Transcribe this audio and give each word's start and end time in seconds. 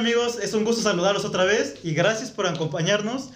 ¿Qué 0.00 0.04
tal 0.06 0.14
amigos? 0.14 0.38
Es 0.42 0.54
un 0.54 0.64
gusto 0.64 0.80
saludarlos 0.80 1.26
otra 1.26 1.44
vez 1.44 1.74
y 1.84 1.92
gracias 1.92 2.30
por 2.30 2.46
acompañarnos 2.46 3.28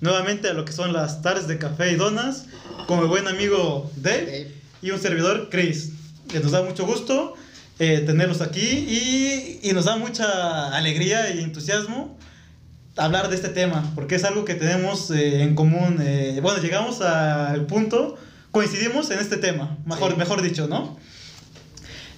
nuevamente 0.00 0.48
a 0.48 0.52
lo 0.52 0.64
que 0.64 0.70
son 0.72 0.92
las 0.92 1.20
tardes 1.20 1.48
de 1.48 1.58
café 1.58 1.90
y 1.90 1.96
donas 1.96 2.44
con 2.86 3.00
mi 3.00 3.08
buen 3.08 3.26
amigo 3.26 3.90
Dave, 3.96 4.24
Dave. 4.26 4.54
y 4.82 4.92
un 4.92 5.00
servidor 5.00 5.48
Chris. 5.50 5.90
Eh, 6.32 6.38
Nos 6.40 6.52
da 6.52 6.62
mucho 6.62 6.86
gusto 6.86 7.34
eh, 7.80 8.04
tenerlos 8.06 8.40
aquí 8.40 8.60
y, 8.60 9.58
y 9.68 9.72
nos 9.72 9.86
da 9.86 9.96
mucha 9.96 10.68
alegría 10.76 11.34
y 11.34 11.40
entusiasmo 11.40 12.16
hablar 12.96 13.28
de 13.28 13.34
este 13.34 13.48
tema 13.48 13.90
porque 13.96 14.14
es 14.14 14.22
algo 14.22 14.44
que 14.44 14.54
tenemos 14.54 15.10
eh, 15.10 15.42
en 15.42 15.56
común. 15.56 15.98
eh, 16.00 16.38
bueno, 16.40 16.62
llegamos 16.62 17.00
al 17.00 17.66
punto, 17.66 18.16
coincidimos 18.52 19.10
en 19.10 19.18
este 19.18 19.38
tema, 19.38 19.76
mejor, 19.86 20.12
Sí. 20.12 20.18
mejor 20.18 20.40
dicho, 20.40 20.68
¿no? 20.68 20.96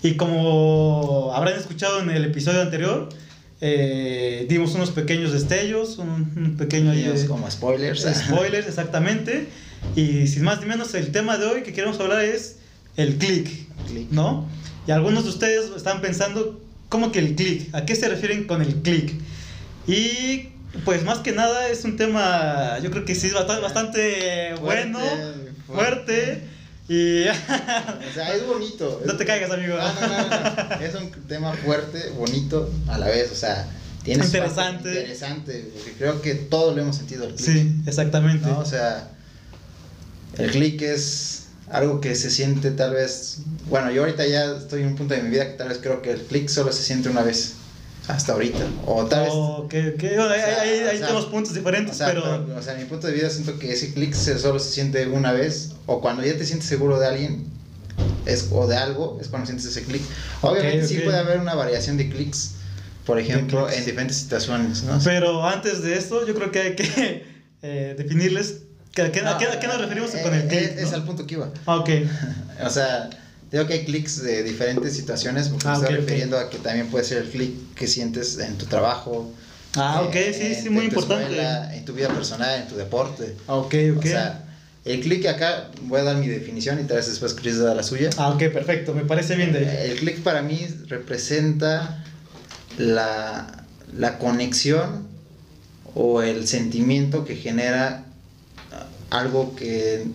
Y 0.02 0.16
como 0.16 1.32
habrán 1.34 1.58
escuchado 1.58 2.00
en 2.00 2.10
el 2.10 2.27
episodio 2.27 2.60
anterior, 2.60 3.08
eh, 3.66 4.45
dimos 4.46 4.74
unos 4.74 4.91
pequeños 4.91 5.32
destellos, 5.32 5.96
un, 5.96 6.30
un 6.36 6.56
pequeño 6.59 6.92
de- 6.92 7.27
como 7.27 7.50
spoilers. 7.50 8.02
spoilers, 8.02 8.66
exactamente. 8.66 9.46
Y 9.96 10.27
sin 10.27 10.42
más 10.45 10.60
ni 10.60 10.66
menos, 10.66 10.92
el 10.95 11.10
tema 11.12 11.38
de 11.38 11.46
hoy 11.46 11.62
que 11.62 11.72
queremos 11.72 11.98
hablar 11.98 12.22
es 12.22 12.56
el 12.98 13.16
click, 13.16 13.48
Click. 13.88 14.10
¿no? 14.10 14.46
Y 14.86 14.91
algunos 14.91 15.24
de 15.24 15.30
ustedes 15.30 15.70
están 15.74 16.02
pensando, 16.02 16.60
¿cómo 16.91 17.10
que 17.10 17.20
el 17.20 17.36
click? 17.36 17.74
¿A 17.74 17.86
qué 17.86 17.96
se 17.96 18.06
refieren 18.08 18.45
con 18.46 18.60
el 18.60 18.74
click? 18.82 19.14
Y 19.86 20.50
pues 20.84 21.03
más 21.05 21.19
que 21.20 21.33
nada 21.33 21.69
es 21.70 21.84
un 21.86 21.97
tema, 21.97 22.78
yo 22.83 22.91
creo 22.91 23.06
que 23.06 23.14
sí, 23.14 23.31
bastante, 23.31 23.62
bastante 23.62 24.55
bueno, 24.60 24.98
fuerte. 25.66 26.42
Y 26.88 27.27
O 27.28 28.12
sea, 28.14 28.34
es 28.34 28.46
bonito. 28.46 29.02
no 29.06 29.16
te 29.16 29.24
caigas, 29.24 29.50
amigo. 29.50 29.77
No, 29.77 29.92
no, 29.94 30.08
no, 30.08 30.78
no. 30.78 30.84
Es 30.84 30.94
un 30.94 31.10
tema 31.26 31.52
fuerte, 31.52 32.10
bonito, 32.10 32.70
a 32.88 32.98
la 32.98 33.06
vez. 33.06 33.32
O 33.32 33.34
sea, 33.34 33.66
tiene 34.02 34.24
Interesante. 34.24 34.91
Interesante. 34.91 35.70
Porque 35.74 35.92
creo 35.92 36.20
que 36.20 36.34
todos 36.34 36.76
lo 36.76 36.82
hemos 36.82 36.96
sentido. 36.96 37.24
El 37.24 37.34
click, 37.34 37.46
Sí, 37.48 37.76
exactamente. 37.86 38.46
¿no? 38.46 38.58
O 38.58 38.66
sea, 38.66 39.08
el 40.36 40.50
click 40.50 40.82
es 40.82 41.44
algo 41.70 42.00
que 42.00 42.14
se 42.14 42.30
siente 42.30 42.70
tal 42.70 42.92
vez. 42.92 43.38
Bueno, 43.69 43.91
yo 43.91 44.02
ahorita 44.02 44.26
ya 44.26 44.56
estoy 44.56 44.82
en 44.82 44.88
un 44.88 44.96
punto 44.96 45.14
de 45.14 45.22
mi 45.22 45.30
vida 45.30 45.46
que 45.46 45.56
tal 45.56 45.69
vez 45.69 45.78
creo 45.78 46.02
que 46.02 46.10
el 46.10 46.20
click 46.20 46.48
solo 46.48 46.70
se 46.70 46.82
siente 46.82 47.08
una 47.08 47.22
vez. 47.22 47.54
Hasta 48.08 48.33
ahorita. 48.34 48.70
O 48.86 49.05
tal 49.06 49.22
vez. 49.24 49.30
Oh, 49.33 49.66
que, 49.69 49.94
que- 49.94 50.08
ahí- 50.19 50.41
sea, 50.41 50.60
ahí, 50.62 50.69
ahí 50.70 50.83
o 50.86 50.91
sea, 50.98 51.06
tenemos 51.06 51.27
puntos 51.27 51.55
diferentes, 51.55 51.94
O 51.94 51.98
sea, 51.98 52.06
pero... 52.08 52.22
pero, 52.47 52.58
o 52.58 52.62
sea, 52.62 52.74
en 52.74 52.80
mi 52.80 52.84
punto 52.86 53.06
de 53.06 53.14
vida 53.14 53.30
siento 53.30 53.58
que 53.58 53.72
ese 53.72 53.94
clic 53.94 54.12
se, 54.14 54.38
solo 54.38 54.58
se 54.58 54.70
siente 54.70 55.06
una 55.06 55.33
vez, 55.33 55.70
o 55.86 56.00
cuando 56.00 56.22
ya 56.22 56.36
te 56.36 56.44
sientes 56.44 56.69
seguro 56.69 56.98
de 56.98 57.06
alguien, 57.06 57.47
es, 58.27 58.48
o 58.52 58.66
de 58.66 58.77
algo, 58.77 59.19
es 59.20 59.28
cuando 59.28 59.47
sientes 59.47 59.66
ese 59.66 59.82
clic. 59.84 60.02
Obviamente 60.42 60.86
sí 60.86 60.98
ok. 60.98 61.05
puede 61.05 61.19
haber 61.19 61.41
una 61.41 61.55
variación 61.55 61.97
de 61.97 62.10
clics, 62.10 62.52
por 63.06 63.19
ejemplo, 63.19 63.70
en 63.70 63.84
diferentes 63.84 64.16
situaciones, 64.19 64.82
¿no? 64.82 64.98
Pero 65.02 65.47
antes 65.47 65.82
de 65.82 65.97
esto, 65.97 66.27
yo 66.27 66.34
creo 66.34 66.50
que 66.50 66.60
hay 66.60 66.75
que 66.77 67.25
eh, 67.62 67.94
definirles 67.97 68.62
a, 68.92 68.92
qué, 68.92 69.02
a 69.02 69.38
qué- 69.38 69.47
a 69.47 69.58
qué 69.60 69.66
nos 69.66 69.78
referimos 69.80 70.14
Eh, 70.14 70.20
con 70.22 70.34
el 70.34 70.47
click. 70.47 70.60
Es, 70.62 70.77
es 70.78 70.91
¿no? 70.91 70.97
al 70.97 71.05
punto 71.05 71.27
que 71.27 71.34
iba. 71.34 71.50
Ah, 71.66 71.77
ok. 71.77 71.88
O 72.64 72.70
sea, 72.70 73.10
digo 73.58 73.66
que 73.69 73.74
hay 73.74 73.84
clics 73.84 74.22
de 74.22 74.42
diferentes 74.42 74.94
situaciones, 74.97 75.48
porque 75.48 75.69
Ah, 75.69 75.77
me 75.78 75.83
estoy 75.84 75.97
refiriendo 75.97 76.38
a 76.38 76.50
que 76.50 76.58
también 76.58 76.88
puede 76.88 77.05
ser 77.05 77.19
el 77.19 77.30
clic 77.30 77.74
que 77.74 77.86
sientes 77.86 78.38
en 78.38 78.58
tu 78.58 78.66
trabajo. 78.66 79.33
Ah, 79.77 80.02
eh, 80.02 80.06
ok, 80.08 80.34
sí, 80.36 80.55
sí, 80.62 80.70
muy 80.70 80.80
en 80.80 80.84
importante. 80.86 81.22
escuela, 81.24 81.75
en 81.77 81.84
tu 81.84 81.92
vida 81.94 82.08
personal, 82.08 82.62
en 82.62 82.69
tu 82.69 82.77
deporte. 82.77 83.36
Ah, 83.47 83.54
ok, 83.56 83.75
ok. 83.97 83.98
O 83.98 84.03
sea, 84.03 84.44
el 84.84 85.00
clic 85.00 85.26
acá, 85.26 85.70
voy 85.82 86.00
a 86.00 86.04
dar 86.04 86.16
mi 86.16 86.28
definición 86.28 86.81
y 86.81 86.84
tal 86.84 86.97
vez 86.98 87.06
después 87.09 87.34
Chris 87.34 87.59
da 87.59 87.75
la 87.75 87.82
suya. 87.82 88.10
ah, 88.19 88.31
ok, 88.31 88.42
perfecto, 88.53 88.92
me 88.92 89.04
parece 89.04 89.37
bien, 89.37 89.53
Dave. 89.53 89.91
El 89.92 89.98
clic 89.98 90.21
para 90.22 90.42
mí 90.42 90.66
representa 90.88 92.04
la, 92.76 93.65
la 93.97 94.19
conexión 94.19 95.06
o 95.94 96.22
el 96.22 96.47
sentimiento 96.48 97.25
que 97.25 97.36
genera 97.36 98.04
algo 99.10 99.54
que, 99.54 100.06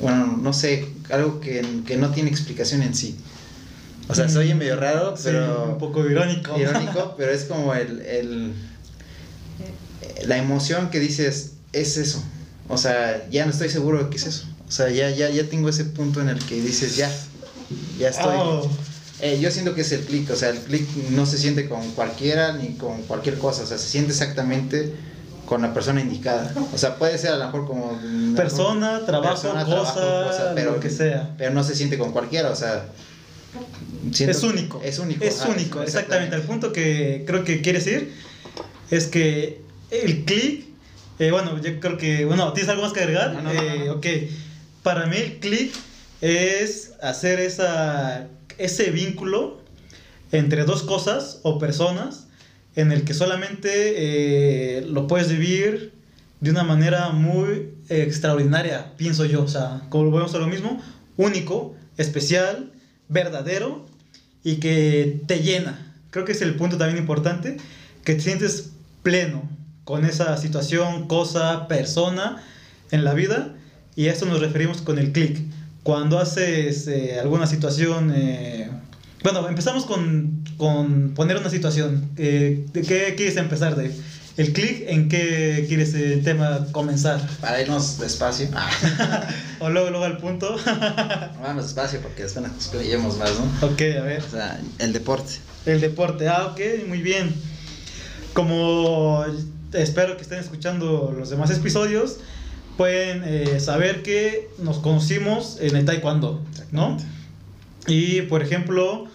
bueno, 0.00 0.38
no 0.40 0.52
sé, 0.54 0.88
algo 1.10 1.40
que, 1.40 1.82
que 1.86 1.96
no 1.96 2.10
tiene 2.10 2.30
explicación 2.30 2.82
en 2.82 2.94
sí. 2.94 3.16
O 4.08 4.14
sea, 4.14 4.28
se 4.28 4.38
oye 4.38 4.54
medio 4.54 4.76
raro, 4.76 5.16
Sí, 5.16 5.24
pero 5.24 5.72
un 5.72 5.78
poco 5.78 6.06
irónico. 6.08 6.58
irónico, 6.58 7.14
pero 7.18 7.32
es 7.32 7.44
como 7.44 7.74
el, 7.74 8.00
el- 8.02 8.52
la 10.26 10.38
emoción 10.38 10.90
que 10.90 11.00
dices, 11.00 11.52
es 11.72 11.96
eso. 11.96 12.22
O 12.68 12.78
sea, 12.78 13.28
ya 13.30 13.44
no 13.44 13.50
estoy 13.52 13.68
seguro 13.68 14.02
de 14.04 14.10
qué 14.10 14.16
es 14.16 14.26
eso. 14.26 14.46
O 14.66 14.70
sea, 14.70 14.90
ya, 14.90 15.10
ya, 15.10 15.30
ya 15.30 15.44
tengo 15.48 15.68
ese 15.68 15.84
punto 15.84 16.20
en 16.20 16.28
el 16.28 16.38
que 16.44 16.60
dices, 16.60 16.96
ya, 16.96 17.10
ya 17.98 18.08
estoy. 18.10 18.36
Oh, 18.36 18.70
Eh, 19.20 19.40
yo 19.40 19.50
siento 19.50 19.74
que 19.74 19.80
es 19.80 19.90
el 19.92 20.04
clic, 20.04 20.30
o 20.30 20.36
sea, 20.36 20.50
el 20.50 20.58
clic 20.58 20.88
no 21.10 21.26
se 21.26 21.38
siente 21.38 21.68
con 21.68 21.90
cualquiera 21.92 22.52
ni 22.52 22.74
con 22.76 23.02
cualquier 23.02 23.36
cosa, 23.38 23.64
o 23.64 23.66
sea, 23.66 23.76
se 23.76 23.88
siente 23.88 24.12
exactamente 24.12 24.92
con 25.48 25.62
la 25.62 25.72
persona 25.72 26.02
indicada. 26.02 26.52
O 26.74 26.76
sea, 26.76 26.96
puede 26.96 27.16
ser 27.16 27.30
a 27.30 27.36
lo 27.38 27.46
mejor 27.46 27.66
como... 27.66 27.98
persona, 28.36 29.00
trabajo, 29.06 29.30
Persona, 29.40 29.64
cosa, 29.64 29.94
trabajo, 29.94 30.28
cosa, 30.28 30.52
pero- 30.54 30.72
lo 30.72 30.80
que 30.80 30.90
sea. 30.90 31.34
Pero 31.38 31.52
no 31.54 31.64
se 31.64 31.74
siente 31.74 31.96
con 31.96 32.12
cualquiera, 32.12 32.50
o 32.50 32.54
sea... 32.54 32.84
Es 34.18 34.42
único. 34.42 34.78
Es 34.84 34.98
único. 34.98 35.24
Es 35.24 35.40
ajá, 35.40 35.48
único, 35.48 35.82
exactamente. 35.82 36.36
El 36.36 36.42
punto 36.42 36.70
que 36.70 37.24
creo 37.26 37.44
que 37.44 37.62
quieres 37.62 37.86
decir 37.86 38.12
es 38.90 39.06
que 39.06 39.62
el 39.90 40.26
click, 40.26 40.66
eh, 41.18 41.30
bueno, 41.30 41.58
yo 41.62 41.80
creo 41.80 41.96
que, 41.96 42.26
bueno, 42.26 42.52
¿tienes 42.52 42.68
algo 42.68 42.82
más 42.82 42.92
que 42.92 43.00
agregar? 43.00 43.32
No, 43.32 43.40
no, 43.40 43.50
no, 43.54 43.60
Eh, 43.62 43.82
no. 43.86 43.92
Ok, 43.94 44.06
para 44.82 45.06
mí 45.06 45.16
el 45.16 45.38
click 45.38 45.72
es 46.20 46.92
hacer 47.00 47.40
esa, 47.40 48.26
ese 48.58 48.90
vínculo 48.90 49.62
entre 50.30 50.64
dos 50.64 50.82
cosas 50.82 51.38
o 51.42 51.58
personas 51.58 52.26
en 52.78 52.92
el 52.92 53.02
que 53.02 53.12
solamente 53.12 53.70
eh, 53.96 54.82
lo 54.82 55.08
puedes 55.08 55.28
vivir 55.28 55.92
de 56.40 56.52
una 56.52 56.62
manera 56.62 57.08
muy 57.08 57.70
extraordinaria, 57.88 58.92
pienso 58.96 59.24
yo. 59.24 59.42
O 59.42 59.48
sea, 59.48 59.82
como 59.88 60.04
volvemos 60.12 60.32
a 60.36 60.38
lo 60.38 60.46
mismo, 60.46 60.80
único, 61.16 61.74
especial, 61.96 62.70
verdadero 63.08 63.84
y 64.44 64.56
que 64.56 65.22
te 65.26 65.40
llena. 65.40 65.92
Creo 66.10 66.24
que 66.24 66.30
es 66.30 66.40
el 66.40 66.54
punto 66.54 66.78
también 66.78 66.98
importante, 66.98 67.56
que 68.04 68.14
te 68.14 68.20
sientes 68.20 68.70
pleno 69.02 69.42
con 69.82 70.04
esa 70.04 70.36
situación, 70.36 71.08
cosa, 71.08 71.66
persona 71.66 72.44
en 72.92 73.02
la 73.02 73.12
vida. 73.12 73.56
Y 73.96 74.06
a 74.06 74.12
esto 74.12 74.24
nos 74.24 74.38
referimos 74.38 74.82
con 74.82 75.00
el 75.00 75.10
click. 75.10 75.40
Cuando 75.82 76.20
haces 76.20 76.86
eh, 76.86 77.18
alguna 77.18 77.48
situación... 77.48 78.12
eh, 78.14 78.70
bueno, 79.22 79.48
empezamos 79.48 79.84
con, 79.84 80.44
con 80.56 81.12
poner 81.14 81.36
una 81.36 81.50
situación. 81.50 82.10
Eh, 82.16 82.66
¿De 82.72 82.82
qué 82.82 83.14
quieres 83.16 83.36
empezar, 83.36 83.76
Dave? 83.76 83.94
¿El 84.36 84.52
click 84.52 84.84
en 84.86 85.08
qué 85.08 85.64
quieres 85.66 85.92
el 85.94 86.22
tema 86.22 86.68
comenzar? 86.70 87.20
Para 87.40 87.60
irnos 87.60 87.98
despacio. 87.98 88.48
O 89.60 89.70
luego, 89.70 89.90
luego 89.90 90.04
al 90.04 90.18
punto. 90.18 90.56
Vamos 91.42 91.64
despacio 91.64 92.00
porque 92.00 92.22
después 92.22 92.46
nos 92.46 92.54
explayemos 92.54 93.18
más, 93.18 93.32
¿no? 93.32 93.66
ok, 93.66 93.80
a 93.98 94.02
ver. 94.02 94.22
O 94.22 94.30
sea, 94.30 94.60
el 94.78 94.92
deporte. 94.92 95.32
El 95.66 95.80
deporte, 95.80 96.28
ah, 96.28 96.52
ok, 96.52 96.86
muy 96.86 97.02
bien. 97.02 97.34
Como 98.34 99.24
espero 99.72 100.16
que 100.16 100.22
estén 100.22 100.38
escuchando 100.38 101.12
los 101.18 101.30
demás 101.30 101.50
episodios, 101.50 102.18
pueden 102.76 103.24
eh, 103.24 103.58
saber 103.58 104.04
que 104.04 104.48
nos 104.58 104.78
conocimos 104.78 105.58
en 105.60 105.74
el 105.74 105.84
taekwondo, 105.84 106.40
¿no? 106.70 106.96
Y 107.88 108.22
por 108.22 108.42
ejemplo, 108.42 109.07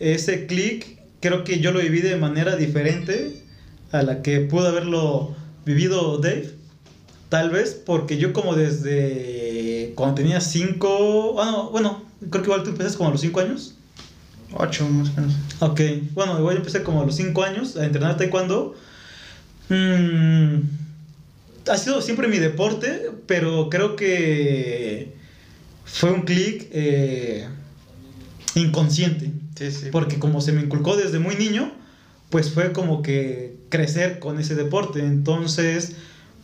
ese 0.00 0.46
click 0.46 0.98
creo 1.20 1.44
que 1.44 1.60
yo 1.60 1.72
lo 1.72 1.80
viví 1.80 2.00
de 2.00 2.16
manera 2.16 2.56
diferente 2.56 3.44
a 3.92 4.02
la 4.02 4.22
que 4.22 4.40
pudo 4.40 4.68
haberlo 4.68 5.36
vivido 5.64 6.18
Dave. 6.18 6.54
Tal 7.28 7.50
vez 7.50 7.80
porque 7.86 8.18
yo 8.18 8.32
como 8.32 8.56
desde 8.56 9.92
cuando 9.94 10.16
tenía 10.16 10.40
5, 10.40 11.34
bueno, 11.34 11.70
bueno, 11.70 12.02
creo 12.28 12.42
que 12.42 12.48
igual 12.48 12.62
tú 12.64 12.70
empezaste 12.70 12.98
como 12.98 13.10
a 13.10 13.12
los 13.12 13.20
5 13.20 13.40
años. 13.40 13.74
Ocho, 14.52 14.88
más 14.88 15.10
o 15.10 15.20
menos. 15.20 15.34
Ok, 15.60 15.80
bueno, 16.12 16.36
igual 16.38 16.56
yo 16.56 16.60
empecé 16.60 16.82
como 16.82 17.02
a 17.02 17.06
los 17.06 17.14
5 17.14 17.42
años 17.44 17.76
a 17.76 17.84
entrenar 17.84 18.16
taekwondo. 18.16 18.74
Mm, 19.68 20.62
ha 21.70 21.76
sido 21.76 22.02
siempre 22.02 22.26
mi 22.26 22.38
deporte, 22.38 23.12
pero 23.26 23.68
creo 23.70 23.94
que 23.94 25.14
fue 25.84 26.10
un 26.10 26.22
clic 26.22 26.66
eh, 26.72 27.46
inconsciente. 28.56 29.30
Porque 29.90 30.18
como 30.18 30.40
se 30.40 30.52
me 30.52 30.62
inculcó 30.62 30.96
desde 30.96 31.18
muy 31.18 31.36
niño, 31.36 31.72
pues 32.30 32.50
fue 32.50 32.72
como 32.72 33.02
que 33.02 33.56
crecer 33.68 34.18
con 34.18 34.38
ese 34.38 34.54
deporte. 34.54 35.00
Entonces, 35.00 35.96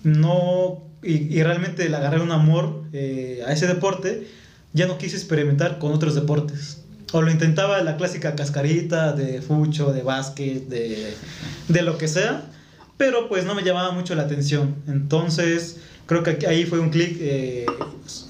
no... 0.03 0.83
Y, 1.03 1.41
realmente 1.43 1.89
le 1.89 1.97
agarré 1.97 2.21
un 2.21 2.33
amor 2.33 2.83
eh, 2.93 3.43
a 3.47 3.53
ese 3.53 3.69
deporte, 3.69 4.27
ya 4.73 4.89
no 4.89 4.99
quise 4.99 5.15
experimentar 5.15 5.79
con 5.79 5.93
otros 5.93 6.17
deportes. 6.17 6.83
O 7.13 7.23
lo 7.23 7.31
intentaba 7.31 7.81
la 7.83 7.97
clásica 7.97 8.35
cascarita 8.35 9.13
de 9.13 9.41
fucho, 9.41 9.93
de 9.93 10.03
básquet, 10.03 10.67
de, 10.67 11.15
de 11.69 11.83
lo 11.83 11.97
que 11.97 12.09
sea, 12.09 12.51
pero 12.97 13.29
pues 13.29 13.45
no 13.45 13.55
me 13.55 13.63
llamaba 13.63 13.93
mucho 13.93 14.17
la 14.17 14.23
atención. 14.23 14.75
Entonces, 14.89 15.77
creo 16.07 16.23
que 16.23 16.47
ahí 16.49 16.65
fue 16.65 16.81
un 16.81 16.91
clic 16.91 17.17
eh, 17.21 17.67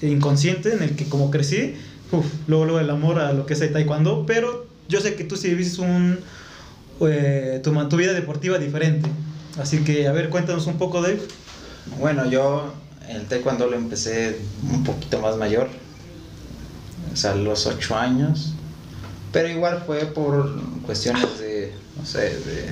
inconsciente 0.01 0.73
en 0.73 0.83
el 0.83 0.95
que 0.95 1.05
como 1.05 1.31
crecí, 1.31 1.75
uf, 2.11 2.25
luego, 2.47 2.65
luego 2.65 2.79
el 2.79 2.89
amor 2.89 3.19
a 3.19 3.33
lo 3.33 3.45
que 3.45 3.53
es 3.53 3.61
el 3.61 3.71
taekwondo, 3.71 4.25
pero 4.25 4.66
yo 4.87 5.01
sé 5.01 5.15
que 5.15 5.23
tú 5.23 5.35
sí 5.35 5.49
viviste 5.49 5.81
un, 5.81 6.19
eh, 7.01 7.59
tu, 7.63 7.73
tu 7.87 7.97
vida 7.97 8.13
deportiva 8.13 8.57
diferente. 8.57 9.09
Así 9.59 9.79
que, 9.79 10.07
a 10.07 10.11
ver, 10.11 10.29
cuéntanos 10.29 10.67
un 10.67 10.77
poco, 10.77 11.01
Dave. 11.01 11.21
Bueno, 11.99 12.29
yo 12.29 12.73
el 13.09 13.25
taekwondo 13.25 13.67
lo 13.67 13.77
empecé 13.77 14.37
un 14.71 14.83
poquito 14.83 15.19
más 15.19 15.37
mayor, 15.37 15.69
o 17.11 17.15
sea, 17.15 17.31
a 17.31 17.35
los 17.35 17.65
8 17.65 17.95
años, 17.97 18.53
pero 19.31 19.49
igual 19.49 19.83
fue 19.85 19.99
por 20.05 20.59
cuestiones 20.85 21.39
de, 21.39 21.73
no 21.97 22.05
sé, 22.05 22.19
de, 22.39 22.71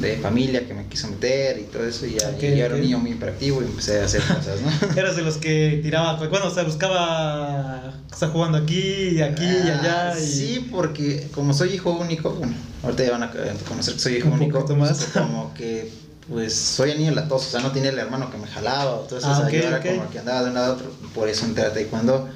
de 0.00 0.16
familia 0.18 0.66
que 0.66 0.74
me 0.74 0.86
quiso 0.86 1.08
meter 1.08 1.58
y 1.58 1.64
todo 1.64 1.84
eso, 1.86 2.06
y 2.06 2.14
ya, 2.18 2.28
Ok, 2.28 2.42
y 2.42 2.56
yo 2.56 2.64
era 2.66 2.74
un 2.74 2.80
niño 2.80 2.98
muy 2.98 3.12
hiperactivo 3.12 3.62
y 3.62 3.66
empecé 3.66 4.00
a 4.00 4.04
hacer 4.04 4.22
cosas, 4.22 4.60
¿no? 4.60 4.70
Eras 5.00 5.16
de 5.16 5.22
los 5.22 5.36
que 5.38 5.80
tiraba, 5.82 6.16
bueno, 6.28 6.46
o 6.46 6.50
sea, 6.50 6.64
buscaba, 6.64 7.94
está 8.10 8.28
jugando 8.28 8.58
aquí 8.58 9.20
aquí 9.22 9.44
y 9.44 9.70
allá. 9.70 10.12
Ah, 10.12 10.18
Y... 10.18 10.26
Sí, 10.26 10.68
porque 10.70 11.28
como 11.34 11.54
soy 11.54 11.70
hijo 11.74 11.92
único, 11.92 12.30
bueno, 12.32 12.54
ahorita 12.82 13.04
ya 13.04 13.10
van 13.12 13.22
a 13.24 13.30
conocer 13.68 13.94
que 13.94 14.00
soy 14.00 14.14
hijo 14.16 14.28
Un 14.28 14.34
único, 14.34 14.60
más. 14.76 14.98
pues, 14.98 15.10
como 15.12 15.52
que 15.54 15.90
pues 16.28 16.54
soy 16.54 16.92
el 16.92 16.98
niño 16.98 17.12
latoso, 17.12 17.48
o 17.48 17.50
sea, 17.50 17.60
no 17.60 17.72
tenía 17.72 17.90
el 17.90 17.98
hermano 17.98 18.30
que 18.30 18.38
me 18.38 18.46
jalaba, 18.46 18.94
o 18.94 19.00
todo 19.00 19.18
eso, 19.18 19.28
Ah, 19.28 19.32
o 19.32 19.36
sea, 19.38 19.46
ok, 19.46 19.52
yo 19.52 19.68
era 19.68 19.80
como 19.80 20.02
el 20.04 20.08
que 20.08 20.18
andaba 20.20 20.42
de 20.42 20.48
un 20.48 20.54
lado 20.54 20.72
a 20.72 20.76
otro, 20.76 20.90
por 21.14 21.28
eso 21.28 21.44
entré 21.46 21.64
a 21.64 21.72
taekwondo. 21.72 22.28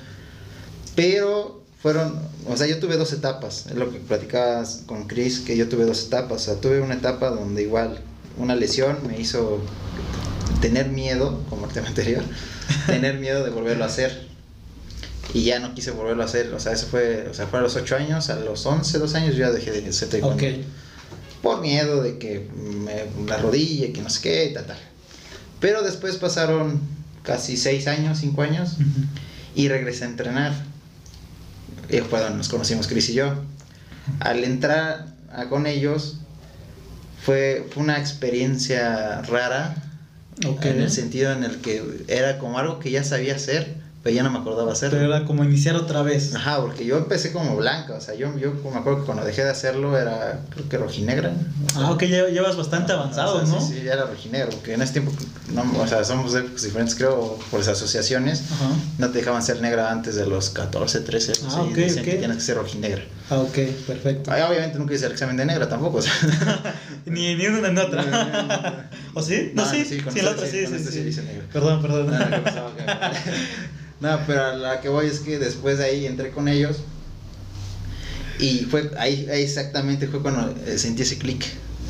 Pero 0.94 1.62
fueron, 1.86 2.18
o 2.48 2.56
sea, 2.56 2.66
yo 2.66 2.80
tuve 2.80 2.96
dos 2.96 3.12
etapas, 3.12 3.66
es 3.68 3.76
lo 3.76 3.92
que 3.92 4.00
platicabas 4.00 4.82
con 4.86 5.06
Chris, 5.06 5.38
que 5.38 5.56
yo 5.56 5.68
tuve 5.68 5.84
dos 5.84 6.06
etapas, 6.06 6.42
o 6.42 6.44
sea, 6.44 6.60
tuve 6.60 6.80
una 6.80 6.94
etapa 6.94 7.30
donde 7.30 7.62
igual 7.62 8.00
una 8.38 8.56
lesión 8.56 8.98
me 9.06 9.20
hizo 9.20 9.60
tener 10.60 10.88
miedo, 10.88 11.44
como 11.48 11.66
el 11.66 11.72
tema 11.72 11.86
anterior, 11.86 12.24
tener 12.88 13.20
miedo 13.20 13.44
de 13.44 13.50
volverlo 13.50 13.84
a 13.84 13.86
hacer. 13.86 14.26
Y 15.32 15.44
ya 15.44 15.60
no 15.60 15.76
quise 15.76 15.92
volverlo 15.92 16.24
a 16.24 16.26
hacer, 16.26 16.52
o 16.54 16.58
sea, 16.58 16.72
eso 16.72 16.88
fue, 16.88 17.28
o 17.30 17.34
sea, 17.34 17.46
fue 17.46 17.60
a 17.60 17.62
los 17.62 17.76
8 17.76 17.94
años, 17.94 18.30
a 18.30 18.40
los 18.40 18.66
11, 18.66 18.98
12 18.98 19.18
años 19.18 19.36
yo 19.36 19.42
ya 19.42 19.52
dejé 19.52 19.70
de 19.70 19.88
hacer 19.88 20.08
taekwondo. 20.08 20.44
Ok. 20.44 20.54
Por 21.40 21.60
miedo 21.60 22.02
de 22.02 22.18
que 22.18 22.48
me, 22.52 23.04
la 23.28 23.36
rodilla, 23.36 23.92
que 23.92 24.02
no 24.02 24.10
sé 24.10 24.22
qué, 24.22 24.46
y 24.46 24.54
tal, 24.54 24.66
tal. 24.66 24.78
Pero 25.60 25.82
después 25.82 26.16
pasaron 26.16 26.80
casi 27.22 27.56
6 27.56 27.86
años, 27.86 28.18
5 28.18 28.42
años, 28.42 28.72
Ujú. 28.72 29.06
y 29.54 29.68
regresé 29.68 30.02
a 30.02 30.08
entrenar. 30.08 30.65
Y 31.90 31.98
fue 31.98 32.20
donde 32.20 32.38
nos 32.38 32.48
conocimos 32.48 32.86
Chris 32.88 33.08
y 33.10 33.14
yo. 33.14 33.32
Al 34.20 34.44
entrar 34.44 35.06
a- 35.32 35.46
con 35.46 35.66
ellos, 35.66 36.18
fue, 37.22 37.66
fue 37.72 37.82
una 37.82 37.98
experiencia 37.98 39.22
rara, 39.22 39.74
en 40.70 40.80
el 40.82 40.90
sentido 40.90 41.32
en 41.32 41.44
el 41.44 41.56
que 41.62 41.82
era 42.08 42.38
como 42.38 42.58
algo 42.58 42.78
que 42.78 42.90
ya 42.90 43.02
sabía 43.04 43.36
hacer, 43.36 43.76
pero 44.06 44.14
ya 44.14 44.22
no 44.22 44.30
me 44.30 44.38
acordaba 44.38 44.72
hacerlo. 44.72 44.98
Pero 45.00 45.12
era 45.16 45.24
como 45.24 45.42
iniciar 45.42 45.74
otra 45.74 46.00
vez. 46.02 46.32
Ajá, 46.32 46.60
porque 46.60 46.86
yo 46.86 46.96
empecé 46.96 47.32
como 47.32 47.56
blanca, 47.56 47.94
o 47.94 48.00
sea, 48.00 48.14
yo, 48.14 48.38
yo 48.38 48.52
me 48.52 48.78
acuerdo 48.78 49.00
que 49.00 49.04
cuando 49.04 49.24
dejé 49.24 49.42
de 49.42 49.50
hacerlo 49.50 49.98
era, 49.98 50.42
creo 50.50 50.68
que 50.68 50.78
rojinegra. 50.78 51.32
Ah, 51.74 51.90
ok, 51.90 52.04
ya 52.04 52.28
llevas 52.28 52.56
bastante 52.56 52.92
avanzado, 52.92 53.38
O 53.38 53.44
sea, 53.44 53.52
¿no? 53.56 53.60
Sí, 53.60 53.78
sí, 53.78 53.82
ya 53.82 53.94
era 53.94 54.06
rojinegra, 54.06 54.46
porque 54.50 54.74
en 54.74 54.82
ese 54.82 54.92
tiempo, 54.92 55.10
no, 55.52 55.64
o 55.82 55.86
sea, 55.88 56.04
somos 56.04 56.34
de 56.34 56.40
épocas 56.40 56.62
diferentes, 56.62 56.94
creo, 56.94 57.36
por 57.50 57.58
las 57.58 57.68
asociaciones, 57.68 58.44
Ajá. 58.52 58.68
no 58.98 59.10
te 59.10 59.18
dejaban 59.18 59.42
ser 59.42 59.60
negra 59.60 59.90
antes 59.90 60.14
de 60.14 60.24
los 60.24 60.50
14, 60.50 61.00
13, 61.00 61.32
Ah, 61.44 61.50
sí, 61.50 61.60
ok, 61.72 61.74
decían 61.74 62.04
ok. 62.04 62.10
que 62.12 62.16
tienes 62.18 62.36
que 62.36 62.42
ser 62.44 62.56
rojinegra. 62.58 63.02
Ah, 63.28 63.40
ok, 63.40 63.58
perfecto. 63.88 64.30
Ay, 64.30 64.42
obviamente 64.48 64.78
nunca 64.78 64.94
hice 64.94 65.06
el 65.06 65.12
examen 65.12 65.36
de 65.36 65.46
negra 65.46 65.68
tampoco, 65.68 65.98
o 65.98 66.02
sea. 66.02 66.12
Ni, 67.06 67.34
ni 67.34 67.46
una 67.48 67.68
ni 67.70 67.80
otra. 67.80 68.88
¿O 69.14 69.20
sí? 69.22 69.50
No, 69.52 69.64
No, 69.64 69.70
sí, 69.70 69.84
sí, 69.84 69.96
sí, 69.96 70.00
con 70.00 70.14
la 70.14 70.20
este 70.20 70.30
otra 70.32 70.46
sí, 70.46 70.52
sí, 70.52 70.66
sí, 70.66 70.74
este 70.76 70.90
sí 70.92 71.12
sí. 71.12 71.20
que- 71.22 71.46
No, 74.00 74.18
pero 74.26 74.44
a 74.44 74.54
la 74.54 74.80
que 74.80 74.88
voy 74.88 75.06
es 75.06 75.20
que 75.20 75.38
después 75.38 75.78
de 75.78 75.84
ahí 75.84 76.06
entré 76.06 76.30
con 76.30 76.48
ellos 76.48 76.78
y 78.38 78.60
fue 78.70 78.90
ahí, 78.98 79.26
ahí 79.30 79.42
exactamente 79.42 80.06
fue 80.08 80.20
cuando 80.20 80.54
eh, 80.66 80.78
sentí 80.78 81.02
ese 81.02 81.18
clic. 81.18 81.44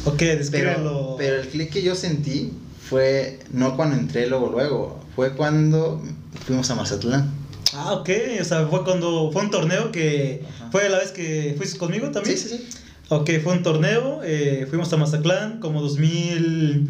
Ok, 0.04 0.22
Pero, 0.52 1.16
pero 1.18 1.40
el 1.40 1.48
clic 1.48 1.70
que 1.72 1.82
yo 1.82 1.96
sentí 1.96 2.52
fue 2.88 3.40
no 3.50 3.74
cuando 3.76 3.96
entré 3.96 4.28
luego 4.28 4.48
luego, 4.50 5.00
fue 5.16 5.34
cuando 5.34 6.00
fuimos 6.46 6.70
a 6.70 6.76
Mazatlán. 6.76 7.28
Ah, 7.72 7.94
ok, 7.94 8.08
o 8.40 8.44
sea, 8.44 8.66
fue 8.68 8.84
cuando 8.84 9.30
fue 9.32 9.42
un 9.42 9.50
torneo 9.50 9.90
que 9.90 10.44
Ajá. 10.48 10.70
fue 10.70 10.88
la 10.88 10.98
vez 10.98 11.10
que 11.10 11.54
fuiste 11.56 11.76
conmigo 11.78 12.10
también. 12.12 12.38
Sí, 12.38 12.48
sí, 12.48 12.56
sí. 12.58 12.78
Ok, 13.08 13.30
fue 13.42 13.52
un 13.54 13.62
torneo, 13.62 14.20
eh, 14.24 14.66
fuimos 14.68 14.92
a 14.92 14.96
Mazatlán 14.96 15.58
como 15.60 15.80
2000, 15.82 16.88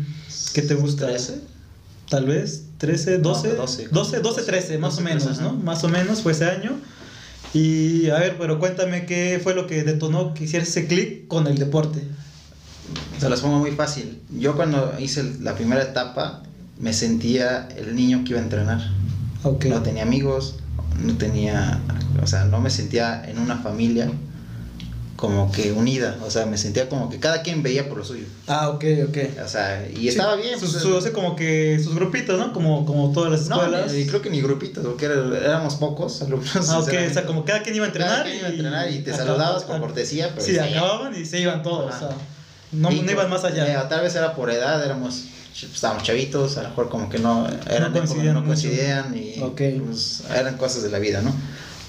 ¿qué 0.53 0.63
te 0.63 0.75
gusta? 0.75 1.07
¿Trece? 1.07 1.41
Tal 2.11 2.27
vez, 2.27 2.66
13, 2.79 3.19
12, 3.19 3.49
No, 3.49 3.55
12, 3.55 3.89
12. 3.89 4.21
12, 4.21 4.43
13, 4.43 4.79
más 4.79 4.97
12, 4.97 5.01
o 5.01 5.05
menos, 5.05 5.25
13, 5.25 5.43
¿no? 5.43 5.53
Más 5.55 5.85
o 5.85 5.89
menos 5.89 6.23
fue 6.23 6.33
ese 6.33 6.45
año. 6.45 6.79
Y 7.55 8.11
a 8.11 8.19
ver, 8.19 8.37
pero 8.39 8.59
cuéntame 8.59 9.07
qué 9.07 9.41
fue 9.43 9.55
lo 9.55 9.67
que 9.67 9.83
detonó 9.83 10.35
que 10.35 10.45
hicieras 10.45 10.69
ese 10.69 10.87
clic 10.87 11.27
con 11.27 11.47
el 11.47 11.59
deporte. 11.59 12.03
Se 13.19 13.31
las 13.31 13.41
pongo 13.41 13.59
muy 13.59 13.73
fácil. 13.73 14.21
Yo 14.39 14.57
cuando 14.57 14.95
hice 14.99 15.25
la 15.41 15.55
primera 15.55 15.83
etapa 15.83 16.43
me 16.79 16.93
sentía 16.93 17.69
el 17.77 17.97
niño 17.97 18.23
que 18.25 18.31
iba 18.31 18.41
a 18.41 18.43
entrenar. 18.43 18.91
Ok. 19.43 19.67
No 19.67 19.83
tenía 19.83 20.03
amigos, 20.03 20.57
no 21.03 21.17
tenía, 21.17 21.81
o 22.23 22.27
sea, 22.27 22.45
no 22.45 22.61
me 22.61 22.71
sentía 22.71 23.25
en 23.29 23.39
una 23.39 23.57
familia 23.57 24.11
como 25.17 25.51
que 25.51 25.73
unida, 25.73 26.19
o 26.23 26.31
sea, 26.31 26.47
me 26.47 26.59
sentía 26.59 26.89
como 26.89 27.09
que 27.09 27.19
cada 27.19 27.43
quien 27.43 27.63
veía 27.63 27.89
por 27.89 27.99
lo 27.99 28.05
suyo. 28.05 28.27
Ah, 28.47 28.69
ok, 28.69 28.85
ok. 29.09 29.19
O 29.45 29.49
sea, 29.49 29.89
y 29.95 30.09
estaba 30.09 30.37
Sí, 30.37 30.43
bien. 30.43 30.61
Sus, 30.61 30.73
pues, 30.73 30.83
su- 30.83 30.95
o 30.95 31.01
sea, 31.01 31.13
como 31.13 31.35
que 31.35 31.81
sus 31.83 31.95
grupitos, 31.95 32.39
¿no? 32.39 32.53
Como, 32.53 32.85
como 32.85 33.13
todas 33.13 33.31
las 33.33 33.49
no, 33.49 33.57
escuelas. 33.63 33.93
ni- 33.93 34.07
creo 34.07 34.21
que 34.23 34.31
ni 34.31 34.41
grupitos, 34.43 34.85
porque 34.85 35.07
éramos 35.07 35.77
pocos 35.77 36.21
alumnos. 36.23 36.55
Ah, 36.69 36.79
ok, 36.81 36.93
o 37.11 37.13
sea, 37.15 37.25
como 37.27 37.45
cada 37.45 37.63
quien 37.63 37.77
iba 37.77 37.85
a 37.85 37.89
entrenar. 37.89 38.11
Cada 38.19 38.25
quien 38.25 38.39
iba 38.39 38.49
a 38.49 38.51
entrenar 38.51 38.91
y 38.91 38.99
te 38.99 39.13
acaba- 39.13 39.27
saludabas 39.27 39.65
por 39.65 39.77
ac- 39.77 39.81
cortesía, 39.81 40.31
pero 40.35 40.47
Sí, 40.47 40.53
sí. 40.53 40.59
acababan 40.59 41.19
y 41.21 41.25
se 41.25 41.41
iban 41.41 41.63
todos. 41.63 41.95
O 41.95 41.99
sea, 41.99 42.09
no, 42.73 42.93
Y 42.93 43.01
no 43.01 43.11
iban 43.13 43.31
más 43.31 43.45
allá. 43.45 43.67
eh, 43.67 43.87
tal 43.89 44.03
vez 44.03 44.15
era 44.15 44.35
por 44.35 44.51
edad, 44.51 44.85
éramos 44.85 45.25
estábamos 45.75 46.03
chavitos, 46.03 46.59
a 46.59 46.65
lo 46.65 46.69
mejor 46.69 46.91
como 46.91 47.09
que 47.09 47.19
no 47.19 47.47
eran 47.71 47.91
No 47.93 47.99
coincidían 48.01 48.35
no 48.35 48.45
coincidían 48.45 49.17
y 49.17 49.41
Ok. 49.41 49.63
pues, 49.87 50.23
eran 50.35 50.59
cosas 50.59 50.83
de 50.83 50.91
la 50.91 50.99
vida, 50.99 51.23
¿no? 51.23 51.35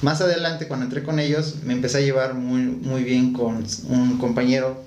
Más 0.01 0.21
adelante 0.21 0.67
cuando 0.67 0.85
entré 0.85 1.03
con 1.03 1.19
ellos 1.19 1.55
me 1.63 1.73
empecé 1.73 1.97
a 1.97 2.01
llevar 2.01 2.33
muy 2.35 2.61
muy 2.61 3.03
bien 3.03 3.33
con 3.33 3.65
un 3.89 4.17
compañero 4.19 4.81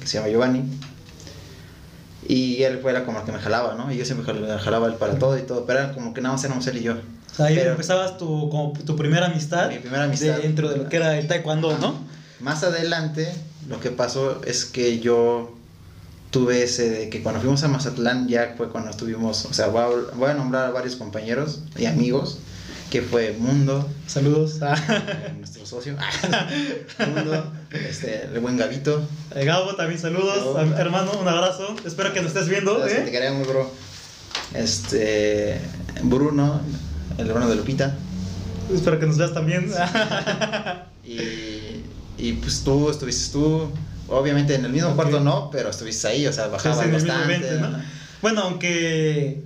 que 0.00 0.06
se 0.06 0.18
llama 0.18 0.28
Giovanni 0.28 0.62
y 2.28 2.62
él 2.64 2.80
fue 2.82 2.90
era 2.90 3.04
como 3.04 3.20
el 3.20 3.24
que 3.24 3.32
me 3.32 3.38
jalaba, 3.38 3.74
¿no? 3.74 3.92
Y 3.92 3.96
yo 3.96 4.04
siempre 4.04 4.26
jal- 4.26 4.58
jalaba 4.58 4.88
él 4.88 4.94
para 4.94 5.18
todo 5.18 5.38
y 5.38 5.42
todo, 5.42 5.64
pero 5.64 5.78
era 5.80 5.92
como 5.92 6.12
que 6.12 6.20
nada 6.20 6.34
más 6.34 6.44
éramos 6.44 6.66
él 6.66 6.78
y 6.78 6.82
yo. 6.82 6.94
O 6.94 7.34
sea, 7.36 7.46
ahí 7.46 7.54
pero- 7.56 7.72
empezabas 7.72 8.18
tu, 8.18 8.48
como 8.50 8.72
tu 8.72 8.96
primera 8.96 9.26
amistad. 9.26 9.68
Mi 9.70 9.78
primera 9.78 10.04
amistad. 10.04 10.38
Dentro 10.38 10.68
de 10.68 10.78
lo 10.78 10.88
que 10.88 10.96
era 10.96 11.16
el 11.18 11.28
taekwondo, 11.28 11.78
¿no? 11.78 11.94
Más 12.40 12.64
adelante, 12.64 13.32
lo 13.68 13.78
que 13.80 13.90
pasó 13.90 14.42
es 14.44 14.64
que 14.64 14.98
yo 14.98 15.54
tuve 16.32 16.64
ese 16.64 16.90
de 16.90 17.08
que 17.10 17.22
cuando 17.22 17.40
fuimos 17.40 17.62
a 17.62 17.68
Mazatlán 17.68 18.26
ya 18.26 18.54
fue 18.56 18.68
cuando 18.70 18.90
estuvimos, 18.90 19.44
o 19.46 19.52
sea, 19.54 19.68
voy 19.68 19.82
a, 19.82 20.14
voy 20.16 20.30
a 20.30 20.34
nombrar 20.34 20.66
a 20.66 20.70
varios 20.70 20.96
compañeros 20.96 21.60
y 21.78 21.86
amigos, 21.86 22.40
que 22.90 23.02
fue 23.02 23.32
Mundo, 23.38 23.88
Saludos. 24.06 24.60
Eh, 24.62 25.32
nuestro 25.38 25.66
socio, 25.66 25.96
Mundo, 27.14 27.52
este, 27.72 28.24
el 28.32 28.40
buen 28.40 28.56
Gavito, 28.56 29.06
eh, 29.34 29.44
Gabo, 29.44 29.74
también 29.74 30.00
saludos. 30.00 30.54
Gabo. 30.54 30.76
Hermano, 30.76 31.12
un 31.20 31.26
abrazo. 31.28 31.74
Espero 31.84 32.12
que 32.12 32.20
nos 32.22 32.28
estés 32.28 32.48
viendo. 32.48 32.76
te 32.76 33.08
¿eh? 33.08 33.10
queremos, 33.10 33.46
bro, 33.48 33.70
este, 34.54 35.60
Bruno, 36.02 36.60
el 37.18 37.28
hermano 37.28 37.48
de 37.48 37.56
Lupita, 37.56 37.94
Espero 38.72 38.98
que 38.98 39.06
nos 39.06 39.16
veas 39.16 39.32
también. 39.32 39.70
y, 41.04 41.82
y 42.18 42.32
pues 42.34 42.62
tú, 42.64 42.90
estuviste 42.90 43.32
tú, 43.32 43.70
obviamente 44.08 44.54
en 44.54 44.64
el 44.64 44.72
mismo 44.72 44.94
cuarto 44.96 45.20
no, 45.20 45.50
pero 45.50 45.70
estuviste 45.70 46.08
ahí, 46.08 46.26
o 46.26 46.32
sea, 46.32 46.46
Sí, 46.46 46.50
bajabas 46.52 46.78
sí, 46.78 46.84
en 46.84 46.94
el 46.94 47.02
mismo 47.02 47.12
bastante. 47.18 47.48
evento, 47.48 47.70
¿no? 47.70 47.82
Bueno, 48.22 48.40
aunque 48.42 49.44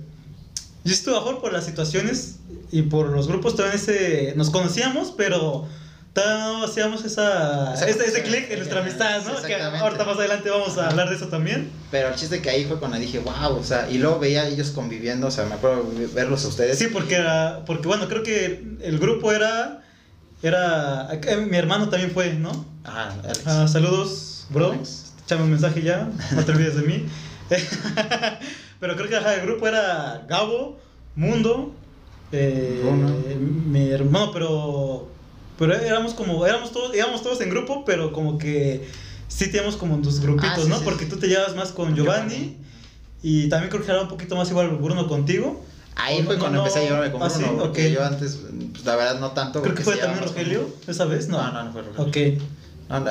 yo 0.83 0.93
estuve 0.93 1.15
favor 1.15 1.41
por 1.41 1.53
las 1.53 1.65
situaciones 1.65 2.37
y 2.71 2.83
por 2.83 3.09
los 3.09 3.27
grupos, 3.27 3.55
todavía 3.55 3.75
ese, 3.75 4.33
nos 4.35 4.49
conocíamos, 4.49 5.13
pero 5.15 5.67
no 6.15 6.63
hacíamos 6.65 7.05
esa, 7.05 7.73
ese, 7.73 8.05
ese 8.05 8.23
clic 8.23 8.49
en 8.49 8.57
nuestra 8.57 8.81
amistad, 8.81 9.23
¿no? 9.25 9.41
Que 9.41 9.55
ahorita 9.55 10.03
más 10.03 10.17
adelante 10.17 10.49
vamos 10.49 10.77
a 10.77 10.89
hablar 10.89 11.09
de 11.09 11.15
eso 11.15 11.27
también. 11.27 11.69
Pero 11.89 12.09
el 12.09 12.15
chiste 12.15 12.41
que 12.41 12.49
ahí 12.49 12.65
fue 12.65 12.79
cuando 12.79 12.97
dije, 12.97 13.19
wow, 13.19 13.57
o 13.57 13.63
sea, 13.63 13.89
y 13.89 13.97
luego 13.97 14.19
veía 14.19 14.41
a 14.41 14.47
ellos 14.47 14.71
conviviendo, 14.71 15.27
o 15.27 15.31
sea, 15.31 15.45
me 15.45 15.55
acuerdo 15.55 15.89
verlos 16.13 16.43
a 16.45 16.49
ustedes. 16.49 16.77
Sí, 16.77 16.87
porque 16.87 17.15
era, 17.15 17.63
porque 17.65 17.87
bueno, 17.87 18.07
creo 18.09 18.23
que 18.23 18.63
el 18.81 18.99
grupo 18.99 19.31
era, 19.31 19.83
era, 20.43 21.09
eh, 21.11 21.37
mi 21.37 21.57
hermano 21.57 21.89
también 21.89 22.11
fue, 22.11 22.33
¿no? 22.33 22.65
Ajá, 22.83 23.15
Alex. 23.23 23.41
Ah, 23.45 23.67
saludos, 23.67 24.47
bro. 24.49 24.71
Alex. 24.71 25.13
Échame 25.25 25.43
un 25.43 25.51
mensaje 25.51 25.81
ya, 25.81 26.09
no 26.31 26.43
te 26.43 26.51
olvides 26.51 26.75
de 26.75 26.81
mí. 26.81 27.05
Pero 28.81 28.95
creo 28.95 29.07
que 29.07 29.15
ajá, 29.15 29.35
el 29.35 29.41
grupo 29.45 29.67
era 29.67 30.25
Gabo, 30.27 30.79
Mundo, 31.15 31.75
eh, 32.31 32.79
Bruno. 32.83 33.15
mi 33.39 33.89
hermano, 33.91 34.31
pero 34.33 35.13
pero 35.57 35.75
éramos 35.75 36.15
como 36.15 36.45
éramos 36.47 36.71
todos 36.71 36.95
íbamos 36.95 37.21
todos 37.21 37.39
en 37.41 37.51
grupo, 37.51 37.85
pero 37.85 38.11
como 38.11 38.39
que 38.39 38.89
sí 39.27 39.45
teníamos 39.51 39.77
como 39.77 40.01
tus 40.01 40.19
grupitos, 40.19 40.51
Ah, 40.57 40.61
sí, 40.63 40.67
¿no? 40.69 40.77
sí, 40.79 40.83
Porque 40.83 41.05
sí. 41.05 41.11
tú 41.11 41.17
te 41.17 41.27
llevas 41.27 41.55
más 41.55 41.71
con 41.71 41.95
Giovanni, 41.95 42.57
y 43.21 43.47
también 43.49 43.69
creo 43.69 43.85
que 43.85 43.91
era 43.91 44.01
un 44.01 44.07
poquito 44.07 44.35
más 44.35 44.49
igual 44.49 44.69
Bruno 44.69 45.07
contigo. 45.07 45.63
Ahí 45.95 46.21
¿O 46.21 46.23
fue 46.23 46.35
no- 46.35 46.39
cuando 46.39 46.57
no- 46.57 46.65
empecé 46.65 46.79
a 46.79 46.89
llevarme 46.89 47.11
con 47.11 47.21
ah, 47.21 47.27
Bruno, 47.27 47.47
sí? 47.47 47.53
porque 47.59 47.87
Ok. 47.89 47.93
yo 47.93 48.03
antes, 48.03 48.39
pues, 48.71 48.83
la 48.83 48.95
verdad, 48.95 49.19
no 49.19 49.31
tanto. 49.33 49.61
Creo 49.61 49.75
que 49.75 49.83
fue 49.83 49.97
también 49.97 50.19
con- 50.21 50.29
Rogelio 50.29 50.67
esa 50.87 51.05
vez, 51.05 51.27
¿no? 51.27 51.37
No, 51.37 51.51
no, 51.51 51.63
no 51.65 51.71
fue 51.71 51.83
Rogelio. 51.83 52.37
Ok. 52.39 52.41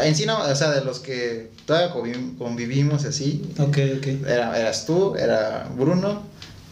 En 0.02 0.14
sí 0.14 0.26
no, 0.26 0.38
o 0.42 0.54
sea, 0.54 0.70
de 0.70 0.84
los 0.84 0.98
que 0.98 1.50
todavía 1.64 1.92
convivimos 2.38 3.04
así. 3.04 3.42
Ok, 3.58 3.78
ok. 3.98 4.06
Era, 4.26 4.58
eras 4.58 4.84
tú, 4.84 5.14
era 5.14 5.68
Bruno, 5.74 6.22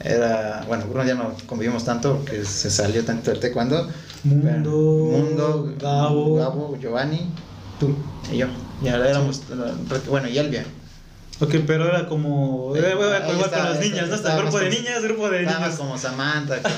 era, 0.05 0.65
bueno, 0.69 0.87
Bruno 0.87 1.05
ya 1.07 1.15
no 1.15 1.35
convivimos 1.47 1.85
tanto 1.85 2.19
porque 2.19 2.45
se 2.45 2.71
salió 2.71 3.05
tanto 3.05 3.31
del 3.31 3.41
taekwondo. 3.41 3.89
Mundo, 4.25 4.71
Mundo, 4.71 5.75
Gabo, 5.81 6.37
Gabo, 6.37 6.79
Giovanni, 6.79 7.31
tú. 7.79 7.97
y 8.31 8.39
yo. 8.39 8.47
Ya 8.83 8.97
éramos, 8.97 9.43
bueno, 10.09 10.29
y 10.29 10.39
Elvia. 10.39 10.65
Ok, 11.41 11.55
pero 11.67 11.87
era 11.87 12.09
como. 12.09 12.75
Era, 12.75 12.91
estaba, 12.91 13.49
con 13.49 13.65
las 13.65 13.81
niñas, 13.81 14.09
¿no? 14.09 14.15
Hasta 14.15 14.17
estábamos 14.17 14.53
grupo 14.53 14.59
de 14.59 14.71
niñas, 14.71 15.03
grupo 15.05 15.31
de 15.31 15.43
niños. 15.47 15.75
como 15.77 15.97
Samantha, 15.97 16.61
con, 16.61 16.73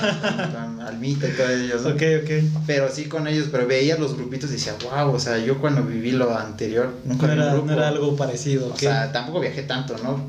con 0.51 0.81
Almita 0.81 1.27
y 1.27 1.31
todos 1.31 1.49
ellos. 1.49 1.81
¿no? 1.81 1.89
Ok, 1.89 2.01
ok. 2.23 2.61
Pero 2.67 2.89
sí 2.93 3.05
con 3.05 3.27
ellos, 3.27 3.47
pero 3.51 3.65
veía 3.65 3.97
los 3.97 4.15
grupitos 4.15 4.51
y 4.51 4.53
decía, 4.53 4.75
wow, 4.83 5.15
o 5.15 5.19
sea, 5.19 5.39
yo 5.39 5.59
cuando 5.59 5.81
viví 5.83 6.11
lo 6.11 6.37
anterior, 6.37 6.93
nunca 7.05 7.25
No 7.25 7.33
vi 7.33 7.39
un 7.39 7.43
era, 7.43 7.53
grupo. 7.53 7.67
no 7.67 7.73
era 7.73 7.87
algo 7.87 8.15
parecido. 8.15 8.67
O 8.67 8.71
ok. 8.71 8.77
sea, 8.77 9.11
tampoco 9.11 9.39
viajé 9.39 9.63
tanto, 9.63 9.95
¿no? 10.03 10.23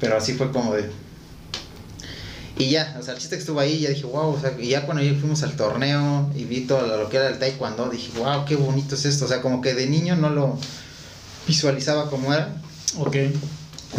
Pero 0.00 0.16
así 0.16 0.32
fue 0.32 0.50
como 0.50 0.74
de... 0.74 0.88
Y 2.56 2.70
ya, 2.70 2.96
o 2.98 3.02
sea, 3.02 3.14
el 3.14 3.18
chiste 3.20 3.36
que 3.36 3.40
estuvo 3.40 3.60
ahí, 3.60 3.80
ya 3.80 3.90
dije, 3.90 4.06
wow, 4.06 4.32
o 4.32 4.40
sea, 4.40 4.54
y 4.58 4.68
ya 4.68 4.86
cuando 4.86 5.02
fuimos 5.18 5.42
al 5.42 5.56
torneo 5.56 6.30
y 6.36 6.44
vi 6.44 6.62
todo 6.62 6.86
lo 6.96 7.08
que 7.10 7.16
era 7.16 7.28
el 7.28 7.38
taekwondo, 7.38 7.90
dije, 7.90 8.12
wow, 8.18 8.44
qué 8.46 8.56
bonito 8.56 8.94
es 8.94 9.04
esto. 9.04 9.24
O 9.26 9.28
sea, 9.28 9.42
como 9.42 9.60
que 9.60 9.74
de 9.74 9.88
niño 9.88 10.16
no 10.16 10.30
lo 10.30 10.56
visualizaba 11.46 12.08
como 12.08 12.32
era. 12.32 12.54
ok. 12.98 13.16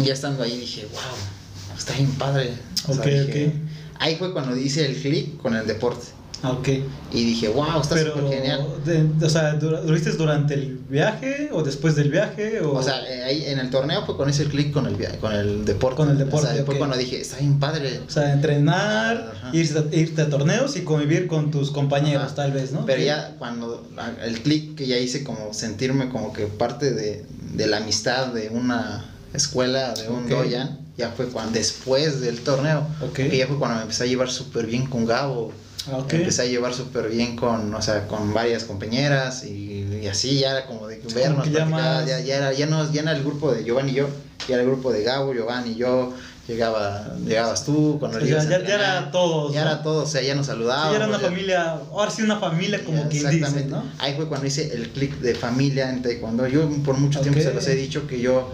Y 0.00 0.04
ya 0.04 0.12
estando 0.14 0.42
ahí 0.42 0.56
dije, 0.58 0.86
wow, 0.92 1.76
está 1.78 1.94
bien 1.94 2.10
padre. 2.12 2.52
O 2.88 2.94
sea, 2.94 3.04
dije-. 3.04 3.52
Ahí 3.98 4.16
fue 4.16 4.32
cuando 4.32 4.56
hice 4.56 4.84
el 4.86 4.96
clic 4.96 5.36
con 5.38 5.54
el 5.56 5.66
deporte. 5.66 6.06
Ah, 6.42 6.52
ok. 6.52 6.68
Y 7.14 7.24
dije, 7.24 7.48
wow, 7.48 7.80
está 7.80 7.96
súper 7.96 8.28
genial. 8.28 8.66
de- 8.84 9.24
o 9.26 9.30
sea, 9.30 9.54
¿dura- 9.54 9.80
¿lo 9.80 9.90
viste 9.94 10.10
durante 10.12 10.52
el 10.52 10.76
viaje 10.88 11.48
o 11.50 11.62
después 11.62 11.96
del 11.96 12.10
viaje? 12.10 12.60
O, 12.60 12.72
O 12.72 12.82
sea, 12.82 13.00
eh, 13.10 13.24
ahí 13.24 13.44
en 13.46 13.58
el 13.58 13.70
torneo 13.70 14.04
fue 14.04 14.18
con 14.18 14.28
ese 14.28 14.44
clic 14.44 14.70
con 14.70 14.84
el, 14.86 14.96
con 15.18 15.32
el 15.32 15.64
deporte. 15.64 15.96
Con 15.96 16.10
el 16.10 16.18
deporte, 16.18 16.46
O 16.48 16.52
sea, 16.54 16.64
fue 16.66 16.74
ok. 16.74 16.78
cuando 16.78 16.98
dije, 16.98 17.18
está 17.22 17.38
bien 17.38 17.58
padre. 17.58 18.00
o 18.06 18.10
sea, 18.10 18.34
entrenar, 18.34 19.32
irse 19.54 19.82
irte 19.92 20.20
a 20.22 20.28
torneos 20.28 20.76
y 20.76 20.82
convivir 20.82 21.26
con 21.26 21.50
tus 21.50 21.70
compañeros, 21.70 22.24
Ajá. 22.26 22.34
tal 22.34 22.52
vez, 22.52 22.70
¿no? 22.70 22.84
Pero 22.84 23.02
ya 23.02 23.34
cuando 23.38 23.88
el 24.22 24.38
clic 24.42 24.74
que 24.76 24.86
ya 24.86 24.98
hice 24.98 25.24
como 25.24 25.54
sentirme 25.54 26.10
como 26.10 26.34
que 26.34 26.44
parte 26.46 26.92
de, 26.92 27.24
de 27.54 27.66
la 27.66 27.78
amistad 27.78 28.26
de 28.34 28.50
una 28.50 29.06
escuela, 29.36 29.94
de 29.94 30.08
un 30.08 30.28
doyan, 30.28 30.80
ya 30.96 31.10
fue 31.10 31.26
cuando 31.26 31.52
después 31.52 32.20
del 32.20 32.40
torneo, 32.40 32.86
Ok. 33.02 33.14
que 33.14 33.36
ya 33.36 33.46
fue 33.46 33.58
cuando 33.58 33.76
me 33.76 33.82
empecé 33.82 34.04
a 34.04 34.06
llevar 34.06 34.30
súper 34.30 34.66
bien 34.66 34.86
con 34.86 35.04
Gabo, 35.06 35.52
Ah, 35.88 35.98
ok. 35.98 36.14
empecé 36.14 36.42
a 36.42 36.46
llevar 36.46 36.74
súper 36.74 37.08
bien 37.08 37.36
con, 37.36 37.72
o 37.72 37.80
sea, 37.80 38.08
con 38.08 38.34
varias 38.34 38.64
compañeras 38.64 39.44
y, 39.44 39.84
y 40.02 40.08
así 40.08 40.40
ya 40.40 40.50
era 40.50 40.66
como 40.66 40.88
de 40.88 41.00
vernos, 41.14 41.48
ya 41.50 41.64
más- 41.64 42.06
ya, 42.06 42.18
ya 42.20 42.36
era, 42.38 42.52
ya 42.52 42.66
no, 42.66 42.90
ya 42.92 43.02
era 43.02 43.12
el 43.12 43.22
grupo 43.22 43.52
de 43.52 43.62
Giovanni 43.62 43.92
y 43.92 43.94
yo, 43.94 44.08
ya 44.48 44.54
era 44.54 44.62
el 44.64 44.68
grupo 44.68 44.92
de 44.92 45.04
Gabo, 45.04 45.32
Giovanni 45.32 45.72
y 45.72 45.76
yo, 45.76 46.12
llegaba, 46.48 47.14
llegabas 47.24 47.64
tú, 47.64 47.96
cuando 48.00 48.18
O 48.18 48.20
sea, 48.20 48.42
ya, 48.42 48.48
ya 48.66 48.74
era 48.74 49.10
todos. 49.12 49.52
ya 49.52 49.64
¿no? 49.64 49.70
era 49.70 49.82
todo, 49.82 50.02
o 50.02 50.06
sea, 50.06 50.22
ya 50.22 50.34
nos 50.34 50.46
Sí, 50.46 50.52
saludábamos. 50.52 50.90
ya 50.92 50.96
era 50.96 51.06
una 51.08 51.20
ya- 51.20 51.28
familia, 51.28 51.70
ahora 51.92 52.10
sí 52.10 52.22
una 52.22 52.38
familia 52.40 52.84
como 52.84 53.08
quien 53.08 53.30
dice. 53.30 53.64
¿no? 53.66 53.84
Ahí 53.98 54.14
fue 54.14 54.26
cuando 54.26 54.46
hice 54.46 54.72
el 54.74 54.90
clic 54.90 55.18
de 55.20 55.34
familia 55.34 55.90
en 55.90 56.02
taekwondo. 56.02 56.46
Yo 56.48 56.68
por 56.84 56.96
mucho 56.98 57.20
tiempo 57.20 57.40
se 57.40 57.52
los 57.52 57.66
he 57.68 57.74
dicho 57.74 58.06
que 58.06 58.20
yo 58.20 58.48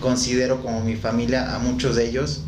considero 0.00 0.62
como 0.62 0.80
mi 0.82 0.96
familia 0.96 1.54
a 1.54 1.58
muchos 1.58 1.96
de 1.96 2.08
ellos. 2.08 2.42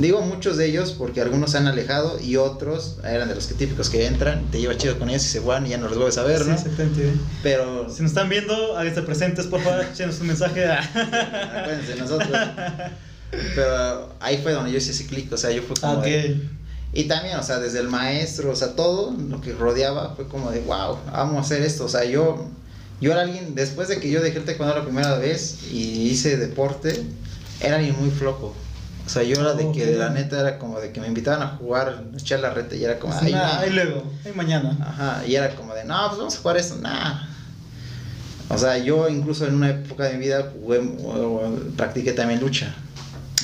Digo 0.00 0.20
muchos 0.20 0.58
de 0.58 0.66
ellos 0.66 0.92
porque 0.98 1.22
algunos 1.22 1.52
se 1.52 1.58
han 1.58 1.66
alejado 1.66 2.20
y 2.20 2.36
otros 2.36 2.98
eran 3.04 3.26
de 3.28 3.34
los 3.34 3.46
que 3.46 3.54
típicos 3.54 3.88
que 3.88 4.06
entran, 4.06 4.50
te 4.50 4.60
llevas 4.60 4.76
chido 4.76 4.98
con 4.98 5.08
ellos 5.08 5.24
y 5.24 5.28
se 5.28 5.40
van 5.40 5.66
y 5.66 5.70
ya 5.70 5.78
no 5.78 5.88
los 5.88 5.96
vuelves 5.96 6.18
a 6.18 6.24
ver, 6.24 6.42
Sí, 6.42 6.48
¿no? 6.48 6.54
exactamente. 6.54 7.10
Pero 7.42 7.88
Si 7.90 8.02
nos 8.02 8.10
están 8.10 8.28
viendo, 8.28 8.76
háganse 8.76 9.00
presentes, 9.02 9.46
por 9.46 9.62
favor, 9.62 9.86
échenos 9.90 10.20
un 10.20 10.26
mensaje. 10.26 10.66
acuérdense 10.70 11.96
nosotros. 11.98 12.30
Pero 13.54 14.14
ahí 14.20 14.38
fue 14.42 14.52
donde 14.52 14.72
yo 14.72 14.78
hice 14.78 14.90
ese 14.90 15.06
clic, 15.06 15.32
o 15.32 15.36
sea, 15.36 15.50
yo 15.50 15.62
fue 15.62 15.76
como 15.80 15.94
ok. 15.98 16.04
de- 16.04 16.40
Y 16.92 17.04
también, 17.04 17.36
o 17.38 17.42
sea, 17.42 17.58
desde 17.58 17.80
el 17.80 17.88
maestro, 17.88 18.50
o 18.50 18.56
sea, 18.56 18.74
todo 18.74 19.12
lo 19.12 19.40
que 19.40 19.52
rodeaba 19.52 20.14
fue 20.16 20.26
como 20.26 20.50
de, 20.50 20.60
wow, 20.60 20.98
vamos 21.12 21.36
a 21.36 21.40
hacer 21.40 21.62
esto. 21.62 21.84
O 21.84 21.88
sea, 21.88 22.04
yo, 22.04 22.46
yo 23.00 23.12
era 23.12 23.22
alguien, 23.22 23.54
después 23.54 23.88
de 23.88 24.00
que 24.00 24.10
yo 24.10 24.20
dejé 24.20 24.38
el 24.38 24.44
taekwondo 24.44 24.74
la 24.74 24.84
primera 24.84 25.16
vez 25.18 25.58
y 25.72 26.08
hice 26.08 26.36
deporte, 26.36 27.02
era 27.60 27.76
alguien 27.76 27.96
muy 27.98 28.10
flojo. 28.10 28.54
O 29.06 29.10
sea, 29.10 29.22
yo 29.22 29.40
era 29.40 29.54
de 29.54 29.70
que 29.72 29.92
Ok. 29.94 29.98
la 29.98 30.10
neta 30.10 30.38
era 30.38 30.58
como 30.58 30.80
de 30.80 30.92
que 30.92 31.00
me 31.00 31.06
invitaban 31.06 31.40
a 31.42 31.48
jugar, 31.56 31.88
a 32.14 32.18
echar 32.18 32.40
la 32.40 32.50
reta 32.50 32.76
y 32.76 32.84
era 32.84 32.98
como, 32.98 33.12
Pues 33.14 33.24
ay, 33.24 33.32
no". 33.32 33.42
ahí 33.44 33.70
luego, 33.70 34.02
ahí 34.24 34.32
mañana. 34.34 34.76
Ajá, 34.80 35.24
y 35.26 35.34
era 35.34 35.54
como 35.54 35.74
de, 35.74 35.84
no, 35.84 35.96
pues 36.08 36.18
vamos 36.18 36.34
a 36.36 36.38
jugar 36.38 36.56
esto, 36.58 36.76
nah. 36.76 37.22
O 38.50 38.58
sea, 38.58 38.78
yo 38.78 39.08
incluso 39.08 39.46
en 39.46 39.54
una 39.54 39.70
época 39.70 40.04
de 40.04 40.14
mi 40.14 40.20
vida 40.26 40.52
jugué, 40.52 40.80
practiqué 41.76 42.12
también 42.12 42.40
lucha. 42.40 42.74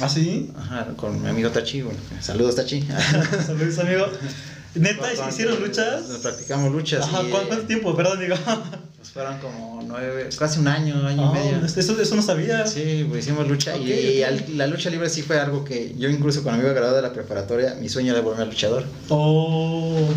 ¿Ah, 0.01 0.09
sí? 0.09 0.51
Ajá, 0.59 0.89
con 0.97 1.23
mi 1.23 1.29
amigo 1.29 1.51
Tachi, 1.51 1.83
bueno, 1.83 1.99
saludos 2.21 2.57
Tachi. 2.57 2.83
Saludos, 3.47 3.79
amigo. 3.79 4.07
Neta, 4.75 5.13
¿hicieron 5.29 5.61
luchas? 5.61 6.03
Practicamos 6.21 6.73
luchas. 6.73 7.05
Ajá, 7.05 7.23
y, 7.23 7.31
¿cuánto, 7.31 7.49
cuánto 7.49 7.67
tiempo? 7.67 7.95
Perdón, 7.95 8.21
digo. 8.21 8.35
Pues 9.05 9.13
fueron 9.13 9.39
como 9.39 9.83
nueve, 9.87 10.31
casi 10.39 10.61
un 10.61 10.67
año, 10.69 11.07
año 11.07 11.31
Ah, 11.31 11.39
y 11.39 11.53
medio. 11.53 11.67
eso, 11.67 12.01
eso 12.01 12.15
no 12.17 12.23
sabía. 12.23 12.67
Sí, 12.67 13.05
pues 13.07 13.27
hicimos 13.27 13.47
lucha 13.47 13.77
y, 13.77 14.23
al- 14.23 14.57
la 14.57 14.67
lucha 14.67 14.89
libre 14.89 15.11
sí 15.11 15.21
fue 15.21 15.39
algo 15.39 15.63
que 15.63 15.95
yo 15.99 16.09
incluso 16.09 16.43
cuando 16.43 16.63
me 16.63 16.65
iba 16.65 16.71
a 16.73 16.75
graduar 16.75 16.97
de 16.97 17.03
la 17.09 17.13
preparatoria, 17.13 17.75
mi 17.79 17.91
sueño 17.91 18.13
era 18.15 18.23
volverme 18.23 18.47
luchador. 18.47 18.85
Oh. 19.11 20.09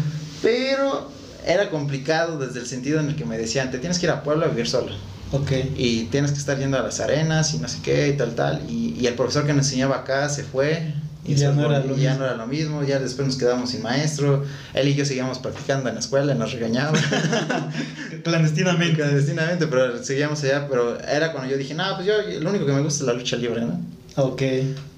Pero 0.41 1.09
era 1.45 1.69
complicado 1.69 2.39
desde 2.39 2.61
el 2.61 2.65
sentido 2.65 3.01
en 3.01 3.07
el 3.09 3.15
que 3.17 3.25
me 3.25 3.37
decían, 3.37 3.71
te 3.71 3.79
tienes 3.79 3.99
que 3.99 4.05
ir 4.05 4.11
a 4.13 4.23
Puebla 4.23 4.45
a 4.45 4.49
vivir 4.49 4.69
solo. 4.69 4.93
Ok. 5.33 5.51
Y 5.75 6.03
tienes 6.05 6.31
que 6.31 6.37
estar 6.37 6.57
yendo 6.57 6.77
a 6.77 6.81
las 6.81 7.01
arenas 7.01 7.53
y 7.55 7.57
no 7.57 7.67
sé 7.67 7.79
qué 7.83 8.07
y 8.07 8.13
tal, 8.15 8.35
tal. 8.35 8.61
Y, 8.69 8.95
y 8.97 9.05
el 9.07 9.15
profesor 9.15 9.45
que 9.45 9.51
nos 9.51 9.65
enseñaba 9.65 9.97
acá 9.97 10.29
se 10.29 10.43
fue. 10.45 10.93
Y 11.27 11.35
ya 11.35 11.51
no 11.51 11.65
era 11.69 11.79
lo 11.81 11.95
ya 11.97 12.11
mismo. 12.11 12.19
no 12.19 12.25
era 12.25 12.35
lo 12.35 12.47
mismo. 12.47 12.83
Ya 12.83 12.99
después 12.99 13.27
nos 13.27 13.37
quedamos 13.37 13.71
sin 13.71 13.81
maestro. 13.83 14.45
Él 14.73 14.87
y 14.87 14.95
yo 14.95 15.05
seguíamos 15.05 15.39
practicando 15.39 15.89
en 15.89 15.95
la 15.95 15.99
escuela, 15.99 16.33
nos 16.33 16.53
regañaba. 16.53 16.97
Clandestinamente. 18.23 18.95
Clandestinamente, 18.95 19.67
pero 19.67 20.03
seguíamos 20.03 20.43
allá. 20.43 20.67
Pero 20.69 20.99
era 21.01 21.31
cuando 21.31 21.51
yo 21.51 21.57
dije, 21.57 21.73
no, 21.73 21.83
pues 21.95 22.07
yo 22.07 22.13
lo 22.39 22.49
único 22.49 22.65
que 22.65 22.71
me 22.73 22.81
gusta 22.81 23.03
es 23.03 23.07
la 23.07 23.13
lucha 23.13 23.35
libre, 23.35 23.61
¿no? 23.61 23.79
Ok. 24.15 24.41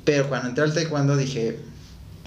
Pero 0.05 0.29
cuando 0.29 0.50
entré 0.50 0.63
al 0.63 0.74
taekwondo 0.74 1.17
dije, 1.17 1.59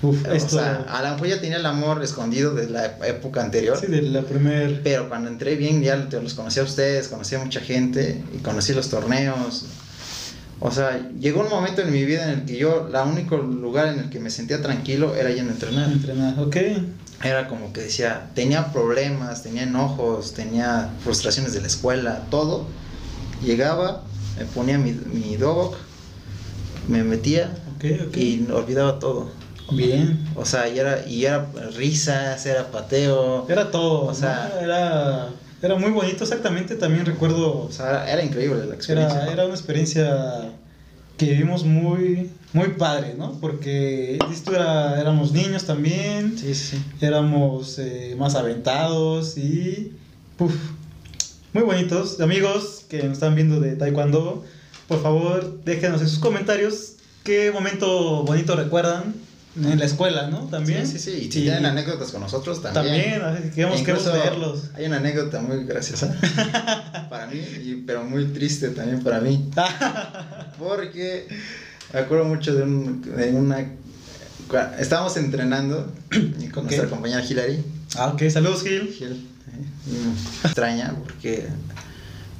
Uf, 0.02 0.26
o 0.26 0.32
esto. 0.32 0.56
sea, 0.58 0.84
a 0.88 1.02
lo 1.02 1.10
mejor 1.12 1.28
ya 1.28 1.40
tenía 1.40 1.56
el 1.58 1.66
amor 1.66 2.02
escondido 2.02 2.54
de 2.54 2.68
la 2.68 2.86
época 3.06 3.42
anterior. 3.42 3.78
Sí, 3.78 3.86
de 3.86 4.02
la 4.02 4.22
primer. 4.22 4.82
Pero 4.82 5.08
cuando 5.08 5.28
entré 5.30 5.56
bien, 5.56 5.82
ya 5.82 5.96
los 5.96 6.34
conocí 6.34 6.60
a 6.60 6.64
ustedes, 6.64 7.08
conocí 7.08 7.34
a 7.34 7.38
mucha 7.38 7.60
gente 7.60 8.22
y 8.34 8.38
conocí 8.38 8.72
los 8.72 8.88
torneos. 8.88 9.66
O 10.64 10.70
sea, 10.70 11.10
llegó 11.18 11.40
un 11.40 11.48
momento 11.48 11.82
en 11.82 11.90
mi 11.90 12.04
vida 12.04 12.24
en 12.30 12.38
el 12.40 12.44
que 12.44 12.56
yo, 12.56 12.88
la 12.88 13.02
único 13.02 13.36
lugar 13.36 13.88
en 13.88 13.98
el 13.98 14.10
que 14.10 14.20
me 14.20 14.30
sentía 14.30 14.62
tranquilo 14.62 15.16
era 15.16 15.30
yendo 15.30 15.50
a 15.50 15.54
entrenar. 15.54 15.90
Entrenar. 15.90 16.38
Ok. 16.38 16.56
Era 17.24 17.48
como 17.48 17.72
que 17.72 17.80
decía, 17.80 18.30
tenía 18.34 18.72
problemas, 18.72 19.42
tenía 19.42 19.64
enojos, 19.64 20.34
tenía 20.34 20.90
frustraciones 21.02 21.52
de 21.52 21.62
la 21.62 21.66
escuela, 21.66 22.26
todo. 22.30 22.66
Llegaba, 23.44 24.04
me 24.38 24.44
ponía 24.44 24.78
mi, 24.78 24.92
mi 24.92 25.36
me 26.86 27.02
metía 27.02 27.52
y 28.14 28.46
olvidaba 28.52 29.00
todo. 29.00 29.30
Bien. 29.72 30.24
O 30.36 30.44
sea, 30.44 30.68
y 30.68 30.78
era, 30.78 31.06
y 31.08 31.24
era 31.24 31.48
risas, 31.76 32.44
era 32.46 32.70
pateo. 32.70 33.46
Era 33.48 33.70
todo. 33.70 34.04
O 34.04 34.14
sea- 34.14 34.50
¿no? 34.54 34.60
Era, 34.60 35.28
era 35.62 35.76
muy 35.76 35.90
bonito, 35.90 36.24
exactamente. 36.24 36.74
También 36.74 37.06
recuerdo. 37.06 37.62
O 37.62 37.72
sea, 37.72 38.10
era, 38.10 38.22
increíble 38.22 38.66
la 38.66 38.74
experiencia. 38.74 39.22
Era, 39.22 39.32
era 39.32 39.44
una 39.44 39.54
experiencia 39.54 40.50
que 41.16 41.26
vivimos 41.26 41.64
muy, 41.64 42.30
muy 42.52 42.68
padre, 42.70 43.14
¿no? 43.16 43.38
Porque 43.40 44.18
esto 44.30 44.54
era, 44.54 45.00
éramos 45.00 45.32
niños 45.32 45.64
también, 45.64 46.36
Sí, 46.36 46.54
sí, 46.54 46.76
sí. 46.76 47.06
éramos 47.06 47.78
eh, 47.78 48.16
más 48.18 48.34
aventados 48.34 49.38
y 49.38 49.92
puf, 50.36 50.54
muy 51.52 51.62
bonitos. 51.62 52.20
Amigos 52.20 52.84
que 52.88 53.02
nos 53.04 53.12
están 53.12 53.34
viendo 53.34 53.60
de 53.60 53.76
Taekwondo, 53.76 54.44
por 54.88 55.02
favor 55.02 55.62
déjenos 55.64 56.00
en 56.02 56.08
sus 56.08 56.18
comentarios 56.18 56.94
qué 57.24 57.50
momento 57.52 58.24
bonito 58.24 58.56
recuerdan 58.56 59.14
en 59.54 59.78
la 59.78 59.84
escuela, 59.84 60.28
¿no? 60.28 60.48
También. 60.48 60.86
Sí, 60.86 60.98
sí, 60.98 61.10
sí. 61.10 61.18
Y 61.18 61.22
si 61.32 61.42
tienen 61.42 61.66
anécdotas 61.66 62.10
con 62.10 62.20
nosotros 62.22 62.62
también. 62.62 62.94
También, 62.94 63.22
a 63.22 63.30
ver, 63.32 63.50
queremos, 63.50 63.80
queremos 63.82 64.06
leerlos. 64.06 64.64
Hay 64.74 64.86
una 64.86 64.96
anécdota 64.96 65.40
muy 65.42 65.64
graciosa 65.64 66.14
para 67.10 67.26
mí, 67.26 67.38
y- 67.38 67.82
pero 67.86 68.02
muy 68.04 68.26
triste 68.26 68.68
también 68.70 69.02
para 69.02 69.20
mí. 69.20 69.50
Porque 70.58 71.28
me 71.92 72.00
acuerdo 72.00 72.24
mucho 72.24 72.54
de, 72.54 72.62
un, 72.62 73.02
de 73.02 73.30
una. 73.32 73.66
Estábamos 74.78 75.16
entrenando 75.16 75.92
y 76.40 76.48
con 76.48 76.64
nuestra 76.64 76.88
compañera 76.88 77.24
Hilary. 77.24 77.64
ah, 77.96 78.08
ok, 78.14 78.22
saludos 78.30 78.62
Gil. 78.62 78.92
Gil, 78.92 79.12
eh, 79.12 80.44
extraña 80.44 80.94
porque. 81.04 81.46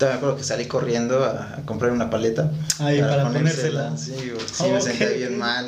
Me 0.00 0.09
acuerdo 0.09 0.37
que 0.37 0.42
salí 0.42 0.64
corriendo 0.64 1.25
a, 1.25 1.54
a 1.59 1.62
comprar 1.64 1.92
una 1.92 2.11
paleta. 2.11 2.50
Ahí, 2.81 3.00
para 3.00 3.23
ponérsela. 3.31 3.97
Sí, 3.97 4.12
porque 4.35 4.52
sí 4.52 4.64
me 4.73 4.81
sentía 4.81 5.11
bien 5.11 5.38
mal. 5.38 5.64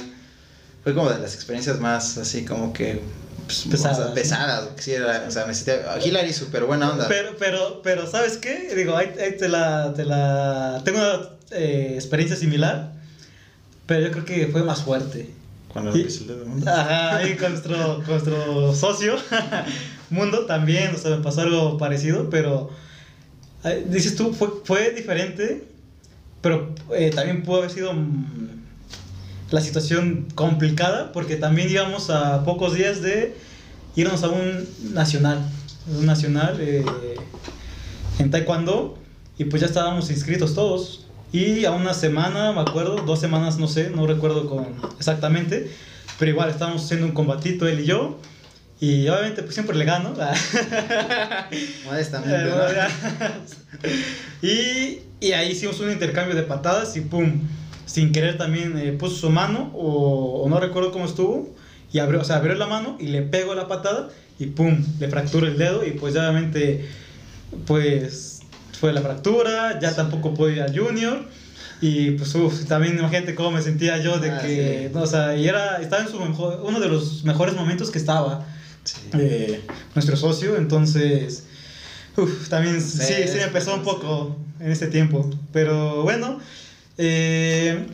Fue 0.85 0.95
como 0.95 1.11
de 1.11 1.19
las 1.19 1.35
experiencias 1.35 1.81
más 1.81 2.19
así 2.19 2.45
como 2.45 2.73
que 2.73 3.01
pues, 3.47 3.67
pesadas. 3.71 4.11
O 4.11 4.15
pesadas, 4.15 4.69
que 4.77 4.83
sí 4.83 4.93
era, 4.93 5.25
o 5.27 5.31
sea, 5.31 5.47
me 5.47 5.55
sentía, 5.55 5.99
Hillary 6.05 6.33
súper 6.33 6.65
buena 6.65 6.91
onda. 6.93 7.09
Pero, 7.09 7.31
pero, 7.39 7.81
pero, 7.83 8.07
¿sabes 8.07 8.37
qué? 8.37 8.73
Digo, 8.77 8.97
ahí, 8.97 9.11
ahí 9.21 9.37
te 9.37 9.49
la, 9.49 9.93
te 9.95 10.05
la... 10.05 10.83
Tengo 10.85 10.99
una 10.99 11.29
eh, 11.51 11.93
experiencia 11.95 12.37
similar, 12.37 12.93
pero 13.87 14.07
yo 14.07 14.13
creo 14.13 14.25
que 14.25 14.47
fue 14.49 14.63
más 14.63 14.83
fuerte. 14.83 15.31
Cuando 15.69 15.97
Y- 15.97 16.01
empecé 16.03 16.21
el 16.21 16.27
dedo 16.29 16.47
mundo. 16.47 16.71
Ajá, 16.71 17.27
y 17.27 17.35
con 17.37 17.51
nuestro, 17.53 17.97
con 17.97 18.07
nuestro 18.09 18.75
socio, 18.75 19.17
Mundo, 20.11 20.45
también, 20.47 20.95
o 20.95 20.99
sea, 20.99 21.17
me 21.17 21.23
pasó 21.23 21.41
algo 21.41 21.77
parecido, 21.79 22.29
pero 22.31 22.71
eh, 23.65 23.85
dices 23.89 24.15
tú, 24.17 24.33
fue, 24.35 24.49
fue 24.65 24.91
diferente, 24.91 25.65
pero 26.41 26.75
eh, 26.95 27.11
también 27.13 27.43
pudo 27.43 27.59
haber 27.59 27.71
sido 27.71 27.93
mm, 27.95 28.64
la 29.55 29.61
situación 29.61 30.27
complicada, 30.35 31.13
porque 31.13 31.37
también 31.37 31.71
íbamos 31.71 32.11
a 32.11 32.45
pocos 32.45 32.75
días 32.75 33.03
de 33.03 33.37
irnos 33.95 34.25
a 34.25 34.29
un 34.29 34.69
nacional, 34.93 35.39
un 35.97 36.07
nacional 36.07 36.57
eh, 36.61 36.85
en 38.19 38.33
Taekwondo, 38.33 38.99
y 39.39 39.45
pues 39.45 39.61
ya 39.63 39.69
estábamos 39.69 40.11
inscritos 40.11 40.55
todos. 40.55 41.07
Y 41.31 41.65
a 41.67 41.71
una 41.71 41.95
semana, 41.95 42.51
me 42.51 42.63
acuerdo, 42.63 42.97
dos 42.97 43.21
semanas, 43.21 43.59
no 43.59 43.69
sé, 43.69 43.91
no 43.91 44.09
recuerdo 44.09 44.49
con 44.49 44.67
exactamente, 44.99 45.71
pero 46.19 46.33
igual 46.33 46.51
estábamos 46.51 46.85
haciendo 46.85 47.07
un 47.07 47.13
combatito 47.13 47.69
él 47.69 47.81
y 47.81 47.87
yo. 47.87 48.19
Y 48.81 49.09
obviamente 49.09 49.43
pues 49.45 49.55
siempre 49.55 49.77
le 49.77 49.85
gano. 49.85 50.15
Modestamente, 51.85 52.51
y, 54.43 54.99
y 55.25 55.33
ahí 55.33 55.53
hicimos 55.53 55.79
un 55.79 55.93
intercambio 55.93 56.35
de 56.35 56.43
patadas 56.43 56.97
y 56.97 57.03
pum, 57.03 57.41
sin 57.87 58.13
querer 58.13 58.39
también 58.39 58.77
eh, 58.79 58.93
puso 58.93 59.17
su 59.17 59.31
mano 59.31 59.71
o, 59.75 60.43
o 60.43 60.49
no 60.49 60.59
recuerdo 60.61 60.91
cómo 60.93 61.05
estuvo 61.05 61.49
y 61.93 61.99
abrió, 61.99 62.21
o 62.21 62.25
sea, 62.25 62.37
abrió 62.37 62.55
la 62.55 62.67
mano 62.67 62.97
y 62.99 63.07
le 63.09 63.23
pego 63.23 63.55
la 63.55 63.69
patada 63.69 64.09
y 64.39 64.47
pum, 64.47 64.77
le 64.99 65.09
fractura 65.09 65.47
el 65.49 65.57
dedo 65.59 65.87
y 65.87 65.93
pues 65.93 66.15
ya 66.15 66.23
obviamente 66.29 66.89
pues 67.67 68.41
fue 68.81 68.93
la 68.93 69.01
fractura, 69.03 69.79
ya 69.81 69.95
tampoco 69.95 70.35
pude 70.35 70.55
ir 70.55 70.63
al 70.63 70.77
junior 70.77 71.25
y 71.81 72.13
pues 72.13 72.35
uf, 72.35 72.65
también 72.67 72.99
imagínate 72.99 73.35
cómo 73.35 73.53
me 73.53 73.63
sentía 73.63 73.99
yo 74.03 74.19
de 74.19 74.31
Ah, 74.31 74.39
que, 74.41 74.89
sí. 74.89 74.95
no, 74.95 75.03
o 75.03 75.07
sea, 75.07 75.37
y 75.37 75.47
era, 75.47 75.81
estaba 75.81 76.03
en 76.03 76.09
su 76.09 76.19
mejor, 76.19 76.63
uno 76.65 76.81
de 76.81 76.89
los 76.89 77.25
mejores 77.25 77.55
momentos 77.55 77.91
que 77.91 77.99
estaba 77.99 78.47
Sí. 78.85 78.97
eh, 79.15 79.63
nuestro 79.95 80.15
socio, 80.17 80.57
entonces 80.57 81.45
uf, 82.19 82.49
también 82.51 82.81
sí, 82.83 82.99
sí, 82.99 83.15
Sí, 83.29 83.39
me 83.39 83.49
pesó 83.49 83.75
un 83.75 83.83
poco 83.83 84.37
en 84.61 84.71
ese 84.73 84.89
tiempo, 84.89 85.29
pero 85.53 86.03
bueno, 86.03 86.39
eh, 86.99 87.87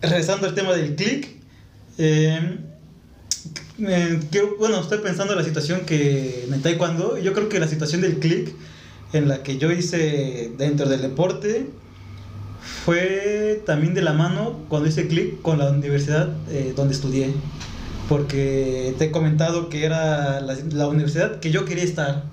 regresando 0.00 0.46
al 0.46 0.54
tema 0.54 0.72
del 0.72 0.94
click, 0.94 1.28
eh, 1.98 2.58
bueno, 4.58 4.80
estoy 4.80 4.98
pensando 4.98 5.32
en 5.34 5.38
la 5.38 5.44
situación 5.44 5.82
que 5.86 6.44
en 6.46 6.54
el 6.54 6.62
taekwondo, 6.62 7.18
yo 7.18 7.32
creo 7.32 7.48
que 7.48 7.60
la 7.60 7.68
situación 7.68 8.00
del 8.00 8.18
click 8.18 8.52
en 9.12 9.28
la 9.28 9.42
que 9.42 9.58
yo 9.58 9.70
hice 9.70 10.52
dentro 10.58 10.88
del 10.88 11.02
deporte 11.02 11.66
fue 12.84 13.62
también 13.64 13.94
de 13.94 14.02
la 14.02 14.12
mano 14.12 14.64
cuando 14.68 14.88
hice 14.88 15.06
click 15.06 15.40
con 15.42 15.58
la 15.58 15.70
universidad 15.70 16.28
eh, 16.50 16.72
donde 16.74 16.94
estudié. 16.94 17.32
Porque 18.08 18.94
te 18.98 19.06
he 19.06 19.10
comentado 19.10 19.68
que 19.68 19.84
era 19.84 20.40
la 20.40 20.88
universidad 20.88 21.40
que 21.40 21.50
yo 21.50 21.66
quería 21.66 21.84
estar. 21.84 22.24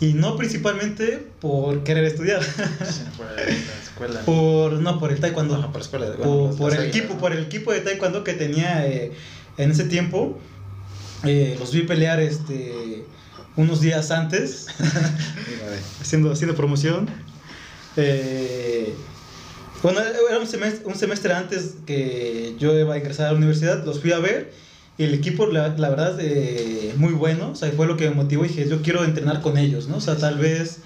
Y 0.00 0.14
no 0.14 0.36
principalmente 0.36 1.24
por 1.40 1.84
querer 1.84 2.04
estudiar, 2.04 2.40
por 3.16 3.26
la 3.36 3.42
escuela. 3.82 4.20
por, 4.20 4.72
no, 4.74 4.98
por 4.98 5.12
el 5.12 5.20
taekwondo. 5.20 5.54
Ajá, 5.54 5.68
por 5.68 5.76
la 5.76 5.82
escuela. 5.82 6.06
bueno, 6.18 6.48
por, 6.50 6.56
por 6.56 6.74
el 6.74 6.88
equipo, 6.88 7.14
¿no? 7.14 7.20
por 7.20 7.32
el 7.32 7.44
equipo 7.44 7.72
de 7.72 7.80
taekwondo 7.80 8.24
que 8.24 8.34
tenía 8.34 8.86
eh, 8.86 9.12
en 9.56 9.70
ese 9.70 9.84
tiempo. 9.84 10.38
Eh, 11.24 11.56
los 11.58 11.72
vi 11.72 11.82
pelear 11.82 12.20
este, 12.20 13.04
unos 13.56 13.80
días 13.80 14.10
antes. 14.10 14.66
Haciendo, 16.00 16.32
haciendo 16.32 16.56
promoción. 16.56 17.08
Eh, 17.96 18.94
bueno, 19.82 20.00
era 20.00 20.38
un 20.38 20.46
semestre, 20.46 20.86
un 20.86 20.96
semestre 20.96 21.32
antes 21.34 21.74
que 21.86 22.54
yo 22.58 22.78
iba 22.78 22.94
a 22.94 22.98
ingresar 22.98 23.26
a 23.26 23.32
la 23.32 23.38
universidad, 23.38 23.84
los 23.84 24.00
fui 24.00 24.12
a 24.12 24.18
ver 24.18 24.52
y 24.98 25.04
el 25.04 25.14
equipo, 25.14 25.46
la, 25.46 25.68
la 25.76 25.88
verdad, 25.90 26.16
eh, 26.20 26.94
muy 26.96 27.12
bueno, 27.12 27.50
o 27.50 27.54
sea, 27.56 27.70
fue 27.72 27.86
lo 27.86 27.96
que 27.96 28.08
me 28.08 28.14
motivó 28.14 28.44
y 28.44 28.48
dije, 28.48 28.68
yo 28.68 28.80
quiero 28.82 29.04
entrenar 29.04 29.40
con 29.40 29.58
ellos, 29.58 29.88
¿no? 29.88 29.96
O 29.96 30.00
sea, 30.00 30.16
tal 30.16 30.38
vez 30.38 30.78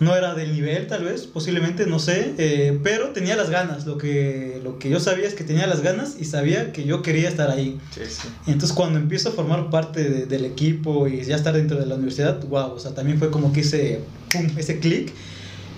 no 0.00 0.16
era 0.16 0.34
del 0.34 0.52
nivel, 0.54 0.86
tal 0.86 1.04
vez, 1.04 1.26
posiblemente, 1.26 1.86
no 1.86 1.98
sé, 1.98 2.34
eh, 2.38 2.80
pero 2.82 3.10
tenía 3.10 3.36
las 3.36 3.50
ganas, 3.50 3.84
lo 3.86 3.98
que, 3.98 4.58
lo 4.64 4.78
que 4.78 4.88
yo 4.88 4.98
sabía 4.98 5.28
es 5.28 5.34
que 5.34 5.44
tenía 5.44 5.66
las 5.66 5.82
ganas 5.82 6.16
y 6.18 6.24
sabía 6.24 6.72
que 6.72 6.84
yo 6.84 7.02
quería 7.02 7.28
estar 7.28 7.50
ahí. 7.50 7.78
Sí, 7.94 8.00
sí. 8.08 8.28
Entonces 8.46 8.72
cuando 8.74 8.98
empiezo 8.98 9.28
a 9.28 9.32
formar 9.32 9.68
parte 9.68 10.02
de- 10.08 10.24
del 10.26 10.46
equipo 10.46 11.06
y 11.06 11.22
ya 11.22 11.36
estar 11.36 11.52
dentro 11.54 11.78
de 11.78 11.84
la 11.84 11.96
universidad, 11.96 12.42
wow, 12.46 12.72
o 12.72 12.78
sea, 12.78 12.94
también 12.94 13.18
fue 13.18 13.30
como 13.30 13.52
que 13.52 13.60
ese, 13.60 14.00
pum, 14.32 14.46
ese 14.56 14.78
clic 14.80 15.12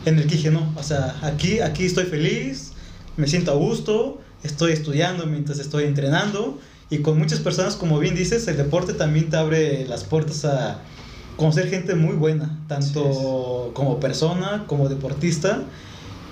en 0.06 0.18
el 0.18 0.26
que 0.28 0.36
dije, 0.36 0.50
no, 0.52 0.72
o 0.76 0.82
sea, 0.84 1.16
aquí, 1.22 1.58
aquí 1.58 1.84
estoy 1.84 2.04
feliz, 2.04 2.72
me 3.16 3.26
siento 3.26 3.50
a 3.50 3.54
gusto, 3.56 4.20
estoy 4.44 4.72
estudiando 4.72 5.26
mientras 5.26 5.58
estoy 5.58 5.84
entrenando 5.84 6.60
y 6.92 6.98
con 6.98 7.18
muchas 7.18 7.40
personas, 7.40 7.74
como 7.74 7.98
bien 7.98 8.14
dices, 8.14 8.46
el 8.48 8.58
deporte 8.58 8.92
también 8.92 9.30
te 9.30 9.38
abre 9.38 9.86
las 9.88 10.04
puertas 10.04 10.44
a 10.44 10.82
conocer 11.38 11.70
gente 11.70 11.94
muy 11.94 12.14
buena, 12.14 12.58
tanto 12.68 13.70
como 13.72 13.98
persona, 13.98 14.64
como 14.66 14.90
deportista. 14.90 15.62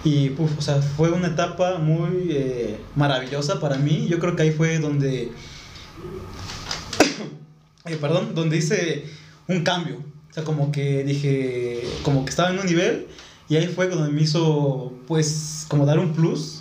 Y 0.05 0.29
puf, 0.29 0.51
o 0.59 0.61
sea, 0.61 0.83
fue 0.83 1.13
una 1.13 1.29
etapa 1.29 1.79
muy 1.79 2.27
eh, 2.29 2.79
maravillosa 2.95 3.59
para 3.59 3.79
mí. 3.79 4.07
Yo 4.07 4.19
creo 4.19 4.37
que 4.37 4.43
ahí 4.43 4.51
fue 4.51 4.79
donde 4.81 5.33
eh, 7.87 7.97
perdón, 7.99 8.35
donde 8.35 8.59
hice 8.59 9.07
un 9.49 9.65
cambio. 9.65 9.97
O 10.31 10.35
sea, 10.35 10.45
como 10.45 10.71
que 10.73 11.05
dije, 11.05 11.85
como 12.03 12.27
que 12.27 12.31
estaba 12.33 12.51
en 12.51 12.59
un 12.59 12.67
nivel 12.67 13.07
y 13.49 13.57
ahí 13.57 13.67
fue 13.67 13.89
donde 13.89 14.13
me 14.13 14.21
hizo, 14.21 14.93
pues, 15.07 15.65
como 15.69 15.87
dar 15.87 15.99
un 15.99 16.13
plus 16.13 16.61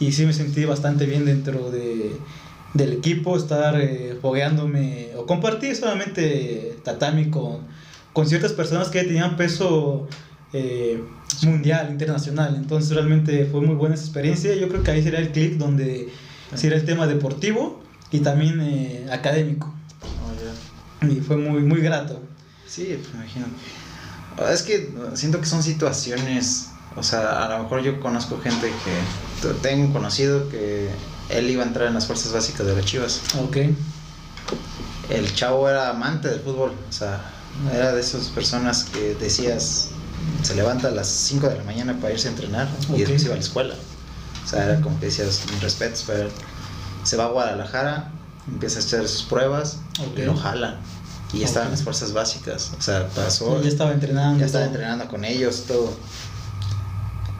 y 0.00 0.12
sí 0.12 0.24
me 0.24 0.32
sentí 0.32 0.64
bastante 0.64 1.04
bien 1.04 1.26
dentro 1.26 1.70
de, 1.70 2.16
del 2.74 2.92
equipo, 2.92 3.36
estar 3.36 3.80
eh, 3.80 4.18
fogueándome 4.20 5.10
o 5.16 5.26
compartir 5.26 5.74
solamente 5.76 6.78
tatami 6.82 7.30
con, 7.30 7.60
con 8.12 8.26
ciertas 8.26 8.52
personas 8.52 8.88
que 8.88 9.02
tenían 9.04 9.36
peso 9.36 10.08
eh, 10.52 11.02
mundial, 11.42 11.88
internacional. 11.90 12.56
Entonces 12.56 12.90
realmente 12.90 13.46
fue 13.46 13.60
muy 13.60 13.74
buena 13.74 13.94
esa 13.94 14.04
experiencia. 14.04 14.54
Yo 14.54 14.68
creo 14.68 14.82
que 14.82 14.90
ahí 14.90 15.02
sería 15.02 15.20
el 15.20 15.30
clic 15.30 15.54
donde 15.54 16.08
sería 16.54 16.76
el 16.76 16.84
tema 16.84 17.06
deportivo 17.06 17.80
y 18.10 18.20
también 18.20 18.60
eh, 18.60 19.06
académico. 19.10 19.72
Oh, 20.02 21.04
ya. 21.04 21.12
Y 21.12 21.20
fue 21.20 21.36
muy, 21.36 21.62
muy 21.62 21.80
grato. 21.80 22.20
Sí, 22.66 22.98
pues 23.00 23.14
imagino. 23.14 23.46
Ah, 24.38 24.52
Es 24.52 24.62
que 24.62 24.92
siento 25.14 25.40
que 25.40 25.46
son 25.46 25.62
situaciones, 25.62 26.70
o 26.96 27.02
sea, 27.02 27.44
a 27.44 27.56
lo 27.56 27.64
mejor 27.64 27.82
yo 27.82 28.00
conozco 28.00 28.40
gente 28.40 28.68
que, 28.84 29.48
tengo 29.62 29.92
conocido 29.92 30.48
que 30.48 30.88
él 31.28 31.50
iba 31.50 31.62
a 31.62 31.66
entrar 31.66 31.88
en 31.88 31.94
las 31.94 32.06
fuerzas 32.06 32.32
básicas 32.32 32.66
de 32.66 32.74
las 32.74 32.84
Chivas. 32.84 33.20
Ok. 33.42 33.58
El 35.10 35.34
chavo 35.34 35.68
era 35.68 35.90
amante 35.90 36.28
del 36.28 36.40
fútbol, 36.40 36.72
o 36.88 36.92
sea, 36.92 37.20
era 37.72 37.92
de 37.92 38.00
esas 38.00 38.28
personas 38.28 38.84
que 38.84 39.14
decías, 39.14 39.88
se 40.42 40.54
levanta 40.54 40.88
a 40.88 40.90
las 40.90 41.08
5 41.08 41.48
de 41.48 41.58
la 41.58 41.64
mañana 41.64 41.98
para 42.00 42.14
irse 42.14 42.28
a 42.28 42.30
entrenar 42.30 42.68
y 42.88 43.00
después 43.00 43.24
iba 43.24 43.34
a 43.34 43.36
la 43.36 43.42
escuela. 43.42 43.74
O 44.44 44.48
sea, 44.48 44.64
era 44.64 44.80
como 44.80 44.98
que 45.00 45.06
decías, 45.06 45.42
respetos, 45.60 46.04
pero 46.06 46.28
se 47.02 47.16
va 47.16 47.24
a 47.24 47.28
Guadalajara, 47.28 48.12
empieza 48.48 48.78
a 48.80 48.82
echar 48.82 49.08
sus 49.08 49.22
pruebas 49.22 49.78
y 50.16 50.22
lo 50.22 50.36
jalan. 50.36 50.76
Y 51.32 51.40
ya 51.40 51.46
estaba 51.46 51.66
en 51.66 51.72
las 51.72 51.82
fuerzas 51.82 52.12
básicas, 52.12 52.72
o 52.78 52.80
sea, 52.80 53.08
pasó. 53.08 53.60
ya 53.60 53.68
estaba 53.68 53.92
entrenando. 53.92 54.38
Ya 54.38 54.46
estaba 54.46 54.64
todo. 54.64 54.74
entrenando 54.74 55.08
con 55.08 55.24
ellos, 55.24 55.64
todo. 55.66 55.92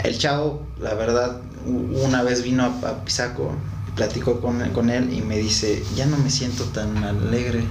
El 0.02 0.18
chavo, 0.18 0.66
la 0.80 0.94
verdad, 0.94 1.40
una 1.66 2.22
vez 2.22 2.42
vino 2.42 2.64
a, 2.64 3.04
Pisaco 3.04 3.54
platicó 3.94 4.40
con, 4.40 4.60
con 4.70 4.90
él 4.90 5.12
y 5.12 5.20
me 5.22 5.36
dice, 5.38 5.82
ya 5.94 6.06
no 6.06 6.16
me 6.18 6.30
siento 6.30 6.64
tan 6.64 6.96
alegre 7.04 7.64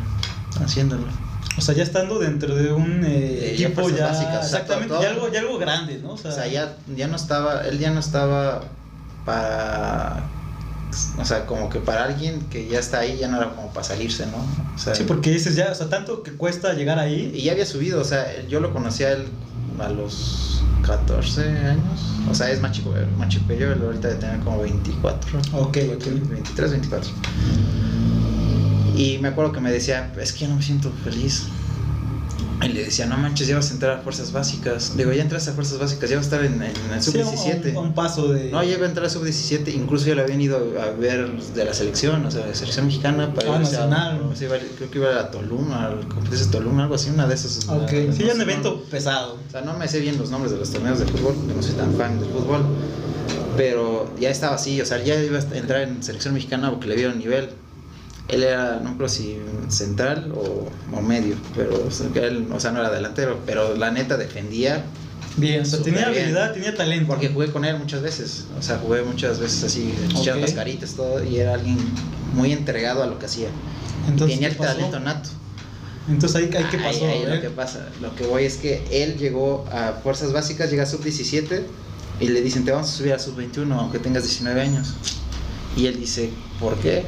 haciéndolo. 0.64 1.04
O 1.58 1.62
sea, 1.62 1.76
ya 1.76 1.84
estando 1.84 2.18
dentro 2.20 2.56
de 2.56 2.72
un 2.74 3.04
eh, 3.06 3.10
Eh, 3.10 3.52
equipo 3.54 3.88
ya. 3.90 4.08
básicas, 4.08 4.46
exactamente, 4.46 4.96
ya 5.02 5.10
algo, 5.10 5.32
ya 5.32 5.42
algo 5.42 5.58
grande, 5.60 6.00
¿no? 6.02 6.14
O 6.14 6.18
sea, 6.18 6.32
O 6.32 6.34
sea, 6.34 6.48
ya, 6.48 6.76
ya 6.96 7.08
no 7.08 7.16
estaba, 7.16 7.62
él 7.68 7.78
ya 7.78 7.92
no 7.92 8.00
estaba 8.00 8.62
para, 9.26 10.24
o 11.20 11.26
sea, 11.26 11.46
como 11.46 11.70
que 11.70 11.80
para 11.80 12.06
alguien 12.06 12.40
que 12.50 12.68
ya 12.68 12.80
está 12.80 13.00
ahí, 13.00 13.18
ya 13.20 13.28
no 13.28 13.38
era 13.38 13.52
como 13.52 13.70
para 13.72 13.84
salirse, 13.84 14.26
¿no? 14.28 14.38
O 14.76 14.78
sea, 14.78 14.96
Sí, 14.96 15.04
porque 15.08 15.30
dices 15.30 15.56
ya, 15.56 15.70
o 15.72 15.76
sea, 15.76 15.90
tanto 15.90 16.24
que 16.24 16.32
cuesta 16.34 16.74
llegar 16.74 16.98
ahí. 17.00 17.32
Y 17.36 17.44
ya 17.44 17.52
había 17.52 17.66
subido, 17.66 18.02
o 18.02 18.06
sea, 18.06 18.26
yo 18.48 18.60
lo 18.60 18.74
conocí 18.74 19.04
a 19.04 19.12
él 19.12 19.26
a 19.80 19.90
los 19.90 20.64
14 20.84 21.42
años. 21.42 22.14
O 22.30 22.36
sea, 22.36 22.52
es 22.52 22.62
más 22.62 22.72
chico, 22.72 22.96
eh, 22.96 23.08
más 23.18 23.30
chico 23.30 23.48
que 23.48 23.58
yo, 23.58 23.72
él 23.72 23.82
ahorita 23.82 24.10
de 24.10 24.16
tener 24.16 24.40
como 24.40 24.60
24. 24.62 25.40
Ok, 25.54 25.78
ok. 25.96 26.06
23, 26.30 26.72
24. 26.72 27.12
Y 28.96 29.18
me 29.20 29.30
acuerdo 29.30 29.52
que 29.52 29.60
me 29.60 29.72
decía, 29.72 30.14
es 30.20 30.34
que 30.34 30.42
yo 30.42 30.50
no 30.50 30.56
me 30.58 30.62
siento 30.62 30.92
feliz. 31.04 31.48
Y 32.66 32.70
le 32.70 32.86
decía, 32.86 33.06
no 33.06 33.18
manches, 33.18 33.48
ya 33.48 33.56
vas 33.56 33.70
a 33.70 33.74
entrar 33.74 33.98
a 33.98 34.02
fuerzas 34.02 34.32
básicas. 34.32 34.96
Digo, 34.96 35.12
ya 35.12 35.22
entras 35.22 35.48
a 35.48 35.54
fuerzas 35.54 35.80
básicas, 35.80 36.10
ya 36.10 36.16
vas 36.18 36.26
a 36.26 36.36
estar 36.36 36.46
en, 36.46 36.62
en 36.62 36.72
el 36.94 37.02
Sí, 37.02 37.12
sub-17. 37.12 37.72
un, 37.72 37.78
un 37.88 37.94
paso 37.94 38.30
de. 38.32 38.52
No, 38.52 38.64
ya 38.64 38.74
iba 38.76 38.86
a 38.86 38.90
entrar 38.90 39.06
a 39.06 39.10
sub-17, 39.10 39.74
incluso 39.74 40.06
ya 40.08 40.16
lo 40.16 40.22
habían 40.24 40.42
ido 40.42 40.58
a 40.82 40.92
ver 40.92 41.30
de 41.32 41.66
la 41.66 41.74
selección, 41.74 42.26
o 42.26 42.32
sea, 42.32 42.42
de 42.44 42.50
la 42.50 42.56
selección 42.56 42.86
mexicana 42.88 43.34
para 43.34 43.52
Ah, 43.52 43.56
a- 43.56 43.60
nacional. 43.60 44.22
iba- 44.40 44.58
creo 44.78 44.90
que 44.92 44.98
iba 44.98 45.20
a 45.20 45.32
Toluma, 45.32 45.88
al 45.88 46.08
competencia 46.08 46.46
de 46.48 46.52
Toluma, 46.52 46.84
algo 46.84 46.96
así, 46.96 47.10
una 47.10 47.28
de 47.28 47.36
esas. 47.36 47.68
Ok, 47.68 47.92
una- 48.06 48.14
sí, 48.14 48.24
ya 48.26 48.34
un 48.34 48.42
evento 48.42 48.82
no- 48.84 48.90
pesado. 48.90 49.38
o 49.48 49.52
sea, 49.52 49.62
no 49.62 49.74
me 49.78 49.88
sé 49.88 50.00
bien 50.00 50.18
los 50.18 50.30
nombres 50.30 50.52
de 50.52 50.58
los 50.60 50.70
torneos 50.72 51.00
de 51.00 51.06
fútbol, 51.06 51.36
porque 51.36 51.54
no 51.54 51.62
soy 51.64 51.74
tan 51.74 51.94
fan 51.96 52.20
del 52.20 52.30
fútbol, 52.30 52.64
pero 53.58 54.10
ya 54.20 54.30
estaba 54.30 54.56
así, 54.56 54.82
o 54.82 54.86
sea, 54.86 55.04
ya 55.04 55.16
iba 55.22 55.38
a 55.40 55.58
entrar 55.58 55.82
en 55.82 56.02
selección 56.04 56.34
mexicana 56.34 56.70
porque 56.72 56.88
le 56.88 56.96
vieron 56.96 57.20
nivel. 57.20 57.50
Él 58.30 58.44
era, 58.44 58.80
no 58.82 58.96
creo 58.96 59.10
si 59.10 59.38
central 59.70 60.32
o, 60.36 60.70
o 60.92 61.02
medio, 61.02 61.36
pero 61.56 61.86
o 61.88 61.92
sea, 61.92 62.08
él, 62.16 62.48
o 62.52 62.60
sea, 62.60 62.72
no 62.72 62.80
era 62.80 62.90
delantero, 62.90 63.40
pero 63.46 63.76
la 63.76 63.92
neta 63.92 64.18
defendía 64.18 64.84
Bien, 65.36 65.62
o 65.62 65.66
sea, 65.66 65.82
tenía 65.82 66.08
bien. 66.10 66.22
habilidad, 66.24 66.54
tenía 66.54 66.76
talento. 66.76 67.08
porque 67.08 67.30
jugué 67.30 67.52
con 67.52 67.66
él 67.66 67.78
muchas 67.78 68.02
veces, 68.02 68.46
o 68.58 68.62
sea, 68.62 68.78
jugué 68.78 69.02
muchas 69.02 69.40
veces 69.40 69.64
así, 69.64 69.94
echando 70.06 70.36
Ok. 70.36 70.42
las 70.42 70.52
caritas, 70.54 70.94
todo, 70.94 71.24
y 71.24 71.38
era 71.38 71.56
alguien 71.56 71.78
muy 72.36 72.52
entregado 72.54 73.02
a 73.04 73.08
lo 73.08 73.18
que 73.20 73.26
hacía. 73.26 73.50
Entonces, 74.08 74.38
Tenía 74.38 74.50
¿qué 74.50 74.56
el 74.56 74.62
talento 74.62 75.00
nato. 75.00 75.30
Entonces 76.10 76.36
ahí, 76.36 76.50
ahí 76.56 76.66
¿qué 76.70 76.78
Ahí- 76.78 76.84
pasó? 76.84 77.06
ahí 77.08 77.24
A 77.26 77.36
lo 77.36 77.42
que 77.42 77.50
pasa, 77.50 77.88
lo 78.02 78.16
que 78.16 78.26
voy 78.26 78.44
es 78.46 78.58
que 78.58 78.84
él 78.92 79.18
llegó 79.18 79.66
a 79.72 79.94
fuerzas 80.04 80.34
básicas, 80.34 80.70
llega 80.70 80.84
a 80.84 80.86
sub 80.86 81.02
17 81.04 81.66
y 82.20 82.28
le 82.28 82.42
dicen, 82.42 82.64
te 82.66 82.72
vamos 82.72 82.90
a 82.90 82.94
subir 82.94 83.14
a 83.14 83.20
sub 83.20 83.36
21 83.36 83.80
aunque 83.80 84.00
tengas 84.00 84.24
19 84.24 84.62
años. 84.62 84.94
Y 85.78 85.88
él 85.88 86.00
dice, 86.00 86.30
¿por 86.60 86.78
qué? 86.78 87.06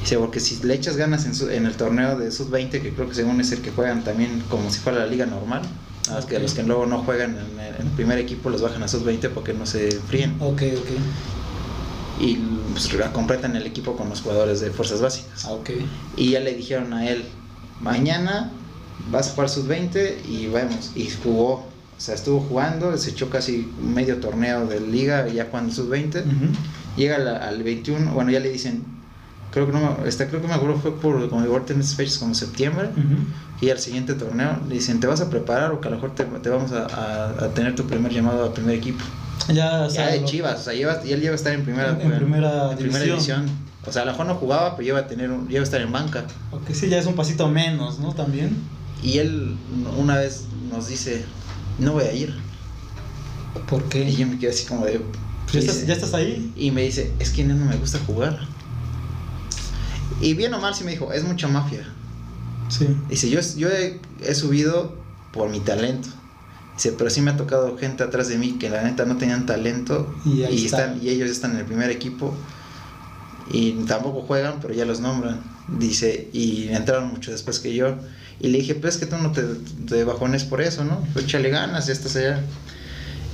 Dice, 0.00 0.16
porque 0.18 0.40
si 0.40 0.62
le 0.62 0.74
echas 0.74 0.96
ganas 0.96 1.26
en, 1.26 1.34
su- 1.34 1.50
en 1.50 1.66
el 1.66 1.74
torneo 1.74 2.18
de 2.18 2.30
sub 2.30 2.50
20, 2.50 2.80
que 2.80 2.94
creo 2.94 3.08
que 3.08 3.14
según 3.14 3.40
es 3.40 3.52
el 3.52 3.60
que 3.60 3.70
juegan 3.70 4.04
también 4.04 4.42
como 4.48 4.70
si 4.70 4.78
fuera 4.78 5.00
la 5.00 5.06
liga 5.06 5.26
normal, 5.26 5.62
nada 6.06 6.20
más 6.20 6.26
que 6.26 6.38
los 6.38 6.54
que 6.54 6.62
luego 6.62 6.86
no 6.86 7.02
juegan 7.02 7.32
en 7.36 7.58
el, 7.60 7.74
en 7.80 7.86
el 7.86 7.92
primer 7.92 8.18
equipo 8.18 8.48
los 8.48 8.62
bajan 8.62 8.82
a 8.82 8.88
sub 8.88 9.04
20 9.04 9.28
porque 9.30 9.52
no 9.52 9.66
se 9.66 9.90
fríen. 9.90 10.36
Ok, 10.40 10.62
ok. 10.78 10.90
Y 12.20 12.36
pues, 12.72 12.88
completan 13.12 13.54
el 13.56 13.66
equipo 13.66 13.96
con 13.96 14.08
los 14.08 14.20
jugadores 14.22 14.60
de 14.60 14.70
fuerzas 14.70 15.00
básicas. 15.00 15.44
Ah, 15.44 15.52
ok. 15.52 15.70
Y 16.16 16.30
ya 16.30 16.40
le 16.40 16.54
dijeron 16.54 16.92
a 16.92 17.08
él, 17.08 17.24
mañana 17.80 18.50
vas 19.10 19.28
a 19.28 19.30
jugar 19.32 19.48
sus 19.48 19.66
20 19.66 20.20
y 20.28 20.46
vemos. 20.46 20.90
Y 20.96 21.08
jugó, 21.10 21.52
o 21.54 22.00
sea, 22.00 22.14
estuvo 22.14 22.40
jugando, 22.40 22.96
se 22.96 23.10
echó 23.10 23.30
casi 23.30 23.68
medio 23.80 24.16
torneo 24.18 24.66
de 24.66 24.80
liga 24.80 25.28
ya 25.28 25.46
jugando 25.50 25.72
sus 25.72 25.88
20. 25.88 26.20
Ujú. 26.20 26.26
Llega 26.96 27.16
al, 27.16 27.28
al 27.28 27.62
21, 27.62 28.12
bueno, 28.12 28.30
ya 28.32 28.40
le 28.40 28.50
dicen, 28.50 28.82
creo 29.52 29.66
que 29.66 29.72
no 29.72 29.80
me, 30.00 30.08
este, 30.08 30.26
creo 30.28 30.40
que 30.40 30.48
me 30.48 30.54
acuerdo 30.54 30.76
fue 30.78 30.98
por 31.00 31.28
como 31.28 31.44
igual 31.44 31.62
en 31.68 31.80
esas 31.80 31.94
fechas 31.94 32.18
como 32.18 32.34
septiembre. 32.34 32.90
Y 33.60 33.70
al 33.70 33.78
siguiente 33.80 34.14
torneo 34.14 34.58
le 34.68 34.74
dicen, 34.76 35.00
te 35.00 35.06
vas 35.08 35.20
a 35.20 35.28
preparar 35.30 35.72
o 35.72 35.80
que 35.80 35.88
a 35.88 35.90
lo 35.90 35.96
mejor 35.96 36.14
te, 36.14 36.24
te 36.24 36.48
vamos 36.48 36.70
a, 36.72 36.86
a- 36.86 37.44
a 37.44 37.48
tener 37.54 37.74
tu 37.74 37.84
primer 37.86 38.12
llamado 38.12 38.44
al 38.44 38.52
primer 38.52 38.76
equipo. 38.76 39.04
Ya, 39.52 39.82
o 39.86 39.88
Ya 39.90 40.08
de 40.08 40.24
Chivas, 40.24 40.60
o 40.60 40.64
sea, 40.64 40.74
lleva- 40.74 41.00
y 41.04 41.12
él 41.12 41.20
lleva 41.20 41.32
a 41.32 41.36
estar 41.36 41.52
en 41.52 41.64
primera, 41.64 41.90
En- 41.90 42.00
en 42.12 42.18
primera 42.18 42.70
en 42.72 42.76
primera 42.78 43.04
división. 43.04 43.46
división. 43.46 43.68
O 43.86 43.92
sea, 43.92 44.02
a 44.02 44.04
lo 44.04 44.12
mejor 44.12 44.26
no 44.26 44.34
jugaba, 44.34 44.76
pero 44.76 44.84
lleva 44.86 44.98
a, 45.00 45.06
tener 45.08 45.30
un- 45.30 45.48
lleva 45.48 45.60
a 45.60 45.64
estar 45.64 45.80
en 45.80 45.90
banca. 45.90 46.24
Ok, 46.52 46.70
sí, 46.72 46.88
ya 46.88 46.98
es 46.98 47.06
un 47.06 47.14
pasito 47.14 47.48
menos, 47.48 47.98
¿no? 47.98 48.12
También. 48.14 48.56
Y 49.02 49.18
él 49.18 49.56
una 49.96 50.16
vez 50.18 50.44
nos 50.70 50.88
dice, 50.88 51.24
no 51.78 51.92
voy 51.94 52.04
a 52.04 52.12
ir. 52.12 52.34
¿Por 53.68 53.84
qué? 53.88 54.08
Y 54.08 54.16
yo 54.16 54.26
me 54.26 54.38
quedé 54.38 54.50
así 54.50 54.66
como 54.66 54.84
de... 54.84 55.00
Ya, 55.52 55.60
estás, 55.60 55.86
ya 55.86 55.94
estás 55.94 56.14
ahí. 56.14 56.52
Y 56.56 56.70
me 56.70 56.82
dice, 56.82 57.12
es 57.18 57.30
que 57.30 57.42
no 57.44 57.54
me 57.54 57.76
gusta 57.76 57.98
jugar. 58.06 58.38
Y 60.20 60.34
bien 60.34 60.54
o 60.54 60.60
mal 60.60 60.74
sí 60.74 60.84
me 60.84 60.92
dijo, 60.92 61.12
es 61.12 61.24
mucha 61.24 61.48
mafia. 61.48 61.86
Sí. 62.68 62.86
Dice, 63.08 63.30
yo, 63.30 63.40
yo 63.56 63.68
he, 63.68 64.00
he 64.22 64.34
subido 64.34 64.96
por 65.32 65.48
mi 65.48 65.60
talento. 65.60 66.08
Dice, 66.74 66.92
pero 66.92 67.10
sí 67.10 67.20
me 67.20 67.30
ha 67.32 67.36
tocado 67.36 67.76
gente 67.78 68.02
atrás 68.04 68.28
de 68.28 68.38
mí 68.38 68.52
que 68.58 68.70
la 68.70 68.82
neta 68.82 69.04
no 69.04 69.16
tenían 69.16 69.46
talento 69.46 70.14
Y 70.24 70.42
y, 70.44 70.64
está. 70.66 70.84
están, 70.84 71.02
y 71.02 71.08
ellos 71.08 71.30
están 71.30 71.52
en 71.52 71.58
el 71.58 71.64
primer 71.64 71.90
equipo 71.90 72.34
y 73.50 73.72
tampoco 73.86 74.22
juegan, 74.22 74.56
pero 74.60 74.74
ya 74.74 74.84
los 74.84 75.00
nombran. 75.00 75.40
Dice, 75.78 76.28
y 76.32 76.68
entraron 76.68 77.08
mucho 77.08 77.30
después 77.30 77.58
que 77.58 77.74
yo. 77.74 77.96
Y 78.40 78.48
le 78.48 78.58
dije, 78.58 78.74
pues 78.74 78.94
es 78.94 79.00
que 79.00 79.06
tú 79.06 79.16
no 79.18 79.32
te, 79.32 79.42
te 79.42 80.04
bajones 80.04 80.44
por 80.44 80.60
eso, 80.60 80.84
¿no? 80.84 81.00
Pues 81.12 81.24
échale 81.24 81.50
ganas, 81.50 81.86
ya 81.86 81.92
estás 81.92 82.14
allá. 82.16 82.40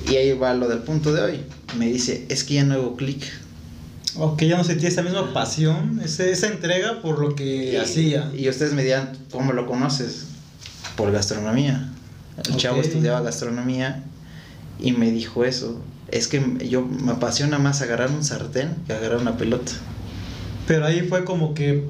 Y 0.09 0.17
ahí 0.17 0.33
va 0.33 0.55
lo 0.55 0.69
del 0.69 0.79
punto 0.81 1.13
de 1.13 1.23
hoy. 1.23 1.41
Me 1.79 1.87
dice, 1.87 2.27
es 2.29 2.45
que 2.45 2.55
ya 2.55 2.65
no 2.65 2.75
hago 2.75 2.97
clic. 2.97 3.25
Ok, 4.17 4.43
ya 4.43 4.57
no 4.57 4.65
sentía 4.65 4.89
esa 4.89 5.03
misma 5.03 5.33
pasión, 5.33 6.01
ese- 6.05 6.31
esa 6.31 6.47
entrega 6.49 7.01
por 7.03 7.19
lo 7.19 7.35
que 7.35 7.73
Y- 7.73 7.77
hacía. 7.77 8.31
Y 8.37 8.49
ustedes 8.49 8.73
me 8.73 8.85
dirán, 8.85 9.13
¿cómo 9.33 9.53
lo 9.53 9.67
conoces? 9.67 10.27
Por 10.97 11.11
gastronomía. 11.11 11.91
El 12.49 12.57
chavo 12.57 12.81
estudiaba 12.81 13.21
gastronomía 13.23 14.05
y 14.81 14.93
me 14.93 15.11
dijo 15.11 15.45
eso. 15.45 15.81
Es 16.11 16.29
que 16.29 16.43
yo 16.69 16.83
me 16.83 17.13
apasiona 17.13 17.59
más 17.59 17.81
agarrar 17.83 18.11
un 18.11 18.23
sartén 18.23 18.77
que 18.87 18.93
agarrar 18.93 19.19
una 19.21 19.37
pelota. 19.37 19.73
Pero 20.67 20.87
ahí 20.87 21.03
fue 21.09 21.25
como 21.25 21.55
que 21.55 21.85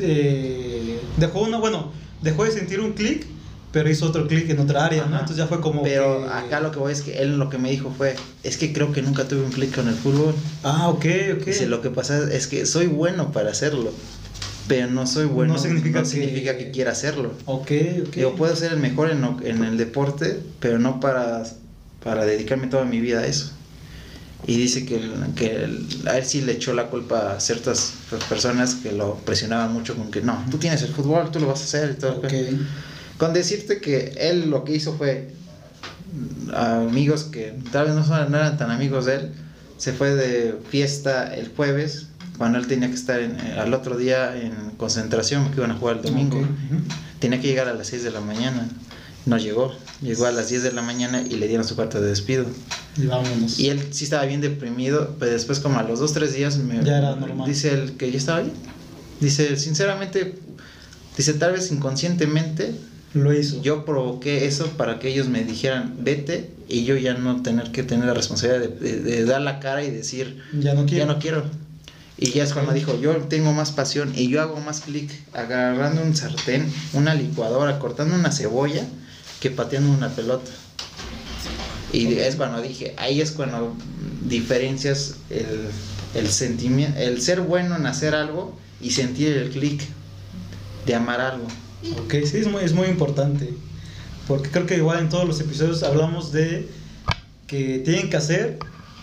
eh, 0.00 1.00
dejó 1.16 1.40
una, 1.42 1.58
bueno, 1.58 1.90
dejó 2.22 2.44
de 2.44 2.52
sentir 2.52 2.80
un 2.80 2.92
clic, 2.92 3.26
pero 3.76 3.90
hizo 3.90 4.06
otro 4.06 4.26
clic 4.26 4.48
en 4.48 4.58
otra 4.58 4.86
área, 4.86 5.02
¿no? 5.02 5.08
Ajá. 5.08 5.20
Entonces 5.20 5.36
ya 5.36 5.46
fue 5.46 5.60
como 5.60 5.82
Pero 5.82 6.22
que- 6.24 6.32
acá 6.32 6.60
lo 6.60 6.70
que 6.70 6.78
voy 6.78 6.94
es 6.94 7.02
que 7.02 7.18
él 7.18 7.36
lo 7.36 7.50
que 7.50 7.58
me 7.58 7.70
dijo 7.70 7.92
fue, 7.94 8.16
es 8.42 8.56
que 8.56 8.72
creo 8.72 8.90
que 8.90 9.02
nunca 9.02 9.28
tuve 9.28 9.42
un 9.42 9.52
clic 9.52 9.74
con 9.74 9.86
el 9.86 9.94
fútbol. 9.96 10.34
Ah, 10.62 10.88
ok, 10.88 11.04
ok. 11.36 11.44
Dice, 11.44 11.66
lo 11.66 11.82
que 11.82 11.90
pasa 11.90 12.26
es 12.32 12.46
que 12.46 12.64
soy 12.64 12.86
bueno 12.86 13.32
para 13.32 13.50
hacerlo, 13.50 13.92
pero 14.66 14.86
no 14.90 15.06
soy 15.06 15.26
bueno, 15.26 15.52
No 15.52 15.58
significa 15.58 15.98
que- 16.00 16.08
significa 16.08 16.56
que 16.56 16.70
quiera 16.70 16.92
hacerlo. 16.92 17.32
Ok, 17.44 17.70
ok. 18.08 18.16
Yo 18.16 18.34
puedo 18.34 18.56
ser 18.56 18.72
el 18.72 18.78
mejor 18.78 19.10
en, 19.10 19.20
lo- 19.20 19.36
en 19.44 19.62
el 19.62 19.76
deporte, 19.76 20.40
pero 20.58 20.78
no 20.78 20.98
para, 20.98 21.42
para 22.02 22.24
dedicarme 22.24 22.68
toda 22.68 22.86
mi 22.86 22.98
vida 22.98 23.18
a 23.20 23.26
eso. 23.26 23.50
Y 24.46 24.56
dice 24.56 24.86
que, 24.86 25.02
que 25.34 25.64
el- 25.64 25.86
a 26.08 26.16
él 26.16 26.24
sí 26.24 26.40
le 26.40 26.52
echó 26.52 26.72
la 26.72 26.86
culpa 26.86 27.32
a 27.34 27.40
ciertas 27.40 27.92
personas 28.30 28.74
que 28.76 28.92
lo 28.92 29.16
presionaban 29.16 29.70
mucho 29.74 29.94
con 29.96 30.10
que 30.10 30.22
no, 30.22 30.42
tú 30.50 30.56
tienes 30.56 30.80
el 30.80 30.88
fútbol, 30.94 31.30
tú 31.30 31.40
lo 31.40 31.48
vas 31.48 31.60
a 31.60 31.64
hacer 31.64 31.90
y 31.94 32.00
todo. 32.00 32.12
Ok. 32.20 32.32
Con 33.18 33.32
decirte 33.32 33.80
que 33.80 34.12
él 34.18 34.50
lo 34.50 34.64
que 34.64 34.74
hizo 34.74 34.96
fue 34.96 35.30
amigos 36.54 37.24
que 37.24 37.54
tal 37.72 37.86
vez 37.86 37.94
no, 37.94 38.04
son- 38.04 38.30
no 38.30 38.38
eran 38.38 38.56
tan 38.56 38.70
amigos 38.70 39.06
de 39.06 39.16
él, 39.16 39.32
se 39.78 39.92
fue 39.92 40.14
de 40.14 40.58
fiesta 40.70 41.34
el 41.34 41.48
jueves 41.54 42.06
cuando 42.38 42.58
él 42.58 42.66
tenía 42.66 42.88
que 42.88 42.94
estar 42.94 43.20
en- 43.20 43.38
eh, 43.40 43.56
al 43.58 43.72
otro 43.74 43.96
día 43.96 44.36
en 44.36 44.52
concentración 44.76 45.44
porque 45.44 45.60
iban 45.60 45.70
a 45.70 45.74
jugar 45.74 45.96
el 45.96 46.02
domingo. 46.02 46.46
Tenía 47.18 47.40
que 47.40 47.48
llegar 47.48 47.68
a 47.68 47.74
las 47.74 47.86
6 47.88 48.02
de 48.04 48.10
la 48.10 48.20
mañana. 48.20 48.68
No 49.24 49.38
llegó. 49.38 49.72
Llegó 50.02 50.26
a 50.26 50.30
las 50.32 50.50
10 50.50 50.62
de 50.62 50.72
la 50.72 50.82
mañana 50.82 51.22
y 51.22 51.36
le 51.36 51.48
dieron 51.48 51.66
su 51.66 51.74
carta 51.74 51.98
de 52.00 52.06
despido. 52.08 52.46
Y 52.96 53.06
vámonos. 53.06 53.58
Y 53.58 53.70
él 53.70 53.80
sí 53.90 54.04
estaba 54.04 54.24
bien 54.26 54.40
deprimido, 54.40 55.16
pero 55.18 55.32
después 55.32 55.58
como 55.60 55.78
a 55.78 55.82
los 55.82 55.98
2 55.98 56.12
3 56.12 56.34
días 56.34 56.58
me 56.58 56.82
Ya 56.84 56.98
era 56.98 57.16
normal. 57.16 57.48
dice 57.48 57.72
él 57.72 57.96
que 57.96 58.10
ya 58.10 58.18
estaba 58.18 58.40
bien. 58.40 58.52
Dice, 59.20 59.56
sinceramente, 59.56 60.38
dice 61.16 61.32
tal 61.34 61.52
vez 61.52 61.72
inconscientemente 61.72 62.74
Lo 63.16 63.32
hizo. 63.32 63.60
yo 63.62 63.84
provoqué 63.84 64.46
eso 64.46 64.68
para 64.76 64.98
que 64.98 65.08
ellos 65.08 65.28
me 65.28 65.42
dijeran, 65.44 65.94
"Vete" 66.00 66.50
y 66.68 66.84
yo 66.84 66.96
ya 66.96 67.14
no 67.14 67.42
tener 67.42 67.70
que 67.72 67.82
tener 67.82 68.06
la 68.06 68.14
responsabilidad 68.14 68.68
de, 68.68 68.68
de- 68.92 69.00
de 69.00 69.24
dar 69.24 69.40
la 69.40 69.58
cara 69.60 69.82
y 69.84 69.90
decir, 69.90 70.40
ya 70.60 70.74
no 70.74 70.86
quiero. 70.86 71.06
ya 71.06 71.12
no 71.12 71.18
quiero. 71.18 71.44
Y 72.18 72.30
ya 72.30 72.44
es 72.44 72.52
cuando 72.54 72.72
dijo, 72.72 72.98
yo 73.00 73.14
tengo 73.28 73.52
más 73.52 73.72
pasión 73.72 74.12
y 74.16 74.28
yo 74.28 74.40
hago 74.40 74.58
más 74.60 74.80
clic 74.80 75.10
agarrando 75.34 76.02
un 76.02 76.16
sartén, 76.16 76.66
una 76.94 77.14
licuadora, 77.14 77.78
cortando 77.78 78.14
una 78.14 78.32
cebolla, 78.32 78.84
que 79.40 79.50
pateando 79.50 79.90
una 79.92 80.08
pelota. 80.08 80.50
Y 81.92 82.14
es 82.14 82.36
cuando 82.36 82.60
dije, 82.62 82.94
ahí 82.96 83.20
es 83.20 83.30
cuando 83.32 83.76
diferencias 84.28 85.14
el, 85.30 85.68
el 86.14 86.28
sentimiento, 86.28 86.98
el 86.98 87.20
ser 87.22 87.40
bueno 87.42 87.76
en 87.76 87.86
hacer 87.86 88.14
algo 88.14 88.58
y 88.80 88.90
sentir 88.90 89.28
el 89.36 89.50
clic 89.50 89.82
de 90.86 90.94
amar 90.94 91.20
algo. 91.20 91.46
Ok, 92.04 92.14
sí, 92.24 92.38
es 92.38 92.48
muy, 92.48 92.64
es 92.64 92.72
muy 92.72 92.88
importante. 92.88 93.52
Porque 94.26 94.50
creo 94.50 94.66
que 94.66 94.76
igual 94.76 94.98
en 95.00 95.08
todos 95.08 95.26
los 95.26 95.40
episodios 95.40 95.82
hablamos 95.82 96.32
de 96.32 96.68
que 97.46 97.78
tienen 97.78 98.10
que 98.10 98.16
hacer 98.16 98.58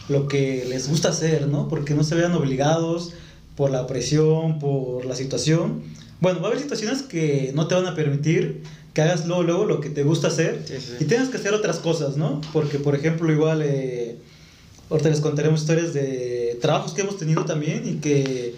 lo 0.10 0.28
que 0.28 0.66
les 0.68 0.90
gusta 0.90 1.10
hacer, 1.10 1.48
¿no? 1.48 1.70
Porque 1.70 1.94
no 1.94 2.04
se 2.04 2.16
vean 2.16 2.34
obligados 2.34 3.14
por 3.56 3.72
la 3.72 3.88
presión, 3.88 4.60
por 4.60 5.06
la 5.06 5.16
situación. 5.16 5.84
Bueno, 6.20 6.40
va 6.40 6.46
a 6.46 6.48
haber 6.50 6.62
situaciones 6.62 7.04
que 7.04 7.52
no 7.56 7.68
te 7.68 7.76
van 7.76 7.86
a 7.86 7.96
permitir 7.96 8.64
que 8.94 9.02
hagas 9.02 9.26
luego, 9.26 9.44
luego 9.44 9.66
lo 9.66 9.82
que 9.82 9.90
te 9.90 10.04
gusta 10.04 10.28
hacer 10.28 10.64
Sí, 10.68 10.76
sí. 10.80 10.94
y 11.00 11.06
tengas 11.06 11.30
que 11.30 11.38
hacer 11.38 11.54
otras 11.54 11.78
cosas, 11.80 12.18
¿no? 12.18 12.42
Porque, 12.52 12.80
por 12.80 12.96
ejemplo, 12.96 13.32
igual, 13.32 13.62
eh, 13.64 14.18
ahorita 14.90 15.10
les 15.10 15.22
contaremos 15.22 15.62
historias 15.62 15.94
de 15.94 16.58
trabajos 16.62 16.94
que 16.94 17.02
hemos 17.02 17.18
tenido 17.18 17.46
también 17.46 17.88
y 17.88 17.94
que 17.96 18.56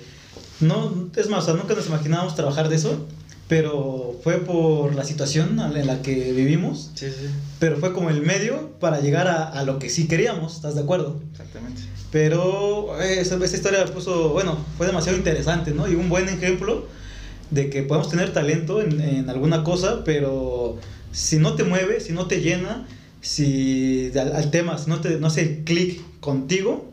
no, 0.59 1.09
es 1.15 1.29
más, 1.29 1.43
o 1.43 1.45
sea, 1.45 1.55
nunca 1.55 1.73
nos 1.73 1.87
imaginábamos 1.87 2.35
trabajar 2.35 2.69
de 2.69 2.75
eso, 2.75 3.05
pero 3.47 4.19
fue 4.23 4.37
por 4.39 4.95
la 4.95 5.03
situación 5.03 5.59
en 5.59 5.85
la 5.87 6.01
que 6.01 6.31
vivimos, 6.33 6.91
Sí, 6.95 7.07
sí, 7.09 7.27
pero 7.59 7.77
fue 7.77 7.93
como 7.93 8.09
el 8.09 8.21
medio 8.21 8.71
para 8.79 8.99
llegar 9.01 9.27
a, 9.27 9.43
a 9.47 9.63
lo 9.63 9.77
que 9.79 9.89
sí 9.89 10.07
queríamos, 10.07 10.55
¿estás 10.55 10.75
de 10.75 10.81
acuerdo? 10.81 11.21
exactamente. 11.31 11.81
Pero 12.11 12.99
eh, 13.01 13.19
esa, 13.19 13.35
esa 13.43 13.55
historia 13.55 13.85
puso, 13.85 14.29
bueno, 14.29 14.57
fue 14.77 14.87
demasiado 14.87 15.17
interesante, 15.17 15.71
¿no? 15.71 15.87
Y 15.87 15.95
un 15.95 16.09
buen 16.09 16.29
ejemplo 16.29 16.87
de 17.51 17.69
que 17.69 17.83
podemos 17.83 18.09
tener 18.09 18.33
talento 18.33 18.81
en, 18.81 18.99
en 19.01 19.29
alguna 19.29 19.63
cosa, 19.63 20.03
pero 20.03 20.77
si 21.11 21.37
no 21.37 21.55
te 21.55 21.63
mueve, 21.63 21.99
si 21.99 22.13
no 22.13 22.27
te 22.27 22.41
llena, 22.41 22.87
si 23.21 24.11
al, 24.17 24.35
al 24.35 24.49
tema, 24.49 24.77
si 24.77 24.89
no, 24.89 25.01
te, 25.01 25.19
no 25.19 25.27
hace 25.27 25.63
clic 25.63 26.01
contigo, 26.19 26.89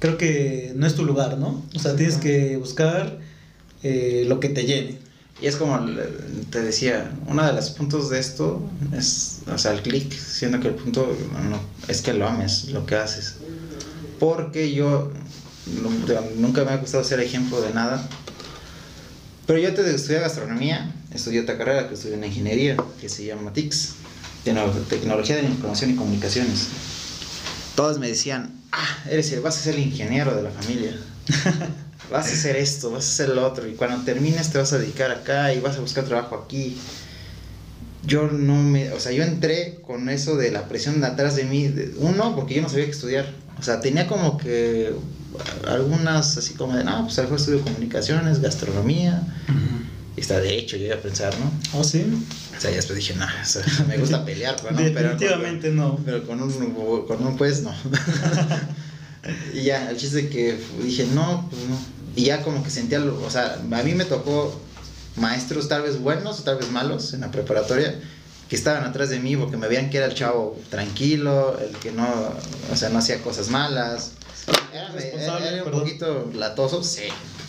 creo 0.00 0.18
que 0.18 0.72
no 0.76 0.86
es 0.86 0.94
tu 0.94 1.04
lugar, 1.04 1.38
¿no? 1.38 1.62
O 1.74 1.78
sea, 1.78 1.94
tienes 1.96 2.16
que 2.16 2.56
buscar 2.56 3.18
eh, 3.82 4.24
lo 4.26 4.40
que 4.40 4.48
te 4.48 4.64
llene. 4.64 4.96
Y 5.40 5.46
es 5.46 5.56
como 5.56 5.78
te 6.50 6.60
decía, 6.62 7.12
uno 7.28 7.46
de 7.46 7.52
los 7.52 7.70
puntos 7.70 8.10
de 8.10 8.18
esto 8.18 8.60
es, 8.96 9.38
o 9.46 9.56
sea, 9.56 9.72
el 9.72 9.82
clic, 9.82 10.12
siendo 10.12 10.58
que 10.58 10.68
el 10.68 10.74
punto 10.74 11.16
es 11.86 12.02
que 12.02 12.12
lo 12.12 12.26
ames, 12.28 12.70
lo 12.70 12.84
que 12.86 12.96
haces. 12.96 13.34
Porque 14.18 14.74
yo 14.74 15.12
nu- 15.80 16.06
nunca 16.36 16.64
me 16.64 16.72
ha 16.72 16.76
gustado 16.78 17.04
ser 17.04 17.20
ejemplo 17.20 17.60
de 17.60 17.72
nada. 17.72 18.08
Pero 19.46 19.60
yo 19.60 19.72
te 19.74 19.94
estudié 19.94 20.18
gastronomía, 20.20 20.92
estudié 21.14 21.40
otra 21.40 21.56
carrera 21.56 21.88
que 21.88 21.94
estudié 21.94 22.14
en 22.16 22.24
ingeniería, 22.24 22.76
que 23.00 23.08
se 23.08 23.24
llama 23.24 23.52
TICS, 23.52 23.90
Tecno- 24.44 24.72
Tecnología 24.88 25.36
de 25.36 25.42
Información 25.44 25.90
y 25.90 25.94
Comunicaciones. 25.94 26.66
Todos 27.76 27.98
me 28.00 28.08
decían, 28.08 28.60
ah, 28.72 28.98
eres 29.08 29.30
el, 29.32 29.40
vas 29.40 29.56
a 29.56 29.60
ser 29.60 29.76
el 29.76 29.82
ingeniero 29.82 30.34
de 30.34 30.42
la 30.42 30.50
familia. 30.50 30.96
vas 32.10 32.26
a 32.26 32.32
hacer 32.32 32.56
esto, 32.56 32.90
vas 32.90 33.04
a 33.04 33.08
hacer 33.08 33.28
lo 33.30 33.46
otro, 33.46 33.66
y 33.68 33.72
cuando 33.72 34.04
termines 34.04 34.50
te 34.50 34.58
vas 34.58 34.72
a 34.72 34.78
dedicar 34.78 35.10
acá 35.10 35.52
y 35.54 35.60
vas 35.60 35.76
a 35.76 35.80
buscar 35.80 36.04
trabajo 36.04 36.42
aquí. 36.44 36.76
Yo 38.06 38.28
no 38.28 38.54
me, 38.54 38.92
o 38.92 39.00
sea, 39.00 39.12
yo 39.12 39.22
entré 39.24 39.80
con 39.86 40.08
eso 40.08 40.36
de 40.36 40.50
la 40.50 40.68
presión 40.68 41.00
de 41.00 41.06
atrás 41.08 41.36
de 41.36 41.44
mí, 41.44 41.68
de- 41.68 41.92
uno, 41.98 42.34
porque 42.34 42.54
yo 42.54 42.62
no 42.62 42.68
sabía 42.68 42.84
qué 42.86 42.92
estudiar. 42.92 43.26
O 43.58 43.62
sea, 43.62 43.80
tenía 43.80 44.06
como 44.06 44.38
que 44.38 44.92
algunas 45.66 46.36
así 46.38 46.54
como 46.54 46.76
de, 46.76 46.84
no, 46.84 47.04
pues 47.04 47.18
a 47.18 47.22
lo 47.22 47.26
mejor 47.28 47.40
estudio 47.40 47.60
comunicaciones, 47.62 48.40
gastronomía, 48.40 49.22
y 50.16 50.20
está 50.20 50.38
de 50.40 50.56
hecho, 50.56 50.76
yo 50.76 50.86
iba 50.86 50.94
a 50.94 51.00
pensar, 51.00 51.34
¿no? 51.38 51.78
¿Oh, 51.78 51.84
sí? 51.84 52.04
O 52.56 52.60
sea, 52.60 52.70
ya 52.70 52.76
después 52.76 52.96
dije, 52.98 53.14
no, 53.14 53.24
o 53.26 53.44
sea, 53.44 53.62
me 53.86 53.98
gusta 53.98 54.24
pelear, 54.24 54.56
pero 54.62 54.70
no, 54.72 54.78
pero 54.78 54.92
Definitivamente 55.10 55.70
no. 55.70 56.00
pero 56.04 56.26
con 56.26 56.40
un, 56.40 56.52
con 57.06 57.26
un 57.26 57.36
pues 57.36 57.62
no. 57.62 57.72
y 59.54 59.62
ya, 59.62 59.90
el 59.90 59.96
chiste 59.96 60.28
que 60.28 60.58
dije, 60.82 61.06
no, 61.12 61.48
pues 61.50 61.62
no. 61.68 61.78
Y 62.16 62.24
ya 62.24 62.42
como 62.42 62.62
que 62.62 62.70
sentía, 62.70 62.98
lo- 62.98 63.22
o 63.22 63.30
sea, 63.30 63.54
a 63.72 63.82
mí 63.82 63.94
me 63.94 64.04
tocó 64.04 64.58
maestros 65.16 65.68
tal 65.68 65.82
vez 65.82 65.98
buenos 66.00 66.40
o 66.40 66.42
tal 66.44 66.56
vez 66.58 66.70
malos 66.70 67.12
en 67.14 67.20
la 67.22 67.30
preparatoria 67.30 67.98
que 68.48 68.56
estaban 68.56 68.84
atrás 68.84 69.10
de 69.10 69.18
mí 69.20 69.36
porque 69.36 69.56
me 69.56 69.68
veían 69.68 69.90
que 69.90 69.98
era 69.98 70.06
el 70.06 70.14
chavo 70.14 70.58
tranquilo, 70.70 71.58
el 71.60 71.76
que 71.76 71.92
no, 71.92 72.06
o 72.72 72.76
sea, 72.76 72.88
no 72.88 72.98
hacía 72.98 73.20
cosas 73.22 73.50
malas. 73.50 74.12
Era, 74.72 74.88
un 74.88 75.64
perdón. 75.64 75.80
poquito 75.80 76.30
latoso, 76.34 76.82
sí, 76.82 77.02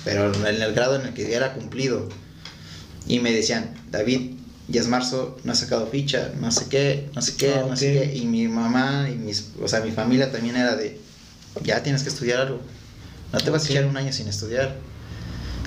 pero 0.03 0.33
en 0.45 0.61
el 0.61 0.73
grado 0.73 0.95
en 0.99 1.07
el 1.07 1.13
que 1.13 1.33
era 1.33 1.53
cumplido. 1.53 2.09
Y 3.07 3.19
me 3.19 3.31
decían, 3.31 3.73
David, 3.91 4.31
ya 4.67 4.81
es 4.81 4.87
marzo, 4.87 5.37
no 5.43 5.53
has 5.53 5.59
sacado 5.59 5.87
ficha, 5.87 6.31
no 6.39 6.51
sé 6.51 6.65
qué, 6.69 7.09
no 7.15 7.21
sé 7.21 7.35
qué, 7.37 7.53
Ah, 7.55 7.65
no 7.67 7.75
sé 7.77 7.97
ok. 7.97 8.03
qué. 8.11 8.17
Y 8.17 8.25
mi 8.25 8.47
mamá 8.47 9.07
y 9.09 9.15
mis, 9.15 9.51
o 9.61 9.67
sea, 9.67 9.79
mi 9.79 9.91
familia 9.91 10.31
también 10.31 10.57
era 10.57 10.75
de, 10.75 10.99
ya 11.63 11.81
tienes 11.83 12.03
que 12.03 12.09
estudiar 12.09 12.39
algo. 12.41 12.59
No 13.33 13.39
te 13.39 13.49
vas 13.49 13.63
Ok. 13.63 13.69
a 13.69 13.71
echar 13.73 13.85
un 13.85 13.97
año 13.97 14.11
sin 14.11 14.27
estudiar. 14.27 14.75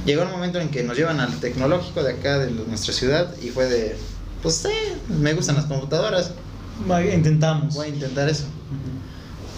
Llegó 0.05 0.23
un 0.23 0.31
momento 0.31 0.59
en 0.61 0.69
que 0.71 0.83
nos 0.83 0.97
llevan 0.97 1.21
al 1.21 1.39
tecnológico 1.39 2.03
de 2.03 2.13
acá, 2.15 2.39
de 2.39 2.51
nuestra 2.51 2.93
ciudad, 2.93 3.33
y 3.41 3.51
fue 3.51 3.67
de, 3.67 3.97
pues 4.43 4.57
sí, 4.57 4.69
me 5.09 5.33
gustan 5.35 5.55
las 5.57 5.67
computadoras, 5.67 6.33
Intentamos. 7.15 7.75
voy 7.75 7.87
a 7.87 7.91
intentar 7.91 8.29
eso. 8.29 8.45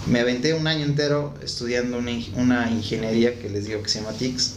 Me 0.06 0.20
aventé 0.20 0.52
un 0.52 0.66
año 0.66 0.84
entero 0.84 1.32
estudiando 1.42 1.96
una, 1.96 2.10
una 2.37 2.70
ingeniería 2.70 3.38
que 3.38 3.48
les 3.48 3.64
digo 3.64 3.82
que 3.82 3.88
se 3.88 4.00
llama 4.00 4.12
TICS 4.12 4.56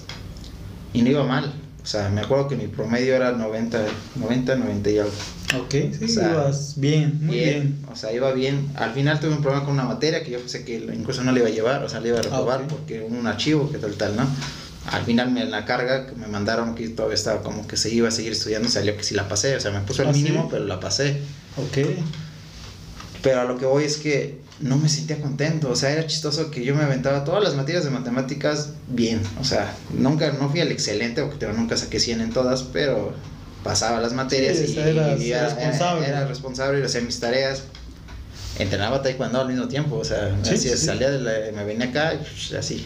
y 0.91 1.01
no 1.03 1.09
iba 1.09 1.23
mal. 1.23 1.53
O 1.87 1.89
sea, 1.89 2.09
me 2.09 2.19
acuerdo 2.19 2.49
que 2.49 2.57
mi 2.57 2.67
promedio 2.67 3.15
era 3.15 3.31
90, 3.31 3.81
90, 4.17 4.55
90 4.57 4.89
y 4.89 4.97
algo. 4.99 5.11
Ok, 5.57 5.71
sí, 5.71 6.03
O 6.03 6.07
sea, 6.09 6.31
ibas 6.31 6.73
bien, 6.75 7.17
muy 7.25 7.37
bien. 7.37 7.79
O 7.89 7.95
sea, 7.95 8.11
iba 8.11 8.29
bien. 8.33 8.67
Al 8.75 8.91
final 8.93 9.21
tuve 9.21 9.29
un 9.31 9.41
problema 9.41 9.63
con 9.63 9.73
una 9.75 9.85
materia 9.85 10.21
que 10.21 10.31
yo 10.31 10.39
pensé 10.39 10.65
que 10.65 10.75
incluso 10.93 11.23
no 11.23 11.31
le 11.31 11.39
iba 11.39 11.47
a 11.47 11.51
llevar, 11.53 11.85
o 11.85 11.87
sea, 11.87 12.01
le 12.01 12.09
iba 12.09 12.19
a 12.19 12.23
reprobar 12.23 12.59
Ah, 12.59 12.63
ok. 12.65 12.69
porque 12.69 12.99
un 12.99 13.25
archivo 13.25 13.71
que 13.71 13.77
tal, 13.77 13.93
tal, 13.93 14.17
¿no? 14.17 14.27
Al 14.91 15.03
final 15.03 15.31
me, 15.31 15.43
en 15.43 15.51
la 15.51 15.63
carga 15.63 16.07
que 16.07 16.15
me 16.15 16.27
mandaron 16.27 16.75
que 16.75 16.89
todavía 16.89 17.15
estaba 17.15 17.41
como 17.41 17.65
que 17.65 17.77
se 17.77 17.89
iba 17.93 18.09
a 18.09 18.11
seguir 18.11 18.33
estudiando, 18.33 18.67
salió 18.67 18.97
que 18.97 19.03
sí 19.05 19.15
la 19.15 19.29
pasé. 19.29 19.55
O 19.55 19.61
sea, 19.61 19.71
me 19.71 19.79
puso 19.79 20.01
el 20.01 20.09
¿Ah, 20.09 20.13
sí? 20.13 20.23
mínimo, 20.23 20.49
pero 20.51 20.65
la 20.65 20.81
pasé. 20.81 21.21
Ok. 21.55 21.87
Pero 23.21 23.39
a 23.39 23.45
lo 23.45 23.57
que 23.57 23.65
voy 23.65 23.85
es 23.85 23.95
que 23.95 24.39
no 24.59 24.77
me 24.77 24.89
sentía 24.89 25.21
contento. 25.21 25.69
O 25.69 25.75
sea, 25.75 25.91
era 25.91 26.07
chistoso 26.07 26.49
que 26.51 26.63
yo 26.63 26.75
me 26.75 26.83
aventaba 26.83 27.23
todas 27.23 27.43
las 27.43 27.55
materias 27.55 27.83
de 27.83 27.91
matemáticas 27.91 28.71
bien. 28.87 29.21
O 29.39 29.43
sea, 29.43 29.75
nunca, 29.93 30.31
no 30.33 30.49
fui 30.49 30.61
al 30.61 30.71
excelente, 30.71 31.21
porque 31.23 31.45
nunca 31.47 31.77
saqué 31.77 31.99
100 31.99 32.21
en 32.21 32.31
todas, 32.31 32.63
pero 32.63 33.13
pasaba 33.63 33.99
las 33.99 34.13
materias 34.13 34.57
Sí, 34.57 34.73
y, 34.75 34.77
eras 34.79 35.17
era, 35.19 35.45
responsable. 35.55 36.07
Era, 36.07 36.17
era 36.19 36.27
responsable, 36.27 36.85
hacía 36.85 37.01
mis 37.01 37.19
tareas. 37.19 37.63
Entrenaba 38.57 39.03
taekwondo 39.03 39.41
al 39.41 39.47
mismo 39.49 39.67
tiempo, 39.67 39.97
o 39.97 40.03
sea, 40.05 40.35
Sí, 40.43 40.53
así, 40.55 40.69
sí. 40.69 40.77
salía 40.77 41.11
de 41.11 41.19
la- 41.19 41.51
me 41.55 41.63
venía 41.63 41.87
acá 41.87 42.15
y 42.15 42.17
pues, 42.17 42.53
así. 42.57 42.85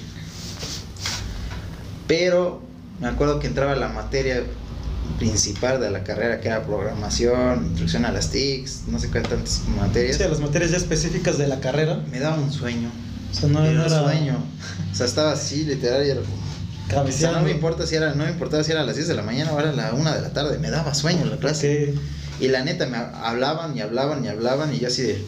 Pero 2.08 2.62
me 3.00 3.08
acuerdo 3.08 3.40
que 3.40 3.48
entraba 3.48 3.76
la 3.76 3.88
materia 3.88 4.44
principal 5.18 5.80
de 5.80 5.92
la 5.92 6.04
carrera, 6.04 6.40
que 6.42 6.48
era 6.48 6.64
programación, 6.66 7.66
introducción 7.68 8.06
a 8.06 8.12
las 8.12 8.30
TICs, 8.32 8.84
no 8.88 9.00
sé 9.00 9.10
cuántas 9.10 9.62
materias. 9.80 10.18
Sí, 10.18 10.24
las 10.30 10.40
materias 10.40 10.72
ya 10.72 10.78
específicas 10.78 11.38
de 11.38 11.48
la 11.48 11.60
carrera. 11.60 12.04
Me 12.12 12.20
daba 12.20 12.38
un 12.38 12.52
sueño. 12.52 12.90
O 13.32 13.34
sea, 13.34 13.50
no, 13.50 13.64
era 13.64 13.74
no 13.74 13.86
un 13.86 13.92
era 13.92 14.04
sueño. 14.04 14.44
O 14.92 14.96
sea, 14.96 15.06
estaba 15.06 15.32
así, 15.34 15.64
literal, 15.66 16.06
y 16.06 16.10
era 16.10 16.22
como- 16.22 17.04
O 17.08 17.12
sea, 17.12 17.32
no 17.32 17.42
me 17.44 17.52
importa 17.52 17.86
si 17.88 17.96
era, 17.96 18.14
no 18.16 18.26
me 18.26 18.32
importaba 18.32 18.64
si 18.64 18.72
era 18.72 18.82
a 18.82 18.86
las 18.86 18.96
10 18.96 19.08
de 19.08 19.14
la 19.16 19.22
mañana 19.24 19.54
o 19.54 19.60
era 19.60 19.70
a 19.70 19.74
la 19.74 19.94
1 19.94 20.12
de 20.14 20.22
la 20.22 20.34
tarde, 20.34 20.58
me 20.60 20.70
daba 20.70 20.94
sueño 20.94 21.24
la 21.26 21.38
clase. 21.38 21.94
Ok. 21.96 22.02
Y 22.42 22.48
la 22.48 22.64
neta, 22.66 22.88
me 22.88 22.98
hablaban 22.98 23.78
y 23.78 23.82
hablaban 23.82 24.26
y 24.26 24.28
hablaban 24.28 24.74
y 24.74 24.80
yo 24.80 24.88
así 24.88 25.04
de... 25.04 25.26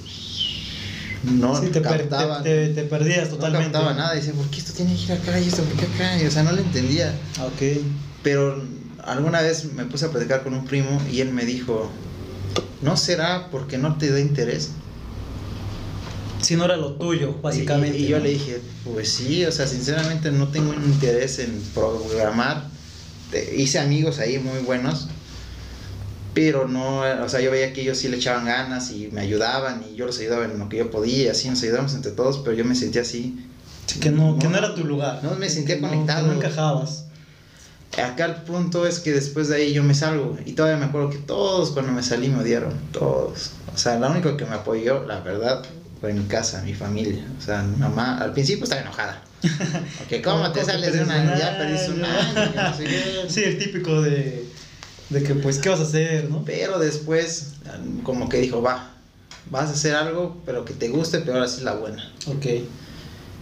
No 1.23 1.55
Sí, 1.61 1.67
te, 1.67 1.79
per- 1.79 2.09
te, 2.09 2.17
te- 2.43 2.67
te 2.73 2.83
perdías 2.83 3.29
no 3.29 3.35
totalmente. 3.35 3.71
captaba 3.71 3.93
nada. 3.93 4.13
Y 4.15 4.17
decía, 4.17 4.33
¿por 4.33 4.45
qué 4.49 4.57
esto 4.59 4.73
tiene 4.73 4.93
que 4.95 5.03
ir 5.03 5.11
acá 5.13 5.39
y 5.39 5.47
esto 5.47 5.63
por 5.63 5.77
qué 5.79 5.85
acá? 5.85 6.21
Y, 6.21 6.25
o 6.25 6.31
sea, 6.31 6.43
no 6.43 6.51
lo 6.51 6.57
entendía. 6.59 7.13
Ah, 7.39 7.45
Ok. 7.45 7.81
Pero 8.23 8.61
alguna 9.05 9.41
vez 9.41 9.65
me 9.73 9.85
puse 9.85 10.05
a 10.05 10.09
platicar 10.11 10.43
con 10.43 10.53
un 10.53 10.65
primo 10.65 11.01
y 11.11 11.21
él 11.21 11.31
me 11.33 11.45
dijo, 11.45 11.89
¿no 12.81 12.97
será 12.97 13.49
porque 13.51 13.77
no 13.77 13.97
te 13.97 14.11
da 14.11 14.19
interés? 14.19 14.71
Si 16.41 16.55
no 16.57 16.65
era 16.65 16.75
lo 16.75 16.93
tuyo, 16.93 17.35
básicamente. 17.41 17.97
Y, 17.99 18.05
y 18.05 18.07
yo 18.07 18.17
¿no? 18.17 18.23
le 18.25 18.31
dije, 18.31 18.59
pues 18.83 19.09
sí, 19.09 19.45
o 19.45 19.51
sea, 19.51 19.65
sinceramente 19.67 20.29
no 20.31 20.49
tengo 20.49 20.71
un 20.71 20.83
interés 20.83 21.39
en 21.39 21.61
programar. 21.73 22.67
Hice 23.55 23.79
amigos 23.79 24.19
ahí 24.19 24.37
muy 24.39 24.59
buenos, 24.59 25.07
pero 26.33 26.67
no, 26.67 26.99
o 26.99 27.29
sea, 27.29 27.39
yo 27.41 27.49
veía 27.49 27.73
que 27.73 27.81
ellos 27.81 27.97
sí 27.97 28.07
le 28.09 28.17
echaban 28.17 28.45
ganas 28.45 28.91
y 28.91 29.09
me 29.11 29.21
ayudaban 29.21 29.83
y 29.91 29.95
yo 29.95 30.05
los 30.05 30.19
ayudaba 30.19 30.45
en 30.45 30.59
lo 30.59 30.67
que 30.69 30.77
yo 30.77 30.91
podía, 30.91 31.31
así 31.31 31.49
nos 31.49 31.63
ayudábamos 31.63 31.95
entre 31.95 32.11
todos, 32.11 32.39
pero 32.39 32.55
yo 32.55 32.65
me 32.65 32.75
sentía 32.75 33.01
así. 33.03 33.39
Sí, 33.87 33.99
que, 33.99 34.11
no, 34.11 34.37
que 34.37 34.47
no 34.49 34.57
era 34.57 34.75
tu 34.75 34.83
lugar. 34.83 35.19
no 35.23 35.35
me 35.35 35.49
sentía 35.49 35.75
Que 35.75 35.81
no- 35.81 35.89
conectado. 35.89 36.23
que 36.27 36.27
no 36.27 36.35
encajabas. 36.35 37.05
Acá 38.01 38.25
el 38.25 38.35
punto 38.43 38.87
es 38.87 38.99
que 38.99 39.11
después 39.11 39.49
de 39.49 39.57
ahí 39.57 39.73
yo 39.73 39.83
me 39.83 39.93
salgo 39.93 40.37
y 40.45 40.53
todavía 40.53 40.77
me 40.77 40.85
acuerdo 40.85 41.09
que 41.11 41.17
todos 41.19 41.71
cuando 41.71 41.91
me 41.91 42.01
salí 42.01 42.27
me 42.29 42.41
odiaron, 42.41 42.73
todos. 42.91 43.51
O 43.73 43.77
sea, 43.77 43.99
la 43.99 44.09
única 44.09 44.35
que 44.35 44.45
me 44.45 44.55
apoyó, 44.55 45.03
la 45.05 45.19
verdad, 45.19 45.63
fue 46.01 46.13
mi 46.13 46.23
casa, 46.25 46.61
mi 46.63 46.73
familia. 46.73 47.23
O 47.37 47.41
sea, 47.41 47.61
mi 47.61 47.77
mamá 47.77 48.17
al 48.17 48.33
principio 48.33 48.63
estaba 48.63 48.81
enojada. 48.81 49.21
Ok, 50.05 50.23
¿cómo 50.23 50.51
te 50.51 50.61
que 50.61 50.65
sales 50.65 50.93
de 50.93 51.03
una? 51.03 51.21
un 51.21 51.37
Ya 51.37 51.57
perdiste 51.57 51.91
un 51.91 52.03
año. 52.05 52.39
año, 52.39 52.51
que 52.51 52.57
no 52.57 52.77
sé 52.77 52.83
qué. 52.85 53.25
Sí, 53.29 53.43
el 53.43 53.57
típico 53.59 54.01
de, 54.01 54.45
de 55.09 55.23
que, 55.23 55.35
pues, 55.35 55.59
¿qué 55.59 55.69
vas 55.69 55.79
a 55.79 55.83
hacer, 55.83 56.29
no? 56.29 56.43
Pero 56.45 56.79
después, 56.79 57.53
como 58.03 58.27
que 58.29 58.37
dijo, 58.37 58.61
va, 58.61 58.91
vas 59.51 59.69
a 59.69 59.73
hacer 59.73 59.95
algo, 59.95 60.41
pero 60.45 60.65
que 60.65 60.73
te 60.73 60.89
guste, 60.89 61.19
pero 61.19 61.33
ahora 61.35 61.47
sí 61.47 61.57
es 61.57 61.63
la 61.63 61.73
buena. 61.75 62.11
Ok. 62.27 62.45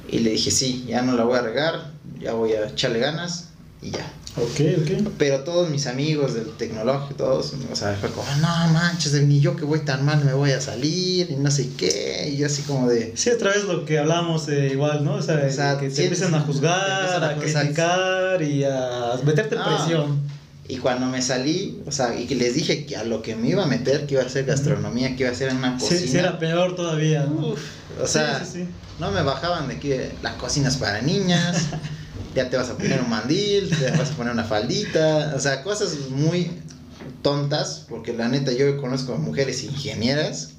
Y 0.10 0.20
le 0.20 0.32
dije, 0.32 0.52
sí, 0.52 0.86
ya 0.88 1.02
no 1.04 1.14
la 1.16 1.24
voy 1.24 1.38
a 1.38 1.42
regar, 1.42 1.92
ya 2.20 2.34
voy 2.34 2.54
a 2.54 2.68
echarle 2.68 3.00
ganas 3.00 3.50
y 3.82 3.92
ya. 3.92 4.12
Ok, 4.38 4.62
ok. 4.82 5.10
Pero 5.18 5.42
todos 5.42 5.70
mis 5.70 5.88
amigos 5.88 6.34
del 6.34 6.52
tecnológico, 6.52 7.16
todos, 7.16 7.54
o 7.70 7.76
sea, 7.76 7.98
fue 8.00 8.10
como, 8.12 8.28
no 8.36 8.48
manches, 8.72 9.14
mí 9.24 9.42
yo 9.42 9.58
que 9.58 9.66
voy 9.66 9.80
tan 9.80 10.06
mal 10.06 10.24
me 10.24 10.34
voy 10.34 10.52
a 10.52 10.62
salir 10.62 11.30
y 11.32 11.36
no 11.36 11.52
sé 11.52 11.70
qué. 11.78 12.30
Y 12.32 12.38
yo 12.38 12.46
así 12.46 12.62
como 12.62 12.88
de, 12.88 13.12
Sí, 13.16 13.30
otra 13.30 13.52
vez 13.52 13.66
lo 13.66 13.84
que 13.84 14.00
hablamos 14.00 14.48
eh, 14.48 14.70
igual, 14.72 15.04
¿no? 15.04 15.16
O 15.16 15.22
sea, 15.22 15.46
O 15.46 15.52
sea, 15.52 15.78
que 15.78 15.90
te 15.90 16.04
empiezan 16.04 16.34
a 16.34 16.42
juzgar, 16.42 17.34
empiezan 17.34 17.68
a 17.68 17.70
a, 17.70 17.70
criticar 17.74 18.42
y 18.42 18.64
a 18.64 19.20
meterte 19.26 19.58
presión. 19.58 20.22
y 20.68 20.78
cuando 20.78 21.08
me 21.08 21.22
salí, 21.22 21.82
o 21.86 21.92
sea, 21.92 22.18
y 22.18 22.26
que 22.26 22.36
les 22.36 22.56
dije 22.56 22.86
que 22.86 22.96
a 22.96 23.04
lo 23.04 23.22
que 23.22 23.36
me 23.36 23.50
iba 23.50 23.64
a 23.64 23.68
meter, 23.68 24.06
que 24.08 24.14
iba 24.14 24.24
a 24.24 24.30
ser 24.30 24.46
gastronomía, 24.46 25.18
que 25.18 25.24
iba 25.24 25.32
a 25.32 25.36
ser 25.36 25.50
en 25.50 25.58
una 25.58 25.78
cocina. 25.78 26.00
sí, 26.00 26.18
era 26.18 26.40
peor 26.40 26.76
todavía, 26.78 27.26
¿no? 27.26 27.50
Uf, 27.50 27.60
o 28.02 28.08
sea, 28.08 28.40
sí, 28.40 28.46
sí, 28.46 28.60
sí. 28.60 28.68
no 28.98 29.12
me 29.12 29.24
bajaban 29.24 29.68
de 29.68 29.78
que 29.78 30.14
la 30.22 30.38
cocina 30.38 30.70
es 30.70 30.78
para 30.78 31.02
niñas, 31.02 31.66
ya 32.36 32.50
te 32.50 32.58
vas 32.58 32.70
a 32.70 32.78
poner 32.78 33.02
un 33.02 33.10
mandil, 33.10 33.70
te 33.70 33.92
vas 33.92 34.12
a 34.12 34.14
poner 34.14 34.34
una 34.34 34.44
faldita, 34.44 35.34
o 35.36 35.40
sea, 35.40 35.64
cosas 35.64 35.96
muy 36.10 36.50
tontas, 37.22 37.86
porque 37.90 38.14
la 38.14 38.28
neta 38.28 38.52
yo 38.52 38.80
conozco 38.80 39.18
mujeres 39.18 39.64
ingenieras 39.64 40.52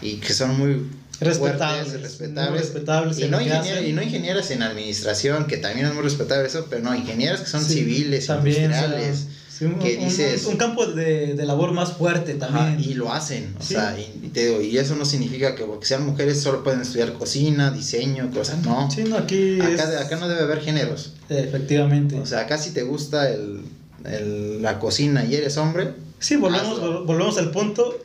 y 0.00 0.16
que 0.16 0.32
son 0.32 0.56
muy 0.58 0.88
Respetables, 1.20 1.88
fuertes, 1.90 2.02
respetables, 2.02 3.18
y 3.18 3.28
no, 3.28 3.40
ingenieras, 3.40 3.68
hacen. 3.70 3.88
y 3.88 3.92
no 3.92 4.02
ingenieras 4.02 4.50
en 4.50 4.62
administración, 4.62 5.46
que 5.46 5.56
también 5.58 5.86
es 5.86 5.94
muy 5.94 6.02
respetable 6.02 6.46
eso, 6.46 6.66
pero 6.68 6.82
no, 6.82 6.94
ingenieras 6.94 7.40
que 7.42 7.46
son 7.46 7.64
Sí, 7.64 7.74
civiles, 7.74 8.26
también, 8.26 8.64
industriales. 8.64 9.26
Sí, 9.56 9.66
un, 9.66 9.78
que 9.78 9.96
un- 9.98 10.04
dices- 10.08 10.46
un 10.46 10.56
campo 10.56 10.84
de, 10.86 11.34
de 11.34 11.46
labor 11.46 11.72
más 11.72 11.92
fuerte 11.92 12.36
Ajá, 12.40 12.48
también. 12.66 12.90
y 12.90 12.94
lo 12.94 13.12
hacen, 13.12 13.54
o 13.58 13.62
Sí. 13.62 13.74
sea, 13.74 13.96
y, 13.98 14.26
y 14.26 14.28
te 14.30 14.46
digo, 14.46 14.60
y 14.60 14.76
eso 14.78 14.96
no 14.96 15.04
significa 15.04 15.54
que 15.54 15.62
porque 15.64 15.86
sean 15.86 16.04
mujeres 16.04 16.40
solo 16.42 16.64
pueden 16.64 16.80
estudiar 16.80 17.12
cocina, 17.12 17.70
diseño, 17.70 18.30
cosas, 18.32 18.62
no. 18.64 18.90
Sí, 18.90 19.04
no, 19.04 19.16
aquí 19.16 19.60
es- 19.60 19.80
Acá, 19.80 20.00
acá 20.00 20.16
no 20.16 20.28
debe 20.28 20.42
haber 20.42 20.60
géneros. 20.60 21.12
Efectivamente. 21.28 22.18
O 22.18 22.26
sea, 22.26 22.40
acá 22.40 22.58
si 22.58 22.70
te 22.72 22.82
gusta 22.82 23.30
el, 23.30 23.60
el- 24.04 24.60
la 24.62 24.78
cocina 24.80 25.24
y 25.24 25.34
eres 25.36 25.56
hombre, 25.56 25.92
sí, 26.18 26.34
volvemos, 26.36 26.72
hazlo. 26.78 27.04
volvemos 27.04 27.38
al 27.38 27.50
punto 27.52 27.96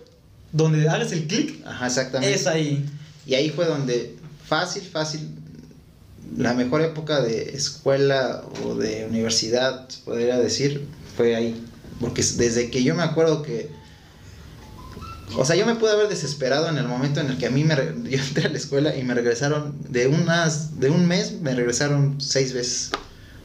donde 0.51 0.88
hagas 0.88 1.12
el 1.13 1.25
clic, 1.27 1.65
ajá, 1.65 1.88
exactamente. 1.88 2.35
es 2.35 2.45
ahí. 2.47 2.85
Y 3.25 3.33
ahí 3.35 3.49
fue 3.49 3.65
donde 3.65 4.15
fácil, 4.47 4.83
fácil, 4.83 5.21
la 6.38 6.53
mejor 6.53 6.81
época 6.81 7.21
de 7.21 7.55
escuela 7.55 8.43
o 8.63 8.75
de 8.75 9.05
universidad, 9.09 9.88
podría 10.05 10.38
decir, 10.38 10.85
fue 11.19 11.36
ahí. 11.36 11.62
Porque 11.99 12.23
desde 12.38 12.71
que 12.71 12.82
yo 12.82 12.95
me 12.95 13.03
acuerdo 13.03 13.41
que... 13.41 13.69
O 15.36 15.43
sea, 15.43 15.58
yo 15.58 15.65
me 15.65 15.75
pude 15.75 15.91
haber 15.91 16.08
desesperado 16.08 16.69
en 16.69 16.77
el 16.77 16.88
momento 16.88 17.19
en 17.19 17.27
el 17.27 17.38
que 17.38 17.47
a 17.47 17.49
mí 17.49 17.65
me... 17.65 17.75
Yo 18.10 18.17
entré 18.17 18.45
a 18.45 18.49
la 18.49 18.58
escuela 18.58 18.95
y 18.95 19.03
me 19.03 19.13
regresaron, 19.13 19.75
de 19.89 20.08
unas... 20.08 20.79
De 20.79 20.89
un 20.89 21.10
mes 21.10 21.34
me 21.41 21.53
regresaron 21.53 22.21
seis 22.21 22.53
veces. 22.53 22.91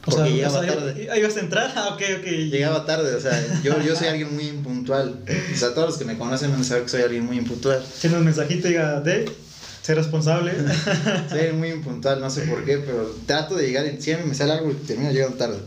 O 0.05 0.11
Porque 0.11 0.23
sea, 0.23 0.35
llegaba 0.35 0.59
o 0.59 0.63
sea, 0.63 0.73
tarde. 0.73 1.09
ahí 1.11 1.21
vas 1.21 1.35
a 1.35 1.39
entrar, 1.41 1.73
ah, 1.75 1.89
ok, 1.95 2.01
ok. 2.19 2.25
Llegaba 2.25 2.85
tarde, 2.85 3.13
o 3.13 3.19
sea, 3.19 3.45
yo, 3.61 3.81
yo 3.81 3.93
soy 3.93 4.07
alguien 4.07 4.33
muy 4.33 4.47
impuntual. 4.47 5.19
O 5.53 5.57
sea, 5.57 5.73
todos 5.73 5.89
los 5.89 5.97
que 5.97 6.05
me 6.05 6.17
conocen 6.17 6.51
van 6.51 6.61
a 6.61 6.63
saber 6.63 6.83
que 6.83 6.89
soy 6.89 7.01
alguien 7.01 7.25
muy 7.25 7.37
impuntual. 7.37 7.83
Tiene 7.99 8.17
un 8.17 8.23
mensajito, 8.23 8.69
diga, 8.69 9.01
de 9.01 9.29
ser 9.81 9.97
responsable. 9.97 10.53
Soy 11.29 11.51
muy 11.53 11.69
impuntual, 11.69 12.21
no 12.21 12.29
sé 12.29 12.43
por 12.43 12.63
qué, 12.63 12.77
pero 12.77 13.15
trato 13.25 13.55
de 13.55 13.67
llegar 13.67 13.85
siempre 13.99 14.25
me 14.25 14.33
sale 14.33 14.53
algo 14.53 14.71
y 14.71 14.75
termino 14.75 15.11
llegando 15.11 15.37
tarde. 15.37 15.57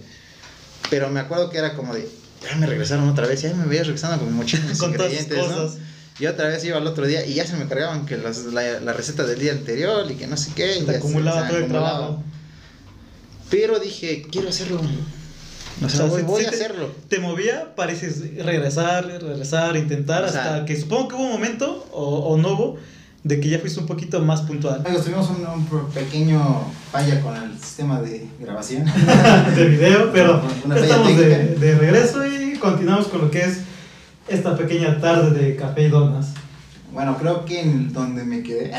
Pero 0.90 1.10
me 1.10 1.20
acuerdo 1.20 1.50
que 1.50 1.58
era 1.58 1.74
como 1.74 1.94
de, 1.94 2.08
ya 2.48 2.56
me 2.56 2.66
regresaron 2.66 3.08
otra 3.08 3.26
vez, 3.26 3.42
ya 3.42 3.52
me 3.54 3.64
veía 3.66 3.82
regresando 3.82 4.18
con 4.18 4.28
mi 4.32 4.34
mochila 4.38 4.64
mis 4.66 4.78
Con 4.80 4.92
todas 4.94 5.12
sus 5.12 5.22
ingredientes, 5.22 5.56
¿no? 5.56 5.88
Y 6.20 6.26
otra 6.26 6.48
vez 6.48 6.64
iba 6.64 6.78
al 6.78 6.86
otro 6.86 7.06
día 7.06 7.24
y 7.24 7.34
ya 7.34 7.46
se 7.46 7.56
me 7.56 7.66
cargaban 7.68 8.04
que 8.06 8.16
las- 8.16 8.44
la, 8.46 8.80
la 8.80 8.92
receta 8.92 9.24
del 9.24 9.38
día 9.38 9.52
anterior 9.52 10.10
y 10.10 10.14
que 10.14 10.26
no 10.26 10.36
sé 10.36 10.50
qué. 10.54 10.76
y 10.76 10.80
Se 10.80 10.86
ya 10.86 10.92
te 10.92 10.98
acumulaba 10.98 11.42
se 11.42 11.48
todo 11.48 11.58
el 11.58 11.68
trabajo. 11.68 12.22
Pero 13.50 13.78
dije, 13.78 14.26
quiero 14.30 14.48
hacerlo. 14.48 14.80
O 15.80 15.86
O 15.86 15.88
sea, 15.88 16.06
voy, 16.06 16.44
a 16.44 16.50
te- 16.50 16.56
hacerlo. 16.56 16.90
Te 17.08 17.20
movía, 17.20 17.74
pareces 17.76 18.20
regresar, 18.44 19.06
regresar, 19.06 19.76
intentar, 19.76 20.24
O 20.24 20.28
sea- 20.28 20.54
hasta 20.54 20.64
que 20.64 20.78
supongo 20.78 21.08
que 21.08 21.14
hubo 21.14 21.24
un 21.24 21.32
momento, 21.32 21.88
o, 21.92 22.02
o 22.32 22.36
no 22.36 22.52
hubo, 22.54 22.78
de 23.24 23.40
que 23.40 23.48
ya 23.48 23.58
fuiste 23.58 23.80
un 23.80 23.86
poquito 23.86 24.20
más 24.22 24.42
puntual. 24.42 24.82
Amigos, 24.84 25.04
tuvimos 25.04 25.28
un, 25.30 25.44
un 25.46 25.90
pequeño 25.90 26.62
falla 26.90 27.20
con 27.20 27.36
el 27.36 27.58
sistema 27.58 28.00
de 28.00 28.26
grabación. 28.40 28.84
de 29.56 29.64
video, 29.68 30.10
pero 30.12 30.42
Una 30.64 30.78
estamos 30.78 31.16
de, 31.16 31.54
de 31.56 31.74
regreso 31.78 32.24
y 32.26 32.56
continuamos 32.58 33.08
con 33.08 33.22
lo 33.22 33.30
que 33.30 33.40
es 33.44 33.60
esta 34.28 34.56
pequeña 34.56 35.00
tarde 35.00 35.30
de 35.38 35.56
café 35.56 35.84
y 35.84 35.88
donas. 35.88 36.28
Bueno, 36.92 37.18
creo 37.18 37.44
que 37.44 37.60
en 37.60 37.92
donde 37.92 38.24
me 38.24 38.42
quedé 38.42 38.72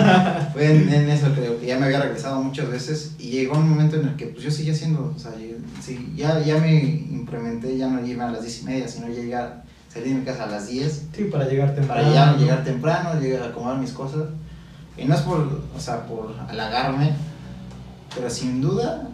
fue 0.52 0.66
en, 0.70 0.92
en 0.92 1.08
eso, 1.10 1.26
creo 1.34 1.58
que 1.58 1.66
ya 1.66 1.76
me 1.78 1.86
había 1.86 2.00
regresado 2.00 2.40
muchas 2.40 2.70
veces 2.70 3.12
y 3.18 3.30
llegó 3.30 3.58
un 3.58 3.68
momento 3.68 3.96
en 3.96 4.06
el 4.08 4.16
que 4.16 4.26
pues 4.26 4.44
yo 4.44 4.50
seguía 4.50 4.72
haciendo, 4.74 5.12
o 5.14 5.18
sea, 5.18 5.32
yo- 5.32 5.56
sí, 5.84 6.12
ya, 6.16 6.40
ya 6.40 6.58
me 6.58 6.78
implementé, 7.10 7.76
ya 7.76 7.88
no 7.88 8.06
iba 8.06 8.28
a 8.28 8.32
las 8.32 8.42
10 8.42 8.62
y 8.62 8.64
media, 8.64 8.88
sino 8.88 9.08
ya 9.08 9.14
llegar, 9.22 9.64
salir 9.98 10.14
de 10.14 10.20
mi 10.20 10.24
casa 10.24 10.44
a 10.44 10.46
las 10.46 10.68
10 10.68 11.06
Sí, 11.14 11.24
para 11.24 11.46
llegar 11.48 11.74
temprano. 11.74 12.02
para 12.02 12.14
ya 12.14 12.36
llegar 12.36 12.64
temprano, 12.64 13.20
llegar 13.20 13.42
a 13.42 13.46
acomodar 13.46 13.78
mis 13.78 13.92
cosas. 13.92 14.24
Y 14.96 15.04
no 15.04 15.14
es 15.14 15.20
por, 15.22 15.38
o 15.76 15.80
sea, 15.80 16.06
por 16.06 16.34
halagarme, 16.48 17.12
pero 18.14 18.28
sin 18.30 18.60
duda 18.60 19.08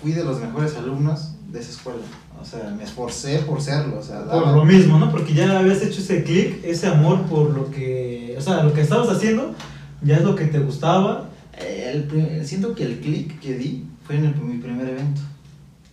fui 0.00 0.12
de 0.12 0.24
los 0.24 0.40
mejores 0.40 0.76
alumnos 0.76 1.32
de 1.50 1.60
esa 1.60 1.70
escuela. 1.70 2.00
O 2.40 2.44
sea, 2.44 2.74
me 2.76 2.84
esforcé 2.84 3.38
por 3.40 3.60
serlo, 3.60 3.98
o 3.98 4.02
sea, 4.02 4.18
Por 4.24 4.28
daba- 4.28 4.52
lo 4.52 4.64
mismo, 4.64 4.98
¿no? 4.98 5.10
Porque 5.10 5.34
ya 5.34 5.58
habías 5.58 5.82
hecho 5.82 6.00
ese 6.00 6.24
clic, 6.24 6.64
ese 6.64 6.86
amor 6.88 7.22
por 7.22 7.50
lo 7.50 7.70
que, 7.70 8.34
o 8.36 8.40
sea, 8.40 8.62
lo 8.62 8.72
que 8.72 8.80
estabas 8.80 9.08
haciendo, 9.08 9.54
ya 10.02 10.16
es 10.16 10.22
lo 10.22 10.34
que 10.34 10.46
te 10.46 10.58
gustaba, 10.58 11.28
Eh, 11.56 11.92
el 11.94 12.02
pri- 12.04 12.44
siento 12.44 12.74
que 12.74 12.82
el 12.84 12.98
clic 12.98 13.38
que 13.38 13.54
di 13.56 13.84
fue 14.04 14.16
en 14.16 14.24
el- 14.24 14.34
mi 14.34 14.58
primer 14.58 14.88
evento. 14.88 15.20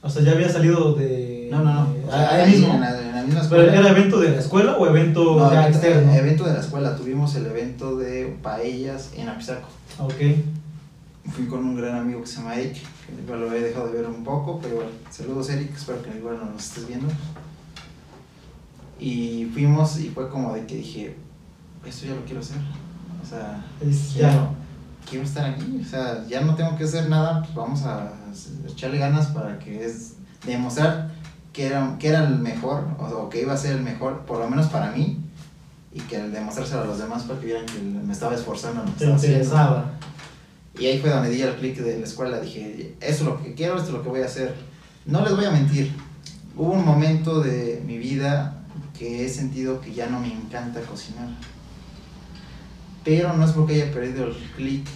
o 0.01 0.09
sea, 0.09 0.23
ya 0.23 0.31
había 0.31 0.49
salido 0.49 0.95
de... 0.95 1.49
No, 1.51 1.59
no, 1.63 1.71
no. 1.71 1.87
o 2.07 2.09
sea, 2.09 2.33
ahí 2.33 2.49
mismo. 2.51 2.73
En 2.73 2.81
la, 2.81 2.99
en 3.11 3.15
la 3.17 3.23
misma 3.23 3.41
¿Pero 3.49 3.63
era 3.71 3.89
evento 3.89 4.19
de 4.19 4.29
la 4.31 4.39
escuela 4.39 4.77
o 4.77 4.87
evento 4.87 5.37
No, 5.39 5.51
ya 5.51 5.61
evento, 5.67 5.77
externo? 5.77 6.13
evento 6.13 6.43
de 6.45 6.53
la 6.53 6.59
escuela. 6.59 6.95
Tuvimos 6.95 7.35
el 7.35 7.45
evento 7.45 7.95
de 7.97 8.37
paellas 8.41 9.11
en 9.15 9.29
Apizaco. 9.29 9.67
Ok. 9.99 10.15
Fui 11.31 11.45
con 11.45 11.63
un 11.63 11.75
gran 11.77 11.95
amigo 11.97 12.21
que 12.21 12.27
se 12.27 12.37
llama 12.37 12.55
Eric, 12.55 12.77
que 13.27 13.31
lo 13.35 13.53
he 13.53 13.61
dejado 13.61 13.87
de 13.91 13.99
ver 14.01 14.07
un 14.09 14.23
poco, 14.23 14.59
pero 14.59 14.75
bueno, 14.77 14.89
saludos 15.11 15.49
Eric, 15.51 15.71
espero 15.75 16.01
que 16.01 16.17
igual 16.17 16.37
no 16.43 16.51
nos 16.51 16.63
estés 16.65 16.87
viendo. 16.87 17.07
Y 18.99 19.45
fuimos 19.53 19.99
y 19.99 20.09
fue 20.09 20.29
como 20.29 20.53
de 20.53 20.65
que 20.65 20.75
dije, 20.77 21.15
esto 21.85 22.05
ya 22.07 22.15
lo 22.15 22.23
quiero 22.25 22.39
hacer. 22.41 22.57
O 23.23 23.25
sea, 23.27 23.63
Es 23.81 24.13
ya. 24.15 24.49
quiero 25.09 25.25
estar 25.25 25.45
aquí. 25.45 25.79
O 25.81 25.85
sea, 25.87 26.25
ya 26.27 26.41
no 26.41 26.55
tengo 26.55 26.75
que 26.75 26.83
hacer 26.85 27.09
nada, 27.09 27.41
pues 27.43 27.53
vamos 27.55 27.83
a 27.83 28.11
echarle 28.67 28.97
ganas 28.97 29.27
para 29.27 29.57
que 29.59 29.85
es 29.85 30.13
demostrar 30.45 31.10
que 31.53 31.67
era, 31.67 31.97
que 31.99 32.07
era 32.09 32.23
el 32.23 32.39
mejor, 32.39 32.85
o, 32.99 33.05
o 33.05 33.29
que 33.29 33.41
iba 33.41 33.53
a 33.53 33.57
ser 33.57 33.75
el 33.75 33.83
mejor, 33.83 34.21
por 34.21 34.39
lo 34.39 34.49
menos 34.49 34.67
para 34.67 34.91
mí, 34.91 35.17
y 35.93 35.99
que 36.01 36.17
al 36.17 36.31
demostrárselo 36.31 36.81
a 36.81 36.85
los 36.85 36.99
demás 36.99 37.23
para 37.23 37.39
que 37.39 37.45
vieran 37.47 37.65
que 37.65 37.79
me 37.79 38.13
estaba 38.13 38.35
esforzando. 38.35 38.83
Te 38.83 38.91
estaba 38.91 39.15
interesaba. 39.15 39.91
Y 40.79 40.85
ahí 40.85 40.99
fue 40.99 41.09
donde 41.09 41.29
di 41.29 41.41
el 41.41 41.55
clic 41.55 41.77
de 41.77 41.99
la 41.99 42.05
escuela. 42.05 42.39
Dije, 42.39 42.95
eso 43.01 43.23
es 43.23 43.29
lo 43.29 43.43
que 43.43 43.53
quiero, 43.53 43.75
esto 43.75 43.89
es 43.89 43.93
lo 43.93 44.03
que 44.03 44.09
voy 44.09 44.21
a 44.21 44.25
hacer. 44.25 44.55
No 45.05 45.21
les 45.21 45.35
voy 45.35 45.45
a 45.45 45.51
mentir. 45.51 45.93
Hubo 46.55 46.71
un 46.71 46.85
momento 46.85 47.41
de 47.41 47.83
mi 47.85 47.97
vida 47.97 48.63
que 48.97 49.25
he 49.25 49.29
sentido 49.29 49.81
que 49.81 49.93
ya 49.93 50.07
no 50.07 50.19
me 50.19 50.31
encanta 50.31 50.79
cocinar. 50.81 51.27
Pero 53.03 53.33
no 53.33 53.43
es 53.43 53.51
porque 53.51 53.73
haya 53.73 53.91
perdido 53.91 54.27
el 54.27 54.35
clic 54.55 54.87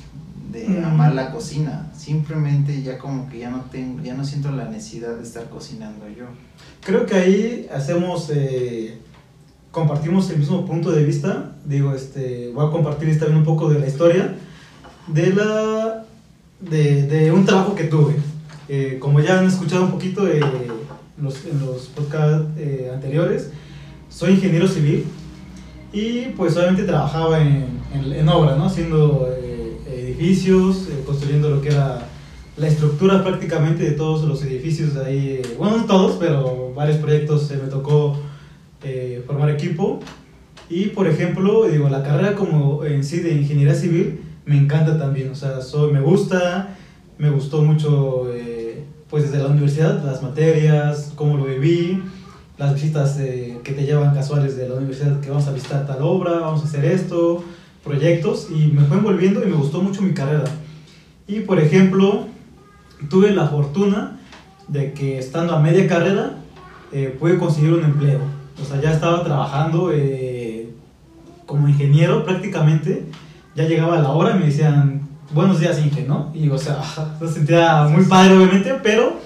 de 0.56 0.68
Mm. 0.82 0.86
amar 0.86 1.14
la 1.14 1.32
cocina. 1.32 1.92
Simplemente 1.98 2.82
ya 2.82 2.98
como 2.98 3.30
que 3.30 3.40
ya 3.40 3.50
no 3.52 3.62
tengo, 3.72 4.02
ya 4.04 4.14
no 4.16 4.24
siento 4.24 4.52
la 4.52 4.66
necesidad 4.70 5.16
de 5.18 5.24
estar 5.24 5.50
cocinando 5.50 6.06
yo. 6.10 6.26
Creo 6.84 7.06
que 7.06 7.16
ahí 7.16 7.68
hacemos, 7.74 8.30
eh, 8.34 8.98
compartimos 9.72 10.30
el 10.32 10.38
mismo 10.40 10.66
punto 10.66 10.92
de 10.92 11.04
vista. 11.04 11.52
Digo, 11.66 11.94
este, 11.94 12.52
voy 12.54 12.68
a 12.68 12.72
compartirles 12.72 13.20
también 13.20 13.40
un 13.40 13.46
poco 13.46 13.70
de 13.70 13.80
la 13.80 13.88
historia 13.88 14.36
de 15.08 15.34
la, 15.34 16.04
de, 16.62 17.04
de 17.04 17.32
un 17.32 17.46
trabajo 17.46 17.76
que 17.76 17.84
tuve. 17.86 18.16
Eh, 18.70 18.98
como 19.00 19.20
ya 19.20 19.40
han 19.40 19.46
escuchado 19.46 19.84
un 19.86 19.92
poquito 19.92 20.28
eh, 20.28 20.40
los, 21.22 21.46
en 21.46 21.60
los 21.66 21.88
podcasts 21.96 22.48
eh, 22.58 22.90
anteriores, 22.94 23.50
soy 24.10 24.32
ingeniero 24.34 24.68
civil 24.68 25.06
y 25.94 26.30
pues 26.38 26.56
obviamente 26.58 26.84
trabajaba 26.84 27.42
en, 27.42 27.66
en, 27.94 28.14
en 28.14 28.30
obra, 28.30 28.56
¿no? 28.56 28.66
Haciendo 28.66 29.30
eh, 29.32 29.45
edificios, 30.16 30.88
eh, 30.90 31.04
construyendo 31.06 31.50
lo 31.50 31.62
que 31.62 31.70
era 31.70 32.08
la 32.58 32.68
estructura 32.68 33.24
prácticamente 33.24 33.84
de 33.84 33.92
todos 33.92 34.24
los 34.24 34.42
edificios 34.44 34.94
de 34.94 35.06
ahí, 35.06 35.28
eh, 35.44 35.56
bueno, 35.58 35.78
no 35.78 35.86
todos, 35.86 36.16
pero 36.18 36.74
varios 36.74 36.98
proyectos 36.98 37.52
eh, 37.52 37.60
me 37.62 37.70
tocó 37.70 38.18
eh, 38.84 39.24
formar 39.26 39.50
equipo. 39.50 40.00
Y 40.70 40.86
por 40.88 41.08
ejemplo, 41.08 41.68
digo, 41.68 41.90
la 41.90 42.04
carrera 42.04 42.36
como 42.36 42.86
en 42.86 43.04
sí 43.04 43.20
de 43.20 43.34
ingeniería 43.34 43.76
civil 43.76 44.22
me 44.46 44.58
encanta 44.58 44.98
también, 44.98 45.32
o 45.32 45.36
sea, 45.36 45.62
soy, 45.62 45.92
me 45.92 46.02
gusta, 46.02 46.76
me 47.18 47.30
gustó 47.30 47.62
mucho, 47.62 48.32
eh, 48.34 48.84
pues 49.10 49.24
desde 49.24 49.44
la 49.44 49.50
universidad, 49.50 50.04
las 50.04 50.22
materias, 50.22 51.14
cómo 51.16 51.38
lo 51.38 51.46
viví, 51.46 52.04
las 52.58 52.74
visitas 52.74 53.18
eh, 53.20 53.60
que 53.64 53.74
te 53.74 53.86
llevan 53.86 54.14
casuales 54.14 54.56
de 54.56 54.70
la 54.70 54.76
universidad, 54.76 55.20
que 55.20 55.30
vamos 55.30 55.48
a 55.48 55.52
visitar 55.52 55.86
tal 55.86 56.02
obra, 56.02 56.40
vamos 56.40 56.62
a 56.62 56.66
hacer 56.66 56.86
esto, 56.86 57.44
proyectos, 57.86 58.48
y 58.50 58.68
me 58.68 58.84
fue 58.86 58.98
envolviendo 58.98 59.44
y 59.44 59.48
me 59.48 59.56
gustó 59.56 59.82
mucho 59.82 60.02
mi 60.02 60.14
carrera. 60.14 60.44
Y 61.28 61.42
por 61.42 61.60
ejemplo, 61.60 62.28
tuve 63.10 63.32
la 63.32 63.48
fortuna 63.48 64.20
de 64.68 64.94
que 64.94 65.20
estando 65.20 65.56
a 65.56 65.60
media 65.60 65.88
carrera 65.88 66.38
eh, 66.92 67.16
pude 67.20 67.38
conseguir 67.38 67.74
un 67.74 67.86
empleo. 67.86 68.20
O 68.62 68.66
sea, 68.66 68.82
ya 68.82 68.92
estaba 68.92 69.24
trabajando 69.24 69.92
eh, 69.94 70.70
como 71.46 71.68
ingeniero 71.68 72.26
prácticamente. 72.26 73.06
Ya 73.56 73.66
llegaba 73.66 74.00
la 74.00 74.10
hora 74.10 74.36
y 74.36 74.40
me 74.40 74.46
decían, 74.48 75.08
buenos 75.34 75.60
días, 75.60 75.80
Inge, 75.80 76.06
¿no? 76.08 76.32
Y 76.34 76.50
o 76.50 76.58
sea, 76.58 76.82
se 77.20 77.28
sentía 77.28 77.84
muy 77.84 78.06
padre 78.06 78.36
obviamente, 78.36 78.76
pero 78.82 79.20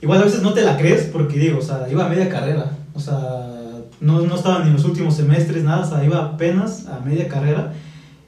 igual 0.00 0.20
a 0.20 0.24
veces 0.24 0.42
no 0.42 0.52
te 0.52 0.62
la 0.62 0.76
crees 0.76 1.04
porque 1.04 1.38
digo, 1.38 1.58
o 1.58 1.62
sea, 1.62 1.86
iba 1.90 2.04
a 2.04 2.08
media 2.08 2.28
carrera. 2.28 2.70
O 2.94 3.00
sea, 3.00 3.61
no, 4.02 4.20
no 4.20 4.34
estaba 4.34 4.58
ni 4.58 4.66
en 4.66 4.74
los 4.74 4.84
últimos 4.84 5.14
semestres, 5.14 5.62
nada, 5.62 5.86
o 5.86 5.88
sea, 5.88 6.04
iba 6.04 6.18
apenas 6.18 6.86
a 6.88 6.98
media 7.00 7.28
carrera. 7.28 7.72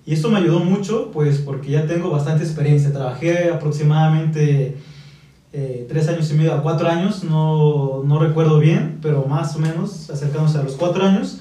Y 0.07 0.15
esto 0.15 0.31
me 0.31 0.39
ayudó 0.39 0.61
mucho, 0.61 1.11
pues 1.13 1.39
porque 1.39 1.73
ya 1.73 1.87
tengo 1.87 2.11
bastante 2.11 2.45
experiencia. 2.45 2.93
Trabajé 2.93 3.51
aproximadamente 3.51 4.77
eh, 5.53 5.87
tres 5.89 6.09
años 6.09 6.31
y 6.31 6.35
medio 6.35 6.55
a 6.55 6.63
cuatro 6.63 6.89
años, 6.89 7.25
no, 7.25 8.05
no 8.05 8.21
recuerdo 8.21 8.61
bien, 8.61 8.99
pero 9.03 9.27
más 9.27 9.57
o 9.57 9.59
menos 9.59 10.11
acercándose 10.11 10.59
a 10.59 10.63
los 10.63 10.75
cuatro 10.75 11.05
años. 11.05 11.41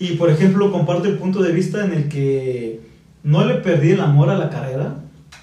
Y 0.00 0.16
por 0.16 0.28
ejemplo, 0.28 0.72
comparto 0.72 1.06
el 1.06 1.18
punto 1.18 1.40
de 1.40 1.52
vista 1.52 1.84
en 1.84 1.92
el 1.92 2.08
que 2.08 2.80
no 3.22 3.44
le 3.44 3.54
perdí 3.54 3.92
el 3.92 4.00
amor 4.00 4.28
a 4.28 4.36
la 4.36 4.50
carrera, 4.50 4.96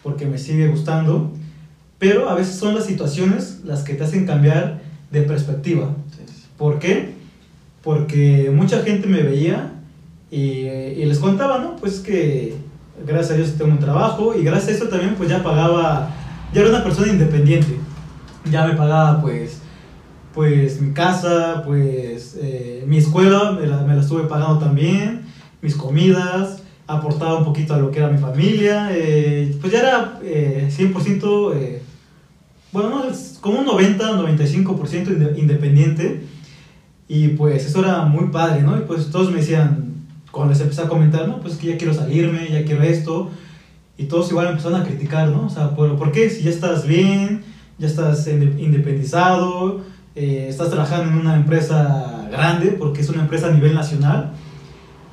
porque 0.03 0.25
me 0.25 0.37
sigue 0.37 0.67
gustando, 0.67 1.31
pero 1.99 2.29
a 2.29 2.35
veces 2.35 2.55
son 2.55 2.75
las 2.75 2.85
situaciones 2.85 3.61
las 3.63 3.83
que 3.83 3.93
te 3.93 4.03
hacen 4.03 4.25
cambiar 4.25 4.81
de 5.09 5.21
perspectiva. 5.21 5.95
¿Por 6.57 6.79
qué? 6.79 7.18
Porque 7.83 8.51
mucha 8.53 8.81
gente 8.83 9.07
me 9.07 9.21
veía 9.23 9.71
y, 10.31 10.39
y 10.67 11.05
les 11.05 11.19
contaba, 11.19 11.59
¿no? 11.59 11.75
Pues 11.77 11.99
que 11.99 12.55
gracias 13.05 13.31
a 13.31 13.35
Dios 13.35 13.53
tengo 13.57 13.71
un 13.71 13.79
trabajo 13.79 14.35
y 14.35 14.43
gracias 14.43 14.69
a 14.69 14.75
eso 14.77 14.87
también 14.89 15.15
pues 15.15 15.29
ya 15.29 15.41
pagaba, 15.41 16.13
ya 16.53 16.61
era 16.61 16.69
una 16.69 16.83
persona 16.83 17.11
independiente. 17.11 17.77
Ya 18.51 18.65
me 18.67 18.73
pagaba 18.75 19.21
pues, 19.21 19.59
pues 20.33 20.81
mi 20.81 20.93
casa, 20.93 21.63
pues 21.65 22.37
eh, 22.41 22.83
mi 22.87 22.97
escuela 22.97 23.51
me 23.53 23.65
la, 23.67 23.77
me 23.83 23.95
la 23.95 24.01
estuve 24.01 24.23
pagando 24.23 24.59
también, 24.59 25.21
mis 25.61 25.75
comidas, 25.75 26.63
aportaba 26.87 27.37
un 27.37 27.45
poquito 27.45 27.73
a 27.73 27.77
lo 27.77 27.91
que 27.91 27.99
era 27.99 28.09
mi 28.09 28.17
familia, 28.17 28.89
eh, 28.91 29.55
pues 29.61 29.71
ya 29.71 29.79
era 29.79 30.19
eh, 30.23 30.69
100%, 30.75 31.53
eh, 31.55 31.81
bueno, 32.71 33.03
como 33.41 33.59
un 33.59 33.65
90-95% 33.67 35.07
inde- 35.07 35.37
independiente. 35.37 36.23
Y 37.09 37.29
pues 37.29 37.65
eso 37.65 37.79
era 37.79 38.03
muy 38.03 38.27
padre, 38.27 38.61
¿no? 38.61 38.77
Y 38.77 38.81
pues 38.81 39.09
todos 39.09 39.31
me 39.31 39.37
decían, 39.39 39.95
cuando 40.31 40.53
les 40.53 40.61
empecé 40.61 40.83
a 40.83 40.87
comentar, 40.87 41.27
no, 41.27 41.39
pues 41.41 41.55
que 41.55 41.67
ya 41.69 41.77
quiero 41.77 41.93
salirme, 41.93 42.47
ya 42.49 42.63
quiero 42.63 42.83
esto. 42.83 43.31
Y 43.97 44.05
todos 44.05 44.29
igual 44.29 44.47
empezaron 44.47 44.79
a 44.79 44.85
criticar, 44.85 45.27
¿no? 45.29 45.47
O 45.47 45.49
sea, 45.49 45.75
¿por, 45.75 45.97
¿por 45.97 46.11
qué? 46.11 46.29
Si 46.29 46.43
ya 46.43 46.51
estás 46.51 46.87
bien, 46.87 47.43
ya 47.79 47.87
estás 47.87 48.27
inde- 48.27 48.61
independizado, 48.61 49.81
eh, 50.15 50.45
estás 50.49 50.69
trabajando 50.69 51.11
en 51.11 51.17
una 51.17 51.35
empresa 51.35 52.27
grande, 52.31 52.67
porque 52.79 53.01
es 53.01 53.09
una 53.09 53.23
empresa 53.23 53.47
a 53.47 53.51
nivel 53.51 53.73
nacional, 53.73 54.33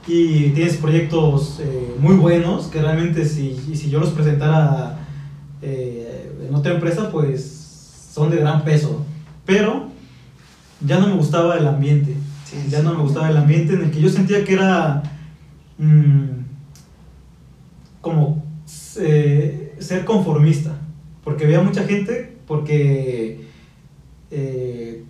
y 0.07 0.51
tienes 0.51 0.77
proyectos 0.77 1.61
eh, 1.61 1.95
muy 1.99 2.15
buenos, 2.15 2.67
que 2.67 2.81
realmente 2.81 3.25
si, 3.25 3.57
si 3.75 3.89
yo 3.91 3.99
los 4.01 4.11
presentara 4.11 4.99
eh, 5.63 6.31
en 6.47 6.55
otra 6.55 6.75
empresa, 6.75 7.11
pues 7.11 8.11
son 8.13 8.31
de 8.31 8.37
gran 8.37 8.63
peso. 8.65 9.05
Pero 9.47 9.89
ya 10.81 10.99
no 10.99 11.09
me 11.09 11.15
gustaba 11.15 11.57
el 11.57 11.67
ambiente. 11.67 12.15
Sí, 12.45 12.57
ya 12.69 12.79
sí. 12.79 12.85
no 12.85 12.95
me 12.95 13.03
gustaba 13.03 13.31
el 13.31 13.37
ambiente 13.37 13.75
en 13.75 13.85
el 13.85 13.91
que 13.91 14.01
yo 14.01 14.09
sentía 14.09 14.45
que 14.45 14.55
era 14.55 15.03
mm, 15.79 16.25
como 18.01 18.45
eh, 18.99 19.75
ser 19.79 20.05
conformista. 20.05 20.79
Porque 21.25 21.45
había 21.45 21.61
mucha 21.61 21.85
gente, 21.85 22.37
porque 22.47 23.47
eh, 24.31 25.05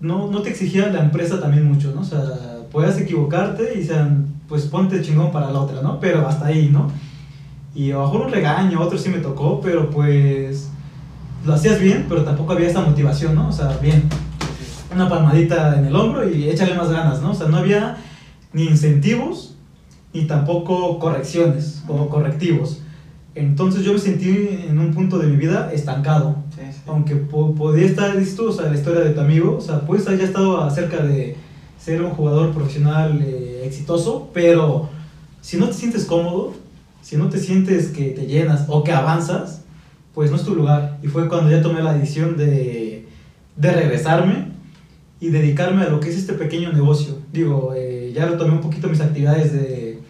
no, 0.00 0.30
no 0.30 0.42
te 0.42 0.50
exigía 0.50 0.88
la 0.88 1.00
empresa 1.00 1.40
también 1.40 1.70
mucho, 1.70 1.92
¿no? 1.94 2.00
O 2.00 2.04
sea, 2.04 2.22
puedes 2.70 2.98
equivocarte 2.98 3.78
y 3.78 3.84
sean, 3.84 4.34
pues 4.48 4.64
ponte 4.64 5.02
chingón 5.02 5.30
para 5.30 5.50
la 5.50 5.60
otra, 5.60 5.82
¿no? 5.82 6.00
Pero 6.00 6.26
hasta 6.26 6.46
ahí, 6.46 6.70
¿no? 6.72 6.90
Y 7.74 7.90
a 7.90 7.94
lo 7.94 8.04
mejor 8.04 8.26
un 8.26 8.32
regaño, 8.32 8.80
otro 8.80 8.98
sí 8.98 9.08
me 9.10 9.18
tocó, 9.18 9.60
pero 9.60 9.90
pues 9.90 10.70
lo 11.44 11.54
hacías 11.54 11.80
bien, 11.80 12.06
pero 12.08 12.24
tampoco 12.24 12.52
había 12.52 12.68
esta 12.68 12.80
motivación, 12.80 13.34
¿no? 13.34 13.48
O 13.48 13.52
sea, 13.52 13.78
bien, 13.78 14.04
una 14.94 15.08
palmadita 15.08 15.78
en 15.78 15.86
el 15.86 15.94
hombro 15.96 16.28
y 16.28 16.48
échale 16.48 16.74
más 16.74 16.90
ganas, 16.90 17.20
¿no? 17.22 17.30
O 17.30 17.34
sea, 17.34 17.48
no 17.48 17.56
había 17.58 17.96
ni 18.52 18.64
incentivos 18.64 19.54
ni 20.12 20.26
tampoco 20.26 20.98
correcciones 20.98 21.82
o 21.88 22.08
correctivos. 22.08 22.82
Entonces 23.34 23.82
yo 23.82 23.94
me 23.94 23.98
sentí 23.98 24.28
en 24.68 24.78
un 24.78 24.92
punto 24.92 25.18
de 25.18 25.26
mi 25.28 25.36
vida 25.36 25.70
estancado. 25.72 26.36
Sí, 26.54 26.60
sí. 26.70 26.80
Aunque 26.86 27.16
po- 27.16 27.54
podía 27.54 27.86
estar 27.86 28.14
listo, 28.14 28.50
o 28.50 28.52
sea, 28.52 28.68
la 28.68 28.74
historia 28.74 29.00
de 29.00 29.10
tu 29.10 29.20
amigo, 29.20 29.56
o 29.56 29.60
sea, 29.60 29.80
pues 29.80 30.06
haya 30.06 30.24
estado 30.24 30.62
acerca 30.62 30.98
de 31.02 31.36
ser 31.78 32.02
un 32.02 32.10
jugador 32.10 32.52
profesional 32.52 33.22
eh, 33.24 33.62
exitoso, 33.64 34.28
pero 34.34 34.90
si 35.40 35.56
no 35.56 35.66
te 35.68 35.72
sientes 35.72 36.04
cómodo, 36.04 36.52
si 37.00 37.16
no 37.16 37.28
te 37.30 37.38
sientes 37.38 37.88
que 37.88 38.10
te 38.10 38.26
llenas 38.26 38.66
o 38.68 38.84
que 38.84 38.92
avanzas, 38.92 39.62
pues 40.14 40.30
no 40.30 40.36
es 40.36 40.42
tu 40.44 40.54
lugar. 40.54 40.98
Y 41.02 41.06
fue 41.08 41.26
cuando 41.26 41.50
ya 41.50 41.62
tomé 41.62 41.82
la 41.82 41.94
decisión 41.94 42.36
de, 42.36 43.08
de 43.56 43.72
regresarme 43.72 44.51
y 45.22 45.28
dedicarme 45.30 45.84
a 45.84 45.88
lo 45.88 46.00
que 46.00 46.10
es 46.10 46.16
este 46.16 46.32
pequeño 46.32 46.72
negocio. 46.72 47.16
Digo, 47.32 47.72
eh, 47.76 48.10
ya 48.12 48.26
retomé 48.26 48.54
un 48.54 48.60
poquito 48.60 48.88
mis 48.88 49.00
actividades 49.00 49.52
de 49.52 50.00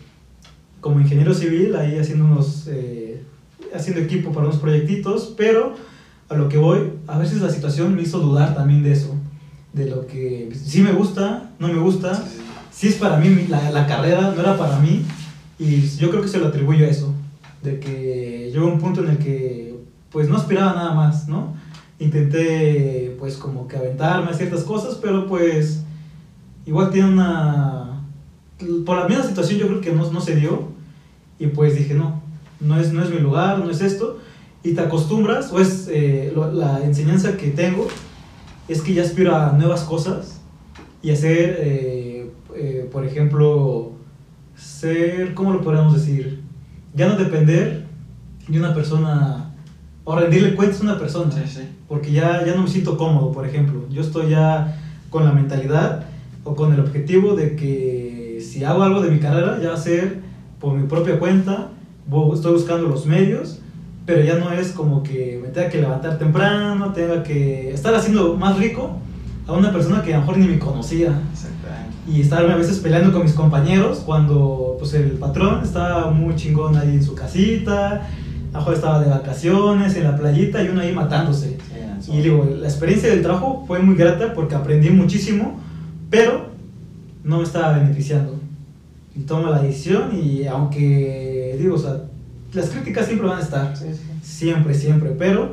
como 0.81 1.01
ingeniero 1.01 1.35
civil, 1.35 1.77
ahí 1.77 1.99
haciendo 1.99 2.25
unos, 2.25 2.67
eh, 2.69 3.23
haciendo 3.75 4.01
equipo 4.01 4.33
para 4.33 4.47
unos 4.47 4.59
proyectitos, 4.59 5.35
pero 5.37 5.75
a 6.31 6.35
lo 6.35 6.49
que 6.49 6.57
voy, 6.57 6.95
a 7.07 7.19
veces 7.19 7.43
la 7.43 7.51
situación 7.51 7.95
me 7.95 8.01
hizo 8.01 8.21
dudar 8.21 8.55
también 8.55 8.83
de 8.83 8.93
eso, 8.93 9.15
de 9.75 9.91
lo 9.91 10.07
que 10.07 10.51
sí 10.55 10.81
me 10.81 10.93
gusta, 10.93 11.51
no 11.59 11.69
me 11.69 11.79
gusta, 11.79 12.15
Sí, 12.15 12.23
sí. 12.39 12.43
si 12.73 12.89
es 12.89 12.95
para 12.95 13.19
mí 13.19 13.47
la, 13.51 13.71
la 13.71 13.87
carrera, 13.87 14.33
no 14.35 14.41
era 14.41 14.57
para 14.57 14.79
mí, 14.79 15.03
y 15.59 15.83
yo 15.99 16.09
creo 16.09 16.23
que 16.23 16.29
se 16.29 16.39
lo 16.39 16.47
atribuyo 16.49 16.87
a 16.87 16.89
eso, 16.89 17.13
de 17.63 17.79
que 17.79 18.49
llegó 18.51 18.67
un 18.67 18.81
punto 18.81 19.05
en 19.05 19.11
el 19.11 19.19
que 19.19 19.75
pues 20.11 20.31
no 20.31 20.39
aspiraba 20.39 20.73
nada 20.73 20.95
más, 20.95 21.29
¿no? 21.29 21.55
Intenté 22.03 23.17
pues 23.19 23.37
como 23.37 23.69
que 23.69 23.77
aventarme 23.77 24.31
a 24.31 24.35
ciertas 24.35 24.63
cosas, 24.65 24.99
pero 25.01 25.27
pues 25.27 25.83
igual 26.67 26.91
tiene 26.91 27.09
una... 27.09 28.03
Por 28.87 28.99
la 28.99 29.09
misma 29.09 29.25
situación 29.25 29.59
yo 29.59 29.67
creo 29.69 29.81
que 29.81 29.93
no, 29.93 30.11
no 30.11 30.21
se 30.21 30.37
dio, 30.37 30.69
y 31.39 31.49
pues 31.49 31.77
dije, 31.77 31.95
no, 31.95 32.21
no 32.61 32.79
es, 32.81 32.93
no 32.93 33.03
es 33.03 33.11
mi 33.11 33.19
lugar, 33.19 33.59
no 33.59 33.71
es 33.71 33.81
esto, 33.81 34.19
y 34.63 34.75
te 34.75 34.81
acostumbras, 34.81 35.53
o 35.53 35.59
es 35.61 35.89
eh, 35.91 36.31
lo- 36.35 36.53
la 36.53 36.85
enseñanza 36.85 37.37
que 37.37 37.49
tengo, 37.51 37.89
es 38.69 38.81
que 38.83 38.95
ya 38.95 39.03
aspiro 39.03 39.35
a 39.35 39.53
nuevas 39.53 39.83
cosas 39.83 40.41
y 41.03 41.11
hacer, 41.11 41.57
eh, 41.61 42.31
eh, 42.55 42.89
por 42.93 43.05
ejemplo, 43.05 43.93
ser, 44.57 45.35
¿cómo 45.35 45.53
lo 45.53 45.61
podríamos 45.63 45.95
decir? 45.95 46.41
Ya 46.95 47.09
no 47.09 47.17
depender 47.17 47.85
de 48.47 48.59
una 48.59 48.73
persona 48.75 49.42
o 50.05 50.17
rendirle 50.17 50.55
cuentas 50.55 50.81
a 50.81 50.85
una 50.85 50.99
persona, 50.99 51.33
Sí, 51.33 51.41
sí. 51.47 51.63
porque 51.89 52.11
ya, 52.13 52.45
ya 52.45 52.55
no 52.55 52.63
me 52.63 52.69
siento 52.69 52.97
cómodo, 52.97 53.33
por 53.33 53.47
ejemplo. 53.47 53.85
Yo 53.91 54.01
estoy 54.03 54.31
ya 54.31 54.77
con 55.11 55.25
la 55.25 55.33
mentalidad 55.33 56.05
o 56.45 56.55
con 56.55 56.73
el 56.73 56.81
objetivo 56.81 57.35
de 57.37 57.55
que 57.57 58.43
si 58.45 58.65
hago 58.65 58.83
algo 58.83 59.01
de 59.01 59.11
mi 59.11 59.21
carrera, 59.21 59.59
ya 59.63 59.69
va 59.69 59.75
a 59.75 59.79
ser 59.79 60.21
por 60.59 60.75
mi 60.75 60.87
propia 60.89 61.19
cuenta, 61.19 61.69
estoy 62.35 62.53
buscando 62.53 62.89
los 62.89 63.07
medios, 63.07 63.61
pero 64.07 64.23
ya 64.25 64.35
no 64.37 64.53
es 64.53 64.73
como 64.73 65.03
que 65.05 65.39
me 65.41 65.49
tenga 65.49 65.69
que 65.69 65.81
levantar 65.81 66.19
temprano, 66.19 66.93
tenga 66.93 67.23
que 67.23 67.71
estar 67.73 67.95
haciendo 67.95 68.37
más 68.37 68.59
rico 68.59 68.97
a 69.47 69.53
una 69.53 69.73
persona 69.73 70.03
que 70.03 70.13
a 70.13 70.17
lo 70.19 70.23
mejor 70.23 70.39
ni 70.39 70.49
me 70.49 70.59
conocía 70.59 71.21
y 72.09 72.21
estarme 72.21 72.53
a 72.53 72.57
veces 72.57 72.79
peleando 72.81 73.13
con 73.13 73.23
mis 73.23 73.33
compañeros 73.35 74.03
cuando 74.05 74.75
pues 74.79 74.95
el 74.95 75.13
patrón 75.13 75.63
estaba 75.63 76.11
muy 76.11 76.35
chingón 76.35 76.77
ahí 76.77 76.91
en 76.91 77.03
su 77.05 77.15
casita, 77.15 78.09
a 78.53 78.55
lo 78.55 78.59
mejor 78.61 78.75
estaba 78.75 79.01
de 79.01 79.09
vacaciones 79.11 79.97
en 79.97 80.05
la 80.05 80.17
playita 80.17 80.63
y 80.63 80.69
uno 80.69 80.81
ahí 80.81 80.93
matándose. 80.93 81.57
Y 82.09 82.21
digo, 82.21 82.45
la 82.59 82.67
experiencia 82.69 83.09
del 83.11 83.23
trabajo 83.23 83.65
fue 83.67 83.79
muy 83.79 83.95
grata 83.95 84.35
porque 84.35 84.55
aprendí 84.55 84.91
muchísimo, 84.91 85.59
pero 86.11 86.47
no 87.25 87.39
me 87.39 87.45
estaba 87.45 87.79
beneficiando. 87.79 88.39
Y 89.15 89.21
tomo 89.21 89.49
la 89.49 89.63
decisión 89.63 90.11
y 90.21 90.47
aunque, 90.47 91.57
digo, 91.59 91.77
o 91.77 91.79
sea, 91.79 92.03
las 92.53 92.71
críticas 92.71 93.07
siempre 93.07 93.29
van 93.29 93.39
a 93.39 93.43
estar, 93.43 93.77
Sí, 93.77 93.87
sí. 93.93 94.01
siempre, 94.23 94.75
siempre, 94.75 95.11
pero 95.19 95.53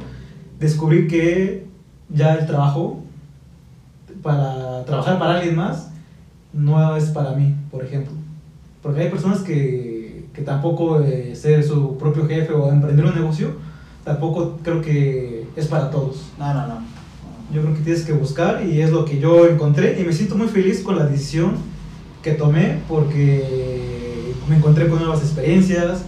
descubrí 0.60 1.08
que 1.08 1.66
ya 2.10 2.34
el 2.36 2.46
trabajo, 2.48 3.04
para 4.22 4.84
trabajar 4.86 5.20
para 5.20 5.36
alguien 5.38 5.56
más, 5.56 5.92
no 6.52 6.96
es 6.98 7.06
para 7.06 7.32
mí, 7.34 7.56
por 7.72 7.84
ejemplo. 7.86 8.14
Porque 8.82 9.02
hay 9.02 9.10
personas 9.10 9.40
que, 9.40 9.99
que 10.40 10.46
tampoco 10.46 11.02
eh, 11.02 11.36
ser 11.36 11.64
su 11.64 11.98
propio 11.98 12.26
jefe 12.26 12.54
o 12.54 12.72
emprender 12.72 13.06
un 13.06 13.14
negocio, 13.14 13.52
tampoco 14.06 14.58
creo 14.64 14.82
que 14.82 15.48
es 15.56 15.68
para 15.68 15.92
todos. 15.92 16.32
No, 16.40 16.54
no, 16.54 16.66
no. 16.68 16.82
Yo 17.54 17.62
creo 17.62 17.74
que 17.74 17.82
tienes 17.82 18.04
que 18.04 18.14
buscar 18.14 18.66
y 18.66 18.82
es 18.82 18.92
lo 18.92 19.04
que 19.04 19.20
yo 19.20 19.48
encontré 19.48 20.00
y 20.00 20.06
me 20.06 20.14
siento 20.14 20.36
muy 20.36 20.48
feliz 20.48 20.82
con 20.82 20.98
la 20.98 21.06
decisión 21.06 21.58
que 22.24 22.32
tomé 22.32 22.80
porque 22.88 24.34
me 24.48 24.56
encontré 24.56 24.88
con 24.88 25.00
nuevas 25.00 25.22
experiencias, 25.22 26.04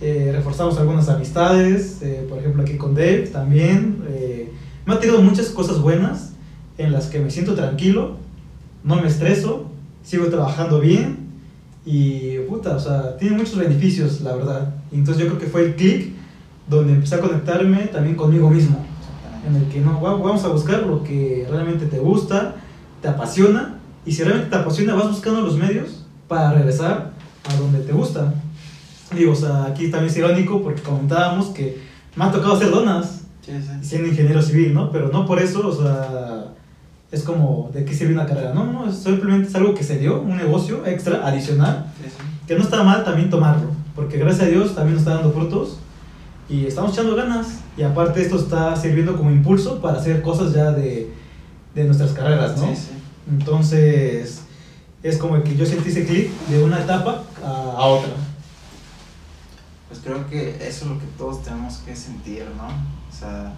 eh, 0.00 0.32
reforzamos 0.34 0.76
algunas 0.78 1.08
amistades, 1.08 1.98
eh, 2.02 2.26
por 2.28 2.38
ejemplo 2.38 2.62
aquí 2.62 2.76
con 2.76 2.94
Dave 2.94 3.28
también. 3.32 4.04
eh, 4.08 4.52
me 4.84 4.94
ha 4.94 4.98
tenido 4.98 5.22
muchas 5.22 5.46
cosas 5.46 5.80
buenas 5.80 6.32
en 6.76 6.92
las 6.92 7.06
que 7.06 7.20
me 7.20 7.30
siento 7.30 7.54
tranquilo, 7.54 8.16
no 8.84 8.96
me 8.96 9.06
estreso, 9.08 9.70
sigo 10.02 10.26
trabajando 10.26 10.80
bien 10.80 11.22
y 11.84 12.38
puta, 12.52 12.76
o 12.76 12.80
sea, 12.80 13.16
tiene 13.16 13.36
muchos 13.36 13.56
beneficios, 13.56 14.20
la 14.20 14.34
verdad. 14.36 14.74
Y 14.90 14.96
entonces 14.96 15.22
yo 15.22 15.28
creo 15.30 15.40
que 15.40 15.46
fue 15.46 15.62
el 15.66 15.74
clic 15.76 16.12
donde 16.68 16.92
empecé 16.92 17.14
a 17.16 17.20
conectarme 17.20 17.78
también 17.86 18.14
conmigo 18.16 18.48
mismo 18.50 18.84
en 19.48 19.56
el 19.56 19.64
que 19.68 19.80
no, 19.80 20.00
va- 20.00 20.14
vamos 20.14 20.44
a 20.44 20.48
buscar 20.48 20.82
lo 20.86 21.02
que 21.02 21.46
realmente 21.50 21.86
te 21.86 21.98
gusta, 21.98 22.54
te 23.00 23.08
apasiona, 23.08 23.78
y 24.06 24.12
si 24.12 24.22
realmente 24.22 24.50
te 24.50 24.56
apasiona, 24.56 24.94
vas 24.94 25.08
buscando 25.08 25.40
los 25.40 25.56
medios 25.56 26.04
para 26.28 26.52
regresar 26.52 27.10
a 27.50 27.56
donde 27.56 27.80
te 27.80 27.92
gusta. 27.92 28.32
Digo, 29.16 29.32
o 29.32 29.36
sea, 29.36 29.64
aquí 29.64 29.90
también 29.90 30.10
es 30.10 30.16
irónico 30.16 30.62
porque 30.62 30.80
comentábamos 30.82 31.46
que 31.48 31.80
me 32.16 32.24
ha 32.24 32.30
tocado 32.32 32.54
hacer 32.54 32.70
donas 32.70 33.22
Sí, 33.44 33.52
sí. 33.60 33.68
siendo 33.82 34.08
ingeniero 34.08 34.40
civil, 34.40 34.72
¿no? 34.72 34.90
Pero 34.92 35.08
no 35.08 35.26
por 35.26 35.40
eso, 35.40 35.66
o 35.66 35.72
sea, 35.82 36.44
es 37.10 37.22
como 37.24 37.70
de 37.74 37.84
qué 37.84 37.92
sirve 37.94 38.14
una 38.14 38.24
carrera. 38.26 38.54
No, 38.54 38.64
no, 38.64 38.92
simplemente 38.92 39.48
es 39.48 39.54
algo 39.56 39.74
que 39.74 39.82
se 39.82 39.98
dio, 39.98 40.20
un 40.22 40.36
negocio 40.36 40.86
extra, 40.86 41.26
adicional, 41.26 41.86
sí. 42.00 42.08
Que 42.52 42.58
no 42.58 42.64
está 42.64 42.82
mal 42.82 43.02
también 43.04 43.30
tomarlo, 43.30 43.68
porque 43.94 44.18
gracias 44.18 44.46
a 44.46 44.50
Dios 44.50 44.74
también 44.74 44.94
nos 44.94 45.02
está 45.02 45.14
dando 45.14 45.32
frutos 45.32 45.78
y 46.48 46.66
estamos 46.66 46.92
echando 46.92 47.16
ganas. 47.16 47.60
Y 47.76 47.82
aparte 47.82 48.20
esto 48.20 48.36
está 48.36 48.76
sirviendo 48.76 49.16
como 49.16 49.30
impulso 49.30 49.80
para 49.80 49.98
hacer 49.98 50.20
cosas 50.20 50.52
ya 50.52 50.70
de, 50.72 51.10
de 51.74 51.84
nuestras 51.84 52.12
carreras, 52.12 52.58
¿no? 52.58 52.66
Sí, 52.68 52.76
sí. 52.76 52.90
Entonces, 53.30 54.42
es 55.02 55.16
como 55.16 55.42
que 55.42 55.56
yo 55.56 55.64
sentí 55.64 55.88
ese 55.88 56.04
clic 56.04 56.30
de 56.48 56.62
una 56.62 56.80
etapa 56.80 57.22
a, 57.42 57.48
a 57.48 57.84
otra. 57.86 58.12
Pues 59.88 60.00
creo 60.04 60.28
que 60.28 60.50
eso 60.66 60.84
es 60.84 60.90
lo 60.90 60.98
que 60.98 61.06
todos 61.18 61.42
tenemos 61.42 61.76
que 61.78 61.94
sentir, 61.96 62.44
¿no? 62.56 62.66
O 62.66 63.18
sea, 63.18 63.54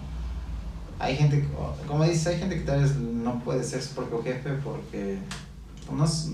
hay 0.99 1.15
gente, 1.17 1.41
que- 1.41 1.87
como 1.87 2.03
dices, 2.05 2.27
hay 2.27 2.39
gente 2.39 2.55
que 2.55 2.61
tal 2.61 2.81
vez 2.81 2.95
no 2.95 3.39
puede 3.43 3.63
ser 3.63 3.81
su 3.81 3.93
propio 3.95 4.21
jefe 4.23 4.51
porque 4.63 5.17
pues, 5.87 6.29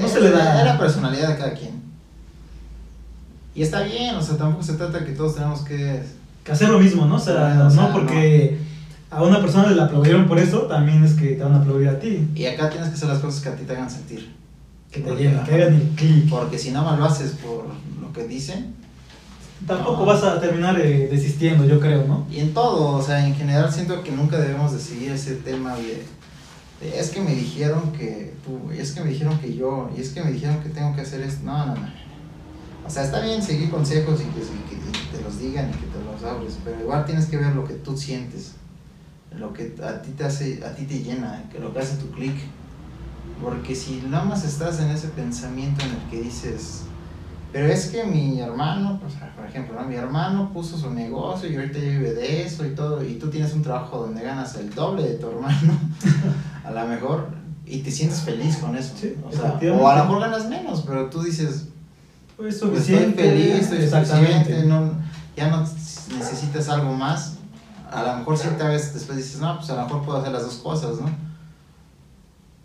no, 0.00 0.08
se 0.08 0.20
le 0.20 0.30
da. 0.30 0.60
Es 0.60 0.66
la 0.66 0.78
personalidad 0.78 1.28
de 1.28 1.36
cada 1.36 1.54
quien. 1.54 1.80
Y 3.54 3.62
está 3.62 3.82
bien, 3.82 4.14
o 4.14 4.22
sea, 4.22 4.36
tampoco 4.36 4.62
se 4.62 4.74
trata 4.74 5.04
que 5.04 5.12
todos 5.12 5.34
tenemos 5.34 5.60
que... 5.62 6.02
Que 6.44 6.52
hacer 6.52 6.68
lo 6.68 6.78
mismo, 6.78 7.04
¿no? 7.06 7.16
O 7.16 7.18
sea, 7.18 7.66
O 7.66 7.70
sea, 7.70 7.82
no 7.82 7.92
porque 7.92 8.58
a 9.10 9.22
una 9.22 9.40
persona 9.40 9.70
le 9.70 9.82
aplaudieron 9.82 10.26
por 10.26 10.38
eso, 10.38 10.62
también 10.62 11.04
es 11.04 11.14
que 11.14 11.34
te 11.34 11.42
van 11.42 11.54
a 11.54 11.60
aplaudir 11.60 11.88
a 11.88 11.98
ti. 11.98 12.28
Y 12.34 12.46
acá 12.46 12.70
tienes 12.70 12.88
que 12.88 12.94
hacer 12.94 13.08
las 13.08 13.18
cosas 13.18 13.42
que 13.42 13.48
a 13.48 13.56
ti 13.56 13.64
te 13.64 13.72
hagan 13.72 13.90
sentir. 13.90 14.32
Que 14.90 15.00
te 15.00 15.10
llenen, 15.14 15.44
que 15.44 15.54
hagan 15.54 15.74
el 15.74 15.88
clic. 15.96 16.30
Porque 16.30 16.58
si 16.58 16.70
nada 16.70 16.90
más 16.90 16.98
lo 16.98 17.04
haces 17.04 17.32
por 17.32 17.66
lo 18.00 18.12
que 18.12 18.24
dicen, 18.24 18.74
Tampoco 19.66 20.00
No. 20.00 20.06
vas 20.06 20.22
a 20.22 20.40
terminar 20.40 20.80
eh, 20.80 21.08
desistiendo, 21.10 21.66
yo 21.66 21.78
creo, 21.80 22.06
¿no? 22.06 22.26
Y 22.30 22.40
en 22.40 22.54
todo, 22.54 22.96
o 22.96 23.02
sea, 23.02 23.26
en 23.26 23.34
general 23.34 23.70
siento 23.70 24.02
que 24.02 24.10
nunca 24.10 24.38
debemos 24.38 24.72
de 24.72 24.78
seguir 24.78 25.12
ese 25.12 25.34
tema 25.34 25.74
de, 25.74 26.02
es 26.80 27.10
que 27.10 27.20
me 27.20 27.34
dijeron 27.34 27.92
que 27.92 28.34
tú, 28.44 28.72
y 28.72 28.78
es 28.78 28.92
que 28.92 29.02
me 29.02 29.10
dijeron 29.10 29.38
que 29.38 29.54
yo, 29.54 29.90
y 29.96 30.00
es 30.00 30.10
que 30.10 30.22
me 30.22 30.32
dijeron 30.32 30.62
que 30.62 30.70
tengo 30.70 30.94
que 30.94 31.02
hacer 31.02 31.20
esto. 31.20 31.44
No, 31.44 31.66
no, 31.66 31.74
no. 31.74 32.00
O 32.86 32.90
sea, 32.90 33.04
está 33.04 33.20
bien 33.20 33.42
seguir 33.42 33.70
consejos 33.70 34.20
y 34.20 34.24
que, 34.24 34.40
y 34.40 34.76
que 34.76 35.16
te 35.16 35.22
los 35.22 35.38
digan 35.38 35.68
y 35.68 35.72
que 35.72 35.86
te 35.86 36.02
los 36.04 36.22
hables, 36.24 36.58
pero 36.64 36.80
igual 36.80 37.04
tienes 37.04 37.26
que 37.26 37.36
ver 37.36 37.54
lo 37.54 37.64
que 37.64 37.74
tú 37.74 37.96
sientes, 37.96 38.52
lo 39.36 39.52
que 39.52 39.74
a 39.82 40.02
ti 40.02 40.12
te 40.12 40.24
hace, 40.24 40.64
a 40.64 40.74
ti 40.74 40.84
te 40.84 41.02
llena, 41.02 41.44
que 41.52 41.58
lo 41.58 41.72
que 41.72 41.80
hace 41.80 41.96
tu 41.96 42.10
clic. 42.10 42.34
Porque 43.42 43.74
si 43.74 44.02
nada 44.08 44.24
más 44.24 44.44
estás 44.44 44.80
en 44.80 44.90
ese 44.90 45.08
pensamiento 45.08 45.84
en 45.84 45.92
el 45.92 46.10
que 46.10 46.22
dices, 46.22 46.82
pero 47.52 47.66
es 47.66 47.86
que 47.88 48.04
mi 48.04 48.40
hermano, 48.40 49.00
por 49.36 49.44
ejemplo, 49.44 49.80
¿no? 49.80 49.88
mi 49.88 49.96
hermano 49.96 50.52
puso 50.52 50.78
su 50.78 50.90
negocio 50.90 51.50
y 51.50 51.56
ahorita 51.56 51.78
vive 51.78 52.12
de 52.12 52.44
eso 52.44 52.64
y 52.64 52.74
todo, 52.74 53.04
y 53.04 53.14
tú 53.14 53.28
tienes 53.28 53.52
un 53.54 53.62
trabajo 53.62 53.98
donde 53.98 54.22
ganas 54.22 54.54
el 54.56 54.72
doble 54.72 55.02
de 55.02 55.14
tu 55.14 55.28
hermano, 55.30 55.72
a 56.64 56.70
lo 56.70 56.86
mejor, 56.86 57.28
y 57.66 57.78
te 57.78 57.90
sientes 57.90 58.20
feliz 58.20 58.56
con 58.56 58.76
eso. 58.76 58.94
Sí, 59.00 59.14
o, 59.26 59.30
sea, 59.32 59.58
o 59.72 59.88
a 59.88 59.96
lo 59.98 60.04
mejor 60.04 60.20
ganas 60.20 60.48
menos, 60.48 60.82
pero 60.86 61.08
tú 61.10 61.22
dices, 61.22 61.66
Pues 62.36 62.58
pues, 62.58 62.58
suficiente. 62.58 63.22
estoy 63.24 63.42
feliz, 63.42 63.62
estoy 63.64 63.78
exactamente. 63.78 64.64
no, 64.64 64.92
ya 65.36 65.48
no 65.48 65.60
necesitas 66.16 66.68
algo 66.68 66.92
más. 66.92 67.34
A 67.90 68.02
lo 68.02 68.16
mejor 68.18 68.38
cierta 68.38 68.68
vez 68.68 68.94
después 68.94 69.18
dices, 69.18 69.40
no, 69.40 69.56
pues 69.58 69.70
a 69.70 69.76
lo 69.76 69.82
mejor 69.84 70.02
puedo 70.04 70.18
hacer 70.18 70.32
las 70.32 70.42
dos 70.44 70.54
cosas, 70.56 71.00
¿no? 71.00 71.10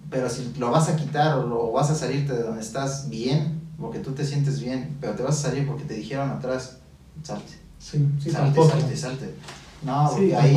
Pero 0.09 0.29
si 0.29 0.53
lo 0.59 0.69
vas 0.71 0.87
a 0.89 0.95
quitar 0.95 1.37
o 1.39 1.47
lo 1.47 1.71
vas 1.71 1.89
a 1.89 1.95
salirte 1.95 2.33
de 2.33 2.43
donde 2.43 2.61
estás 2.61 3.09
bien, 3.09 3.61
porque 3.79 3.99
tú 3.99 4.11
te 4.11 4.23
sientes 4.23 4.59
bien, 4.61 4.95
pero 5.01 5.13
te 5.13 5.23
vas 5.23 5.39
a 5.39 5.49
salir 5.49 5.67
porque 5.67 5.83
te 5.83 5.95
dijeron 5.95 6.29
atrás, 6.29 6.77
salte. 7.23 7.53
Sí, 7.79 8.07
sí, 8.21 8.29
salte, 8.29 8.37
tampoco. 8.55 8.69
salte, 8.69 8.95
salte. 8.97 9.35
No, 9.83 10.09
Sí, 10.15 10.31
ahí, 10.33 10.55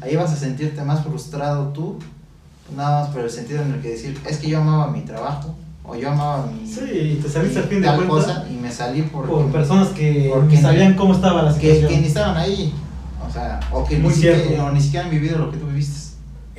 ahí 0.00 0.16
vas 0.16 0.32
a 0.32 0.36
sentirte 0.36 0.82
más 0.82 1.02
frustrado 1.04 1.68
tú, 1.68 1.98
nada 2.74 3.02
más 3.02 3.10
por 3.10 3.22
el 3.22 3.30
sentido 3.30 3.62
en 3.62 3.74
el 3.74 3.80
que 3.80 3.90
decir, 3.90 4.20
es 4.28 4.38
que 4.38 4.48
yo 4.48 4.60
amaba 4.60 4.90
mi 4.90 5.02
trabajo, 5.02 5.54
o 5.84 5.94
yo 5.94 6.10
amaba 6.10 6.46
mi, 6.46 6.66
Sí, 6.66 6.80
y 6.90 7.20
te 7.22 7.28
saliste 7.28 7.60
al 7.60 7.66
fin 7.66 7.80
de 7.80 7.86
cuentas 7.86 8.06
cosa, 8.06 8.46
y 8.50 8.54
me 8.54 8.70
salí 8.70 9.02
por, 9.02 9.26
por 9.26 9.52
personas 9.52 9.88
que 9.88 10.30
porque 10.32 10.56
ni 10.56 10.62
sabían 10.62 10.94
cómo 10.94 11.14
estaba 11.14 11.42
la 11.42 11.52
situación. 11.52 11.88
que 11.88 12.00
ni 12.00 12.06
estaban 12.06 12.36
ahí, 12.36 12.72
o 13.26 13.32
sea, 13.32 13.60
o 13.70 13.84
que 13.84 13.98
Muy 13.98 14.08
ni 14.08 14.14
siquiera, 14.14 14.64
o 14.64 14.72
ni 14.72 14.80
siquiera 14.80 15.04
han 15.04 15.10
vivido 15.10 15.38
lo 15.38 15.50
que 15.50 15.58
tú 15.58 15.66
viviste. 15.66 16.06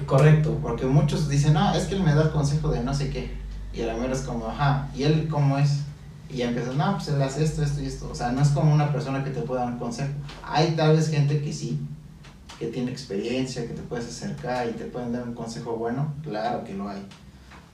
Correcto. 0.07 0.57
Porque 0.61 0.85
muchos 0.85 1.29
dicen, 1.29 1.53
no, 1.53 1.73
es 1.75 1.85
que 1.85 1.95
él 1.95 2.03
me 2.03 2.15
da 2.15 2.23
el 2.23 2.31
consejo 2.31 2.69
de 2.69 2.81
no 2.81 2.93
sé 2.93 3.09
qué. 3.09 3.31
Y 3.73 3.81
a 3.81 3.87
la 3.87 3.93
mera 3.95 4.13
es 4.13 4.21
como, 4.21 4.47
ajá, 4.47 4.89
¿y 4.95 5.03
él 5.03 5.27
cómo 5.29 5.57
es? 5.57 5.81
Y 6.29 6.37
ya 6.37 6.47
empiezas, 6.47 6.75
no, 6.75 6.93
pues 6.95 7.09
él 7.09 7.21
hace 7.21 7.43
esto, 7.43 7.63
esto 7.63 7.81
y 7.81 7.85
esto. 7.85 8.09
O 8.11 8.15
sea, 8.15 8.31
no 8.31 8.41
es 8.41 8.49
como 8.49 8.73
una 8.73 8.91
persona 8.91 9.23
que 9.23 9.29
te 9.29 9.41
pueda 9.41 9.61
dar 9.61 9.73
un 9.73 9.79
consejo. 9.79 10.13
Hay 10.43 10.71
tal 10.71 10.95
vez 10.95 11.09
gente 11.09 11.41
que 11.41 11.53
sí, 11.53 11.79
que 12.59 12.67
tiene 12.67 12.91
experiencia, 12.91 13.61
que 13.67 13.73
te 13.73 13.81
puedes 13.83 14.07
acercar 14.07 14.67
y 14.67 14.71
te 14.73 14.85
pueden 14.85 15.11
dar 15.13 15.23
un 15.23 15.33
consejo 15.33 15.75
bueno. 15.75 16.13
Claro 16.23 16.63
que 16.63 16.73
lo 16.73 16.89
hay. 16.89 17.01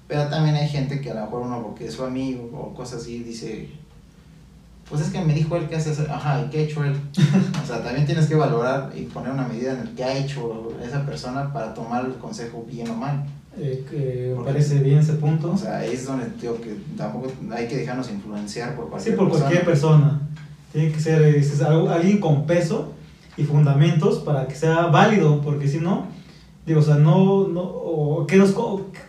Pero 0.08 0.28
también 0.28 0.56
hay 0.56 0.68
gente 0.68 1.00
que 1.02 1.12
a 1.12 1.14
lo 1.16 1.22
mejor 1.22 1.42
uno, 1.44 1.62
porque 1.64 1.88
es 1.88 1.94
su 1.94 2.04
amigo 2.04 2.44
o 2.54 2.74
cosas 2.74 3.02
así, 3.02 3.20
dice, 3.24 3.70
pues 4.90 5.02
es 5.02 5.10
que 5.10 5.22
me 5.22 5.34
dijo 5.34 5.56
él 5.56 5.68
que 5.70 5.76
hace. 5.78 5.92
Ajá, 6.12 6.44
¿y 6.46 6.50
qué 6.50 6.60
ha 6.60 6.62
hecho 6.64 6.84
él? 6.84 6.96
O 7.64 7.66
sea, 7.66 7.82
también 7.82 8.06
tienes 8.06 8.28
que 8.28 8.36
valorar 8.36 8.92
y 8.96 9.04
poner 9.04 9.32
una 9.32 9.48
medida 9.48 9.72
en 9.74 9.80
el 9.80 9.90
que 9.96 10.04
ha 10.04 10.18
hecho 10.18 10.74
esa 10.84 11.06
persona 11.06 11.52
para 11.54 11.74
tomar 11.74 12.06
el 12.06 12.16
consejo 12.16 12.66
bien 12.70 12.90
o 12.90 12.94
mal. 12.96 13.24
Eh, 13.58 13.86
que 13.90 14.34
Porque- 14.36 14.52
parece 14.52 14.80
bien 14.80 14.98
ese 15.00 15.14
punto. 15.14 15.54
O 15.54 15.58
sea, 15.58 15.78
ahí 15.78 15.94
es 15.94 16.06
donde 16.06 16.26
digo 16.42 16.60
que 16.60 16.76
tampoco 16.98 17.32
hay 17.56 17.68
que 17.68 17.78
dejarnos 17.78 18.10
influenciar 18.12 18.76
por 18.76 18.86
sí, 18.86 18.90
cualquier 18.92 19.16
por 19.16 19.30
cualquier 19.30 19.64
persona. 19.66 20.20
Tiene 20.74 20.92
que 20.92 21.00
ser 21.00 21.22
eh, 21.22 21.38
es 21.40 21.62
algo- 21.62 21.90
alguien 21.90 22.20
con 22.20 22.46
peso 22.46 22.92
y 23.38 23.44
fundamentos 23.44 24.20
para 24.20 24.48
que 24.48 24.56
sea 24.56 24.88
válido, 24.88 25.42
porque 25.42 25.68
si 25.68 25.80
no, 25.80 26.08
digo, 26.66 26.80
o 26.80 26.84
sea, 26.84 26.96
no, 26.96 27.48
no 27.48 27.62
o 27.62 28.28
que, 28.28 28.38
nos, 28.38 28.56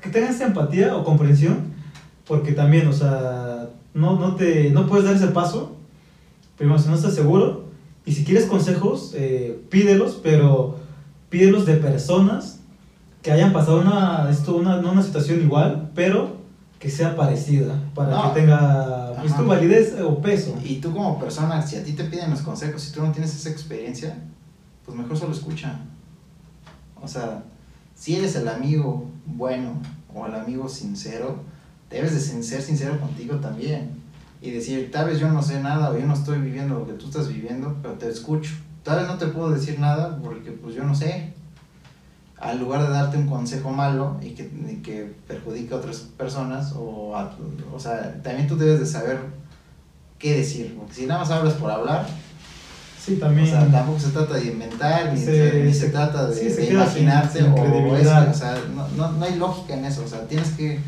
que 0.00 0.10
tengan 0.10 0.40
empatía 0.40 0.96
o 0.96 1.04
comprensión, 1.04 1.74
porque 2.26 2.52
también, 2.52 2.88
o 2.88 2.92
sea, 2.92 3.68
no, 3.92 4.18
no, 4.18 4.34
te, 4.36 4.70
no 4.70 4.86
puedes 4.86 5.04
dar 5.04 5.14
ese 5.14 5.28
paso, 5.28 5.76
primero, 6.56 6.78
si 6.78 6.88
no 6.88 6.94
estás 6.94 7.14
seguro, 7.14 7.64
y 8.06 8.12
si 8.12 8.24
quieres 8.24 8.46
consejos, 8.46 9.12
eh, 9.14 9.60
pídelos, 9.70 10.20
pero 10.22 10.76
pídelos 11.30 11.66
de 11.66 11.76
personas 11.76 12.60
que 13.22 13.32
hayan 13.32 13.52
pasado 13.52 13.80
una, 13.80 14.28
esto, 14.30 14.56
una, 14.56 14.80
no 14.80 14.92
una 14.92 15.02
situación 15.02 15.40
igual, 15.40 15.90
pero 15.94 16.43
que 16.84 16.90
sea 16.90 17.16
parecida, 17.16 17.80
para 17.94 18.10
No. 18.10 18.34
que 18.34 18.40
tenga 18.40 19.14
pues, 19.18 19.32
Ajá. 19.32 19.40
tu 19.42 19.48
validez 19.48 19.98
o 20.02 20.20
peso. 20.20 20.54
Y 20.62 20.76
tú 20.82 20.92
como 20.92 21.18
persona, 21.18 21.62
si 21.66 21.76
a 21.76 21.82
ti 21.82 21.92
te 21.94 22.04
piden 22.04 22.28
los 22.28 22.42
consejos, 22.42 22.82
si 22.82 22.92
tú 22.92 23.00
no 23.00 23.10
tienes 23.10 23.34
esa 23.34 23.48
experiencia, 23.48 24.18
pues 24.84 24.94
mejor 24.94 25.16
solo 25.16 25.32
escucha. 25.32 25.80
O 27.02 27.08
sea, 27.08 27.42
si 27.94 28.16
eres 28.16 28.36
el 28.36 28.46
amigo 28.48 29.10
bueno 29.24 29.80
o 30.14 30.26
el 30.26 30.34
amigo 30.34 30.68
sincero, 30.68 31.38
debes 31.88 32.12
de 32.12 32.42
ser 32.42 32.60
sincero 32.60 33.00
contigo 33.00 33.36
también. 33.36 33.92
Y 34.42 34.50
decir, 34.50 34.90
tal 34.92 35.06
vez 35.06 35.18
yo 35.18 35.30
no 35.32 35.40
sé 35.42 35.62
nada 35.62 35.88
o 35.90 35.98
yo 35.98 36.04
no 36.04 36.12
estoy 36.12 36.38
viviendo 36.38 36.80
lo 36.80 36.86
que 36.86 36.92
tú 36.92 37.06
estás 37.06 37.28
viviendo, 37.28 37.78
pero 37.80 37.94
te 37.94 38.10
escucho. 38.10 38.52
Tal 38.82 38.98
vez 38.98 39.08
no 39.08 39.16
te 39.16 39.28
puedo 39.28 39.48
decir 39.52 39.80
nada 39.80 40.18
porque 40.22 40.50
pues 40.52 40.74
yo 40.74 40.84
no 40.84 40.94
sé. 40.94 41.32
Al 42.38 42.58
lugar 42.58 42.82
de 42.82 42.88
darte 42.90 43.16
un 43.16 43.26
consejo 43.28 43.70
malo 43.70 44.16
y 44.22 44.30
que, 44.30 44.42
y 44.70 44.76
que 44.82 45.14
perjudique 45.28 45.72
a 45.72 45.76
otras 45.78 45.98
personas, 46.16 46.72
o, 46.76 47.14
a- 47.16 47.34
o 47.72 47.78
sea, 47.78 48.20
también 48.22 48.48
tú 48.48 48.56
debes 48.56 48.80
de 48.80 48.86
saber 48.86 49.18
qué 50.18 50.38
decir. 50.38 50.74
Porque 50.78 50.94
si 50.94 51.06
nada 51.06 51.20
más 51.20 51.30
hablas 51.30 51.54
por 51.54 51.70
hablar, 51.70 52.06
Sí, 53.02 53.16
también. 53.16 53.46
o 53.46 53.50
sea, 53.50 53.66
tampoco 53.70 54.00
se 54.00 54.08
trata 54.10 54.34
de 54.34 54.46
inventar, 54.46 55.12
ni, 55.12 55.20
Se- 55.20 55.50
se, 55.52 55.64
ni 55.64 55.74
se 55.74 55.88
trata 55.90 56.26
de, 56.26 56.34
sí, 56.34 56.50
se 56.50 56.62
de 56.62 56.68
queda 56.68 56.86
sin- 56.90 57.02
imaginarte, 57.02 57.38
sin 57.38 57.46
o, 57.46 57.54
es 57.54 57.54
que, 57.54 57.68
credibilidad. 57.68 58.28
o 58.30 58.34
sea, 58.34 58.58
no, 58.74 58.88
no, 58.96 59.12
no 59.12 59.24
hay 59.24 59.34
lógica 59.36 59.74
en 59.74 59.84
eso, 59.84 60.02
o 60.04 60.08
sea, 60.08 60.26
tienes 60.26 60.48
que, 60.52 60.80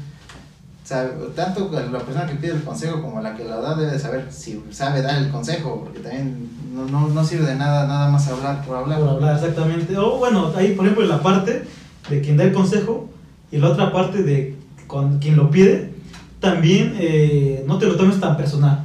sea, 0.87 1.11
tanto 1.35 1.69
la 1.73 1.99
persona 1.99 2.27
que 2.27 2.37
pide 2.37 2.53
el 2.53 2.63
consejo 2.63 3.03
como 3.03 3.21
la 3.21 3.35
que 3.35 3.45
la 3.45 3.57
da 3.57 3.75
debe 3.75 3.93
de 3.93 3.99
saber 3.99 4.29
si 4.31 4.63
sabe 4.71 5.03
dar 5.03 5.21
el 5.21 5.31
consejo, 5.31 5.83
porque 5.85 6.01
también 6.01 6.49
no, 6.73 6.87
no, 6.87 7.09
no 7.09 7.25
sirve 7.25 7.47
de 7.47 7.57
nada 7.57 7.87
nada 7.87 8.11
más 8.11 8.29
hablar 8.29 8.65
por 8.65 8.77
hablar. 8.77 9.01
Por 9.01 9.09
hablar, 9.09 9.35
exactamente. 9.35 9.97
O 9.99 10.19
bueno, 10.19 10.53
ahí 10.57 10.75
por 10.75 10.87
ejemplo 10.87 11.05
la 11.07 11.21
parte 11.21 11.65
de 12.09 12.21
quien 12.21 12.37
da 12.37 12.45
el 12.45 12.53
consejo 12.53 13.09
y 13.51 13.59
la 13.59 13.71
otra 13.71 13.93
parte 13.93 14.23
de 14.23 14.57
con 14.87 15.19
quien 15.19 15.37
lo 15.37 15.51
pide, 15.51 15.93
también 16.41 16.95
eh, 16.99 17.65
no 17.67 17.79
te 17.79 17.87
lo 17.87 17.97
tomes 17.97 18.21
tan 18.21 18.37
personal. 18.37 18.85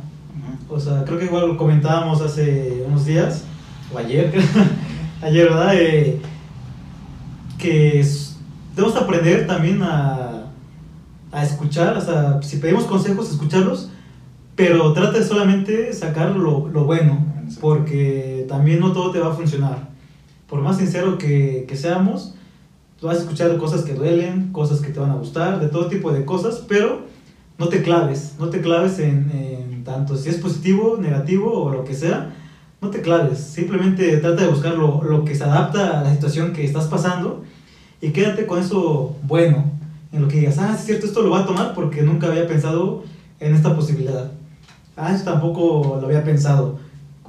O 0.67 0.79
sea, 0.79 1.03
creo 1.05 1.19
que 1.19 1.25
igual 1.25 1.49
lo 1.49 1.57
comentábamos 1.57 2.21
hace 2.21 2.83
unos 2.87 3.05
días, 3.05 3.43
o 3.93 3.97
ayer, 3.97 4.31
ayer, 5.21 5.49
¿verdad? 5.49 5.73
Eh, 5.75 6.21
que 7.57 8.03
debemos 8.75 8.97
aprender 8.97 9.45
también 9.45 9.83
a, 9.83 10.30
a 11.31 11.43
escuchar, 11.43 11.97
o 11.97 12.01
sea, 12.01 12.41
si 12.41 12.57
pedimos 12.57 12.85
consejos, 12.85 13.31
escucharlos, 13.31 13.89
pero 14.55 14.93
trata 14.93 15.19
de 15.19 15.23
solamente 15.23 15.93
sacar 15.93 16.31
lo, 16.35 16.67
lo 16.67 16.85
bueno, 16.85 17.25
porque 17.59 18.45
también 18.47 18.79
no 18.79 18.91
todo 18.91 19.11
te 19.11 19.19
va 19.19 19.31
a 19.31 19.35
funcionar. 19.35 19.89
Por 20.47 20.61
más 20.61 20.77
sincero 20.77 21.17
que, 21.17 21.65
que 21.67 21.77
seamos, 21.77 22.35
tú 22.99 23.07
vas 23.07 23.17
a 23.17 23.21
escuchar 23.21 23.57
cosas 23.57 23.83
que 23.83 23.93
duelen, 23.93 24.51
cosas 24.51 24.81
que 24.81 24.91
te 24.91 24.99
van 24.99 25.11
a 25.11 25.15
gustar, 25.15 25.59
de 25.59 25.67
todo 25.67 25.87
tipo 25.87 26.11
de 26.11 26.25
cosas, 26.25 26.63
pero 26.67 27.01
no 27.57 27.69
te 27.69 27.81
claves, 27.81 28.35
no 28.39 28.49
te 28.49 28.61
claves 28.61 28.99
en, 28.99 29.31
en 29.31 29.83
tanto 29.83 30.17
si 30.17 30.29
es 30.29 30.37
positivo, 30.37 30.97
negativo 30.99 31.63
o 31.63 31.71
lo 31.71 31.83
que 31.83 31.93
sea, 31.93 32.33
no 32.81 32.89
te 32.89 33.01
claves, 33.01 33.39
simplemente 33.39 34.17
trata 34.17 34.43
de 34.43 34.49
buscar 34.49 34.75
lo, 34.75 35.03
lo 35.03 35.23
que 35.23 35.35
se 35.35 35.43
adapta 35.43 35.99
a 35.99 36.03
la 36.03 36.11
situación 36.11 36.51
que 36.51 36.65
estás 36.65 36.87
pasando 36.87 37.43
y 38.01 38.09
quédate 38.09 38.47
con 38.47 38.59
eso 38.59 39.15
bueno, 39.23 39.65
en 40.11 40.21
lo 40.21 40.27
que 40.27 40.39
digas, 40.39 40.57
ah, 40.57 40.75
es 40.77 40.85
cierto, 40.85 41.05
esto 41.05 41.21
lo 41.21 41.29
voy 41.29 41.41
a 41.41 41.45
tomar 41.45 41.73
porque 41.73 42.01
nunca 42.01 42.27
había 42.27 42.47
pensado 42.47 43.03
en 43.39 43.55
esta 43.55 43.75
posibilidad. 43.75 44.31
Ah, 44.97 45.13
eso 45.15 45.23
tampoco 45.23 45.97
lo 45.99 46.07
había 46.07 46.23
pensado. 46.23 46.79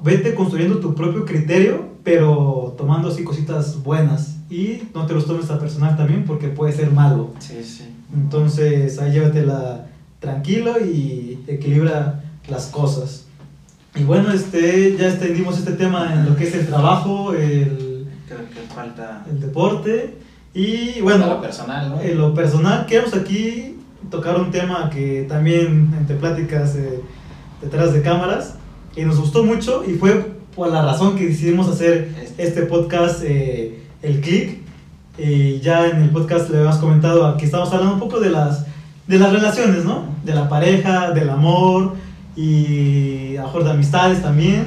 Vete 0.03 0.35
construyendo 0.35 0.79
tu 0.79 0.95
propio 0.95 1.25
criterio 1.25 1.93
pero 2.05 2.75
tomando 2.77 3.09
así 3.09 3.25
cositas 3.25 3.83
buenas. 3.83 4.37
Y 4.51 4.83
no 4.95 5.07
te 5.07 5.15
los 5.15 5.27
tomes 5.27 5.51
a 5.51 5.59
personal 5.59 5.97
también 5.97 6.25
porque 6.25 6.49
puede 6.49 6.73
ser 6.73 6.91
malo. 6.91 7.33
Sí, 7.39 7.63
sí. 7.65 7.85
Entonces 8.13 8.99
ahí 8.99 9.13
llévatela 9.13 9.87
tranquilo 10.21 10.75
y 10.79 11.43
equilibra 11.47 12.25
las 12.49 12.67
cosas. 12.67 13.27
Y 13.95 14.05
bueno, 14.05 14.33
este, 14.33 14.97
ya 14.97 15.09
extendimos 15.09 15.59
este 15.59 15.73
tema 15.73 16.13
en 16.15 16.27
lo 16.27 16.37
que 16.37 16.45
es 16.45 16.55
el 16.55 16.67
trabajo, 16.67 17.35
el, 17.35 18.07
Creo 18.27 18.49
que 18.49 18.75
falta 18.75 19.27
el 19.31 19.41
deporte 19.41 20.17
y 20.55 21.01
bueno, 21.01 21.27
lo 21.27 21.41
personal, 21.41 21.91
¿no? 21.91 22.01
en 22.01 22.19
lo 22.19 22.35
personal, 22.35 22.87
queremos 22.87 23.15
aquí 23.15 23.77
tocar 24.11 24.39
un 24.39 24.51
tema 24.51 24.91
que 24.91 25.25
también 25.29 25.95
entre 25.99 26.17
pláticas 26.17 26.77
eh, 26.77 27.01
detrás 27.63 27.95
de 27.95 28.03
cámaras 28.03 28.57
y 28.95 29.03
nos 29.03 29.19
gustó 29.19 29.45
mucho 29.45 29.83
y 29.87 29.95
fue 29.95 30.33
por 30.55 30.71
la 30.71 30.83
razón 30.85 31.17
que 31.17 31.29
decidimos 31.29 31.69
hacer 31.69 32.15
Este. 32.23 32.43
este 32.45 32.63
podcast, 32.63 33.23
eh, 33.25 33.83
El 34.03 34.21
Click. 34.21 34.61
Y 35.19 35.61
ya 35.61 35.89
en 35.89 36.03
el 36.03 36.11
podcast 36.11 36.49
le 36.51 36.59
habíamos 36.59 36.79
comentado 36.79 37.37
que 37.37 37.45
estamos 37.45 37.71
hablando 37.71 37.95
un 37.95 38.01
poco 38.01 38.19
de 38.19 38.31
las, 38.31 38.67
de 39.07 39.19
las 39.19 39.33
relaciones, 39.33 39.85
¿no? 39.85 40.07
De 40.25 40.35
la 40.35 40.49
pareja, 40.49 41.11
del 41.11 41.29
amor 41.29 41.95
y 42.35 43.37
a 43.37 43.45
de 43.47 43.71
amistades 43.71 44.23
también. 44.23 44.67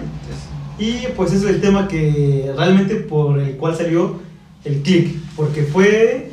Y 0.77 1.07
pues 1.15 1.33
ese 1.33 1.49
es 1.49 1.55
el 1.55 1.61
tema 1.61 1.87
que 1.87 2.51
realmente 2.55 2.95
por 2.95 3.39
el 3.39 3.57
cual 3.57 3.75
salió 3.75 4.19
el 4.65 4.81
click, 4.81 5.15
porque 5.35 5.63
fue 5.63 6.31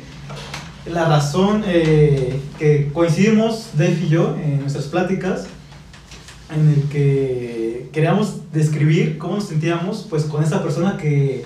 la 0.91 1.05
razón 1.05 1.63
eh, 1.65 2.39
que 2.59 2.89
coincidimos 2.91 3.69
Dave 3.77 3.99
y 4.03 4.09
yo 4.09 4.35
en 4.35 4.59
nuestras 4.61 4.85
pláticas, 4.85 5.47
en 6.53 6.69
el 6.69 6.89
que 6.89 7.89
queríamos 7.93 8.51
describir 8.51 9.17
cómo 9.17 9.35
nos 9.35 9.45
sentíamos 9.45 10.05
pues 10.09 10.25
con 10.25 10.43
esa 10.43 10.61
persona 10.61 10.97
que 10.97 11.45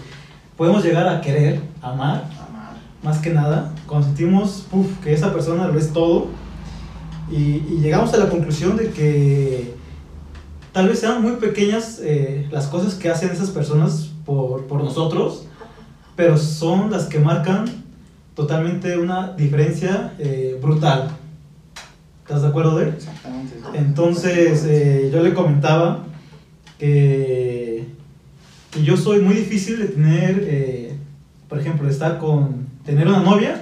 podemos 0.56 0.84
llegar 0.84 1.08
a 1.08 1.22
querer, 1.22 1.62
amar, 1.82 2.30
Amar. 2.48 2.78
más 3.04 3.20
que 3.20 3.30
nada, 3.30 3.74
cuando 3.86 4.08
sentimos 4.08 4.66
puf, 4.72 4.88
que 5.04 5.14
esa 5.14 5.34
persona 5.34 5.68
lo 5.68 5.78
es 5.78 5.94
todo 5.94 6.28
y, 7.30 7.64
y 7.70 7.80
llegamos 7.82 8.14
a 8.14 8.18
la 8.18 8.30
conclusión 8.30 8.76
de 8.76 8.90
que 8.90 9.76
tal 10.72 10.90
vez 10.90 11.00
sean 11.00 11.22
muy 11.22 11.34
pequeñas 11.34 12.00
eh, 12.04 12.48
las 12.52 12.68
cosas 12.68 12.94
que 12.96 13.10
hacen 13.10 13.30
esas 13.30 13.50
personas 13.50 14.12
por, 14.26 14.66
por 14.66 14.84
nosotros, 14.84 15.47
pero 16.18 16.36
son 16.36 16.92
las 16.92 17.06
que 17.06 17.20
marcan 17.20 17.66
totalmente 18.36 18.98
una 18.98 19.34
diferencia 19.34 20.14
eh, 20.20 20.60
brutal. 20.62 21.12
¿Estás 22.24 22.42
de 22.42 22.48
acuerdo, 22.50 22.78
de 22.78 22.90
Exactamente. 22.90 23.56
entonces, 23.76 24.66
eh, 24.66 25.10
yo 25.14 25.22
le 25.22 25.34
comentaba 25.34 26.04
que, 26.78 27.86
que 28.72 28.84
yo 28.84 28.98
soy 28.98 29.22
muy 29.22 29.36
difícil 29.36 29.80
de 29.80 29.86
tener, 29.86 30.44
eh, 30.44 30.96
por 31.48 31.60
ejemplo, 31.60 31.88
estar 31.88 32.18
con, 32.18 32.68
tener 32.84 33.08
una 33.08 33.20
novia 33.20 33.62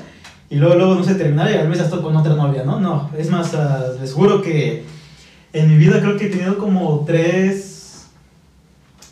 y 0.49 0.55
luego, 0.55 0.75
luego 0.75 0.95
no 0.95 1.03
sé, 1.03 1.15
terminar 1.15 1.51
y 1.51 1.55
al 1.55 1.67
mes 1.67 1.79
ya 1.79 1.83
estoy 1.83 2.01
con 2.01 2.15
otra 2.15 2.35
novia, 2.35 2.63
¿no? 2.63 2.79
No, 2.79 3.11
es 3.17 3.29
más, 3.29 3.53
ah, 3.53 3.83
les 3.99 4.13
juro 4.13 4.41
que 4.41 4.85
en 5.51 5.69
mi 5.69 5.75
vida 5.77 5.99
creo 5.99 6.17
que 6.17 6.27
he 6.27 6.29
tenido 6.29 6.57
como 6.57 7.03
tres, 7.05 8.07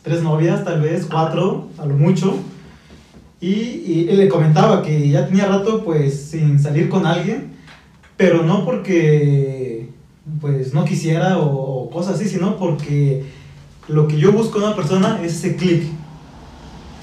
tres 0.01 0.23
novias, 0.23 0.63
tal 0.63 0.81
vez, 0.81 1.05
cuatro, 1.09 1.67
a 1.77 1.85
lo 1.85 1.95
mucho. 1.95 2.39
Y, 3.43 3.49
y 3.87 4.05
le 4.05 4.29
comentaba 4.29 4.81
que 4.81 5.09
ya 5.09 5.27
tenía 5.27 5.47
rato 5.47 5.83
pues 5.83 6.17
sin 6.17 6.61
salir 6.61 6.87
con 6.87 7.05
alguien, 7.05 7.51
pero 8.15 8.41
no 8.43 8.63
porque 8.63 9.89
pues 10.39 10.73
no 10.73 10.85
quisiera 10.85 11.39
o, 11.39 11.83
o 11.83 11.89
cosas 11.89 12.15
así, 12.15 12.29
sino 12.29 12.55
porque 12.55 13.25
lo 13.89 14.07
que 14.07 14.17
yo 14.17 14.31
busco 14.31 14.59
en 14.59 14.63
una 14.63 14.75
persona 14.77 15.19
es 15.21 15.33
ese 15.33 15.57
clic. 15.57 15.83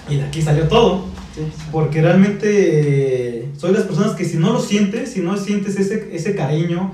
Y 0.08 0.16
de 0.16 0.22
aquí 0.22 0.40
salió 0.40 0.66
todo. 0.66 1.04
Sí, 1.34 1.42
sí. 1.44 1.64
Porque 1.70 2.00
realmente 2.00 3.40
eh, 3.42 3.48
soy 3.54 3.72
de 3.72 3.78
las 3.80 3.86
personas 3.86 4.12
que 4.12 4.24
si 4.24 4.38
no 4.38 4.50
lo 4.54 4.60
sientes, 4.60 5.12
si 5.12 5.20
no 5.20 5.36
sientes 5.36 5.78
ese, 5.78 6.08
ese 6.16 6.34
cariño, 6.34 6.92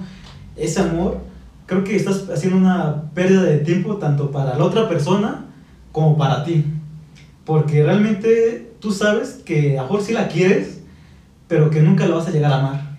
ese 0.57 0.81
amor, 0.81 1.21
creo 1.67 1.85
que 1.85 1.95
estás 1.95 2.29
haciendo 2.31 2.59
una 2.59 3.13
pérdida 3.15 3.45
de 3.45 3.59
tiempo 3.59 3.99
tanto 3.99 4.33
para 4.33 4.59
la 4.59 4.65
otra 4.65 4.89
persona 4.89 5.47
como 5.93 6.19
para 6.19 6.43
ti. 6.43 6.65
Porque 7.45 7.85
realmente 7.85 8.66
tú 8.81 8.93
sabes 8.93 9.41
que 9.45 9.79
a 9.79 9.83
lo 9.83 9.89
mejor 9.89 10.03
sí 10.03 10.13
la 10.13 10.29
quieres, 10.29 10.81
pero 11.49 11.71
que 11.71 11.81
nunca 11.81 12.07
la 12.07 12.17
vas 12.17 12.27
a 12.29 12.31
llegar 12.31 12.53
a 12.53 12.59
amar. 12.59 12.97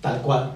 Tal 0.00 0.22
cual. 0.22 0.52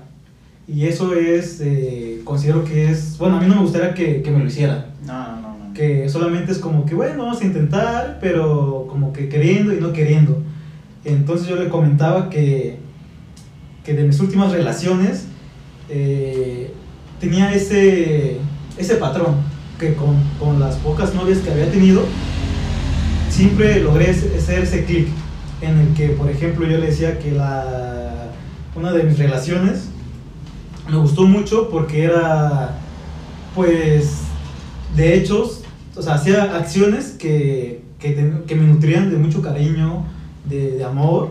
Y 0.69 0.87
eso 0.87 1.15
es, 1.15 1.61
eh, 1.61 2.21
considero 2.25 2.65
que 2.65 2.91
es, 2.91 3.19
bueno, 3.19 3.37
a 3.37 3.41
mí 3.41 3.47
no 3.47 3.57
me 3.57 3.63
gustaría 3.63 3.95
que, 3.95 4.23
que 4.23 4.31
me 4.31 4.39
lo 4.39 4.47
hicieran 4.47 4.87
No, 5.05 5.13
no, 5.13 5.41
no. 5.41 5.59
no. 5.69 5.75
que 5.75 6.09
solamente 6.09 6.53
es 6.53 6.59
como 6.59 6.87
que, 6.87 6.95
bueno, 6.95 7.25
vamos 7.25 7.41
a 7.41 7.45
intentar, 7.45 8.19
pero 8.21 8.87
como 8.89 9.13
que 9.13 9.29
queriendo 9.29 9.75
y 9.75 9.81
no 9.81 9.93
queriendo. 9.93 10.41
Entonces 11.05 11.49
yo 11.49 11.57
le 11.57 11.69
comentaba 11.69 12.31
que, 12.31 12.79
que 13.85 13.95
de 13.95 14.05
mis 14.05 14.21
últimas 14.21 14.53
relaciones 14.53 15.27
eh, 15.89 16.73
tenía 17.21 17.53
ese, 17.53 18.39
ese 18.79 18.95
patrón, 18.97 19.35
que 19.79 19.95
con, 19.95 20.17
con 20.39 20.61
las 20.61 20.77
pocas 20.77 21.13
novias 21.15 21.39
que 21.39 21.51
había 21.51 21.71
tenido, 21.71 22.03
siempre 23.43 23.81
logré 23.81 24.11
hacer 24.11 24.63
ese 24.63 24.85
clic 24.85 25.09
en 25.63 25.77
el 25.77 25.95
que, 25.95 26.11
por 26.11 26.31
ejemplo, 26.31 26.65
yo 26.65 26.79
le 26.79 26.87
decía 26.87 27.19
que 27.19 27.33
la, 27.33 28.31
una 28.77 28.93
de 28.93 29.03
mis 29.03 29.19
relaciones 29.19 29.89
me 30.89 30.97
gustó 30.97 31.25
mucho 31.25 31.69
porque 31.69 32.05
era, 32.05 32.79
pues, 33.57 34.19
de 34.95 35.17
hechos, 35.17 35.65
o 35.97 36.03
sea, 36.03 36.15
hacía 36.15 36.55
acciones 36.55 37.17
que, 37.19 37.83
que, 37.99 38.15
que 38.47 38.55
me 38.55 38.63
nutrían 38.63 39.11
de 39.11 39.17
mucho 39.17 39.43
cariño, 39.43 40.05
de, 40.49 40.77
de 40.77 40.85
amor, 40.85 41.31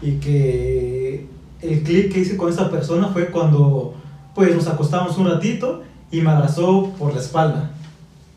y 0.00 0.12
que 0.12 1.26
el 1.60 1.82
clic 1.82 2.14
que 2.14 2.20
hice 2.20 2.38
con 2.38 2.48
esa 2.48 2.70
persona 2.70 3.08
fue 3.08 3.26
cuando, 3.26 3.94
pues, 4.34 4.54
nos 4.54 4.68
acostamos 4.68 5.18
un 5.18 5.28
ratito 5.28 5.82
y 6.10 6.22
me 6.22 6.30
abrazó 6.30 6.94
por 6.98 7.12
la 7.12 7.20
espalda, 7.20 7.72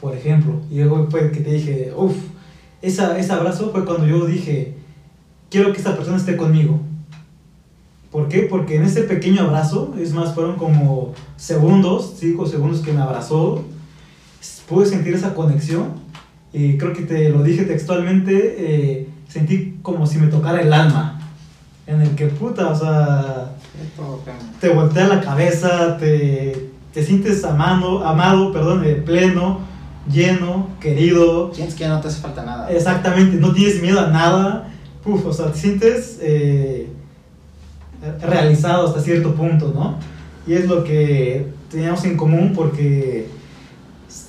por 0.02 0.14
ejemplo, 0.14 0.60
y 0.70 0.80
luego 0.80 1.08
fue 1.10 1.32
que 1.32 1.40
te 1.40 1.54
dije, 1.54 1.94
uff, 1.96 2.18
esa, 2.82 3.18
ese 3.18 3.32
abrazo 3.32 3.72
fue 3.72 3.86
cuando 3.86 4.08
yo 4.08 4.26
dije, 4.26 4.76
quiero 5.50 5.72
que 5.72 5.78
esta 5.78 5.96
persona 5.96 6.18
esté 6.18 6.38
conmigo. 6.38 6.80
¿Por 8.12 8.30
qué? 8.30 8.44
Porque 8.50 8.78
en 8.78 8.84
ese 8.84 9.02
pequeño 9.02 9.44
abrazo, 9.44 9.94
es 10.00 10.14
más, 10.14 10.34
fueron 10.34 10.56
como 10.56 11.14
segundos, 11.36 12.16
cinco 12.18 12.46
segundos 12.46 12.80
que 12.80 12.94
me 12.94 13.02
abrazó, 13.02 13.64
pude 14.68 14.86
sentir 14.86 15.14
esa 15.14 15.34
conexión 15.34 15.94
y 16.54 16.78
creo 16.78 16.94
que 16.94 17.02
te 17.02 17.30
lo 17.30 17.44
dije 17.44 17.66
textualmente, 17.66 18.56
eh, 18.58 19.10
sentí 19.28 19.78
como 19.82 20.08
si 20.08 20.18
me 20.18 20.28
tocara 20.28 20.62
el 20.62 20.72
alma, 20.72 21.20
en 21.88 22.02
el 22.02 22.16
que 22.16 22.28
puta, 22.28 22.70
o 22.70 22.76
sea, 22.76 23.52
te 24.62 24.70
voltea 24.70 25.08
la 25.08 25.22
cabeza, 25.22 25.98
te, 25.98 26.70
te 26.94 27.04
sientes 27.04 27.44
amado, 27.44 28.06
amado, 28.08 28.54
perdón, 28.54 28.84
eh, 28.86 28.96
pleno, 28.96 29.60
lleno, 30.12 30.70
querido, 30.80 31.54
Sientes 31.54 31.76
que 31.76 31.82
ya 31.82 31.90
no 31.90 32.02
te 32.02 32.08
hace 32.08 32.22
falta 32.22 32.44
nada. 32.44 32.72
Exactamente, 32.72 33.38
no 33.38 33.54
tienes 33.54 33.82
miedo 33.82 34.00
a 34.00 34.08
nada. 34.08 34.72
Uf, 35.06 35.26
o 35.26 35.34
sea, 35.34 35.52
te 35.52 35.60
sientes 35.60 36.20
eh, 36.22 36.88
realizado 38.22 38.88
hasta 38.88 39.02
cierto 39.02 39.36
punto, 39.36 39.72
¿no? 39.74 39.98
Y 40.48 40.54
es 40.54 40.68
lo 40.68 40.84
que 40.84 41.48
teníamos 41.70 42.04
en 42.06 42.18
común 42.18 42.54
porque 42.56 43.28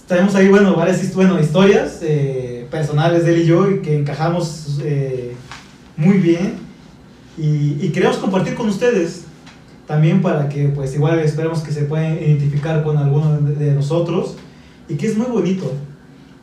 tenemos 0.07 0.35
ahí, 0.35 0.49
bueno, 0.49 0.75
varias 0.75 1.15
bueno, 1.15 1.39
historias 1.41 2.01
eh, 2.03 2.67
personales 2.71 3.25
de 3.25 3.35
él 3.35 3.43
y 3.43 3.47
yo 3.47 3.71
y 3.71 3.81
que 3.81 3.97
encajamos 3.99 4.81
eh, 4.83 5.35
muy 5.97 6.19
bien 6.19 6.55
y, 7.37 7.77
y 7.81 7.91
queremos 7.93 8.17
compartir 8.17 8.55
con 8.55 8.69
ustedes 8.69 9.25
también 9.87 10.23
para 10.23 10.49
que 10.49 10.69
pues 10.69 10.95
igual 10.95 11.19
esperemos 11.21 11.61
que 11.61 11.71
se 11.71 11.83
puedan 11.83 12.15
identificar 12.15 12.83
con 12.83 12.97
alguno 12.97 13.39
de 13.39 13.73
nosotros 13.73 14.37
y 14.89 14.95
que 14.97 15.07
es 15.07 15.17
muy 15.17 15.27
bonito 15.27 15.73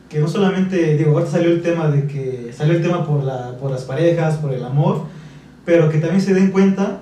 que 0.08 0.20
no 0.20 0.28
solamente, 0.28 0.96
digo, 0.96 1.12
ahorita 1.12 1.30
salió 1.32 1.50
el 1.50 1.62
tema 1.62 1.88
de 1.88 2.06
que 2.06 2.52
salió 2.56 2.74
el 2.74 2.82
tema 2.82 3.06
por, 3.06 3.24
la, 3.24 3.56
por 3.58 3.70
las 3.70 3.82
parejas, 3.82 4.36
por 4.36 4.52
el 4.52 4.62
amor, 4.62 5.06
pero 5.64 5.90
que 5.90 5.98
también 5.98 6.20
se 6.20 6.34
den 6.34 6.50
cuenta 6.50 7.00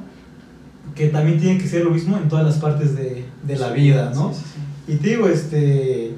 que 0.94 1.08
también 1.08 1.38
tiene 1.38 1.58
que 1.58 1.66
ser 1.66 1.84
lo 1.84 1.90
mismo 1.90 2.16
en 2.16 2.28
todas 2.28 2.44
las 2.44 2.56
partes 2.56 2.94
de, 2.96 3.24
de 3.42 3.56
la 3.56 3.70
vida, 3.70 4.12
¿no? 4.14 4.32
Sí, 4.32 4.40
sí, 4.40 4.50
sí. 4.54 4.92
Y 4.94 4.96
te 4.96 5.08
digo, 5.10 5.28
este, 5.28 6.14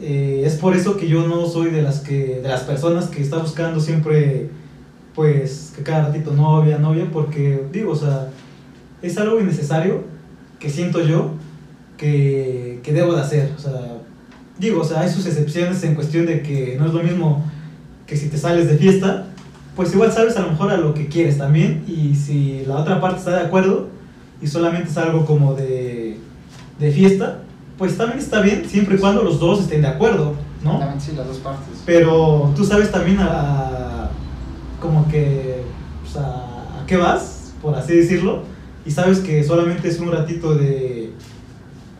eh, 0.00 0.42
es 0.44 0.56
por 0.56 0.74
eso 0.74 0.96
que 0.96 1.08
yo 1.08 1.26
no 1.26 1.46
soy 1.46 1.70
de 1.70 1.82
las 1.82 2.00
que, 2.00 2.40
de 2.42 2.48
las 2.48 2.62
personas 2.62 3.08
que 3.08 3.22
está 3.22 3.38
buscando 3.38 3.80
siempre, 3.80 4.50
pues, 5.14 5.72
que 5.76 5.82
cada 5.82 6.06
ratito 6.06 6.32
novia, 6.32 6.78
novia, 6.78 7.08
porque 7.12 7.66
digo, 7.72 7.92
o 7.92 7.96
sea, 7.96 8.30
es 9.02 9.16
algo 9.18 9.40
innecesario 9.40 10.02
que 10.58 10.70
siento 10.70 11.00
yo 11.00 11.32
que, 11.96 12.80
que 12.82 12.92
debo 12.92 13.14
de 13.14 13.20
hacer, 13.20 13.52
o 13.56 13.60
sea, 13.60 13.98
digo, 14.58 14.80
o 14.80 14.84
sea, 14.84 15.00
hay 15.00 15.10
sus 15.10 15.26
excepciones 15.26 15.82
en 15.84 15.94
cuestión 15.94 16.26
de 16.26 16.42
que 16.42 16.76
no 16.78 16.86
es 16.86 16.94
lo 16.94 17.02
mismo 17.02 17.44
que 18.06 18.16
si 18.16 18.28
te 18.28 18.38
sales 18.38 18.68
de 18.68 18.76
fiesta, 18.76 19.26
pues 19.74 19.92
igual 19.92 20.12
sabes 20.12 20.36
a 20.36 20.42
lo 20.42 20.50
mejor 20.50 20.70
a 20.70 20.76
lo 20.76 20.94
que 20.94 21.08
quieres 21.08 21.38
también 21.38 21.84
y 21.86 22.14
si 22.14 22.64
la 22.66 22.76
otra 22.76 23.00
parte 23.00 23.18
está 23.18 23.32
de 23.32 23.46
acuerdo 23.46 23.88
y 24.40 24.46
solamente 24.46 24.90
es 24.90 24.96
algo 24.96 25.24
como 25.24 25.54
de, 25.54 26.18
de 26.78 26.90
fiesta, 26.92 27.40
pues 27.78 27.96
también 27.96 28.18
está 28.18 28.40
bien 28.40 28.64
siempre 28.68 28.96
y 28.96 28.98
cuando 28.98 29.22
los 29.22 29.40
dos 29.40 29.60
estén 29.60 29.82
de 29.82 29.88
acuerdo. 29.88 30.34
¿no? 30.62 30.78
También 30.78 31.00
sí, 31.00 31.12
las 31.16 31.26
dos 31.26 31.38
partes. 31.38 31.82
Pero 31.84 32.52
tú 32.56 32.64
sabes 32.64 32.90
también 32.90 33.18
a, 33.20 34.10
como 34.80 35.08
que 35.08 35.62
pues, 36.02 36.16
a, 36.16 36.80
a 36.80 36.86
qué 36.86 36.96
vas, 36.96 37.52
por 37.60 37.74
así 37.74 37.94
decirlo, 37.94 38.42
y 38.86 38.90
sabes 38.90 39.20
que 39.20 39.42
solamente 39.42 39.88
es 39.88 39.98
un 39.98 40.12
ratito 40.12 40.54
de, 40.54 41.12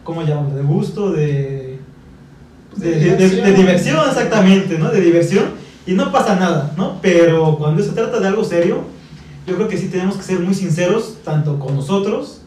¿cómo 0.05 0.23
llamarlo? 0.23 0.55
De 0.55 0.63
gusto, 0.63 1.13
de, 1.13 1.64
de, 2.77 2.91
de 2.91 3.17
de- 3.17 3.17
diversión. 3.17 3.57
diversión, 3.57 4.01
exactamente, 4.09 4.79
¿no? 4.79 4.91
De 4.91 5.01
diversión, 5.01 5.45
y 5.87 5.93
no 5.93 6.11
pasa 6.13 6.37
nada, 6.37 6.73
¿no? 6.77 6.99
Pero 7.03 7.57
cuando 7.59 7.83
se 7.83 7.91
trata 7.91 8.21
de 8.21 8.29
algo 8.29 8.45
serio, 8.45 8.83
yo 9.47 9.55
creo 9.57 9.69
que 9.69 9.77
sí 9.77 9.89
tenemos 9.89 10.17
que 10.17 10.23
ser 10.23 10.41
muy 10.41 10.55
sinceros, 10.55 11.19
tanto 11.25 11.59
con 11.59 11.75
nosotros 11.75 12.41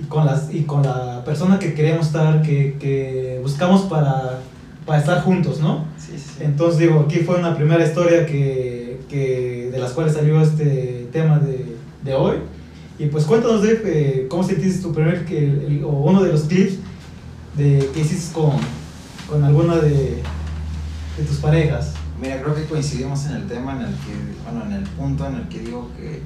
y 0.00 0.04
con, 0.06 0.24
las, 0.24 0.52
y 0.54 0.62
con 0.62 0.82
la 0.82 1.22
persona 1.24 1.58
que 1.58 1.74
queremos 1.74 2.06
estar, 2.06 2.40
que, 2.42 2.76
que 2.80 3.38
buscamos 3.42 3.82
para, 3.82 4.38
para 4.86 4.98
estar 4.98 5.22
juntos, 5.22 5.60
¿no? 5.60 5.84
Sí, 5.98 6.12
sí. 6.16 6.42
Entonces 6.42 6.78
digo, 6.80 7.04
aquí 7.06 7.18
fue 7.18 7.36
una 7.36 7.54
primera 7.54 7.84
historia 7.86 8.24
que, 8.24 9.00
que 9.10 9.68
de 9.70 9.78
las 9.78 9.92
cuales 9.92 10.14
salió 10.14 10.40
este 10.40 11.08
tema 11.12 11.38
de, 11.38 11.76
de 12.02 12.14
hoy. 12.14 12.36
Y 12.98 13.06
pues 13.06 13.24
cuéntanos 13.24 13.62
de 13.62 13.80
eh, 13.84 14.26
cómo 14.30 14.42
sentiste 14.42 14.80
tu 14.82 14.92
primer, 14.94 15.24
que, 15.26 15.38
el- 15.38 15.82
o 15.84 15.88
uno 15.88 16.22
de 16.22 16.32
los 16.32 16.42
clips 16.44 16.74
de, 17.56 17.90
que 17.92 18.00
hiciste 18.00 18.32
con, 18.32 18.52
con 19.32 19.42
alguna 19.44 19.76
de, 19.76 20.22
de 21.16 21.24
tus 21.26 21.38
parejas. 21.38 21.94
Mira, 22.20 22.42
creo 22.42 22.54
que 22.54 22.66
coincidimos 22.66 23.24
en 23.26 23.36
el 23.36 23.48
tema, 23.48 23.72
en 23.72 23.82
el 23.82 23.94
que, 23.94 24.14
bueno, 24.44 24.66
en 24.66 24.72
el 24.72 24.82
punto 24.84 25.26
en 25.26 25.36
el 25.36 25.48
que 25.48 25.60
digo 25.60 25.90
que 25.96 26.22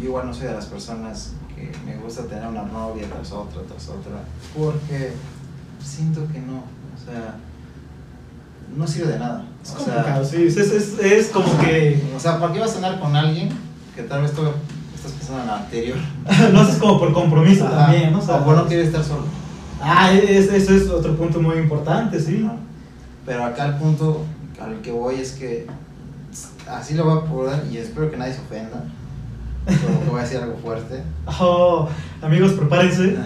yo 0.00 0.06
igual 0.06 0.26
no 0.26 0.34
soy 0.34 0.48
de 0.48 0.54
las 0.54 0.66
personas 0.66 1.32
que 1.54 1.70
me 1.86 1.96
gusta 1.96 2.24
tener 2.24 2.48
una 2.48 2.64
novia 2.64 3.06
tras 3.08 3.30
otra, 3.30 3.62
tras 3.62 3.88
otra, 3.88 4.24
porque 4.56 5.12
siento 5.82 6.26
que 6.32 6.40
no, 6.40 6.56
o 6.56 7.04
sea, 7.04 7.36
no 8.76 8.86
sirve 8.86 9.12
de 9.12 9.18
nada. 9.20 9.46
Es 9.62 9.70
O 9.70 9.76
complicado, 9.76 10.24
sea, 10.24 10.38
sí, 10.38 10.46
es, 10.46 10.56
es, 10.56 10.98
es 10.98 11.28
como 11.28 11.56
que 11.58 12.02
o 12.14 12.18
sea, 12.18 12.40
¿para 12.40 12.52
qué 12.52 12.58
vas 12.58 12.72
a 12.72 12.76
andar 12.76 12.98
con 12.98 13.14
alguien 13.14 13.48
que 13.94 14.02
tal 14.02 14.22
vez 14.22 14.32
tú 14.32 14.42
estás 14.92 15.12
pensando 15.12 15.42
en 15.42 15.46
la 15.46 15.58
anterior? 15.58 15.98
lo 16.52 16.60
haces 16.60 16.76
como 16.78 16.98
por 16.98 17.12
compromiso 17.12 17.64
Ajá, 17.68 17.86
también, 17.86 18.12
¿no? 18.12 18.18
O 18.18 18.22
sea, 18.22 18.38
o 18.38 18.44
por 18.44 18.56
no 18.56 18.66
quieres 18.66 18.88
estar 18.88 19.04
solo. 19.04 19.43
Ah, 19.80 20.12
es- 20.12 20.50
eso 20.52 20.74
es 20.74 20.88
otro 20.88 21.16
punto 21.16 21.40
muy 21.40 21.56
importante, 21.58 22.20
sí. 22.20 22.48
Pero 23.26 23.44
acá 23.44 23.66
el 23.66 23.74
punto 23.76 24.24
al 24.60 24.80
que 24.80 24.90
voy 24.92 25.16
es 25.16 25.32
que 25.32 25.66
así 26.68 26.94
lo 26.94 27.04
voy 27.04 27.18
a 27.18 27.24
poder 27.30 27.62
y 27.70 27.78
espero 27.78 28.10
que 28.10 28.16
nadie 28.16 28.34
se 28.34 28.40
ofenda. 28.40 28.84
Porque 29.64 30.10
voy 30.10 30.20
a 30.20 30.22
decir 30.22 30.38
algo 30.38 30.56
fuerte. 30.58 31.02
Oh, 31.40 31.88
amigos, 32.22 32.52
prepárense. 32.52 33.16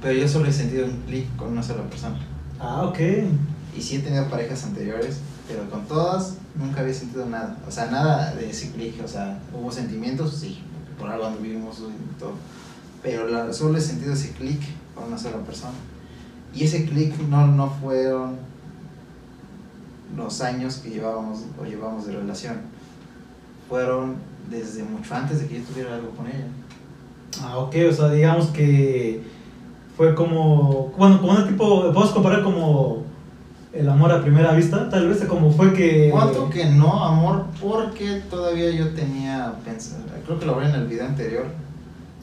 Pero 0.00 0.18
yo 0.18 0.28
solo 0.28 0.46
he 0.48 0.52
sentido 0.52 0.86
un 0.86 1.02
clic 1.06 1.34
con 1.36 1.48
una 1.52 1.62
sola 1.62 1.82
persona. 1.84 2.18
Ah, 2.60 2.82
ok. 2.84 2.98
Y 3.76 3.80
sí 3.82 3.96
he 3.96 3.98
tenido 4.00 4.28
parejas 4.28 4.64
anteriores, 4.64 5.18
pero 5.48 5.68
con 5.70 5.84
todas 5.86 6.34
nunca 6.54 6.80
había 6.80 6.94
sentido 6.94 7.26
nada. 7.26 7.56
O 7.66 7.70
sea, 7.70 7.86
nada 7.90 8.34
de 8.34 8.48
ese 8.50 8.70
clic. 8.72 8.94
O 9.04 9.08
sea, 9.08 9.38
hubo 9.52 9.70
sentimientos, 9.70 10.34
sí, 10.34 10.62
por 10.98 11.10
algo 11.10 11.24
donde 11.24 11.40
vivimos 11.42 11.78
y 11.80 12.18
todo. 12.18 12.32
Pero 13.02 13.26
la- 13.28 13.52
solo 13.52 13.76
he 13.76 13.80
sentido 13.80 14.12
ese 14.14 14.30
clic 14.32 14.60
con 14.96 15.04
una 15.04 15.18
sola 15.18 15.36
persona. 15.38 15.74
Y 16.52 16.64
ese 16.64 16.86
clic 16.86 17.16
no, 17.28 17.46
no 17.46 17.70
fueron 17.70 18.36
los 20.16 20.40
años 20.40 20.78
que 20.78 20.90
llevábamos 20.90 21.44
o 21.60 21.64
llevamos 21.64 22.06
de 22.06 22.14
relación. 22.14 22.56
Fueron 23.68 24.16
desde 24.50 24.82
mucho 24.82 25.14
antes 25.14 25.40
de 25.40 25.46
que 25.46 25.60
yo 25.60 25.64
tuviera 25.64 25.94
algo 25.94 26.10
con 26.10 26.26
ella. 26.26 26.46
Ah, 27.42 27.58
ok, 27.58 27.74
o 27.90 27.92
sea, 27.92 28.10
digamos 28.10 28.46
que 28.46 29.22
fue 29.96 30.14
como, 30.14 30.92
bueno, 30.96 31.20
como 31.20 31.32
un 31.32 31.46
tipo, 31.46 31.80
podemos 31.82 32.10
comparar 32.10 32.42
como 32.42 33.04
el 33.72 33.88
amor 33.88 34.10
a 34.12 34.22
primera 34.22 34.52
vista, 34.52 34.88
tal 34.88 35.08
vez, 35.08 35.22
como 35.24 35.50
fue 35.50 35.72
que... 35.74 36.08
¿Cuánto 36.10 36.48
que 36.48 36.64
no, 36.66 37.04
amor? 37.04 37.44
Porque 37.60 38.22
todavía 38.30 38.70
yo 38.70 38.94
tenía 38.94 39.54
pensado, 39.64 40.04
creo 40.24 40.38
que 40.38 40.46
lo 40.46 40.54
hablé 40.54 40.70
en 40.70 40.76
el 40.76 40.86
video 40.86 41.06
anterior, 41.06 41.44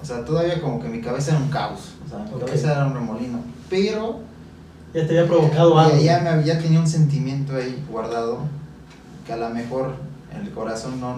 o 0.03 0.05
sea, 0.05 0.23
todavía 0.25 0.61
como 0.61 0.79
que 0.79 0.89
mi 0.89 0.99
cabeza 1.01 1.31
era 1.31 1.39
un 1.39 1.49
caos, 1.49 1.93
o 2.05 2.09
sea, 2.09 2.19
mi 2.19 2.39
cabeza 2.39 2.73
era 2.73 2.85
un 2.85 2.93
remolino, 2.93 3.39
pero 3.69 4.19
Ya 4.93 5.07
te 5.07 5.17
había 5.17 5.27
provocado 5.27 5.79
algo. 5.79 5.97
ya, 5.97 6.19
me 6.19 6.43
ya 6.43 6.59
tenía 6.59 6.79
un 6.79 6.87
sentimiento 6.87 7.55
ahí 7.55 7.83
guardado, 7.89 8.39
que 9.25 9.33
a 9.33 9.37
lo 9.37 9.49
mejor 9.49 9.95
el 10.39 10.51
corazón 10.51 10.99
no, 10.99 11.15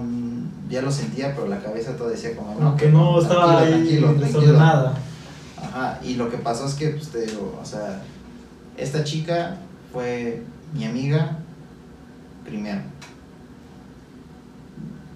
ya 0.70 0.82
lo 0.82 0.92
sentía, 0.92 1.34
pero 1.36 1.48
la 1.48 1.60
cabeza 1.60 1.96
todavía 1.98 2.16
decía 2.16 2.36
como, 2.38 2.54
Como 2.54 2.78
que 2.78 2.90
no 2.90 3.20
estaba 3.20 3.60
ahí 3.62 3.70
tranquilo, 3.72 4.08
tranquilo. 4.14 4.40
desordenada. 4.42 4.94
Ajá, 5.62 6.00
y 6.04 6.14
lo 6.16 6.30
que 6.30 6.38
pasó 6.38 6.66
es 6.68 6.76
que, 6.76 6.90
pues 6.90 7.10
te 7.10 7.26
digo, 7.26 7.58
o 7.62 7.66
sea, 7.66 8.02
esta 8.78 9.04
chica 9.04 9.58
fue 9.92 10.44
mi 10.74 10.86
amiga 10.86 11.38
primero. 12.46 12.82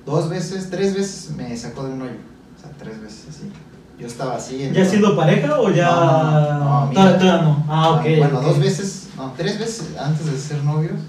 Dos 0.05 0.29
veces, 0.29 0.69
tres 0.71 0.95
veces 0.95 1.31
me 1.35 1.55
sacó 1.55 1.83
de 1.83 1.93
un 1.93 2.01
hoyo. 2.01 2.28
O 2.59 2.61
sea, 2.61 2.71
tres 2.77 3.01
veces 3.01 3.25
así. 3.29 3.51
Yo 3.97 4.07
estaba 4.07 4.35
así. 4.35 4.63
en 4.63 4.73
¿Ya 4.73 4.85
siendo 4.85 5.15
pareja 5.15 5.59
o 5.59 5.69
ya...? 5.71 5.89
No, 5.89 6.91
no, 6.93 7.41
no. 7.41 7.65
Ah, 7.67 7.91
ok. 7.91 8.05
Bueno, 8.17 8.41
dos 8.41 8.59
veces, 8.59 9.09
no, 9.17 9.33
tres 9.35 9.59
veces 9.59 9.97
antes 9.97 10.25
de 10.31 10.37
ser 10.37 10.63
novios, 10.63 10.99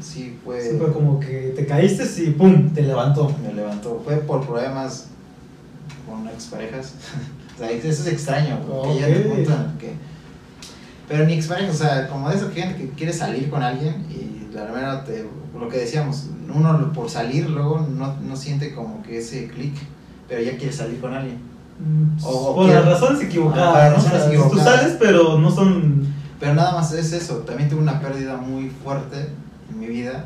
sí 0.00 0.38
fue. 0.44 0.60
Sí, 0.62 0.76
fue 0.78 0.92
como 0.92 1.20
que 1.20 1.52
te 1.54 1.66
caíste 1.66 2.04
y 2.22 2.30
pum, 2.30 2.70
te 2.70 2.82
levantó. 2.82 3.34
Me 3.42 3.52
levantó. 3.52 4.00
Fue 4.04 4.16
por 4.16 4.44
problemas 4.44 5.06
con 6.08 6.26
exparejas. 6.28 6.94
o 7.54 7.58
sea, 7.58 7.70
eso 7.70 7.88
es 7.88 8.06
extraño, 8.06 8.60
porque 8.66 9.00
ya 9.00 9.06
te 9.06 9.12
el 9.14 9.46
que. 9.78 9.94
Pero 11.08 11.26
ni 11.26 11.34
exparejas, 11.34 11.74
o 11.74 11.78
sea, 11.78 12.08
como 12.08 12.28
de 12.30 12.36
eso 12.36 12.52
que, 12.52 12.62
que 12.76 12.90
quiere 12.96 13.12
salir 13.12 13.50
con 13.50 13.62
alguien 13.62 14.06
y 14.10 14.52
la 14.54 14.64
verdad, 14.64 15.04
te, 15.04 15.26
lo 15.58 15.68
que 15.68 15.78
decíamos, 15.78 16.26
uno 16.52 16.92
por 16.92 17.10
salir 17.10 17.48
luego 17.50 17.86
no, 17.88 18.16
no 18.16 18.36
siente 18.36 18.74
como 18.74 19.02
que 19.02 19.18
ese 19.18 19.48
clic, 19.48 19.74
pero 20.30 20.40
ya 20.42 20.56
quiere 20.56 20.72
salir 20.72 20.98
con 21.00 21.12
alguien. 21.12 21.38
Mm, 21.80 22.24
O- 22.24 22.54
por 22.54 22.66
que- 22.68 22.74
las 22.74 22.84
razones 22.86 23.20
equivocadas. 23.22 23.74
Ah, 23.76 23.88
¿no? 23.90 23.96
Razones 23.96 24.22
Tú 24.24 24.28
equivocadas. 24.30 24.64
sales, 24.80 24.96
pero 24.98 25.38
no 25.38 25.50
son... 25.50 26.06
Pero 26.38 26.54
nada 26.54 26.72
más 26.72 26.90
es 26.92 27.12
eso, 27.12 27.38
también 27.38 27.68
tuve 27.68 27.80
una 27.82 28.00
pérdida 28.00 28.36
muy 28.38 28.70
fuerte 28.70 29.28
en 29.70 29.78
mi 29.78 29.86
vida 29.88 30.24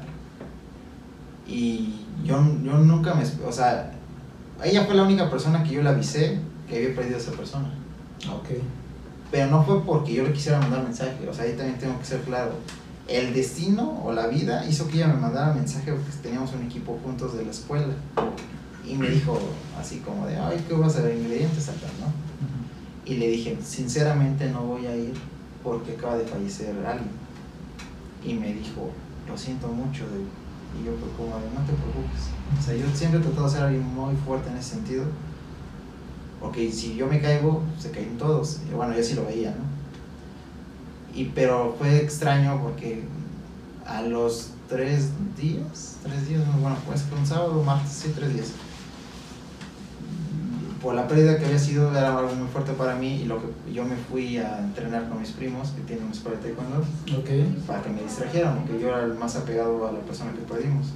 y 1.46 1.94
yo, 2.24 2.36
yo 2.62 2.72
nunca 2.78 3.14
me, 3.14 3.24
o 3.46 3.52
sea, 3.52 3.92
ella 4.62 4.84
fue 4.84 4.94
la 4.94 5.02
única 5.02 5.28
persona 5.28 5.62
que 5.64 5.72
yo 5.74 5.82
le 5.82 5.88
avisé 5.88 6.38
que 6.68 6.76
había 6.76 6.94
perdido 6.94 7.16
a 7.16 7.20
esa 7.20 7.32
persona. 7.32 7.68
Ok. 8.32 8.48
Pero 9.30 9.50
no 9.50 9.64
fue 9.64 9.82
porque 9.84 10.14
yo 10.14 10.22
le 10.22 10.32
quisiera 10.32 10.60
mandar 10.60 10.84
mensaje, 10.84 11.16
o 11.28 11.34
sea, 11.34 11.44
ahí 11.44 11.54
también 11.56 11.78
tengo 11.78 11.98
que 11.98 12.04
ser 12.04 12.20
claro. 12.20 12.52
El 13.08 13.34
destino 13.34 14.00
o 14.04 14.12
la 14.12 14.28
vida 14.28 14.64
hizo 14.66 14.86
que 14.88 14.98
ella 14.98 15.08
me 15.08 15.14
mandara 15.20 15.52
mensaje 15.52 15.92
porque 15.92 16.10
teníamos 16.22 16.52
un 16.54 16.62
equipo 16.62 16.98
juntos 17.04 17.36
de 17.36 17.44
la 17.44 17.50
escuela. 17.50 17.92
Y 18.86 18.94
me 18.96 19.08
dijo 19.10 19.38
así 19.80 19.98
como 19.98 20.26
de, 20.26 20.36
ay, 20.36 20.62
¿qué 20.68 20.74
vas 20.74 20.96
a 20.96 21.02
ver? 21.02 21.16
Ingredientes 21.16 21.68
acá, 21.68 21.86
¿no? 22.00 22.06
Y 23.10 23.16
le 23.16 23.28
dije, 23.28 23.58
sinceramente 23.62 24.48
no 24.50 24.62
voy 24.62 24.86
a 24.86 24.96
ir 24.96 25.12
porque 25.62 25.92
acaba 25.92 26.16
de 26.16 26.24
fallecer 26.26 26.74
alguien. 26.86 27.10
Y 28.24 28.34
me 28.34 28.52
dijo, 28.52 28.90
lo 29.28 29.36
siento 29.38 29.68
mucho. 29.68 30.04
de- 30.04 30.44
Y 30.80 30.84
yo 30.84 30.92
fue 30.98 31.08
como 31.16 31.36
de, 31.38 31.46
no 31.54 31.60
te 31.66 31.72
preocupes. 31.72 32.28
O 32.58 32.62
sea, 32.62 32.74
yo 32.74 32.86
siempre 32.94 33.20
he 33.20 33.22
tratado 33.22 33.46
de 33.46 33.52
ser 33.52 33.62
alguien 33.62 33.84
muy 33.94 34.14
fuerte 34.16 34.50
en 34.50 34.56
ese 34.56 34.70
sentido. 34.74 35.04
Porque 36.40 36.70
si 36.72 36.96
yo 36.96 37.06
me 37.06 37.20
caigo, 37.20 37.62
se 37.78 37.90
caen 37.90 38.18
todos. 38.18 38.60
Y 38.70 38.74
bueno, 38.74 38.94
yo 38.96 39.02
sí 39.02 39.14
lo 39.14 39.24
veía, 39.24 39.50
¿no? 39.50 39.64
Y, 41.18 41.26
pero 41.26 41.74
fue 41.78 41.98
extraño 42.02 42.60
porque 42.62 43.04
a 43.86 44.02
los 44.02 44.50
tres 44.68 45.10
días, 45.40 45.96
tres 46.02 46.28
días, 46.28 46.44
no, 46.46 46.52
bueno, 46.60 46.76
pues 46.86 47.02
que 47.02 47.14
un 47.14 47.24
sábado, 47.26 47.62
martes, 47.62 47.92
sí, 47.92 48.12
tres 48.14 48.34
días. 48.34 48.48
Por 50.84 50.94
la 50.94 51.08
pérdida 51.08 51.38
que 51.38 51.46
había 51.46 51.58
sido, 51.58 51.90
era 51.96 52.14
algo 52.18 52.34
muy 52.34 52.46
fuerte 52.46 52.72
para 52.74 52.94
mí 52.94 53.22
y 53.22 53.24
lo 53.24 53.38
que 53.40 53.72
yo 53.72 53.86
me 53.86 53.96
fui 53.96 54.36
a 54.36 54.58
entrenar 54.58 55.08
con 55.08 55.18
mis 55.18 55.30
primos 55.30 55.70
que 55.70 55.80
tienen 55.80 56.04
una 56.04 56.12
escuela 56.12 56.36
de 56.36 56.42
taekwondo 56.42 56.84
para 57.66 57.82
que 57.82 57.88
me 57.88 58.02
distrajeran, 58.02 58.58
porque 58.58 58.78
yo 58.78 58.88
era 58.88 59.04
el 59.04 59.14
más 59.14 59.34
apegado 59.34 59.88
a 59.88 59.92
la 59.92 60.00
persona 60.00 60.32
que 60.32 60.40
perdimos. 60.40 60.88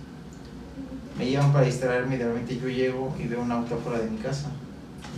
Me 1.17 1.25
llevan 1.25 1.55
para 1.55 1.65
distraerme 1.65 2.17
y 2.17 2.19
de 2.19 2.27
repente 2.27 2.61
yo 2.63 2.69
llego 2.69 3.15
y 3.19 3.29
veo 3.29 3.41
un 3.41 3.51
auto 3.51 3.77
afuera 3.77 4.01
de 4.01 4.11
mi 4.11 4.19
casa. 4.19 4.51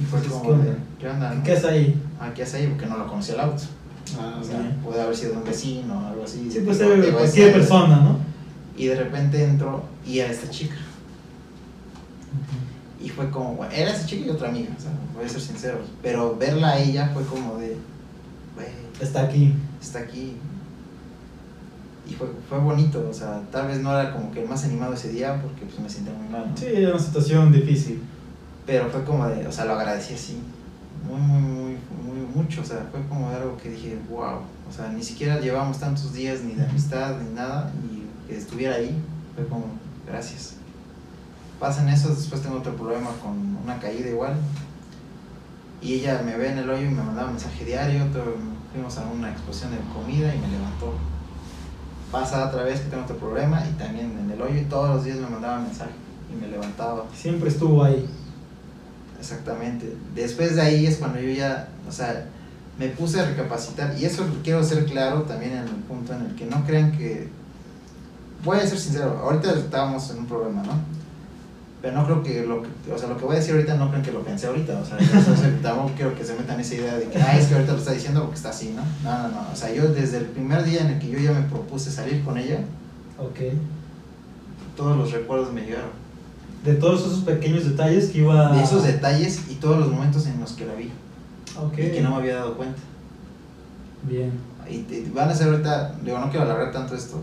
Y 0.01 0.05
fue 0.05 0.23
como, 0.23 0.43
¿qué 0.43 0.51
onda? 0.53 0.75
¿qué 1.01 1.09
onda? 1.09 1.35
no? 1.35 1.43
¿Qué 1.43 1.53
haces 1.53 1.64
ahí? 1.64 2.03
Ah, 2.21 2.31
¿qué 2.33 2.45
hace 2.45 2.59
ahí? 2.59 2.66
Porque 2.68 2.87
no 2.87 2.97
lo 2.97 3.09
conocía 3.09 3.35
el 3.35 3.41
auto. 3.41 3.64
Ah, 4.21 4.39
O 4.41 4.45
sea, 4.45 4.77
puede 4.85 5.03
haber 5.03 5.16
sido 5.16 5.33
un 5.33 5.43
vecino 5.45 5.99
o 5.99 6.07
algo 6.07 6.23
así. 6.23 6.49
Sí, 6.49 6.61
pues 6.64 6.79
cualquier 6.79 7.53
persona, 7.55 7.97
¿no? 7.97 8.18
Y 8.77 8.87
de 8.87 8.95
repente 8.95 9.43
entro 9.43 9.83
y 10.07 10.21
era 10.21 10.31
esta 10.31 10.49
chica. 10.49 10.77
Y 13.03 13.09
fue 13.09 13.30
como, 13.30 13.55
bueno, 13.55 13.72
era 13.72 13.92
esa 13.92 14.07
chica 14.07 14.26
y 14.26 14.30
otra 14.30 14.48
amiga, 14.48 14.74
o 14.76 14.80
sea, 14.80 14.90
voy 15.14 15.24
a 15.24 15.28
ser 15.28 15.40
sincero. 15.40 15.78
Pero 16.03 16.36
verla 16.36 16.70
a 16.70 16.78
ella 16.78 17.11
fue 17.14 17.24
como 17.24 17.57
de, 17.57 17.76
güey, 18.55 18.68
Está 19.01 19.22
aquí. 19.22 19.55
está 19.80 20.01
aquí. 20.01 20.36
Y 22.09 22.12
fue, 22.12 22.28
fue 22.48 22.59
bonito, 22.59 23.07
o 23.09 23.14
sea, 23.14 23.40
tal 23.53 23.68
vez 23.68 23.80
no 23.80 23.98
era 23.98 24.12
como 24.12 24.30
que 24.32 24.42
el 24.42 24.48
más 24.48 24.64
animado 24.64 24.94
ese 24.94 25.11
día 25.11 25.40
porque 25.40 25.64
pues 25.64 25.78
me 25.80 25.88
sentía 25.88 26.12
muy 26.12 26.28
mal, 26.28 26.51
¿no? 26.51 26.57
Sí, 26.57 26.66
era 26.66 26.90
una 26.90 26.98
situación 26.98 27.53
difícil. 27.53 28.03
Pero 28.66 28.90
fue 28.90 29.05
como 29.05 29.26
de, 29.28 29.46
o 29.46 29.53
sea, 29.53 29.64
lo 29.64 29.74
agradecí 29.74 30.14
así, 30.14 30.38
muy, 31.09 31.20
muy, 31.20 31.40
muy, 31.51 31.78
muy, 32.05 32.26
mucho, 32.34 32.61
o 32.61 32.64
sea, 32.64 32.86
fue 32.90 33.01
como 33.09 33.30
de 33.30 33.36
algo 33.36 33.57
que 33.57 33.70
dije, 33.70 33.96
wow, 34.11 34.40
o 34.68 34.72
sea, 34.72 34.88
ni 34.92 35.03
siquiera 35.03 35.40
llevamos 35.40 35.78
tantos 35.78 36.12
días 36.12 36.42
ni 36.42 36.55
de 36.55 36.64
amistad 36.64 37.16
ni 37.20 37.34
nada 37.34 37.72
y 37.84 38.28
que 38.28 38.36
estuviera 38.36 38.74
ahí. 38.74 38.94
Fue 39.34 39.46
como, 39.46 39.64
gracias. 40.07 40.57
Pasan 41.61 41.90
eso, 41.90 42.08
después 42.08 42.40
tengo 42.40 42.56
otro 42.56 42.74
problema 42.74 43.11
con 43.22 43.58
una 43.62 43.78
caída 43.78 44.08
igual. 44.08 44.34
Y 45.82 45.94
ella 45.94 46.22
me 46.24 46.36
ve 46.36 46.50
en 46.50 46.58
el 46.58 46.70
hoyo 46.70 46.86
y 46.86 46.88
me 46.88 47.02
mandaba 47.02 47.28
un 47.28 47.34
mensaje 47.34 47.66
diario. 47.66 48.06
fuimos 48.72 48.96
a 48.96 49.02
una 49.02 49.30
exposición 49.30 49.72
de 49.72 49.78
comida 49.92 50.34
y 50.34 50.38
me 50.38 50.48
levantó. 50.48 50.94
Pasa 52.11 52.48
otra 52.48 52.64
vez 52.64 52.80
que 52.80 52.88
tengo 52.88 53.04
otro 53.04 53.16
problema 53.18 53.62
y 53.68 53.72
también 53.74 54.18
en 54.18 54.30
el 54.30 54.40
hoyo 54.40 54.58
y 54.58 54.64
todos 54.64 54.88
los 54.88 55.04
días 55.04 55.18
me 55.18 55.28
mandaba 55.28 55.61
mensaje 55.61 55.92
y 56.32 56.40
me 56.40 56.48
levantaba. 56.48 57.04
Siempre 57.14 57.50
estuvo 57.50 57.84
ahí. 57.84 58.08
Exactamente. 59.18 59.94
Después 60.14 60.56
de 60.56 60.62
ahí 60.62 60.86
es 60.86 60.96
cuando 60.96 61.20
yo 61.20 61.30
ya, 61.30 61.68
o 61.86 61.92
sea, 61.92 62.26
me 62.78 62.88
puse 62.88 63.20
a 63.20 63.26
recapacitar 63.26 63.94
y 63.98 64.06
eso 64.06 64.24
quiero 64.42 64.64
ser 64.64 64.86
claro 64.86 65.22
también 65.22 65.52
en 65.52 65.64
el 65.64 65.74
punto 65.86 66.14
en 66.14 66.22
el 66.22 66.34
que 66.34 66.46
no 66.46 66.64
crean 66.64 66.92
que, 66.92 67.28
voy 68.42 68.58
a 68.58 68.66
ser 68.66 68.78
sincero, 68.78 69.20
ahorita 69.22 69.52
estábamos 69.52 70.11
en 70.11 70.20
un 70.20 70.26
problema, 70.26 70.62
¿no? 70.62 70.99
Pero 71.83 71.95
no 71.95 72.05
creo 72.05 72.22
que 72.22 72.45
lo 72.45 72.62
que, 72.62 72.93
o 72.93 72.99
sea, 72.99 73.09
lo 73.09 73.16
que 73.16 73.24
voy 73.24 73.37
a 73.37 73.39
decir 73.39 73.55
ahorita 73.55 73.74
no 73.76 73.91
creo 73.91 74.03
que 74.03 74.12
lo 74.12 74.22
pensé 74.22 74.47
ahorita, 74.49 74.78
o 74.81 74.85
sea, 74.85 74.99
yo- 74.99 75.33
o 75.33 75.37
sea, 75.37 75.59
tampoco 75.62 75.93
quiero 75.97 76.14
que 76.14 76.24
se 76.24 76.35
metan 76.35 76.61
esa 76.61 76.74
idea 76.74 76.95
de 76.97 77.05
que, 77.07 77.18
ah, 77.18 77.39
es 77.39 77.47
que 77.47 77.55
ahorita 77.55 77.72
lo 77.72 77.78
está 77.78 77.93
diciendo 77.93 78.20
porque 78.20 78.37
está 78.37 78.51
así, 78.51 78.74
¿no? 78.76 78.83
No, 79.11 79.22
no, 79.22 79.28
no, 79.28 79.41
o 79.53 79.57
sea, 79.57 79.72
yo 79.72 79.89
desde 79.89 80.18
el 80.18 80.26
primer 80.26 80.62
día 80.64 80.83
en 80.83 80.89
el 80.89 80.99
que 80.99 81.09
yo 81.11 81.18
ya 81.18 81.33
me 81.33 81.41
propuse 81.43 81.91
salir 81.91 82.22
con 82.22 82.37
ella, 82.37 82.59
Ok. 83.18 83.39
todos 84.76 84.97
los 84.97 85.11
recuerdos 85.12 85.53
me 85.53 85.62
llegaron. 85.62 85.91
De 86.64 86.74
todos 86.74 87.01
esos 87.01 87.20
pequeños 87.20 87.64
detalles 87.64 88.11
que 88.11 88.18
iba. 88.18 88.53
De 88.55 88.62
esos 88.62 88.83
detalles 88.85 89.41
y 89.51 89.55
todos 89.55 89.78
los 89.78 89.91
momentos 89.91 90.26
en 90.26 90.39
los 90.41 90.53
que 90.53 90.66
la 90.66 90.74
vi 90.74 90.91
Ok. 91.59 91.78
y 91.78 91.91
que 91.93 92.01
no 92.03 92.11
me 92.11 92.16
había 92.16 92.37
dado 92.37 92.55
cuenta. 92.59 92.78
Bien. 94.03 94.31
Y 94.68 94.78
te- 94.83 95.09
van 95.14 95.31
a 95.31 95.35
ser 95.35 95.49
ahorita, 95.49 95.95
digo, 96.05 96.18
no 96.18 96.28
quiero 96.31 96.45
alargar 96.45 96.70
tanto 96.72 96.95
esto, 96.95 97.22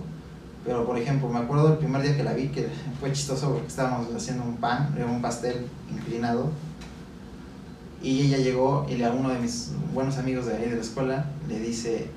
pero 0.67 0.85
por 0.85 0.97
ejemplo, 0.97 1.29
me 1.29 1.39
acuerdo 1.39 1.69
el 1.69 1.77
primer 1.77 2.01
día 2.01 2.15
que 2.17 2.23
la 2.25 2.33
vi, 2.33 2.49
que 2.49 2.67
fue 2.99 3.11
chistoso 3.13 3.51
porque 3.53 3.67
estábamos 3.67 4.13
haciendo 4.13 4.43
un 4.43 4.57
pan, 4.57 4.93
era 4.97 5.05
un 5.05 5.21
pastel 5.21 5.65
inclinado, 5.89 6.49
y 8.03 8.21
ella 8.27 8.37
llegó 8.37 8.85
y 8.89 9.01
a 9.01 9.11
uno 9.11 9.29
de 9.29 9.39
mis 9.39 9.71
buenos 9.93 10.17
amigos 10.17 10.45
de 10.45 10.57
ahí 10.57 10.69
de 10.69 10.75
la 10.75 10.81
escuela 10.81 11.25
le 11.47 11.59
dice, 11.59 12.09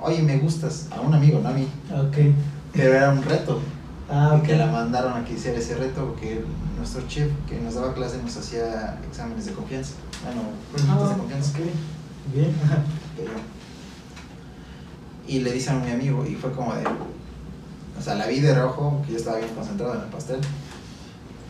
oye, 0.00 0.22
me 0.22 0.36
gustas, 0.38 0.86
a 0.90 1.00
un 1.00 1.14
amigo, 1.14 1.40
no 1.42 1.48
a 1.48 1.52
mí, 1.52 1.66
Ok. 1.92 2.16
pero 2.72 2.94
era 2.94 3.10
un 3.10 3.22
reto, 3.22 3.60
Ah, 4.12 4.34
y 4.36 4.40
ok. 4.40 4.44
que 4.46 4.56
la 4.56 4.66
mandaron 4.66 5.12
a 5.14 5.24
que 5.24 5.34
hiciera 5.34 5.58
ese 5.58 5.76
reto 5.76 6.04
porque 6.04 6.44
nuestro 6.76 7.00
chef 7.08 7.30
que 7.48 7.60
nos 7.60 7.74
daba 7.76 7.94
clase 7.94 8.20
nos 8.22 8.36
hacía 8.36 8.98
exámenes 9.08 9.46
de 9.46 9.52
confianza, 9.52 9.92
bueno, 10.24 10.42
preguntas 10.72 11.08
de 11.08 11.14
Ah, 11.14 11.18
confianza. 11.18 11.50
ok. 11.52 11.64
Bien. 12.34 12.52
pero- 13.16 13.30
y 15.28 15.38
le 15.40 15.52
dice 15.52 15.70
a 15.70 15.74
mi 15.74 15.90
amigo 15.92 16.26
y 16.26 16.34
fue 16.34 16.50
como 16.52 16.74
de 16.74 16.82
o 18.00 18.02
sea 18.02 18.14
la 18.16 18.26
vi 18.26 18.40
de 18.40 18.54
rojo 18.54 19.00
que 19.06 19.12
yo 19.12 19.18
estaba 19.18 19.36
bien 19.36 19.50
concentrado 19.54 19.94
en 19.94 20.00
el 20.00 20.06
pastel. 20.08 20.40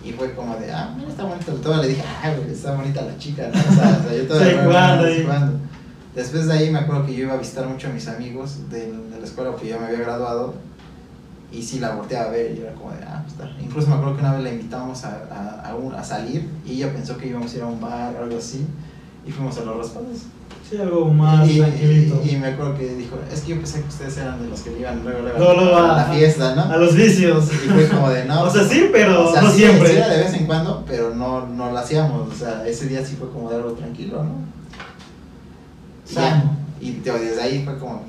Y 0.04 0.12
fue 0.12 0.32
como 0.34 0.56
de 0.56 0.72
ah 0.72 0.94
mira 0.96 1.10
está 1.10 1.24
bonita 1.24 1.52
todo 1.62 1.76
le 1.82 1.88
dije 1.88 2.02
ah 2.02 2.30
güey, 2.34 2.50
está 2.50 2.74
bonita 2.74 3.02
la 3.02 3.16
chica 3.18 3.50
¿no? 3.52 3.60
o, 3.60 3.74
sea, 3.74 4.00
o 4.00 4.08
sea, 4.08 4.16
yo 4.16 4.26
todavía 4.26 4.62
después 6.14 6.46
de 6.46 6.52
ahí 6.54 6.70
me 6.70 6.78
acuerdo 6.78 7.04
que 7.06 7.12
yo 7.14 7.24
iba 7.24 7.34
a 7.34 7.36
visitar 7.36 7.66
mucho 7.66 7.88
a 7.88 7.90
mis 7.90 8.08
amigos 8.08 8.70
de, 8.70 8.90
de 8.92 9.18
la 9.20 9.24
escuela 9.26 9.50
porque 9.52 9.68
ya 9.68 9.78
me 9.78 9.86
había 9.86 10.00
graduado 10.00 10.54
y 11.52 11.62
sí 11.62 11.80
la 11.80 11.94
volteaba 11.96 12.28
a 12.28 12.30
ver 12.30 12.56
y 12.56 12.60
era 12.62 12.72
como 12.72 12.92
de 12.92 13.04
ah 13.04 13.22
pues 13.26 13.34
está 13.34 13.62
incluso 13.62 13.88
me 13.88 13.94
acuerdo 13.96 14.14
que 14.16 14.20
una 14.22 14.32
vez 14.34 14.42
la 14.44 14.50
invitamos 14.52 15.04
a, 15.04 15.20
a, 15.30 15.68
a, 15.70 15.74
un- 15.76 15.94
a 15.94 16.02
salir 16.02 16.48
y 16.64 16.72
ella 16.76 16.92
pensó 16.94 17.18
que 17.18 17.26
íbamos 17.26 17.52
a 17.52 17.56
ir 17.58 17.62
a 17.62 17.66
un 17.66 17.80
bar 17.80 18.14
o 18.18 18.22
algo 18.24 18.38
así 18.38 18.64
y 19.26 19.30
fuimos 19.30 19.58
a 19.58 19.64
los 19.64 19.76
raspados 19.76 20.22
Sí, 20.70 20.76
algo 20.78 21.06
más 21.12 21.48
y, 21.48 21.58
tranquilito. 21.58 22.22
y- 22.24 22.30
y 22.30 22.36
me 22.36 22.46
acuerdo 22.46 22.76
que 22.78 22.94
dijo, 22.94 23.18
es 23.32 23.40
que 23.40 23.50
yo 23.50 23.56
pensé 23.56 23.82
que 23.82 23.88
ustedes 23.88 24.16
eran 24.18 24.40
de 24.40 24.48
los 24.48 24.60
que 24.60 24.78
iban 24.78 25.02
luego, 25.02 25.22
luego, 25.22 25.38
luego 25.54 25.76
a 25.76 25.94
a- 25.94 25.96
la 26.08 26.14
fiesta, 26.14 26.54
¿no? 26.54 26.62
A 26.62 26.76
los 26.76 26.94
vicios. 26.94 27.44
Y 27.52 27.68
fue 27.68 27.88
como 27.88 28.08
de, 28.10 28.24
no. 28.26 28.42
o 28.44 28.50
sea, 28.50 28.62
sí, 28.68 28.88
pero 28.92 29.28
o 29.28 29.32
sea, 29.32 29.42
no 29.42 29.50
sí, 29.50 29.58
siempre. 29.58 29.88
sí 29.88 29.96
era 29.96 30.08
de 30.08 30.18
vez 30.18 30.32
en 30.34 30.46
cuando, 30.46 30.84
pero 30.86 31.12
no, 31.14 31.46
no 31.48 31.72
lo 31.72 31.78
hacíamos. 31.78 32.32
O 32.32 32.34
sea, 32.36 32.64
ese 32.68 32.86
día 32.86 33.04
sí 33.04 33.16
fue 33.16 33.30
como 33.30 33.50
de 33.50 33.56
algo 33.56 33.72
tranquilo, 33.72 34.22
¿no? 34.22 34.30
Ya, 36.08 36.30
Sano. 36.30 36.56
Y 36.80 36.92
te- 36.92 37.18
desde 37.18 37.42
ahí 37.42 37.62
fue 37.64 37.76
como. 37.78 38.04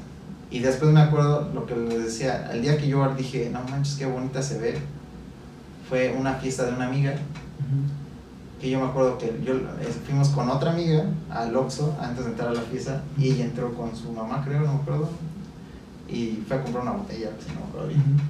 Y 0.51 0.59
después 0.59 0.91
me 0.91 1.01
acuerdo 1.01 1.49
lo 1.53 1.65
que 1.65 1.75
les 1.75 2.03
decía, 2.05 2.49
el 2.53 2.61
día 2.61 2.77
que 2.77 2.87
yo 2.87 3.07
dije, 3.17 3.49
no 3.51 3.61
manches, 3.71 3.95
qué 3.95 4.05
bonita 4.05 4.41
se 4.43 4.59
ve, 4.59 4.77
fue 5.89 6.13
una 6.19 6.33
fiesta 6.35 6.65
de 6.65 6.73
una 6.73 6.87
amiga 6.87 7.11
Ujú. 7.11 8.00
Que 8.61 8.69
yo 8.69 8.79
me 8.79 8.85
acuerdo 8.85 9.17
que 9.17 9.41
yo 9.43 9.53
fuimos 10.05 10.29
con 10.29 10.47
otra 10.49 10.71
amiga 10.71 11.05
al 11.31 11.55
Oxxo 11.55 11.95
antes 11.99 12.25
de 12.25 12.31
entrar 12.31 12.49
a 12.49 12.53
la 12.53 12.61
fiesta 12.61 13.01
y 13.17 13.29
ella 13.31 13.45
entró 13.45 13.73
con 13.73 13.95
su 13.95 14.11
mamá 14.11 14.43
creo 14.45 14.61
no 14.61 14.73
me 14.75 14.79
acuerdo 14.81 15.09
y 16.07 16.43
fue 16.47 16.57
a 16.57 16.61
comprar 16.61 16.83
una 16.83 16.91
botella 16.91 17.29
si 17.43 17.53
no 17.53 17.61
me 17.61 17.65
acuerdo 17.67 17.87
bien 17.87 17.99
Ujú. 18.01 18.21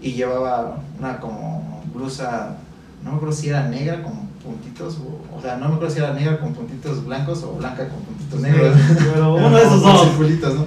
y 0.00 0.12
llevaba 0.12 0.78
una 0.98 1.20
como 1.20 1.82
blusa 1.94 2.56
no 3.02 3.10
me 3.10 3.16
acuerdo 3.16 3.34
si 3.34 3.48
era 3.50 3.68
negra 3.68 4.02
con 4.02 4.12
puntitos 4.42 4.98
o, 4.98 5.36
o 5.36 5.40
sea 5.42 5.56
no 5.56 5.68
me 5.68 5.74
acuerdo 5.74 5.92
si 5.94 6.00
era 6.00 6.14
negra 6.14 6.40
con 6.40 6.54
puntitos 6.54 7.04
blancos 7.04 7.42
o 7.42 7.52
blanca 7.56 7.88
con 7.88 7.98
puntitos 8.00 8.40
negros 8.40 8.76
Pero 9.12 9.34
uno 9.34 9.50
de 9.56 9.62
esos 9.64 9.82
dos. 9.82 10.02
circulitos, 10.08 10.54
¿no? 10.54 10.64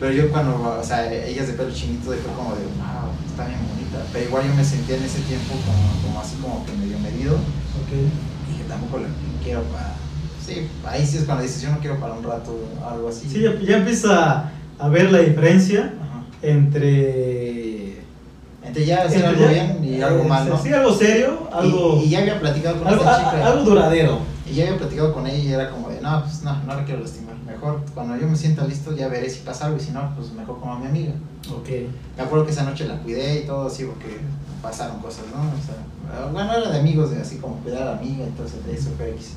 pero 0.00 0.12
yo 0.12 0.30
cuando 0.32 0.78
o 0.80 0.82
sea 0.84 1.12
ella 1.12 1.42
es 1.42 1.48
de 1.48 1.52
pelo 1.54 1.70
chinito 1.70 2.14
y 2.14 2.18
fue 2.18 2.32
como 2.32 2.54
de 2.54 2.62
wow 2.64 3.12
está 3.26 3.46
bien 3.46 3.60
pero 4.12 4.24
igual 4.26 4.46
yo 4.46 4.54
me 4.54 4.64
sentía 4.64 4.96
en 4.96 5.04
ese 5.04 5.20
tiempo 5.20 5.54
como, 5.66 6.02
como 6.06 6.20
así 6.20 6.36
como 6.36 6.64
que 6.66 6.72
medio 6.72 6.98
medido 6.98 7.34
Ok. 7.34 7.90
dije 8.50 8.64
tampoco 8.68 8.98
la 8.98 9.08
quiero 9.42 9.62
para 9.64 9.94
sí 10.46 10.68
ahí 10.86 11.06
sí 11.06 11.18
es 11.18 11.24
cuando 11.24 11.42
dices 11.42 11.62
yo 11.62 11.70
no 11.70 11.78
quiero 11.78 11.98
para 12.00 12.14
un 12.14 12.22
rato 12.24 12.56
algo 12.88 13.08
así 13.08 13.28
Sí, 13.30 13.40
ya, 13.42 13.54
ya 13.60 13.76
empieza 13.78 14.50
a 14.78 14.88
ver 14.88 15.10
la 15.12 15.18
diferencia 15.20 15.94
Ajá. 16.00 16.22
entre. 16.42 18.02
entre 18.64 18.84
ya 18.86 19.02
hacer 19.02 19.24
algo 19.26 19.42
ya- 19.42 19.48
bien 19.48 19.84
y 19.84 20.00
algo 20.00 20.24
eh, 20.24 20.28
mal 20.28 20.48
no 20.48 20.60
Sí, 20.62 20.72
algo 20.72 20.94
serio, 20.94 21.48
algo. 21.52 22.00
y, 22.02 22.06
y 22.06 22.10
ya 22.10 22.18
había 22.20 22.40
platicado 22.40 22.78
con 22.78 22.88
algo, 22.88 23.00
esta 23.02 23.18
chica 23.18 23.46
algo 23.46 23.64
duradero. 23.64 24.18
y 24.50 24.54
ya 24.54 24.64
había 24.64 24.78
platicado 24.78 25.12
con 25.12 25.26
ella 25.26 25.38
y 25.38 25.52
era 25.52 25.70
como 25.70 25.88
de 25.88 26.00
no 26.00 26.22
pues 26.22 26.42
no 26.42 26.56
no 26.64 26.74
la 26.74 26.84
quiero 26.84 27.00
lastimar 27.02 27.31
mejor 27.52 27.82
cuando 27.94 28.16
yo 28.16 28.26
me 28.28 28.36
sienta 28.36 28.64
listo 28.66 28.94
ya 28.96 29.08
veré 29.08 29.28
si 29.30 29.40
pasa 29.40 29.66
algo 29.66 29.78
y 29.78 29.80
si 29.80 29.90
no 29.92 30.14
pues 30.16 30.32
mejor 30.32 30.58
como 30.60 30.74
a 30.74 30.78
mi 30.78 30.86
amiga 30.86 31.12
Ok. 31.50 31.68
me 32.16 32.22
acuerdo 32.22 32.44
que 32.46 32.52
esa 32.52 32.64
noche 32.64 32.86
la 32.86 32.98
cuidé 32.98 33.42
y 33.42 33.46
todo 33.46 33.66
así 33.66 33.84
porque 33.84 34.18
pasaron 34.62 34.98
cosas 35.00 35.24
no 35.34 35.40
o 35.40 35.62
sea 35.64 36.26
bueno 36.32 36.52
era 36.52 36.70
de 36.70 36.78
amigos 36.80 37.10
de 37.10 37.20
así 37.20 37.36
como 37.36 37.56
cuidar 37.56 37.82
a 37.82 37.84
la 37.92 37.98
amiga 37.98 38.24
entonces 38.24 38.58
eso 38.70 38.90
fue 38.96 39.10
X 39.12 39.34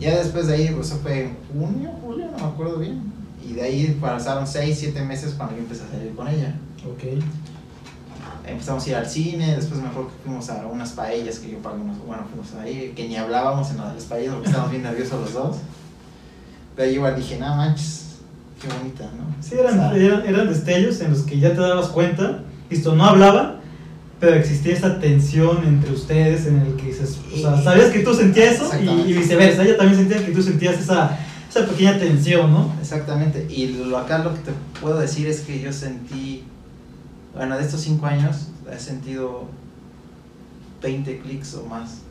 ya 0.00 0.16
después 0.16 0.46
de 0.46 0.54
ahí 0.54 0.68
pues 0.74 0.88
eso 0.88 0.98
fue 1.02 1.24
en 1.24 1.36
junio 1.52 1.90
julio 2.02 2.26
no 2.30 2.38
me 2.38 2.44
acuerdo 2.52 2.78
bien 2.78 3.02
y 3.44 3.54
de 3.54 3.62
ahí 3.62 3.98
pasaron 4.00 4.46
6, 4.46 4.76
7 4.78 5.02
meses 5.04 5.34
cuando 5.36 5.56
yo 5.56 5.62
empecé 5.62 5.82
a 5.84 5.88
salir 5.90 6.14
con 6.14 6.28
ella 6.28 6.54
Ok. 6.88 7.22
empezamos 8.46 8.84
a 8.86 8.88
ir 8.88 8.96
al 8.96 9.06
cine, 9.08 9.54
después 9.56 9.80
me 9.80 9.88
acuerdo 9.88 10.08
que 10.10 10.14
fuimos 10.24 10.48
a 10.50 10.66
unas 10.66 10.90
paellas 10.92 11.38
que 11.38 11.50
yo 11.52 11.58
pagué 11.58 11.80
unos, 11.80 11.96
bueno, 12.04 12.24
fuimos 12.28 12.52
ahí, 12.60 12.92
que 12.96 13.06
ni 13.08 13.16
hablábamos 13.16 13.70
en 13.70 13.78
las 13.78 14.04
paellas 14.04 14.32
porque 14.34 14.46
estábamos 14.48 14.70
bien 14.72 14.82
nerviosos 14.82 15.20
los 15.20 15.32
dos. 15.32 15.56
Pero 16.76 16.90
igual 16.90 17.16
dije, 17.16 17.38
no 17.38 17.54
manches, 17.54 18.16
qué 18.60 18.68
bonita, 18.68 19.04
¿no? 19.04 19.42
Sí, 19.42 19.54
eran, 19.54 19.78
O 19.78 19.90
sea, 19.90 19.96
eran, 19.96 20.26
eran 20.26 20.48
destellos 20.48 21.00
en 21.00 21.10
los 21.10 21.22
que 21.22 21.38
ya 21.38 21.50
te 21.50 21.60
dabas 21.60 21.88
cuenta, 21.88 22.40
listo, 22.70 22.94
no 22.94 23.04
hablaban, 23.04 23.56
pero 24.20 24.36
existía 24.36 24.74
esa 24.74 25.00
tensión 25.00 25.64
entre 25.66 25.92
ustedes 25.92 26.46
en 26.46 26.60
el 26.60 26.76
que 26.76 26.86
dices, 26.86 27.18
o 27.34 27.36
sea, 27.36 27.60
sabías 27.62 27.90
que 27.90 28.00
tú 28.00 28.14
sentías 28.14 28.54
eso 28.54 28.70
y, 28.80 29.12
viceversa, 29.12 29.64
ella 29.64 29.76
también 29.76 29.98
sentía 29.98 30.24
que 30.24 30.32
tú 30.32 30.42
sentías 30.42 30.78
esa, 30.78 31.18
esa 31.50 31.66
pequeña 31.66 31.98
tensión, 31.98 32.52
¿no? 32.52 32.72
Exactamente, 32.80 33.46
y 33.50 33.84
lo 33.84 33.98
acá 33.98 34.18
lo 34.18 34.32
que 34.34 34.40
te 34.40 34.52
puedo 34.80 34.98
decir 34.98 35.26
es 35.26 35.40
que 35.40 35.60
yo 35.60 35.72
sentí, 35.72 36.44
bueno, 37.34 37.58
de 37.58 37.64
estos 37.64 37.80
5 37.80 38.06
años 38.06 38.48
he 38.72 38.78
sentido 38.78 39.48
20 40.82 41.18
clics 41.18 41.54
o 41.54 41.66
más. 41.66 42.02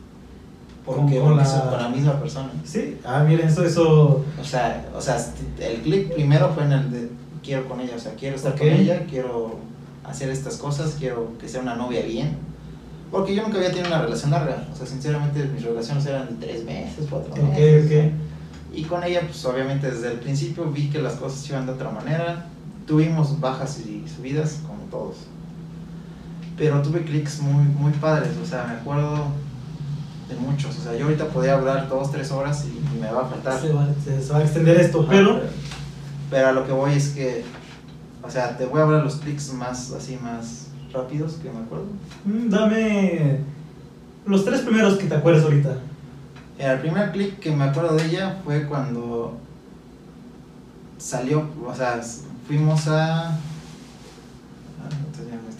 Porque 0.85 1.19
porque 1.19 1.35
la- 1.43 1.69
con 1.69 1.81
la 1.81 1.89
misma 1.89 2.19
persona. 2.19 2.49
Sí, 2.63 2.97
ah, 3.05 3.23
miren, 3.27 3.47
eso, 3.47 3.63
eso, 3.63 4.25
O 4.39 4.43
sea, 4.43 4.89
o 4.95 5.01
sea, 5.01 5.17
el 5.59 5.81
clic 5.81 6.13
primero 6.13 6.49
fue 6.53 6.63
en 6.63 6.71
el 6.71 6.91
de 6.91 7.09
quiero 7.43 7.67
con 7.67 7.79
ella, 7.81 7.93
o 7.95 7.99
sea, 7.99 8.13
quiero 8.15 8.35
estar 8.35 8.57
con 8.57 8.67
ella, 8.67 9.05
quiero 9.09 9.59
hacer 10.03 10.29
estas 10.29 10.57
cosas, 10.57 10.95
quiero 10.97 11.37
que 11.39 11.47
sea 11.47 11.61
una 11.61 11.75
novia 11.75 12.01
bien. 12.03 12.35
Porque 13.11 13.35
yo 13.35 13.43
nunca 13.43 13.57
había 13.57 13.69
tenido 13.71 13.87
una 13.87 14.01
relación 14.01 14.31
larga, 14.31 14.65
o 14.71 14.75
sea, 14.75 14.85
sinceramente 14.87 15.43
mis 15.53 15.63
relaciones 15.63 16.05
eran 16.05 16.27
de 16.39 16.45
tres 16.47 16.63
meses, 16.63 17.05
cuatro 17.09 17.31
ok, 17.33 17.39
meses. 17.49 17.85
ok. 17.85 18.75
Y 18.77 18.83
con 18.85 19.03
ella, 19.03 19.21
pues 19.27 19.43
obviamente 19.45 19.91
desde 19.91 20.11
el 20.13 20.19
principio 20.19 20.65
vi 20.71 20.89
que 20.89 21.01
las 21.01 21.13
cosas 21.13 21.47
iban 21.49 21.65
de 21.65 21.73
otra 21.73 21.89
manera. 21.91 22.45
Tuvimos 22.87 23.39
bajas 23.39 23.79
y 23.81 24.03
subidas, 24.07 24.59
como 24.65 24.83
todos. 24.89 25.17
Pero 26.57 26.81
tuve 26.81 27.03
clics 27.03 27.41
muy, 27.41 27.63
muy 27.65 27.91
padres, 27.93 28.31
o 28.41 28.45
sea, 28.45 28.65
me 28.65 28.73
acuerdo 28.73 29.25
de 30.31 30.39
muchos. 30.39 30.77
O 30.77 30.81
sea, 30.81 30.95
yo 30.95 31.05
ahorita 31.05 31.27
podría 31.27 31.53
hablar 31.55 31.87
dos, 31.89 32.11
tres 32.11 32.31
horas 32.31 32.65
y, 32.65 32.95
y 32.95 32.99
me 32.99 33.11
va 33.11 33.21
a 33.23 33.25
faltar. 33.25 33.59
Se 33.59 33.71
va, 33.73 33.87
se- 34.03 34.21
se 34.21 34.33
va 34.33 34.39
a 34.39 34.41
extender 34.43 34.79
esto, 34.79 35.01
Ajá, 35.01 35.09
pero 35.11 35.41
pero 36.29 36.47
a 36.47 36.51
lo 36.53 36.65
que 36.65 36.71
voy 36.71 36.93
es 36.93 37.09
que, 37.09 37.43
o 38.23 38.29
sea, 38.29 38.57
te 38.57 38.65
voy 38.65 38.79
a 38.79 38.83
hablar 38.83 39.03
los 39.03 39.15
clics 39.17 39.51
más, 39.53 39.91
así, 39.91 40.17
más 40.21 40.67
rápidos 40.93 41.33
que 41.33 41.49
me 41.51 41.59
acuerdo. 41.59 41.85
mm, 42.25 42.49
dame 42.49 43.39
los 44.25 44.45
tres 44.45 44.61
primeros 44.61 44.97
que 44.97 45.05
te 45.07 45.15
acuerdes 45.15 45.43
ahorita. 45.43 45.75
El 46.57 46.79
primer 46.79 47.11
clic 47.11 47.39
que 47.39 47.51
me 47.55 47.63
acuerdo 47.65 47.95
de 47.95 48.05
ella 48.05 48.37
fue 48.45 48.65
cuando 48.67 49.37
salió, 50.97 51.47
o 51.67 51.73
sea, 51.75 51.99
fuimos 52.47 52.87
a... 52.87 53.37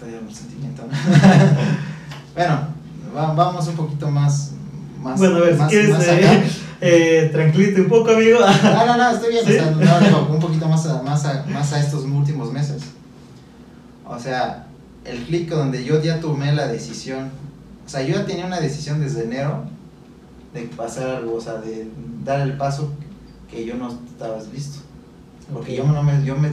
dio 0.08 0.18
el 0.20 0.34
sentimiento. 0.36 0.84
¿no? 0.84 0.90
bueno, 2.36 2.68
va- 3.16 3.34
vamos 3.34 3.68
un 3.68 3.76
poquito 3.76 4.10
más. 4.10 4.52
Más 5.02 5.20
bueno, 5.20 5.38
a 5.38 5.40
ver, 5.42 5.58
más- 5.58 5.70
si 5.70 5.76
quieres, 5.78 5.98
más 5.98 6.08
eh, 6.08 6.12
acá. 6.12 6.44
eh, 6.82 7.30
tranquilízate 7.32 7.82
un 7.82 7.88
poco, 7.88 8.12
amigo. 8.12 8.40
No, 8.40 8.86
no, 8.86 8.98
no, 8.98 9.12
estoy 9.12 9.32
bien. 9.32 9.46
¿Sí? 9.46 9.52
O 9.52 9.56
sea, 9.56 9.72
no, 9.72 10.00
digo, 10.06 10.28
un 10.32 10.40
poquito 10.40 10.68
más 10.68 10.86
a, 10.88 11.02
más, 11.02 11.26
a, 11.26 11.46
más 11.46 11.74
a 11.74 11.80
estos 11.80 12.04
últimos 12.04 12.52
meses. 12.52 12.84
O 14.06 14.20
sea, 14.20 14.68
el 15.06 15.24
clic 15.24 15.50
donde 15.50 15.84
yo 15.84 16.02
ya 16.02 16.20
tomé 16.20 16.54
la 16.54 16.68
decisión. 16.68 17.30
O 17.86 17.90
sea, 17.90 18.02
yo 18.04 18.16
ya 18.16 18.26
tenía 18.26 18.46
una 18.46 18.60
decisión 18.60 19.02
desde 19.02 19.24
enero 19.24 19.64
de 20.54 20.64
pasar 20.64 21.10
algo, 21.10 21.36
o 21.36 21.42
sea, 21.42 21.56
de 21.56 21.88
dar 22.24 22.42
el 22.42 22.58
paso 22.58 22.92
que 23.50 23.66
yo 23.66 23.76
no 23.76 23.90
estaba 23.90 24.38
listo. 24.54 24.80
Porque 25.52 25.76
yo 25.76 25.84
no 25.86 26.02
me, 26.04 26.24
yo 26.24 26.36
me 26.36 26.52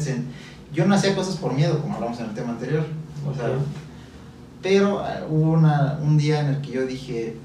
yo 0.73 0.87
no 0.87 0.95
hacía 0.95 1.15
cosas 1.15 1.37
por 1.37 1.55
miedo, 1.55 1.81
como 1.81 1.95
hablamos 1.95 2.19
en 2.21 2.27
el 2.27 2.35
tema 2.35 2.51
anterior. 2.51 2.85
O 3.29 3.35
sea, 3.35 3.49
pero 4.63 5.01
ah, 5.01 5.21
hubo 5.29 5.53
una, 5.53 5.99
un 6.03 6.17
día 6.17 6.41
en 6.41 6.47
el 6.49 6.61
que 6.61 6.73
yo 6.73 6.87
dije, 6.87 7.37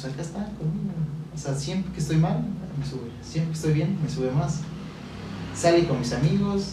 pues 0.00 0.12
acá 0.12 0.22
está 0.22 0.38
conmigo. 0.58 0.92
O 1.34 1.38
sea, 1.38 1.54
siempre 1.54 1.92
que 1.92 2.00
estoy 2.00 2.16
mal, 2.16 2.40
me 2.78 2.84
sube. 2.84 3.10
Siempre 3.22 3.52
que 3.52 3.56
estoy 3.56 3.72
bien, 3.72 3.98
me 4.02 4.08
sube 4.08 4.30
más. 4.30 4.60
Salí 5.54 5.82
con 5.82 5.98
mis 5.98 6.12
amigos, 6.12 6.72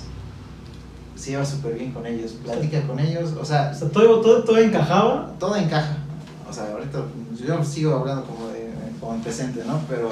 se 1.15 1.31
lleva 1.31 1.45
súper 1.45 1.75
bien 1.75 1.91
con 1.91 2.05
ellos, 2.05 2.33
platica 2.43 2.81
con 2.85 2.99
ellos. 2.99 3.33
O 3.39 3.45
sea, 3.45 3.71
O 3.73 3.77
sea, 3.77 3.89
todo, 3.89 4.21
todo, 4.21 4.43
todo 4.43 4.57
encajaba. 4.57 5.33
todo 5.39 5.55
encaja. 5.55 5.97
O 6.49 6.51
sea, 6.51 6.71
ahorita 6.71 7.03
yo 7.47 7.63
sigo 7.63 7.95
hablando 7.95 8.25
como, 8.25 8.47
de, 8.49 8.71
como 8.99 9.15
en 9.15 9.21
presente, 9.21 9.63
¿no? 9.65 9.79
Pero 9.87 10.09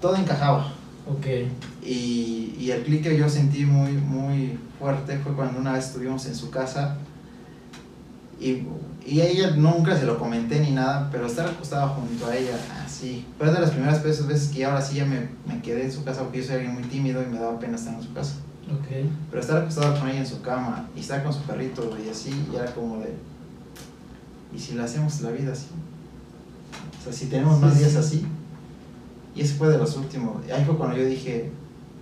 todo 0.00 0.16
encajaba. 0.16 0.72
Ok. 1.06 1.26
Y, 1.82 2.54
y 2.58 2.70
el 2.70 2.82
clic 2.82 3.02
que 3.02 3.16
yo 3.16 3.28
sentí 3.28 3.64
muy, 3.64 3.92
muy 3.92 4.58
fuerte 4.78 5.18
fue 5.18 5.32
cuando 5.32 5.58
una 5.60 5.72
vez 5.72 5.86
estuvimos 5.86 6.26
en 6.26 6.34
su 6.34 6.50
casa 6.50 6.98
y, 8.44 8.66
y 9.06 9.20
a 9.22 9.26
ella 9.26 9.50
nunca 9.56 9.98
se 9.98 10.04
lo 10.04 10.18
comenté 10.18 10.60
ni 10.60 10.70
nada, 10.70 11.08
pero 11.10 11.26
estar 11.26 11.46
acostado 11.46 11.88
junto 11.90 12.26
a 12.26 12.36
ella, 12.36 12.56
así. 12.84 13.24
Es 13.40 13.52
de 13.52 13.60
las 13.60 13.70
primeras 13.70 14.02
veces, 14.02 14.26
veces 14.26 14.48
que 14.48 14.66
ahora 14.66 14.82
sí 14.82 14.96
ya 14.96 15.06
me, 15.06 15.28
me 15.46 15.62
quedé 15.62 15.84
en 15.84 15.92
su 15.92 16.04
casa 16.04 16.22
porque 16.22 16.38
yo 16.38 16.44
soy 16.44 16.56
alguien 16.56 16.74
muy 16.74 16.82
tímido 16.84 17.22
y 17.22 17.26
me 17.26 17.38
daba 17.38 17.58
pena 17.58 17.76
estar 17.76 17.94
en 17.94 18.02
su 18.02 18.12
casa. 18.12 18.34
Ok. 18.70 19.08
Pero 19.30 19.40
estar 19.40 19.62
acostado 19.62 19.98
con 19.98 20.08
ella 20.10 20.20
en 20.20 20.26
su 20.26 20.42
cama 20.42 20.88
y 20.94 21.00
estar 21.00 21.22
con 21.22 21.32
su 21.32 21.40
perrito 21.40 21.96
y 22.04 22.10
así, 22.10 22.46
ya 22.52 22.64
era 22.64 22.74
como 22.74 22.98
de. 22.98 23.14
¿Y 24.54 24.58
si 24.58 24.74
le 24.74 24.82
hacemos 24.82 25.20
la 25.22 25.30
vida 25.30 25.52
así? 25.52 25.68
O 27.00 27.04
sea, 27.04 27.12
si 27.12 27.26
tenemos 27.26 27.58
más 27.60 27.78
días 27.78 27.92
sí. 27.92 27.96
así. 27.96 28.26
Y 29.34 29.40
ese 29.40 29.54
fue 29.54 29.68
de 29.68 29.78
los 29.78 29.96
últimos. 29.96 30.42
Ahí 30.54 30.64
fue 30.66 30.76
cuando 30.76 30.96
yo 30.98 31.06
dije, 31.06 31.50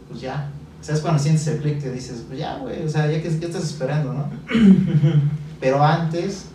pues 0.08 0.20
ya. 0.20 0.50
¿Sabes 0.80 1.00
cuando 1.00 1.22
sientes 1.22 1.46
el 1.46 1.60
click 1.60 1.80
que 1.80 1.90
dices, 1.90 2.24
pues 2.26 2.40
ya, 2.40 2.58
güey? 2.58 2.84
O 2.84 2.88
sea, 2.88 3.06
ya 3.06 3.22
que 3.22 3.38
¿qué 3.38 3.46
estás 3.46 3.62
esperando, 3.62 4.12
¿no? 4.12 4.28
Pero 5.62 5.82
antes, 5.82 6.46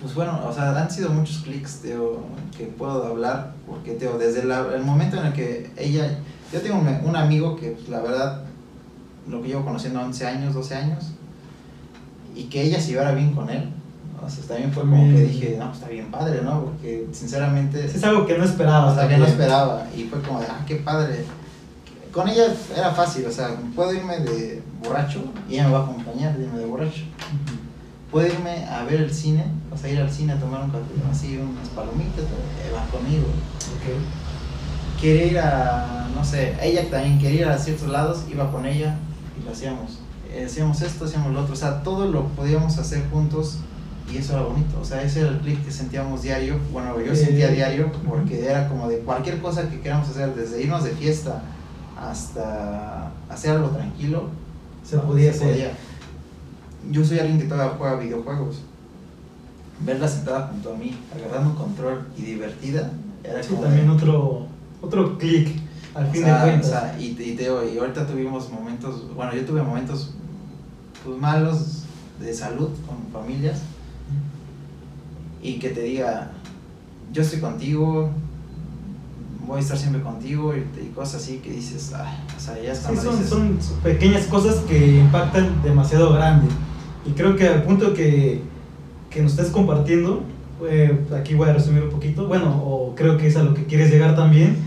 pues 0.00 0.14
bueno, 0.14 0.40
o 0.48 0.52
sea, 0.54 0.70
han 0.80 0.88
sido 0.90 1.10
muchos 1.10 1.38
clics, 1.38 1.80
Teo, 1.82 2.20
que 2.56 2.64
puedo 2.66 3.04
hablar, 3.04 3.52
porque, 3.66 3.92
Teo, 3.94 4.16
desde 4.16 4.44
la- 4.44 4.68
el 4.74 4.84
momento 4.84 5.16
en 5.18 5.26
el 5.26 5.32
que 5.32 5.70
ella, 5.76 6.18
yo 6.52 6.60
tengo 6.62 6.78
un, 6.78 6.88
un 7.04 7.16
amigo 7.16 7.56
que, 7.56 7.72
pues, 7.72 7.88
la 7.88 8.00
verdad, 8.00 8.42
lo 9.28 9.42
que 9.42 9.48
llevo 9.48 9.64
conociendo 9.64 10.00
11 10.00 10.26
años, 10.26 10.54
12 10.54 10.76
años, 10.76 11.12
y 12.36 12.44
que 12.44 12.62
ella 12.62 12.80
se 12.80 12.92
llevara 12.92 13.12
bien 13.12 13.32
con 13.34 13.50
él, 13.50 13.68
o 14.24 14.30
sea, 14.30 14.44
también 14.44 14.72
fue 14.72 14.82
como 14.84 15.02
que 15.12 15.22
dije, 15.22 15.56
no, 15.58 15.66
pues 15.66 15.78
está 15.78 15.90
bien 15.90 16.10
padre, 16.10 16.40
¿no? 16.42 16.66
Porque, 16.66 17.06
sinceramente, 17.12 17.84
Es 17.84 18.02
algo 18.04 18.24
que 18.26 18.38
no 18.38 18.44
esperaba. 18.44 18.92
o 18.92 18.94
sea, 18.94 19.08
que 19.08 19.16
no 19.16 19.24
también. 19.26 19.40
esperaba, 19.42 19.86
y 19.96 20.04
fue 20.04 20.20
como 20.22 20.40
de, 20.40 20.46
ah, 20.48 20.64
qué 20.66 20.76
padre. 20.76 21.24
Con 22.12 22.28
ella 22.28 22.44
era 22.76 22.92
fácil, 22.92 23.26
o 23.26 23.30
sea, 23.32 23.56
puedo 23.74 23.92
irme 23.92 24.18
de 24.20 24.62
borracho, 24.82 25.20
y 25.48 25.54
ella 25.54 25.66
me 25.66 25.72
va 25.74 25.80
a 25.80 25.82
acompañar 25.82 26.36
de 26.36 26.44
irme 26.44 26.58
de 26.60 26.66
borracho. 26.66 27.02
Puedo 28.10 28.26
irme 28.26 28.64
a 28.66 28.84
ver 28.84 29.02
el 29.02 29.12
cine, 29.12 29.44
o 29.72 29.76
sea, 29.76 29.90
ir 29.90 30.00
al 30.00 30.10
cine 30.10 30.32
a 30.32 30.40
tomar 30.40 30.62
un 30.62 30.70
café, 30.70 30.84
así 31.10 31.36
unas 31.38 31.68
palomitas, 31.68 32.24
eh, 32.24 32.72
va 32.74 32.84
conmigo. 32.90 33.26
Ok. 33.26 35.00
Quiere 35.00 35.26
ir 35.28 35.38
a, 35.38 36.08
no 36.14 36.24
sé, 36.24 36.54
ella 36.62 36.88
también 36.90 37.18
quería 37.18 37.40
ir 37.42 37.48
a 37.48 37.58
ciertos 37.58 37.88
lados, 37.88 38.24
iba 38.30 38.50
con 38.50 38.66
ella 38.66 38.96
y 39.40 39.44
lo 39.44 39.52
hacíamos. 39.52 39.98
Eh, 40.32 40.44
hacíamos 40.46 40.80
esto, 40.82 41.04
hacíamos 41.04 41.32
lo 41.32 41.40
otro, 41.42 41.54
o 41.54 41.56
sea, 41.56 41.82
todo 41.82 42.06
lo 42.06 42.26
podíamos 42.28 42.76
hacer 42.78 43.02
juntos 43.10 43.58
y 44.12 44.16
eso 44.18 44.32
era 44.32 44.42
bonito, 44.42 44.80
o 44.80 44.84
sea, 44.84 45.02
ese 45.02 45.20
era 45.20 45.28
el 45.28 45.38
clic 45.38 45.62
que 45.64 45.70
sentíamos 45.70 46.22
diario, 46.22 46.58
bueno, 46.72 46.98
yo 47.00 47.12
Eh, 47.12 47.16
sentía 47.16 47.48
diario 47.48 47.92
porque 48.08 48.44
era 48.46 48.66
como 48.68 48.88
de 48.88 48.98
cualquier 49.00 49.38
cosa 49.40 49.68
que 49.68 49.80
queramos 49.80 50.08
hacer, 50.08 50.34
desde 50.34 50.62
irnos 50.62 50.82
de 50.84 50.90
fiesta 50.90 51.42
hasta 52.00 53.10
hacer 53.28 53.50
algo 53.52 53.68
tranquilo, 53.68 54.28
Se 54.84 54.98
podía 54.98 55.30
hacer. 55.30 55.48
podía. 55.52 55.72
Yo 56.90 57.04
soy 57.04 57.18
alguien 57.18 57.38
que 57.38 57.46
todavía 57.46 57.74
juega 57.78 57.96
videojuegos. 57.96 58.62
Verla 59.80 60.08
sentada 60.08 60.48
junto 60.48 60.74
a 60.74 60.76
mí, 60.76 60.96
agarrando 61.14 61.50
un 61.50 61.56
control 61.56 62.06
y 62.16 62.22
divertida, 62.22 62.90
era 63.22 63.42
Sí, 63.42 63.50
como. 63.50 63.62
también 63.62 63.86
de- 63.86 63.92
otro, 63.94 64.46
otro 64.82 65.16
clic, 65.18 65.54
al 65.94 66.06
o 66.06 66.10
fin 66.10 66.22
sea, 66.22 66.44
de 66.44 66.50
cuentas. 66.50 66.66
o 66.68 66.70
sea, 66.72 66.96
y, 66.98 67.04
y, 67.20 67.36
Teo, 67.36 67.68
y 67.68 67.78
ahorita 67.78 68.06
tuvimos 68.06 68.50
momentos, 68.50 69.04
bueno, 69.14 69.32
yo 69.34 69.44
tuve 69.44 69.62
momentos 69.62 70.14
pues 71.04 71.16
malos 71.20 71.84
de 72.20 72.34
salud 72.34 72.70
con 72.86 72.96
familias 73.12 73.60
y 75.40 75.58
que 75.60 75.68
te 75.70 75.82
diga, 75.82 76.32
yo 77.12 77.22
estoy 77.22 77.38
contigo, 77.40 78.10
voy 79.46 79.58
a 79.58 79.60
estar 79.60 79.78
siempre 79.78 80.02
contigo 80.02 80.54
y, 80.56 80.58
y 80.82 80.90
cosas 80.94 81.22
así 81.22 81.36
que 81.38 81.52
dices, 81.52 81.92
ay, 81.94 82.18
o 82.36 82.40
sea, 82.40 82.60
ya 82.60 82.72
es 82.72 82.78
Sí, 82.78 82.84
cuando 82.86 83.02
son, 83.02 83.12
dices, 83.12 83.28
son 83.30 83.80
pequeñas 83.84 84.24
cosas 84.26 84.56
que 84.64 84.98
impactan 84.98 85.62
demasiado 85.62 86.12
grande. 86.14 86.48
Y 87.08 87.12
creo 87.12 87.36
que 87.36 87.48
al 87.48 87.62
punto 87.62 87.94
que, 87.94 88.40
que 89.08 89.22
nos 89.22 89.32
estés 89.32 89.48
compartiendo, 89.48 90.22
eh, 90.68 90.94
aquí 91.18 91.34
voy 91.34 91.48
a 91.48 91.54
resumir 91.54 91.84
un 91.84 91.90
poquito, 91.90 92.26
bueno, 92.26 92.62
o 92.66 92.94
creo 92.94 93.16
que 93.16 93.28
es 93.28 93.36
a 93.36 93.42
lo 93.42 93.54
que 93.54 93.64
quieres 93.64 93.90
llegar 93.90 94.14
también, 94.14 94.58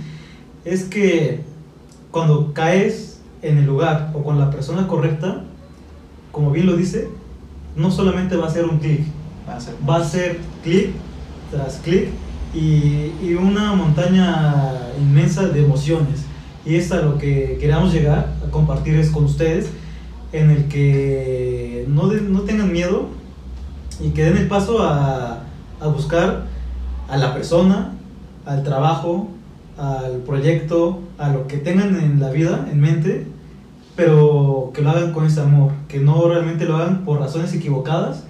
es 0.66 0.86
que 0.86 1.42
cuando 2.10 2.52
caes 2.54 3.22
en 3.44 3.60
el 3.60 3.66
lugar 3.66 4.12
o 4.16 4.24
con 4.24 4.39
la 4.39 4.50
persona 4.50 4.88
correcta, 4.88 5.44
como 6.32 6.50
bien 6.50 6.66
lo 6.66 6.76
dice, 6.76 7.10
no 7.76 7.92
solamente 7.92 8.36
va 8.36 8.48
a 8.48 8.52
ser 8.52 8.66
un 8.66 8.80
clic, 8.80 9.02
van 9.46 9.58
a 9.58 9.62
ser 9.62 9.76
va 9.88 9.98
a 9.98 10.04
ser 10.04 10.39
clic 10.64 10.89
tras 11.52 11.76
clic 11.78 12.08
y, 12.56 13.12
y 13.22 13.36
una 13.39 13.74
montaña 13.74 14.74
inmensa 15.00 15.48
de 15.48 15.64
emociones. 15.64 16.26
Y 16.66 16.76
es 16.76 16.92
a 16.92 17.02
lo 17.02 17.20
que 17.20 17.58
queramos 17.60 17.94
llegar 17.94 18.34
a 18.46 18.50
compartir 18.50 18.96
es 18.96 19.10
con 19.10 19.26
ustedes, 19.26 19.70
en 20.34 20.49
el 20.49 20.67
que 20.67 21.86
no, 21.88 22.07
de- 22.07 22.21
no 22.21 22.41
tengan 22.41 22.71
miedo 22.71 23.07
y 23.99 24.09
que 24.11 24.23
den 24.23 24.38
el 24.38 24.47
paso 24.47 24.82
a, 24.82 25.43
a 25.79 25.88
buscar 25.88 26.45
a 27.09 27.17
la 27.17 27.34
persona, 27.34 27.93
al 28.45 28.63
trabajo, 28.63 29.27
al 29.77 30.17
proyecto, 30.25 30.99
a 31.17 31.29
lo 31.29 31.47
que 31.47 31.57
tengan 31.57 31.95
en 31.99 32.19
la 32.19 32.29
vida, 32.29 32.67
en 32.71 32.79
mente, 32.79 33.25
pero 33.95 34.71
que 34.73 34.82
lo 34.82 34.89
hagan 34.91 35.11
con 35.11 35.25
ese 35.25 35.41
amor, 35.41 35.71
que 35.88 35.99
no 35.99 36.27
realmente 36.27 36.65
lo 36.65 36.77
hagan 36.77 37.03
por 37.03 37.19
razones 37.19 37.53
equivocadas, 37.53 38.23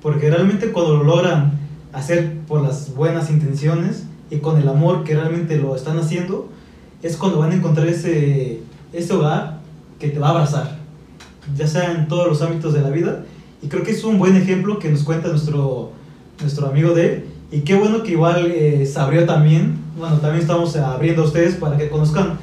porque 0.00 0.30
realmente 0.30 0.70
cuando 0.72 0.96
lo 0.98 1.04
logran 1.04 1.52
hacer 1.92 2.38
por 2.46 2.62
las 2.62 2.94
buenas 2.94 3.30
intenciones 3.30 4.04
y 4.30 4.38
con 4.38 4.58
el 4.60 4.68
amor 4.68 5.04
que 5.04 5.14
realmente 5.14 5.56
lo 5.58 5.74
están 5.76 5.98
haciendo, 5.98 6.48
es 7.02 7.16
cuando 7.16 7.38
van 7.40 7.50
a 7.50 7.54
encontrar 7.56 7.86
ese, 7.88 8.60
ese 8.92 9.12
hogar 9.12 9.58
que 9.98 10.08
te 10.08 10.18
va 10.18 10.28
a 10.28 10.30
abrazar, 10.30 10.78
ya 11.56 11.66
sea 11.66 11.92
en 11.92 12.08
todos 12.08 12.28
los 12.28 12.42
ámbitos 12.42 12.74
de 12.74 12.80
la 12.80 12.90
vida. 12.90 13.24
Y 13.62 13.68
creo 13.68 13.82
que 13.82 13.92
es 13.92 14.04
un 14.04 14.18
buen 14.18 14.36
ejemplo 14.36 14.78
que 14.78 14.90
nos 14.90 15.02
cuenta 15.02 15.28
nuestro, 15.28 15.92
nuestro 16.40 16.66
amigo 16.66 16.94
de. 16.94 17.24
Y 17.50 17.60
qué 17.60 17.74
bueno 17.74 18.02
que 18.02 18.12
igual 18.12 18.50
eh, 18.50 18.86
se 18.86 18.98
abrió 18.98 19.26
también. 19.26 19.78
Bueno, 19.98 20.16
también 20.18 20.40
estamos 20.40 20.74
abriendo 20.76 21.22
a 21.22 21.26
ustedes 21.26 21.54
para 21.54 21.76
que 21.76 21.88
conozcan, 21.88 22.38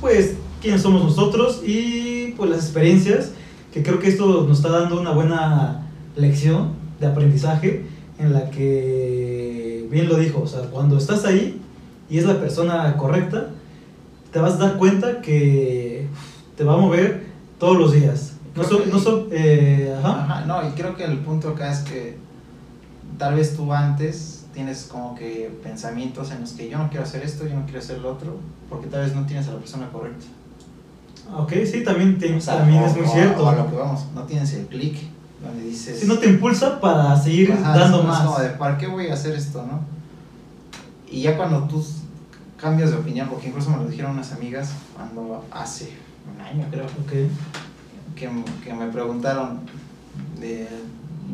pues, 0.00 0.34
quiénes 0.62 0.80
somos 0.80 1.02
nosotros 1.02 1.60
y 1.66 2.34
pues 2.36 2.48
las 2.48 2.60
experiencias, 2.60 3.32
que 3.72 3.82
creo 3.82 3.98
que 3.98 4.08
esto 4.08 4.46
nos 4.48 4.58
está 4.58 4.70
dando 4.70 5.00
una 5.00 5.10
buena 5.10 5.88
lección 6.16 6.70
de 7.00 7.08
aprendizaje 7.08 7.84
en 8.18 8.32
la 8.32 8.48
que, 8.50 9.86
bien 9.90 10.08
lo 10.08 10.16
dijo, 10.16 10.42
o 10.42 10.46
sea, 10.46 10.62
cuando 10.70 10.96
estás 10.96 11.24
ahí 11.24 11.60
y 12.08 12.18
es 12.18 12.24
la 12.24 12.38
persona 12.38 12.96
correcta, 12.96 13.50
te 14.30 14.38
vas 14.38 14.54
a 14.54 14.58
dar 14.58 14.76
cuenta 14.78 15.20
que 15.20 16.06
te 16.56 16.64
va 16.64 16.74
a 16.74 16.76
mover 16.76 17.24
todos 17.58 17.76
los 17.76 17.92
días. 17.92 18.31
No 18.54 18.64
son, 18.64 18.90
no 18.90 18.98
son, 18.98 19.28
eh, 19.30 19.94
ajá. 19.98 20.24
Ajá, 20.24 20.40
no, 20.46 20.68
y 20.68 20.72
creo 20.72 20.94
que 20.96 21.04
el 21.04 21.18
punto 21.18 21.50
acá 21.50 21.70
es 21.72 21.78
que 21.80 22.18
tal 23.18 23.34
vez 23.34 23.56
tú 23.56 23.72
antes 23.72 24.44
tienes 24.52 24.84
como 24.90 25.14
que 25.14 25.50
pensamientos 25.62 26.30
en 26.30 26.40
los 26.42 26.52
que 26.52 26.68
yo 26.68 26.76
no 26.78 26.90
quiero 26.90 27.04
hacer 27.04 27.22
esto, 27.22 27.46
yo 27.46 27.54
no 27.54 27.64
quiero 27.64 27.78
hacer 27.78 27.98
lo 28.00 28.12
otro, 28.12 28.36
porque 28.68 28.88
tal 28.88 29.00
vez 29.04 29.14
no 29.14 29.24
tienes 29.26 29.48
a 29.48 29.52
la 29.52 29.58
persona 29.58 29.88
correcta. 29.90 30.26
Ok, 31.34 31.52
sí, 31.70 31.82
también, 31.82 32.18
te- 32.18 32.34
O 32.36 32.40
sea, 32.40 32.58
también 32.58 32.82
o- 32.82 32.86
es 32.86 32.94
muy 32.96 33.06
o- 33.06 33.10
cierto. 33.10 33.48
A 33.48 33.54
lo 33.54 33.70
que 33.70 33.76
vamos, 33.76 34.04
no 34.14 34.24
tienes 34.24 34.52
el 34.54 34.66
clic 34.66 34.98
donde 35.42 35.62
dices... 35.64 35.98
Si 36.00 36.06
no 36.06 36.18
te 36.18 36.28
impulsa 36.28 36.78
para 36.80 37.16
seguir 37.18 37.52
Ajá, 37.52 37.78
dando 37.78 38.02
más. 38.02 38.22
como 38.22 38.38
de, 38.38 38.50
¿para 38.50 38.76
qué 38.76 38.86
voy 38.86 39.08
a 39.08 39.14
hacer 39.14 39.34
esto, 39.34 39.64
no? 39.64 39.80
Y 41.10 41.22
ya 41.22 41.36
cuando 41.38 41.62
tú 41.64 41.82
cambias 42.58 42.90
de 42.90 42.96
opinión, 42.96 43.28
porque 43.28 43.48
incluso 43.48 43.70
me 43.70 43.78
lo 43.78 43.86
dijeron 43.86 44.12
unas 44.12 44.32
amigas 44.32 44.72
cuando 44.94 45.44
hace 45.50 45.92
un 46.34 46.40
año 46.40 46.66
creo, 46.70 46.84
Ok. 46.84 47.12
Que, 48.14 48.28
que 48.64 48.72
me 48.74 48.86
preguntaron, 48.88 49.60
de- 50.40 50.68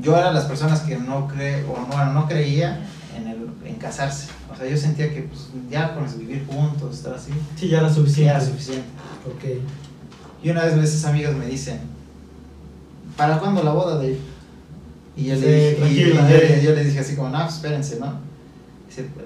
yo 0.02 0.16
era 0.16 0.32
las 0.32 0.44
personas 0.44 0.80
que 0.80 0.96
no 0.96 1.26
cre, 1.28 1.64
o 1.64 1.76
no, 1.90 2.12
no 2.12 2.28
creía 2.28 2.80
en, 3.16 3.26
el, 3.26 3.48
en 3.64 3.74
casarse. 3.76 4.28
O 4.52 4.56
sea, 4.56 4.66
yo 4.68 4.76
sentía 4.76 5.12
que 5.12 5.22
pues, 5.22 5.48
ya 5.70 5.94
con 5.94 6.04
vivir 6.18 6.46
juntos, 6.46 6.96
estar 6.96 7.14
así, 7.14 7.32
Sí, 7.56 7.68
ya 7.68 7.78
era 7.78 7.88
ya 7.88 7.94
suficiente. 7.94 8.30
era 8.30 8.40
suficiente. 8.40 8.86
Ok. 9.26 9.58
Y 10.42 10.50
una 10.50 10.64
vez 10.64 10.74
esas 10.76 11.04
amigas 11.06 11.34
me 11.34 11.46
dicen, 11.46 11.80
¿para 13.16 13.38
cuándo 13.38 13.62
la 13.62 13.72
boda, 13.72 13.96
Dave? 13.96 14.18
Y 15.16 15.24
yo, 15.24 15.34
Sí, 15.34 15.40
le, 15.40 15.52
dije, 15.56 15.70
y- 15.72 15.74
tranquila, 15.80 16.28
y 16.28 16.30
yo, 16.32 16.36
eh. 16.38 16.48
le- 16.58 16.62
yo 16.64 16.74
le 16.74 16.84
dije 16.84 16.98
así 17.00 17.16
como, 17.16 17.28
no, 17.30 17.42
pues, 17.42 17.54
espérense, 17.56 17.98
¿no? 17.98 18.28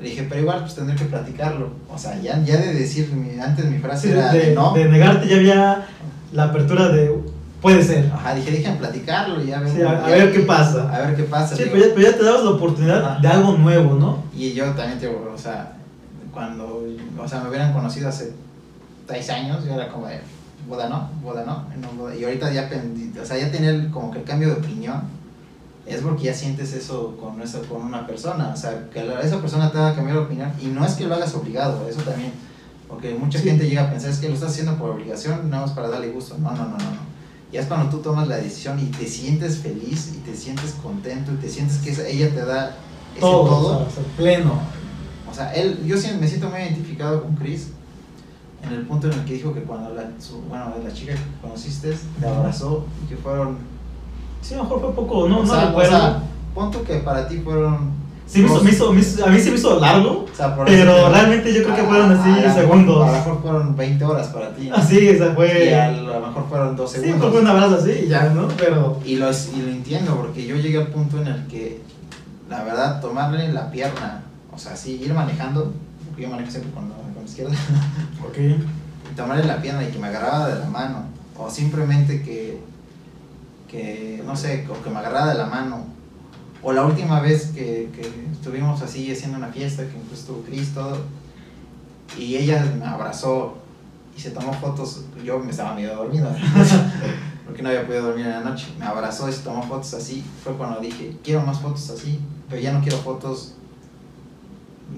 Le 0.03 0.09
dije, 0.11 0.27
pero 0.29 0.41
igual 0.43 0.61
pues 0.61 0.75
tendré 0.75 0.95
que 0.97 1.05
platicarlo. 1.07 1.71
O 1.91 1.97
sea, 1.99 2.21
ya, 2.21 2.43
ya 2.45 2.59
de 2.59 2.75
decir, 2.75 3.11
mi- 3.13 3.41
antes 3.41 3.65
mi 3.67 3.79
frase 3.79 4.09
Sí, 4.09 4.13
era 4.13 4.31
de, 4.33 4.39
de 4.51 4.55
no. 4.55 4.75
de 4.75 4.85
negarte 4.87 5.27
ya 5.29 5.37
había 5.37 5.87
la 6.33 6.45
apertura 6.45 6.89
de 6.89 7.11
puede 7.63 7.83
ser. 7.83 8.11
Ajá, 8.13 8.35
dije, 8.35 8.51
dejen 8.51 8.77
platicarlo 8.77 9.43
y 9.43 9.47
ya 9.47 9.61
vemos. 9.61 9.75
Sí, 9.77 9.83
a- 9.83 9.93
ver 10.07 10.33
qué 10.33 10.41
pasa. 10.41 10.93
A 10.95 11.07
ver 11.07 11.17
qué 11.17 11.23
pasa. 11.23 11.57
Sí, 11.57 11.63
pero 11.73 11.87
ya, 11.87 11.95
pero 11.95 12.11
ya 12.11 12.17
te 12.19 12.25
dabas 12.25 12.45
la 12.45 12.51
oportunidad 12.51 13.05
Ajá. 13.05 13.21
de 13.21 13.29
algo 13.29 13.53
nuevo, 13.57 13.95
¿no? 13.95 14.25
Y 14.37 14.53
yo 14.53 14.65
también, 14.73 14.99
te 14.99 15.07
digo, 15.09 15.31
o 15.35 15.39
sea, 15.39 15.73
cuando, 16.33 16.85
o 17.19 17.29
sea, 17.29 17.41
me 17.41 17.49
hubieran 17.49 17.73
conocido 17.73 18.09
hace 18.09 18.33
seis 19.09 19.31
años, 19.31 19.65
yo 19.65 19.75
era 19.75 19.89
como 19.89 20.07
de, 20.07 20.21
boda 20.69 20.89
no, 20.89 21.09
boda 21.23 21.45
no, 21.45 21.65
no, 21.81 21.89
boda. 22.03 22.15
y 22.17 22.25
ahorita 22.25 22.53
ya, 22.53 22.69
o 23.21 23.25
sea, 23.27 23.37
ya 23.39 23.51
tenía 23.51 23.71
el- 23.71 23.91
como 23.91 24.11
que 24.11 24.19
el 24.19 24.25
cambio 24.25 24.49
de 24.49 24.55
opinión, 24.55 25.03
es 25.85 26.01
porque 26.01 26.25
ya 26.25 26.35
sientes 26.35 26.73
eso 26.73 27.17
con, 27.21 27.43
esa, 27.43 27.59
con 27.63 27.83
una 27.83 28.07
persona, 28.07 28.51
o 28.55 28.57
sea, 28.57 28.89
que 28.93 29.05
la- 29.05 29.21
esa 29.21 29.41
persona 29.41 29.71
te 29.71 29.79
haga 29.79 29.95
cambiar 29.95 30.19
de 30.19 30.23
opinión, 30.25 30.51
y 30.63 30.67
no 30.67 30.85
es 30.87 30.95
que 30.95 31.05
lo 31.07 31.15
hagas 31.17 31.35
obligado, 31.35 31.87
eso 31.89 32.01
también, 32.03 32.33
porque 32.89 33.15
mucha 33.15 33.39
Sí. 33.39 33.45
gente 33.49 33.69
llega 33.69 33.83
a 33.83 33.91
pensar, 33.91 34.11
es 34.11 34.19
que 34.19 34.29
lo 34.29 34.35
estás 34.35 34.51
haciendo 34.53 34.77
por 34.77 34.91
obligación, 34.91 35.51
nada 35.51 35.67
más 35.67 35.73
para 35.75 35.89
darle 35.89 36.09
gusto, 36.11 36.37
no, 36.39 36.51
no, 36.53 36.57
no, 36.65 36.71
no, 36.71 36.79
no. 36.79 37.12
Ya 37.53 37.61
es 37.61 37.67
cuando 37.67 37.91
tú 37.91 37.99
tomas 37.99 38.27
la 38.29 38.37
decisión 38.37 38.79
y 38.81 38.85
te 38.87 39.07
sientes 39.07 39.59
feliz 39.59 40.13
y 40.17 40.19
te 40.21 40.35
sientes 40.35 40.75
contento 40.83 41.33
y 41.33 41.37
te 41.37 41.49
sientes 41.51 41.79
que 41.79 41.91
ella 42.11 42.31
te 42.35 42.45
da 42.47 42.75
ese 43.13 43.21
Todo, 43.21 43.45
todo 43.45 43.87
o 43.87 43.91
sea, 43.91 44.03
pleno. 44.17 44.53
o 45.31 45.35
sea, 45.35 45.53
él, 45.53 45.85
yo 45.85 45.97
me 46.19 46.27
siento 46.27 46.49
muy 46.49 46.61
identificado 46.61 47.23
con 47.23 47.35
Chris 47.37 47.69
en 48.63 48.73
el 48.73 48.87
punto 48.87 49.09
en 49.09 49.19
el 49.19 49.25
que 49.27 49.35
dijo 49.35 49.53
que 49.53 49.63
cuando 49.65 49.93
la, 49.93 50.05
su- 50.19 50.41
bueno, 50.49 50.73
la 50.83 50.93
chica 50.93 51.13
que 51.15 51.21
conociste 51.43 51.95
te 52.21 52.27
abrazó 52.27 52.87
y 53.05 53.09
que 53.09 53.17
fueron... 53.17 53.59
Sí, 54.41 54.55
mejor 54.55 54.81
fue 54.81 54.93
poco, 54.95 55.29
no, 55.29 55.41
o 55.41 55.43
no 55.45 55.47
sea, 55.47 55.67
recuerdo. 55.67 55.97
O 55.97 56.01
sea, 56.01 56.23
punto 56.55 56.83
que 56.85 56.95
para 56.99 57.29
ti 57.29 57.39
fueron... 57.39 58.02
sí, 58.33 58.41
me 58.41 58.47
hizo, 58.47 58.63
me 58.65 58.71
hizo- 58.71 58.93
me 58.93 59.01
hizo- 59.01 59.25
a 59.27 59.29
mí 59.29 59.39
se 59.41 59.51
me 59.51 59.57
hizo 59.57 59.79
largo, 59.81 60.27
o 60.33 60.37
sea, 60.37 60.57
por 60.57 60.67
pero 60.67 61.09
realmente 61.11 61.53
yo 61.53 61.63
creo 61.63 61.77
que 61.77 61.83
fueron 61.83 62.13
así 62.13 62.45
a 62.45 62.55
segundos. 62.55 63.03
A 63.09 63.13
lo 63.13 63.19
mejor 63.19 63.43
fueron 63.43 63.77
20 63.77 64.05
horas 64.05 64.29
para 64.29 64.55
ti. 64.55 64.71
Así, 64.75 65.09
o 65.11 65.17
sea, 65.19 65.27
Y 65.27 65.31
a 65.31 65.35
fue... 65.35 65.97
lo 66.05 66.21
mejor 66.27 66.47
fueron 66.49 66.77
2 66.77 66.91
Sí, 66.93 67.01
segundos. 67.01 67.31
fue 67.33 67.41
un 67.41 67.47
abrazo 67.47 67.77
así 67.77 67.91
y 68.05 68.09
ya, 68.09 68.25
¿no? 68.31 68.49
Pero... 68.57 68.99
Y 69.05 69.17
lo, 69.17 69.31
y 69.31 69.63
lo 69.63 69.71
entiendo 69.71 70.17
porque 70.17 70.47
yo 70.47 70.57
llegué 70.57 70.79
al 70.79 70.89
punto 70.89 71.21
en 71.21 71.27
el 71.29 71.47
que, 71.47 71.81
la 72.49 72.63
verdad, 72.65 73.01
tomarle 73.01 73.53
la 73.53 73.71
pierna, 73.71 74.23
o 74.53 74.59
sea, 74.59 74.77
sí, 74.77 75.01
ir 75.05 75.13
manejando, 75.15 75.73
porque 76.09 76.23
yo 76.23 76.29
manejo 76.31 76.51
siempre 76.51 76.73
con 76.73 76.89
la, 76.89 76.95
con 76.97 77.23
la 77.23 77.29
izquierda, 77.29 77.53
Ok. 78.29 78.39
y 78.39 79.15
tomarle 79.17 79.45
la 79.45 79.61
pierna 79.61 79.83
y 79.85 79.89
que 79.89 79.99
me 79.99 80.09
agarraba 80.09 80.49
de 80.49 80.59
la 80.61 80.67
mano, 80.67 81.05
o 81.39 81.49
simplemente 81.51 82.23
que, 82.23 82.61
que 83.71 84.23
no 84.27 84.37
sé, 84.37 84.67
o 84.71 84.83
que 84.83 84.91
me 84.91 84.99
agarraba 84.99 85.33
de 85.33 85.39
la 85.39 85.47
mano, 85.47 85.87
o 86.63 86.73
la 86.73 86.85
última 86.85 87.21
vez 87.21 87.47
que, 87.55 87.91
que 87.95 88.11
estuvimos 88.31 88.81
así 88.83 89.11
haciendo 89.11 89.39
una 89.39 89.49
fiesta, 89.49 89.83
que 89.83 89.97
incluso 89.97 90.15
estuvo 90.15 90.43
Cris, 90.43 90.73
todo, 90.73 90.99
y 92.19 92.37
ella 92.37 92.65
me 92.79 92.85
abrazó 92.85 93.55
y 94.17 94.21
se 94.21 94.31
tomó 94.31 94.53
fotos, 94.53 95.05
yo 95.25 95.39
me 95.39 95.51
estaba 95.51 95.75
medio 95.75 95.97
dormido, 95.97 96.29
porque 97.47 97.63
no 97.63 97.71
había 97.71 97.87
podido 97.87 98.07
dormir 98.07 98.27
en 98.27 98.33
la 98.33 98.41
noche, 98.41 98.67
me 98.79 98.85
abrazó 98.85 99.29
y 99.29 99.33
se 99.33 99.41
tomó 99.41 99.63
fotos 99.63 99.95
así, 99.95 100.23
fue 100.45 100.53
cuando 100.55 100.81
dije, 100.81 101.17
quiero 101.25 101.43
más 101.43 101.61
fotos 101.61 101.91
así, 101.91 102.21
pero 102.49 102.61
ya 102.61 102.73
no 102.73 102.81
quiero 102.81 102.99
fotos 102.99 103.55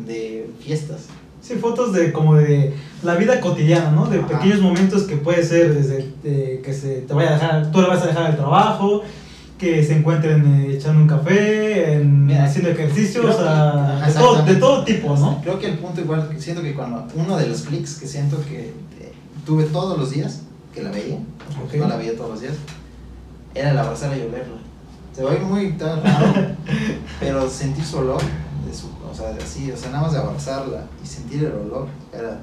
de 0.06 0.50
fiestas. 0.60 1.06
Sí, 1.40 1.56
fotos 1.56 1.92
de 1.92 2.10
como 2.10 2.36
de 2.36 2.74
la 3.02 3.16
vida 3.16 3.38
cotidiana, 3.38 3.90
¿no? 3.90 4.06
De 4.06 4.18
Ajá. 4.18 4.28
pequeños 4.28 4.62
momentos 4.62 5.02
que 5.02 5.18
puede 5.18 5.44
ser 5.44 5.74
desde 5.74 6.10
eh, 6.24 6.62
que 6.64 6.72
se 6.72 7.02
te 7.02 7.12
vaya 7.12 7.30
a 7.30 7.34
dejar, 7.34 7.70
tú 7.70 7.82
le 7.82 7.88
vas 7.88 8.02
a 8.02 8.06
dejar 8.06 8.30
el 8.30 8.36
trabajo, 8.36 9.02
que 9.64 9.82
se 9.82 9.96
encuentren 9.96 10.44
eh, 10.46 10.74
echando 10.74 11.00
un 11.02 11.08
café, 11.08 11.94
en, 11.94 12.26
Mira, 12.26 12.44
haciendo 12.44 12.70
ejercicio, 12.70 13.22
creo 13.22 13.34
o 13.34 13.38
sea, 13.38 14.00
que- 14.04 14.06
de 14.12 14.12
todo, 14.18 14.34
de 14.34 14.40
exactamente. 14.42 14.54
todo 14.60 14.84
tipo, 14.84 15.16
¿no? 15.16 15.40
Creo 15.42 15.58
que 15.58 15.66
el 15.70 15.78
punto 15.78 16.00
igual, 16.02 16.28
siento 16.38 16.62
que 16.62 16.74
cuando 16.74 17.06
uno 17.14 17.36
de 17.36 17.46
los 17.48 17.62
clics 17.62 17.94
que 17.96 18.06
siento 18.06 18.36
que 18.46 18.68
eh, 19.00 19.12
tuve 19.46 19.64
todos 19.64 19.98
los 19.98 20.10
días, 20.10 20.42
que 20.74 20.82
la 20.82 20.90
veía, 20.90 21.18
porque 21.58 21.78
Ok. 21.78 21.82
no 21.84 21.88
la 21.88 21.96
veía 21.96 22.16
todos 22.16 22.30
los 22.30 22.40
días, 22.42 22.54
era 23.54 23.70
el 23.70 23.78
abrazarla 23.78 24.18
y 24.18 24.22
olerla. 24.22 24.58
Se 25.14 25.22
va 25.22 25.30
a 25.30 25.34
ir 25.34 25.40
muy 25.42 25.72
tal, 25.72 26.02
raro, 26.02 26.32
pero 27.20 27.48
sentir 27.48 27.84
su 27.84 27.98
olor, 27.98 28.20
de 28.20 28.74
su, 28.74 28.88
o 29.10 29.14
sea, 29.14 29.28
así, 29.42 29.70
o 29.70 29.76
sea, 29.76 29.90
nada 29.90 30.02
más 30.04 30.12
de 30.12 30.18
abrazarla 30.18 30.84
y 31.02 31.06
sentir 31.06 31.44
el 31.44 31.52
olor, 31.52 31.86
era 32.12 32.38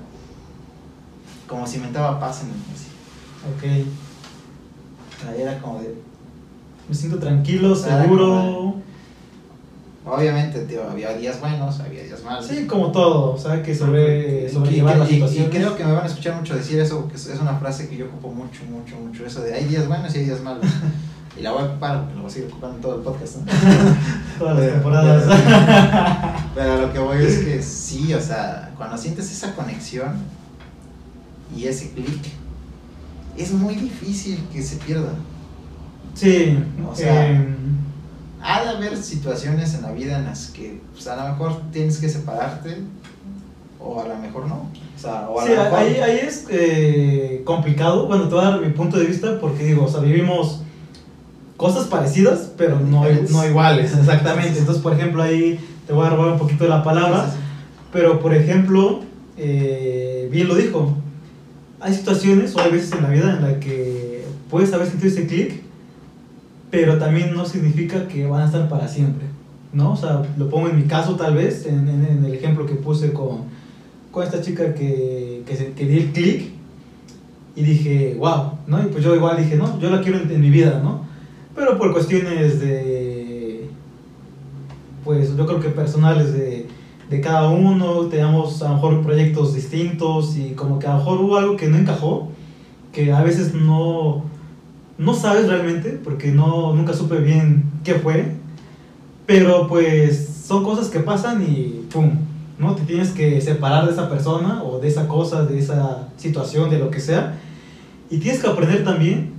como 1.47 1.67
si 1.67 1.77
me 1.79 1.91
daba 1.91 2.19
paz 2.19 2.41
en 2.43 2.47
el 2.47 2.55
así. 2.73 2.87
Ok. 3.53 3.63
Era 5.37 5.59
como 5.59 5.79
de, 5.79 5.93
Me 6.91 6.97
siento 6.97 7.19
tranquilo, 7.19 7.73
Era 7.85 8.01
seguro. 8.03 8.75
obviamente, 10.05 10.59
tío, 10.65 10.81
había 10.89 11.13
días 11.13 11.39
buenos, 11.39 11.79
había 11.79 12.03
días 12.03 12.21
malos. 12.21 12.45
Sí, 12.45 12.67
como 12.67 12.91
todo, 12.91 13.31
o 13.33 13.37
sea, 13.37 13.63
que 13.63 13.73
sobre, 13.73 14.47
Y- 14.47 14.49
sobrellevar 14.49 14.97
y- 14.97 14.99
las 14.99 15.09
y- 15.09 15.13
situaciones. 15.13 15.47
Y 15.47 15.57
creo 15.57 15.75
que 15.77 15.85
me 15.85 15.93
van 15.93 16.03
a 16.03 16.07
escuchar 16.07 16.35
mucho 16.35 16.53
decir 16.53 16.79
eso, 16.81 16.99
porque 16.99 17.15
es 17.15 17.39
una 17.41 17.55
frase 17.55 17.87
que 17.87 17.95
yo 17.95 18.07
ocupo 18.07 18.27
mucho, 18.33 18.63
mucho, 18.69 18.97
mucho. 18.97 19.25
Eso 19.25 19.39
de 19.41 19.53
hay 19.53 19.63
días 19.65 19.87
buenos 19.87 20.13
y 20.13 20.17
hay 20.17 20.25
días 20.25 20.41
malos. 20.41 20.65
y 21.39 21.41
la 21.41 21.51
voy 21.53 21.61
a 21.61 21.65
ocupar, 21.67 21.99
porque 22.01 22.15
la 22.15 22.21
voy 22.23 22.29
a 22.29 22.33
seguir 22.33 22.49
ocupando 22.51 22.75
en 22.75 22.81
todo 22.81 22.95
el 22.95 23.01
podcast. 23.03 23.37
¿no? 23.37 23.45
Todas 24.37 24.55
las 24.57 24.63
Pero- 24.65 24.73
temporadas. 24.73 26.43
Pero 26.55 26.81
lo 26.81 26.91
que 26.91 26.99
voy 26.99 27.17
es 27.23 27.37
que 27.39 27.63
sí, 27.63 28.13
o 28.13 28.19
sea, 28.19 28.73
cuando 28.75 28.97
sientes 28.97 29.31
esa 29.31 29.55
conexión 29.55 30.11
y 31.55 31.63
ese 31.67 31.91
clic, 31.91 32.21
es 33.37 33.53
muy 33.53 33.75
difícil 33.75 34.43
que 34.51 34.61
se 34.61 34.75
pierda. 34.75 35.13
Sí, 36.13 36.57
O 36.91 36.95
sea, 36.95 37.29
em, 37.29 37.55
Ha 38.43 38.63
de 38.63 38.69
haber 38.69 38.97
situaciones 38.97 39.75
en 39.75 39.83
la 39.83 39.91
vida 39.91 40.17
en 40.17 40.25
las 40.25 40.47
que 40.47 40.81
pues, 40.93 41.07
a 41.07 41.15
lo 41.15 41.29
mejor 41.31 41.61
tienes 41.71 41.97
que 41.99 42.09
separarte, 42.09 42.77
o 43.79 44.01
a 44.01 44.07
lo 44.07 44.15
mejor 44.17 44.47
no. 44.47 44.55
O 44.95 44.99
sea, 44.99 45.29
o 45.29 45.39
a 45.39 45.45
Sí, 45.45 45.53
lo 45.55 45.63
mejor. 45.63 45.79
ahí, 45.79 45.95
ahí 45.97 46.19
es 46.27 46.45
eh, 46.49 47.41
complicado. 47.45 48.07
Bueno, 48.07 48.27
te 48.27 48.35
voy 48.35 48.43
a 48.43 48.49
dar 48.49 48.61
mi 48.61 48.69
punto 48.71 48.97
de 48.97 49.05
vista 49.05 49.39
porque 49.39 49.63
digo, 49.65 49.85
o 49.85 49.87
sea, 49.87 49.99
vivimos 50.01 50.61
cosas 51.55 51.85
parecidas, 51.85 52.51
pero 52.57 52.79
no, 52.79 53.03
no 53.29 53.45
iguales, 53.47 53.95
exactamente. 53.99 54.57
Entonces, 54.57 54.81
por 54.81 54.93
ejemplo, 54.93 55.21
ahí 55.21 55.59
te 55.85 55.93
voy 55.93 56.07
a 56.07 56.09
robar 56.09 56.33
un 56.33 56.39
poquito 56.39 56.63
de 56.63 56.69
la 56.71 56.83
palabra, 56.83 57.25
Sí, 57.25 57.31
sí, 57.33 57.37
sí. 57.37 57.43
pero 57.93 58.19
por 58.19 58.33
ejemplo, 58.33 59.01
eh, 59.37 60.27
bien 60.31 60.47
lo 60.47 60.55
dijo, 60.55 60.95
hay 61.79 61.93
situaciones 61.93 62.55
o 62.55 62.59
hay 62.61 62.71
veces 62.71 62.91
en 62.93 63.03
la 63.03 63.09
vida 63.09 63.35
en 63.37 63.41
la 63.43 63.59
que 63.59 64.25
puedes 64.49 64.73
haber 64.73 64.87
sentido 64.87 65.09
ese 65.13 65.27
clic, 65.27 65.61
pero 66.71 66.97
también 66.97 67.33
no 67.35 67.45
significa 67.45 68.07
que 68.07 68.25
van 68.25 68.41
a 68.41 68.45
estar 68.45 68.67
para 68.69 68.87
siempre, 68.87 69.25
¿no? 69.73 69.91
O 69.91 69.95
sea, 69.95 70.21
lo 70.37 70.49
pongo 70.49 70.69
en 70.69 70.77
mi 70.77 70.83
caso 70.83 71.15
tal 71.15 71.35
vez, 71.35 71.65
en, 71.67 71.87
en- 71.89 72.25
el 72.25 72.33
ejemplo 72.33 72.65
que 72.65 72.75
puse 72.75 73.11
con, 73.13 73.41
con 74.11 74.23
esta 74.23 74.41
chica 74.41 74.73
que, 74.73 75.43
que, 75.45 75.55
se- 75.55 75.71
di 75.85 75.97
el 75.99 76.11
clic 76.11 76.49
y 77.55 77.61
dije, 77.63 78.15
wow, 78.17 78.53
¿no? 78.67 78.81
Y 78.81 78.85
pues 78.87 79.03
yo 79.03 79.13
igual 79.15 79.37
dije, 79.37 79.57
no, 79.57 79.77
yo 79.79 79.89
la 79.89 80.01
quiero 80.01 80.17
en, 80.19 80.31
en 80.31 80.41
mi 80.41 80.49
vida, 80.49 80.79
¿no? 80.83 81.01
Pero 81.55 81.77
por 81.77 81.91
cuestiones 81.91 82.61
de, 82.61 83.65
pues 85.03 85.35
yo 85.35 85.45
creo 85.45 85.59
que 85.59 85.69
personales 85.69 86.31
de, 86.33 86.67
de 87.09 87.21
cada 87.21 87.49
uno, 87.49 88.05
teníamos 88.05 88.61
a 88.63 88.69
lo 88.69 88.75
mejor 88.75 89.01
proyectos 89.01 89.53
distintos 89.53 90.37
y 90.37 90.51
como 90.51 90.79
que 90.79 90.87
a 90.87 90.91
lo 90.93 90.97
mejor 90.99 91.19
hubo 91.21 91.35
algo 91.37 91.57
que 91.57 91.67
no 91.67 91.77
encajó, 91.77 92.29
que 92.93 93.11
a 93.11 93.21
veces 93.21 93.53
no, 93.53 94.23
no 94.97 95.13
sabes 95.13 95.47
realmente, 95.47 95.99
porque 96.03 96.31
no, 96.31 96.73
nunca 96.73 96.93
supe 96.93 97.17
bien 97.17 97.63
qué 97.83 97.95
fue, 97.95 98.33
pero 99.25 99.67
pues 99.67 100.43
son 100.45 100.63
cosas 100.63 100.89
que 100.89 100.99
pasan 100.99 101.41
y 101.43 101.85
¡pum! 101.91 102.11
¿no? 102.59 102.75
Te 102.75 102.83
tienes 102.83 103.09
que 103.09 103.41
separar 103.41 103.85
de 103.85 103.91
esa 103.91 104.09
persona 104.09 104.61
o 104.63 104.79
de 104.79 104.87
esa 104.87 105.07
cosa, 105.07 105.45
de 105.45 105.57
esa 105.57 106.09
situación, 106.17 106.69
de 106.69 106.77
lo 106.77 106.91
que 106.91 106.99
sea, 106.99 107.39
y 108.09 108.17
tienes 108.17 108.41
que 108.41 108.47
aprender 108.47 108.83
también 108.83 109.31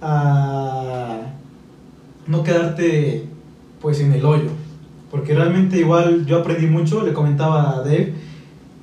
a 0.00 1.18
no 2.26 2.42
quedarte 2.42 3.26
pues 3.80 4.00
en 4.00 4.12
el 4.12 4.24
hoyo, 4.24 4.48
porque 5.10 5.34
realmente 5.34 5.78
igual 5.78 6.24
yo 6.24 6.38
aprendí 6.38 6.66
mucho, 6.66 7.04
le 7.04 7.12
comentaba 7.12 7.76
a 7.76 7.80
Dave, 7.80 8.14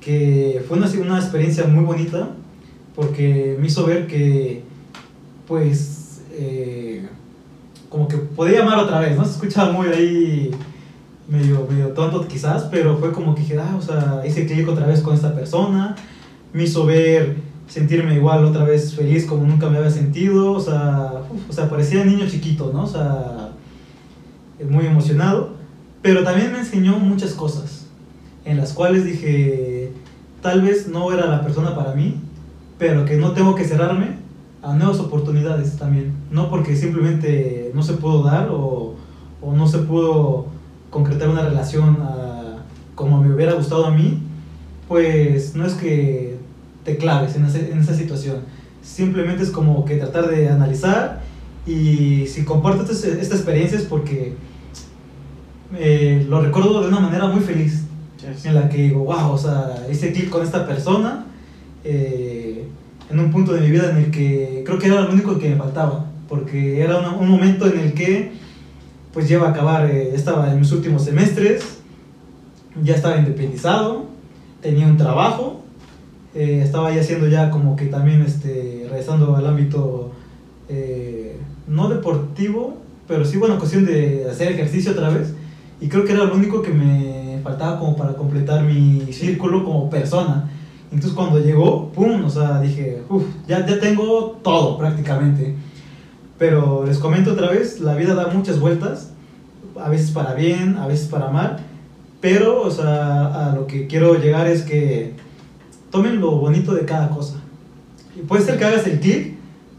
que 0.00 0.62
fue 0.68 0.78
una, 0.78 0.88
una 1.00 1.18
experiencia 1.18 1.66
muy 1.66 1.84
bonita, 1.84 2.28
porque 2.94 3.56
me 3.58 3.66
hizo 3.66 3.84
ver 3.86 4.06
que 4.06 4.62
pues 5.48 5.99
eh, 6.42 7.06
como 7.90 8.08
que 8.08 8.16
podía 8.16 8.62
amar 8.62 8.78
otra 8.78 9.00
vez, 9.00 9.14
¿no? 9.16 9.24
Se 9.24 9.32
escuchaba 9.32 9.72
muy 9.72 9.88
ahí 9.88 10.50
medio, 11.28 11.66
medio 11.68 11.88
tonto 11.88 12.26
quizás, 12.26 12.64
pero 12.70 12.96
fue 12.96 13.12
como 13.12 13.34
que 13.34 13.42
dije, 13.42 13.58
ah, 13.58 13.76
o 13.78 13.82
sea, 13.82 14.22
hice 14.26 14.46
clic 14.46 14.66
otra 14.66 14.86
vez 14.86 15.02
con 15.02 15.14
esta 15.14 15.34
persona, 15.34 15.94
me 16.54 16.64
hizo 16.64 16.86
ver, 16.86 17.36
sentirme 17.68 18.14
igual 18.14 18.44
otra 18.46 18.64
vez 18.64 18.94
feliz 18.94 19.26
como 19.26 19.46
nunca 19.46 19.68
me 19.68 19.76
había 19.76 19.90
sentido, 19.90 20.52
o 20.52 20.60
sea, 20.60 21.22
uf, 21.30 21.50
o 21.50 21.52
sea, 21.52 21.68
parecía 21.68 22.04
niño 22.04 22.26
chiquito, 22.26 22.70
¿no? 22.72 22.84
O 22.84 22.86
sea, 22.86 23.50
muy 24.68 24.86
emocionado, 24.86 25.50
pero 26.00 26.24
también 26.24 26.52
me 26.52 26.60
enseñó 26.60 26.98
muchas 26.98 27.34
cosas 27.34 27.86
en 28.46 28.56
las 28.56 28.72
cuales 28.72 29.04
dije, 29.04 29.92
tal 30.40 30.62
vez 30.62 30.88
no 30.88 31.12
era 31.12 31.26
la 31.26 31.42
persona 31.42 31.76
para 31.76 31.94
mí, 31.94 32.14
pero 32.78 33.04
que 33.04 33.16
no 33.16 33.32
tengo 33.32 33.54
que 33.54 33.66
cerrarme 33.66 34.19
a 34.62 34.74
nuevas 34.74 34.98
oportunidades 35.00 35.76
también, 35.76 36.12
no 36.30 36.50
porque 36.50 36.76
simplemente 36.76 37.70
no 37.74 37.82
se 37.82 37.94
pudo 37.94 38.22
dar 38.24 38.48
o, 38.50 38.94
o 39.40 39.52
no 39.54 39.66
se 39.66 39.78
pudo 39.78 40.46
concretar 40.90 41.28
una 41.28 41.42
relación 41.42 41.98
a- 42.02 42.56
como 42.94 43.22
me 43.22 43.32
hubiera 43.34 43.54
gustado 43.54 43.86
a 43.86 43.90
mí, 43.90 44.18
pues 44.88 45.54
no 45.54 45.64
es 45.64 45.72
que 45.74 46.36
te 46.84 46.96
claves 46.98 47.36
en, 47.36 47.46
ese- 47.46 47.70
en 47.72 47.78
esa 47.78 47.94
situación, 47.94 48.38
simplemente 48.82 49.42
es 49.42 49.50
como 49.50 49.84
que 49.84 49.96
tratar 49.96 50.28
de 50.28 50.48
analizar 50.48 51.20
y 51.66 52.26
si 52.26 52.44
comparto 52.44 52.90
esta, 52.90 53.08
esta 53.08 53.34
experiencia 53.36 53.78
es 53.78 53.84
porque 53.84 54.34
eh, 55.74 56.26
lo 56.28 56.40
recuerdo 56.40 56.82
de 56.82 56.88
una 56.88 57.00
manera 57.00 57.26
muy 57.28 57.40
feliz, 57.40 57.84
en 58.44 58.54
la 58.54 58.68
que 58.68 58.82
digo, 58.82 59.04
wow, 59.04 59.32
o 59.32 59.38
sea, 59.38 59.86
hice 59.90 60.12
clic 60.12 60.28
con 60.28 60.42
esta 60.42 60.66
persona 60.66 61.24
eh, 61.84 62.66
en 63.10 63.18
un 63.18 63.30
punto 63.30 63.52
de 63.52 63.60
mi 63.60 63.70
vida 63.70 63.90
en 63.90 63.96
el 63.96 64.10
que 64.10 64.62
creo 64.64 64.78
que 64.78 64.86
era 64.86 65.00
lo 65.00 65.12
único 65.12 65.38
que 65.38 65.48
me 65.50 65.56
faltaba, 65.56 66.06
porque 66.28 66.80
era 66.80 66.98
una- 66.98 67.16
un 67.16 67.28
momento 67.28 67.66
en 67.66 67.78
el 67.80 67.94
que 67.94 68.32
pues 69.12 69.28
iba 69.30 69.48
a 69.48 69.50
acabar, 69.50 69.90
eh, 69.90 70.12
estaba 70.14 70.52
en 70.52 70.60
mis 70.60 70.70
últimos 70.70 71.04
semestres, 71.04 71.64
ya 72.82 72.94
estaba 72.94 73.16
independizado, 73.16 74.04
tenía 74.62 74.86
un 74.86 74.96
trabajo, 74.96 75.62
eh, 76.34 76.60
estaba 76.62 76.94
ya 76.94 77.00
haciendo 77.00 77.26
ya 77.26 77.50
como 77.50 77.74
que 77.74 77.86
también 77.86 78.22
este, 78.22 78.86
regresando 78.88 79.34
al 79.34 79.46
ámbito 79.46 80.12
eh, 80.68 81.36
no 81.66 81.88
deportivo, 81.88 82.76
pero 83.08 83.24
sí, 83.24 83.36
bueno, 83.38 83.58
cuestión 83.58 83.84
de 83.84 84.26
hacer 84.30 84.52
ejercicio 84.52 84.92
otra 84.92 85.08
vez. 85.08 85.34
Y 85.80 85.88
creo 85.88 86.04
que 86.04 86.12
era 86.12 86.24
lo 86.24 86.34
único 86.34 86.62
que 86.62 86.70
me 86.72 87.40
faltaba 87.42 87.78
como 87.80 87.96
para 87.96 88.12
completar 88.14 88.62
mi 88.62 89.12
círculo 89.12 89.64
como 89.64 89.90
persona. 89.90 90.49
Entonces 90.92 91.12
cuando 91.12 91.38
llegó, 91.38 91.90
¡pum! 91.92 92.24
O 92.24 92.30
sea, 92.30 92.60
dije, 92.60 93.02
uff, 93.08 93.24
ya, 93.46 93.64
ya 93.64 93.78
tengo 93.78 94.38
todo 94.42 94.76
prácticamente. 94.76 95.54
Pero 96.38 96.84
les 96.86 96.98
comento 96.98 97.32
otra 97.32 97.50
vez, 97.50 97.80
la 97.80 97.94
vida 97.94 98.14
da 98.14 98.28
muchas 98.28 98.58
vueltas, 98.58 99.10
a 99.78 99.88
veces 99.88 100.10
para 100.10 100.34
bien, 100.34 100.76
a 100.78 100.86
veces 100.86 101.06
para 101.06 101.28
mal. 101.28 101.58
Pero, 102.20 102.62
o 102.62 102.70
sea, 102.70 103.50
a 103.50 103.54
lo 103.54 103.66
que 103.66 103.86
quiero 103.86 104.14
llegar 104.18 104.46
es 104.46 104.62
que 104.62 105.14
tomen 105.90 106.20
lo 106.20 106.32
bonito 106.32 106.74
de 106.74 106.84
cada 106.84 107.10
cosa. 107.10 107.36
Y 108.16 108.20
puede 108.22 108.44
ser 108.44 108.58
que 108.58 108.64
hagas 108.64 108.86
el 108.86 109.00
clic, 109.00 109.34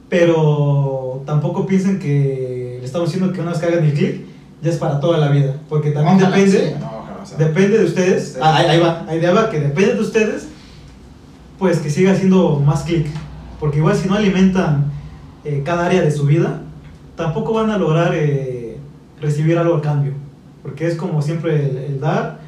pero 0.09 1.23
tampoco 1.25 1.65
piensen 1.65 1.99
que 1.99 2.77
le 2.79 2.85
estamos 2.85 3.11
diciendo 3.11 3.33
que 3.33 3.41
una 3.41 3.51
vez 3.51 3.59
que 3.59 3.65
hagan 3.67 3.83
el 3.83 3.93
clic, 3.93 4.25
ya 4.61 4.69
es 4.69 4.77
para 4.77 4.99
toda 4.99 5.17
la 5.17 5.29
vida. 5.29 5.55
Porque 5.67 5.91
también 5.91 6.17
Ojalá, 6.17 6.35
depende, 6.35 6.69
sí, 6.69 6.75
no, 6.79 6.85
ojalá, 6.85 7.19
o 7.21 7.25
sea, 7.25 7.37
depende 7.37 7.77
de 7.77 7.85
ustedes. 7.85 8.37
Ah, 8.41 8.57
ahí, 8.57 8.65
ahí 8.67 8.79
va, 8.79 9.05
ahí 9.07 9.19
va, 9.19 9.49
que 9.49 9.59
depende 9.59 9.95
de 9.95 10.01
ustedes, 10.01 10.47
pues 11.61 11.77
que 11.77 11.91
siga 11.91 12.13
haciendo 12.13 12.59
más 12.59 12.81
clic. 12.81 13.05
Porque 13.59 13.77
igual 13.77 13.95
si 13.95 14.09
no 14.09 14.15
alimentan 14.15 14.91
eh, 15.45 15.61
cada 15.63 15.85
área 15.85 16.01
de 16.01 16.09
su 16.09 16.25
vida, 16.25 16.63
tampoco 17.15 17.53
van 17.53 17.69
a 17.69 17.77
lograr 17.77 18.15
eh, 18.15 18.77
recibir 19.21 19.59
algo 19.59 19.75
a 19.75 19.81
cambio. 19.81 20.13
Porque 20.63 20.87
es 20.87 20.95
como 20.95 21.21
siempre 21.21 21.85
el, 21.85 21.99
dar 21.99 22.39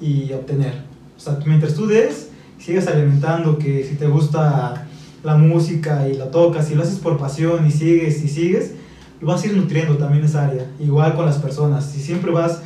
y 0.00 0.32
obtener. 0.32 0.72
O 1.18 1.20
sea, 1.20 1.38
mientras 1.44 1.74
tú 1.74 1.86
des, 1.86 2.30
sigas 2.58 2.86
alimentando 2.86 3.58
que 3.58 3.84
si 3.84 3.94
te 3.96 4.06
gusta 4.06 4.86
la 5.22 5.36
música 5.36 6.08
y 6.08 6.14
la 6.14 6.30
tocas 6.30 6.70
y 6.70 6.74
lo 6.74 6.82
haces 6.82 6.98
por 6.98 7.18
pasión 7.18 7.66
y 7.66 7.70
sigues 7.70 8.24
y 8.24 8.28
sigues, 8.28 8.72
vas 9.20 9.42
a 9.42 9.48
ir 9.48 9.54
nutriendo 9.54 9.98
también 9.98 10.24
esa 10.24 10.46
área. 10.46 10.66
Igual 10.80 11.14
con 11.14 11.26
las 11.26 11.36
personas. 11.36 11.90
Si 11.90 12.00
siempre 12.00 12.32
vas 12.32 12.62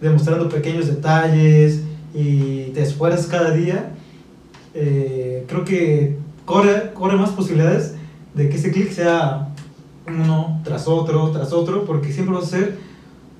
demostrando 0.00 0.48
pequeños 0.48 0.86
detalles 0.86 1.82
y 2.14 2.70
te 2.72 2.80
esfuerzas 2.80 3.26
cada 3.26 3.50
día, 3.50 3.90
eh, 4.74 5.44
creo 5.48 5.64
que 5.64 6.16
corre, 6.44 6.92
corre 6.94 7.16
más 7.16 7.30
posibilidades 7.30 7.94
de 8.34 8.48
que 8.48 8.56
ese 8.56 8.70
clic 8.70 8.90
sea 8.90 9.48
uno 10.06 10.60
tras 10.64 10.88
otro, 10.88 11.30
tras 11.30 11.52
otro, 11.52 11.84
porque 11.84 12.12
siempre 12.12 12.34
vas 12.34 12.44
a 12.44 12.46
hacer 12.46 12.78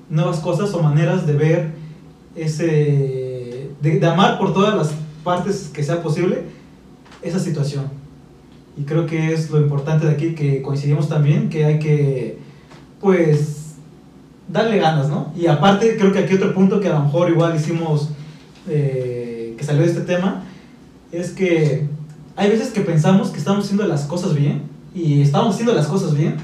nuevas 0.09 0.39
cosas 0.39 0.73
o 0.73 0.81
maneras 0.81 1.25
de 1.25 1.33
ver 1.33 1.71
ese, 2.35 3.69
de, 3.81 3.99
de 3.99 4.07
amar 4.07 4.37
por 4.37 4.53
todas 4.53 4.75
las 4.75 4.93
partes 5.23 5.69
que 5.73 5.83
sea 5.83 6.01
posible 6.01 6.43
esa 7.21 7.39
situación. 7.39 7.85
Y 8.77 8.83
creo 8.83 9.05
que 9.05 9.33
es 9.33 9.49
lo 9.49 9.59
importante 9.59 10.05
de 10.05 10.13
aquí 10.13 10.33
que 10.33 10.61
coincidimos 10.61 11.09
también, 11.09 11.49
que 11.49 11.65
hay 11.65 11.79
que, 11.79 12.39
pues, 12.99 13.75
darle 14.47 14.79
ganas, 14.79 15.09
¿no? 15.09 15.33
Y 15.35 15.47
aparte, 15.47 15.97
creo 15.97 16.11
que 16.11 16.19
aquí 16.19 16.35
otro 16.35 16.53
punto 16.53 16.79
que 16.79 16.87
a 16.87 16.93
lo 16.93 17.03
mejor 17.05 17.29
igual 17.29 17.55
hicimos, 17.55 18.09
eh, 18.67 19.55
que 19.57 19.63
salió 19.63 19.81
de 19.81 19.89
este 19.89 20.01
tema, 20.01 20.45
es 21.11 21.31
que 21.31 21.87
hay 22.35 22.49
veces 22.49 22.69
que 22.69 22.81
pensamos 22.81 23.29
que 23.29 23.39
estamos 23.39 23.65
haciendo 23.65 23.87
las 23.87 24.05
cosas 24.05 24.35
bien, 24.35 24.71
y 24.93 25.21
estamos 25.21 25.53
haciendo 25.53 25.73
las 25.73 25.87
cosas 25.87 26.15
bien, 26.15 26.35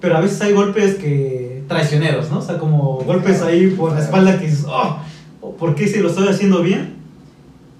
pero 0.00 0.16
a 0.16 0.20
veces 0.20 0.40
hay 0.40 0.52
golpes 0.52 0.94
que 0.96 1.64
traicioneros, 1.68 2.30
¿no? 2.30 2.38
O 2.38 2.42
sea, 2.42 2.58
como 2.58 3.00
golpes 3.04 3.42
ahí 3.42 3.68
por 3.68 3.92
la 3.92 4.00
espalda 4.00 4.38
que 4.38 4.46
dices, 4.46 4.66
oh, 4.68 4.98
¿por 5.58 5.74
qué 5.74 5.86
si 5.88 5.98
lo 6.00 6.08
estoy 6.08 6.28
haciendo 6.28 6.62
bien? 6.62 6.94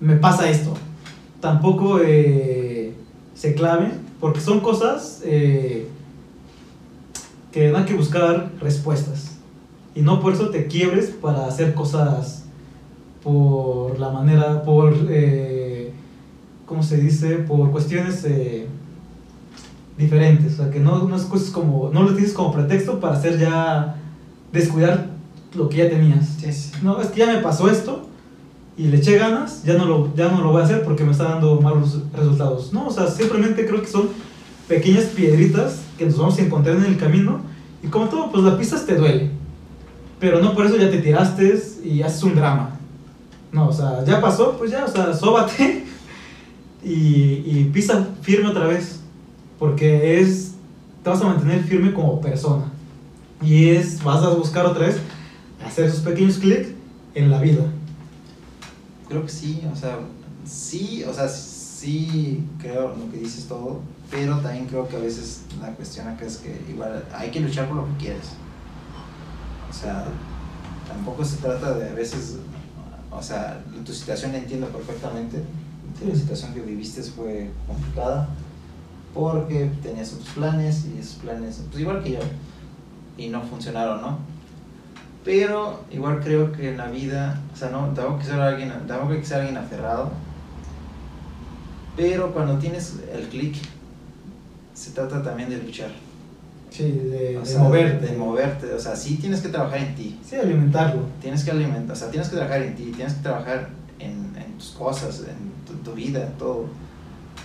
Me 0.00 0.16
pasa 0.16 0.48
esto. 0.48 0.74
Tampoco 1.40 2.00
eh, 2.04 2.94
se 3.34 3.54
claven, 3.54 3.92
porque 4.20 4.40
son 4.40 4.60
cosas 4.60 5.22
eh, 5.24 5.88
que 7.52 7.74
hay 7.74 7.84
que 7.84 7.94
buscar 7.94 8.50
respuestas. 8.60 9.38
Y 9.94 10.02
no 10.02 10.20
por 10.20 10.34
eso 10.34 10.50
te 10.50 10.66
quiebres 10.66 11.06
para 11.06 11.46
hacer 11.46 11.74
cosas 11.74 12.44
por 13.22 13.98
la 13.98 14.10
manera, 14.10 14.62
por, 14.62 14.94
eh, 15.08 15.59
¿cómo 16.70 16.84
se 16.84 16.98
dice? 16.98 17.34
Por 17.38 17.72
cuestiones 17.72 18.24
eh, 18.24 18.68
diferentes. 19.98 20.52
O 20.52 20.56
sea, 20.62 20.70
que 20.70 20.78
no, 20.78 21.08
no 21.08 21.16
es 21.16 21.22
cosas 21.22 21.50
como, 21.50 21.90
no 21.92 22.04
lo 22.04 22.14
tienes 22.14 22.32
como 22.32 22.52
pretexto 22.52 23.00
para 23.00 23.16
hacer 23.16 23.40
ya, 23.40 23.96
descuidar 24.52 25.08
lo 25.54 25.68
que 25.68 25.78
ya 25.78 25.90
tenías. 25.90 26.28
sí, 26.38 26.52
sí. 26.52 26.70
No, 26.80 27.00
es 27.00 27.08
que 27.08 27.18
ya 27.18 27.26
me 27.26 27.38
pasó 27.38 27.68
esto 27.68 28.06
y 28.76 28.84
le 28.84 28.98
eché 28.98 29.18
ganas, 29.18 29.64
ya 29.64 29.74
no 29.74 29.84
lo, 29.84 30.14
ya 30.14 30.28
no 30.28 30.42
lo 30.42 30.52
voy 30.52 30.62
a 30.62 30.64
hacer 30.64 30.84
porque 30.84 31.02
me 31.02 31.10
está 31.10 31.24
dando 31.24 31.60
malos 31.60 32.02
resultados. 32.14 32.72
No, 32.72 32.86
o 32.86 32.90
sea, 32.92 33.08
simplemente 33.08 33.66
creo 33.66 33.80
que 33.82 33.88
son 33.88 34.08
pequeñas 34.68 35.06
piedritas 35.06 35.80
que 35.98 36.06
nos 36.06 36.18
vamos 36.18 36.38
a 36.38 36.42
encontrar 36.42 36.76
en 36.76 36.84
el 36.84 36.98
camino 36.98 37.40
y 37.82 37.88
como 37.88 38.08
todo, 38.08 38.30
pues 38.30 38.44
la 38.44 38.56
pistas 38.56 38.86
te 38.86 38.94
duele. 38.94 39.32
Pero 40.20 40.40
no 40.40 40.54
por 40.54 40.66
eso 40.66 40.76
ya 40.76 40.88
te 40.88 40.98
tiraste 40.98 41.60
y 41.82 42.02
haces 42.02 42.22
un 42.22 42.36
drama. 42.36 42.78
No, 43.50 43.66
o 43.66 43.72
sea, 43.72 44.04
ya 44.04 44.20
pasó, 44.20 44.56
pues 44.56 44.70
ya, 44.70 44.84
o 44.84 44.88
sea, 44.88 45.12
sóbate 45.12 45.89
y, 46.82 47.42
y 47.44 47.70
pisa 47.72 48.08
firme 48.22 48.48
otra 48.48 48.66
vez. 48.66 49.00
Porque 49.58 50.20
es, 50.20 50.52
te 51.02 51.10
vas 51.10 51.20
a 51.20 51.26
mantener 51.26 51.62
firme 51.64 51.92
como 51.92 52.20
persona. 52.20 52.64
Y 53.42 53.68
es, 53.70 54.02
vas 54.02 54.22
a 54.22 54.30
buscar 54.30 54.66
otra 54.66 54.86
vez 54.86 54.98
hacer 55.64 55.86
esos 55.86 56.00
pequeños 56.00 56.38
clics 56.38 56.68
en 57.14 57.30
la 57.30 57.40
vida. 57.40 57.64
Creo 59.08 59.22
que 59.22 59.28
sí, 59.28 59.62
o 59.70 59.76
sea, 59.76 59.98
sí, 60.44 61.04
o 61.04 61.12
sea, 61.12 61.28
sí 61.28 62.44
creo 62.58 62.94
lo 62.96 63.10
que 63.10 63.18
dices 63.18 63.46
todo, 63.46 63.80
pero 64.10 64.38
también 64.38 64.66
creo 64.66 64.88
que 64.88 64.96
a 64.96 65.00
veces 65.00 65.42
la 65.60 65.72
cuestión 65.72 66.08
acá 66.08 66.26
es 66.26 66.36
que 66.38 66.60
igual 66.68 67.04
hay 67.12 67.30
que 67.30 67.40
luchar 67.40 67.68
por 67.68 67.78
lo 67.78 67.86
que 67.86 68.04
quieres. 68.04 68.26
O 69.68 69.72
sea, 69.72 70.06
tampoco 70.86 71.24
se 71.24 71.36
trata 71.36 71.74
de 71.74 71.90
a 71.90 71.94
veces, 71.94 72.36
o 73.10 73.22
sea, 73.22 73.62
tu 73.84 73.92
situación 73.92 74.32
la 74.32 74.38
entiendo 74.38 74.66
perfectamente, 74.68 75.42
la 76.06 76.14
situación 76.14 76.54
que 76.54 76.60
viviste 76.60 77.02
fue 77.02 77.50
complicada 77.66 78.28
porque 79.14 79.70
tenías 79.82 80.12
otros 80.12 80.28
planes 80.30 80.86
y 80.86 80.98
esos 80.98 81.16
planes, 81.16 81.62
pues 81.68 81.80
igual 81.80 82.02
que 82.02 82.12
yo, 82.12 82.20
y 83.16 83.28
no 83.28 83.42
funcionaron, 83.42 84.00
¿no? 84.00 84.18
Pero 85.24 85.84
igual 85.90 86.20
creo 86.20 86.52
que 86.52 86.70
en 86.70 86.78
la 86.78 86.86
vida, 86.86 87.40
o 87.52 87.56
sea, 87.56 87.70
no, 87.70 87.88
tengo 87.88 88.18
que 88.18 88.24
ser 88.24 88.40
alguien, 88.40 88.72
tengo 88.86 89.08
que 89.08 89.24
ser 89.24 89.40
alguien 89.40 89.58
aferrado. 89.58 90.10
Pero 91.96 92.32
cuando 92.32 92.58
tienes 92.58 92.96
el 93.12 93.28
clic, 93.28 93.56
se 94.72 94.92
trata 94.92 95.22
también 95.22 95.50
de 95.50 95.58
luchar. 95.58 95.90
Sí, 96.70 96.84
de 96.84 97.40
sea, 97.44 97.60
moverte. 97.60 98.06
De 98.06 98.16
moverte, 98.16 98.72
o 98.72 98.80
sea, 98.80 98.96
sí 98.96 99.16
tienes 99.16 99.40
que 99.40 99.48
trabajar 99.48 99.78
en 99.80 99.94
ti. 99.94 100.18
Sí, 100.24 100.36
alimentarlo. 100.36 101.02
Tienes 101.20 101.44
que 101.44 101.50
alimentar, 101.50 101.94
o 101.94 101.98
sea, 101.98 102.10
tienes 102.10 102.28
que 102.28 102.36
trabajar 102.36 102.62
en 102.62 102.74
ti, 102.76 102.92
tienes 102.96 103.14
que 103.14 103.22
trabajar 103.22 103.68
en, 103.98 104.34
en 104.36 104.56
tus 104.56 104.70
cosas, 104.70 105.20
en 105.20 105.59
tu, 105.82 105.92
vida, 105.92 106.32
todo. 106.38 106.66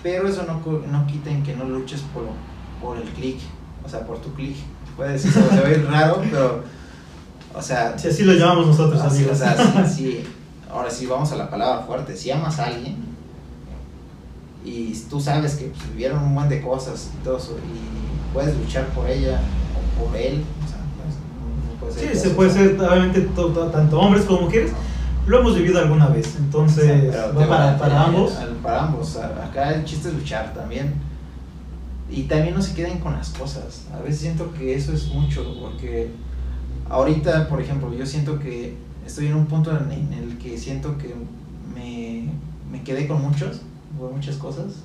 Pero 0.03 0.27
eso 0.27 0.43
no, 0.43 0.61
no 0.91 1.07
quita 1.07 1.29
en 1.31 1.43
que 1.43 1.55
no 1.55 1.65
luches 1.65 2.01
por, 2.13 2.23
por 2.81 2.97
el 2.97 3.09
clic, 3.09 3.39
o 3.83 3.89
sea, 3.89 4.05
por 4.05 4.19
tu 4.19 4.31
clic. 4.33 4.55
Puede 4.95 5.13
decir, 5.13 5.31
se 5.31 5.39
va 5.61 5.67
a 5.67 5.71
ir 5.71 5.85
raro, 5.89 6.21
pero, 6.29 6.63
o 7.53 7.61
sea, 7.61 7.97
Sí, 7.97 8.07
así 8.09 8.23
lo 8.23 8.33
llamamos 8.33 8.67
nosotros, 8.67 9.01
Así, 9.01 9.17
amigos. 9.23 9.35
o 9.41 9.43
sea, 9.43 9.85
sí, 9.87 9.93
sí. 9.95 10.23
Ahora 10.71 10.89
sí, 10.89 11.05
vamos 11.05 11.31
a 11.31 11.35
la 11.37 11.49
palabra 11.49 11.83
fuerte. 11.85 12.15
Si 12.15 12.29
amas 12.31 12.59
a 12.59 12.65
alguien 12.67 12.97
y 14.63 14.91
tú 15.09 15.19
sabes 15.19 15.55
que 15.55 15.65
pues, 15.67 15.89
vivieron 15.91 16.23
un 16.23 16.33
montón 16.33 16.49
de 16.49 16.61
cosas 16.61 17.11
y 17.19 17.23
todo 17.23 17.37
eso, 17.37 17.57
y 17.59 18.33
puedes 18.33 18.57
luchar 18.57 18.85
por 18.87 19.07
ella 19.09 19.39
o 19.99 20.03
por 20.05 20.15
él, 20.17 20.43
o 20.63 20.67
sea, 20.67 20.79
pues, 21.79 21.93
puede 21.93 21.93
Sí, 22.13 22.19
ser 22.19 22.29
se 22.29 22.35
puede 22.35 22.49
ser 22.51 22.79
obviamente 22.79 23.21
to- 23.21 23.47
to- 23.49 23.67
tanto 23.67 23.99
hombres 23.99 24.25
como 24.25 24.41
mujeres. 24.41 24.71
Lo 25.27 25.39
hemos 25.39 25.55
vivido 25.55 25.79
alguna 25.79 26.07
vez, 26.07 26.35
entonces 26.37 27.13
va 27.13 27.47
para, 27.47 27.77
para 27.77 28.05
ambos. 28.05 28.33
Para 28.61 28.83
ambos. 28.85 29.17
Acá 29.17 29.73
el 29.73 29.83
chiste 29.85 30.09
es 30.09 30.13
luchar 30.15 30.53
también. 30.53 30.93
Y 32.09 32.23
también 32.23 32.53
no 32.53 32.61
se 32.61 32.75
queden 32.75 32.99
con 32.99 33.13
las 33.13 33.29
cosas. 33.29 33.87
A 33.93 33.99
veces 34.01 34.21
siento 34.21 34.53
que 34.53 34.75
eso 34.75 34.93
es 34.93 35.07
mucho, 35.07 35.57
porque 35.59 36.11
ahorita, 36.87 37.47
por 37.49 37.59
ejemplo, 37.59 37.91
yo 37.93 38.05
siento 38.05 38.37
que 38.37 38.75
estoy 39.05 39.27
en 39.27 39.35
un 39.35 39.47
punto 39.47 39.71
en, 39.71 39.91
en 39.91 40.13
el 40.13 40.37
que 40.37 40.57
siento 40.57 40.97
que 40.99 41.15
me, 41.73 42.29
me 42.71 42.83
quedé 42.83 43.07
con 43.07 43.21
muchos, 43.21 43.61
con 43.99 44.13
muchas 44.13 44.35
cosas, 44.35 44.83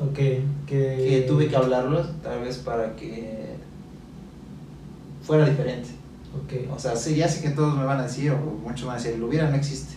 Ok, 0.00 0.14
que, 0.14 0.44
que 0.66 1.24
tuve 1.26 1.48
que 1.48 1.56
hablarlos 1.56 2.06
tal 2.22 2.40
vez 2.40 2.58
para 2.58 2.94
que 2.94 3.56
fuera 5.22 5.44
diferente. 5.44 5.88
Ok. 6.44 6.74
O 6.74 6.78
sea, 6.78 6.96
sí, 6.96 7.16
ya 7.16 7.28
sé 7.28 7.42
que 7.42 7.50
todos 7.50 7.76
me 7.76 7.84
van 7.84 8.00
a 8.00 8.04
decir, 8.04 8.32
o 8.32 8.36
muchos 8.36 8.86
van 8.86 8.96
a 8.96 9.02
decir, 9.02 9.18
lo 9.18 9.26
hubiera 9.26 9.48
no 9.48 9.56
existe. 9.56 9.94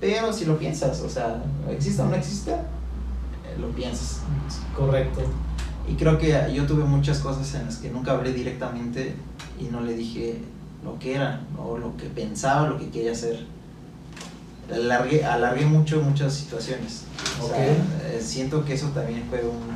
Pero 0.00 0.32
si 0.32 0.44
lo 0.46 0.58
piensas, 0.58 1.00
o 1.00 1.08
sea, 1.08 1.42
exista 1.70 2.04
o 2.04 2.08
no 2.08 2.14
exista, 2.14 2.52
eh, 2.52 3.56
lo 3.60 3.68
piensas. 3.70 4.20
Correcto. 4.76 5.20
Y 5.86 5.94
creo 5.94 6.18
que 6.18 6.52
yo 6.54 6.66
tuve 6.66 6.84
muchas 6.84 7.18
cosas 7.18 7.54
en 7.54 7.66
las 7.66 7.76
que 7.76 7.90
nunca 7.90 8.12
hablé 8.12 8.32
directamente 8.32 9.14
y 9.58 9.64
no 9.64 9.80
le 9.80 9.94
dije 9.94 10.38
lo 10.84 10.98
que 10.98 11.14
era, 11.14 11.40
o 11.58 11.76
lo 11.76 11.96
que 11.96 12.06
pensaba, 12.06 12.68
lo 12.68 12.78
que 12.78 12.88
quería 12.90 13.12
hacer. 13.12 13.44
Alargué, 14.72 15.24
alargué 15.24 15.66
mucho 15.66 16.00
muchas 16.00 16.32
situaciones. 16.32 17.04
O 17.42 17.48
sea, 17.48 17.66
eh, 17.66 18.20
siento 18.22 18.64
que 18.64 18.74
eso 18.74 18.88
también 18.88 19.24
fue 19.28 19.40
un 19.40 19.70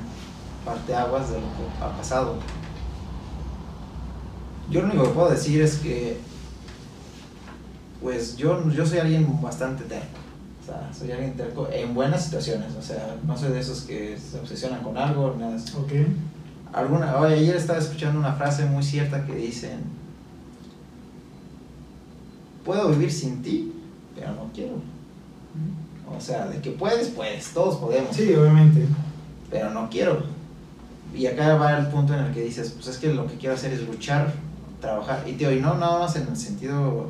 parteaguas 0.65 1.31
de 1.31 1.41
lo 1.41 1.47
que 1.49 1.85
ha 1.85 1.97
pasado. 1.97 2.37
Yo 4.71 4.81
lo 4.81 4.87
único 4.89 5.05
que 5.05 5.11
puedo 5.11 5.31
decir 5.31 5.61
es 5.61 5.77
que, 5.77 6.19
pues 8.03 8.37
yo, 8.37 8.71
yo 8.71 8.85
soy 8.87 8.99
alguien 8.99 9.41
bastante 9.41 9.85
terco. 9.85 10.07
O 10.63 10.67
sea, 10.67 10.91
soy 10.99 11.13
alguien 11.13 11.35
terco 11.35 11.69
en 11.71 11.95
buenas 11.95 12.25
situaciones. 12.25 12.75
O 12.79 12.83
sea, 12.83 13.17
no 13.27 13.37
soy 13.37 13.53
de 13.53 13.61
esos 13.61 13.83
que 13.83 14.19
se 14.19 14.39
obsesionan 14.39 14.83
con 14.83 14.97
algo, 14.97 15.35
nada 15.39 15.53
de 15.53 15.59
eso. 15.59 15.81
Ok. 15.81 15.93
Alguna, 16.73 17.17
oye, 17.19 17.35
ayer 17.35 17.55
estaba 17.57 17.79
escuchando 17.79 18.19
una 18.19 18.33
frase 18.33 18.65
muy 18.65 18.83
cierta 18.83 19.25
que 19.25 19.35
dicen, 19.35 19.81
puedo 22.65 22.89
vivir 22.91 23.13
sin 23.13 23.43
ti, 23.43 23.73
pero 24.15 24.33
no 24.33 24.51
quiero. 24.55 24.77
O 26.17 26.21
sea, 26.21 26.47
de 26.49 26.61
que 26.61 26.71
puedes, 26.71 27.09
puedes, 27.09 27.49
todos 27.53 27.77
podemos, 27.77 28.15
Sí, 28.17 28.35
obviamente. 28.35 28.87
pero 29.51 29.71
no 29.71 29.89
quiero. 29.89 30.23
Y 31.15 31.27
acá 31.27 31.55
va 31.57 31.79
el 31.79 31.87
punto 31.89 32.15
en 32.15 32.25
el 32.25 32.33
que 32.35 32.41
dices, 32.43 32.73
pues 32.73 32.89
es 32.89 32.99
que 32.99 33.13
lo 33.15 33.27
que 33.27 33.37
quiero 33.37 33.55
hacer 33.55 33.73
es 33.73 33.87
luchar, 33.87 34.33
trabajar, 34.85 35.23
y 35.27 35.33
tío, 35.33 35.51
y 35.53 35.61
no 35.61 35.75
nada 35.75 35.99
más 36.01 36.15
en 36.17 36.29
el 36.29 36.37
sentido 36.37 37.09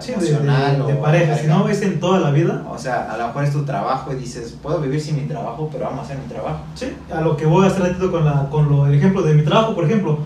Sí, 0.00 0.12
de, 0.12 0.18
de- 0.20 0.28
emocional 0.28 0.86
de 0.86 0.92
o 0.94 1.02
pareja, 1.02 1.36
si 1.36 1.46
no 1.48 1.68
es 1.68 1.82
en 1.82 1.98
toda 1.98 2.20
la 2.20 2.30
vida. 2.30 2.64
O 2.70 2.78
sea, 2.78 3.10
a 3.12 3.16
lo 3.18 3.26
mejor 3.26 3.44
es 3.44 3.52
tu 3.52 3.64
trabajo 3.64 4.12
y 4.12 4.16
dices, 4.16 4.56
puedo 4.62 4.78
vivir 4.80 5.00
sin 5.00 5.16
mi 5.16 5.22
trabajo, 5.22 5.68
pero 5.72 5.86
vamos 5.86 6.00
a 6.00 6.02
hacer 6.04 6.18
mi 6.18 6.26
trabajo. 6.32 6.60
Sí, 6.76 6.86
a 7.12 7.20
lo 7.20 7.36
que 7.36 7.46
voy 7.46 7.66
hace 7.66 7.80
ratito 7.80 8.10
con, 8.12 8.24
la, 8.24 8.48
con 8.48 8.68
lo, 8.68 8.86
el 8.86 8.94
ejemplo 8.94 9.22
de 9.22 9.34
mi 9.34 9.42
trabajo, 9.42 9.74
por 9.74 9.84
ejemplo, 9.84 10.18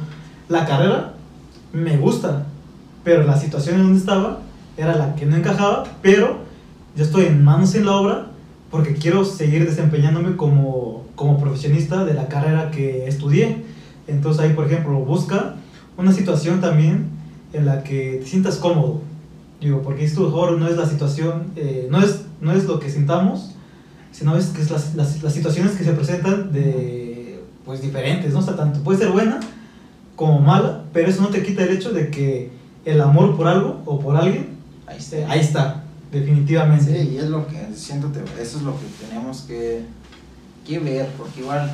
la 0.50 0.66
carrera 0.66 1.14
me 1.72 1.96
gusta, 1.96 2.44
pero 3.02 3.22
la 3.24 3.36
situación 3.36 3.76
en 3.76 3.82
donde 3.84 3.98
estaba 3.98 4.40
era 4.76 4.94
la 4.94 5.14
que 5.14 5.24
no 5.26 5.36
encajaba, 5.36 5.84
pero 6.02 6.36
yo 6.94 7.04
estoy 7.04 7.24
en 7.26 7.42
manos 7.42 7.74
en 7.74 7.86
la 7.86 7.92
obra 7.92 8.26
porque 8.70 8.92
quiero 8.94 9.24
seguir 9.24 9.64
desempeñándome 9.66 10.36
como, 10.36 11.04
como 11.14 11.38
profesionista 11.38 12.04
de 12.04 12.12
la 12.14 12.28
carrera 12.28 12.70
que 12.70 13.06
estudié. 13.08 13.64
Entonces 14.06 14.42
ahí, 14.42 14.52
por 14.52 14.66
ejemplo, 14.66 14.92
busca 14.98 15.54
una 15.96 16.12
situación 16.12 16.60
también 16.60 17.10
en 17.52 17.66
la 17.66 17.82
que 17.82 18.18
te 18.22 18.26
sientas 18.26 18.56
cómodo. 18.56 19.02
Digo, 19.60 19.82
porque 19.82 20.04
esto 20.04 20.22
mejor 20.22 20.58
no 20.58 20.66
es 20.66 20.76
la 20.76 20.86
situación, 20.86 21.52
eh, 21.56 21.86
no, 21.90 22.02
es, 22.02 22.22
no 22.40 22.52
es 22.52 22.64
lo 22.64 22.80
que 22.80 22.90
sintamos, 22.90 23.54
sino 24.10 24.36
es 24.36 24.46
que 24.46 24.62
es 24.62 24.70
las, 24.70 24.94
las, 24.94 25.22
las 25.22 25.32
situaciones 25.32 25.72
que 25.72 25.84
se 25.84 25.92
presentan 25.92 26.52
de, 26.52 27.40
pues, 27.64 27.80
diferentes, 27.80 28.32
¿no? 28.32 28.40
O 28.40 28.42
sea, 28.42 28.56
tanto 28.56 28.80
puede 28.82 28.98
ser 28.98 29.10
buena 29.10 29.40
como 30.16 30.40
mala, 30.40 30.84
pero 30.92 31.08
eso 31.08 31.22
no 31.22 31.28
te 31.28 31.42
quita 31.42 31.64
el 31.64 31.70
hecho 31.70 31.92
de 31.92 32.10
que 32.10 32.50
el 32.84 33.00
amor 33.00 33.36
por 33.36 33.46
algo 33.46 33.82
o 33.86 33.98
por 34.00 34.16
alguien, 34.16 34.52
Ahí 34.86 34.98
eh, 35.12 35.26
ahí 35.28 35.40
está, 35.40 35.84
definitivamente. 36.10 37.02
Sí, 37.02 37.10
y 37.14 37.16
es 37.18 37.28
lo 37.28 37.46
que 37.46 37.68
siento, 37.74 38.10
eso 38.40 38.58
es 38.58 38.62
lo 38.62 38.72
que 38.78 38.86
tenemos 39.06 39.42
que, 39.42 39.82
que 40.66 40.78
ver, 40.78 41.08
porque 41.16 41.40
igual, 41.40 41.70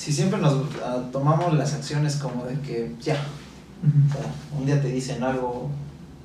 si 0.00 0.10
siempre 0.14 0.40
nos 0.40 0.54
ah, 0.82 0.96
tomamos 1.12 1.52
las 1.52 1.74
acciones 1.74 2.16
como 2.16 2.44
de 2.46 2.58
que 2.60 2.94
ya, 3.02 3.16
o 3.82 3.86
Ujú. 3.86 4.12
sea, 4.18 4.32
un 4.58 4.64
día 4.64 4.80
te 4.80 4.88
dicen 4.88 5.22
algo, 5.22 5.68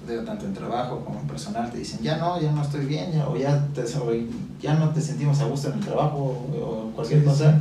digo, 0.07 0.21
tanto 0.23 0.45
en 0.45 0.53
trabajo 0.53 1.03
como 1.03 1.19
en 1.19 1.27
personal, 1.27 1.69
te 1.69 1.79
dicen 1.79 1.99
ya 2.01 2.15
no, 2.17 2.39
ya 2.39 2.51
no 2.53 2.61
estoy 2.61 2.85
bien, 2.85 3.11
ya, 3.11 3.27
o 3.27 3.35
ya, 3.35 3.67
te, 3.73 3.81
o 3.81 4.11
ya 4.61 4.75
no 4.75 4.91
te 4.91 5.01
sentimos 5.01 5.41
a 5.41 5.45
gusto 5.45 5.67
en 5.67 5.79
el 5.79 5.85
trabajo 5.85 6.15
o, 6.17 6.55
o 6.55 6.91
cualquier 6.95 7.19
Sí, 7.19 7.25
sí, 7.25 7.31
cosa. 7.31 7.59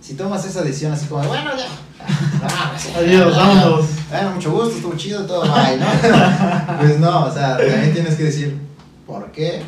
Si 0.00 0.14
tomas 0.14 0.42
esa 0.46 0.62
decisión 0.62 0.92
así 0.92 1.04
como, 1.06 1.20
de, 1.20 1.28
bueno, 1.28 1.50
ya, 1.54 1.66
ah, 2.42 2.72
pues, 2.72 2.96
Adiós, 2.96 3.36
vámonos. 3.36 3.84
bueno, 4.10 4.30
mucho 4.30 4.52
gusto, 4.52 4.76
estuvo 4.76 4.96
chido, 4.96 5.26
todo, 5.26 5.42
bye, 5.42 5.76
¿no? 5.76 5.86
pues 6.80 6.98
no, 6.98 7.26
o 7.26 7.30
sea, 7.34 7.58
también 7.58 7.92
tienes 7.92 8.14
que 8.14 8.24
decir, 8.24 8.58
¿por 9.06 9.30
qué? 9.30 9.62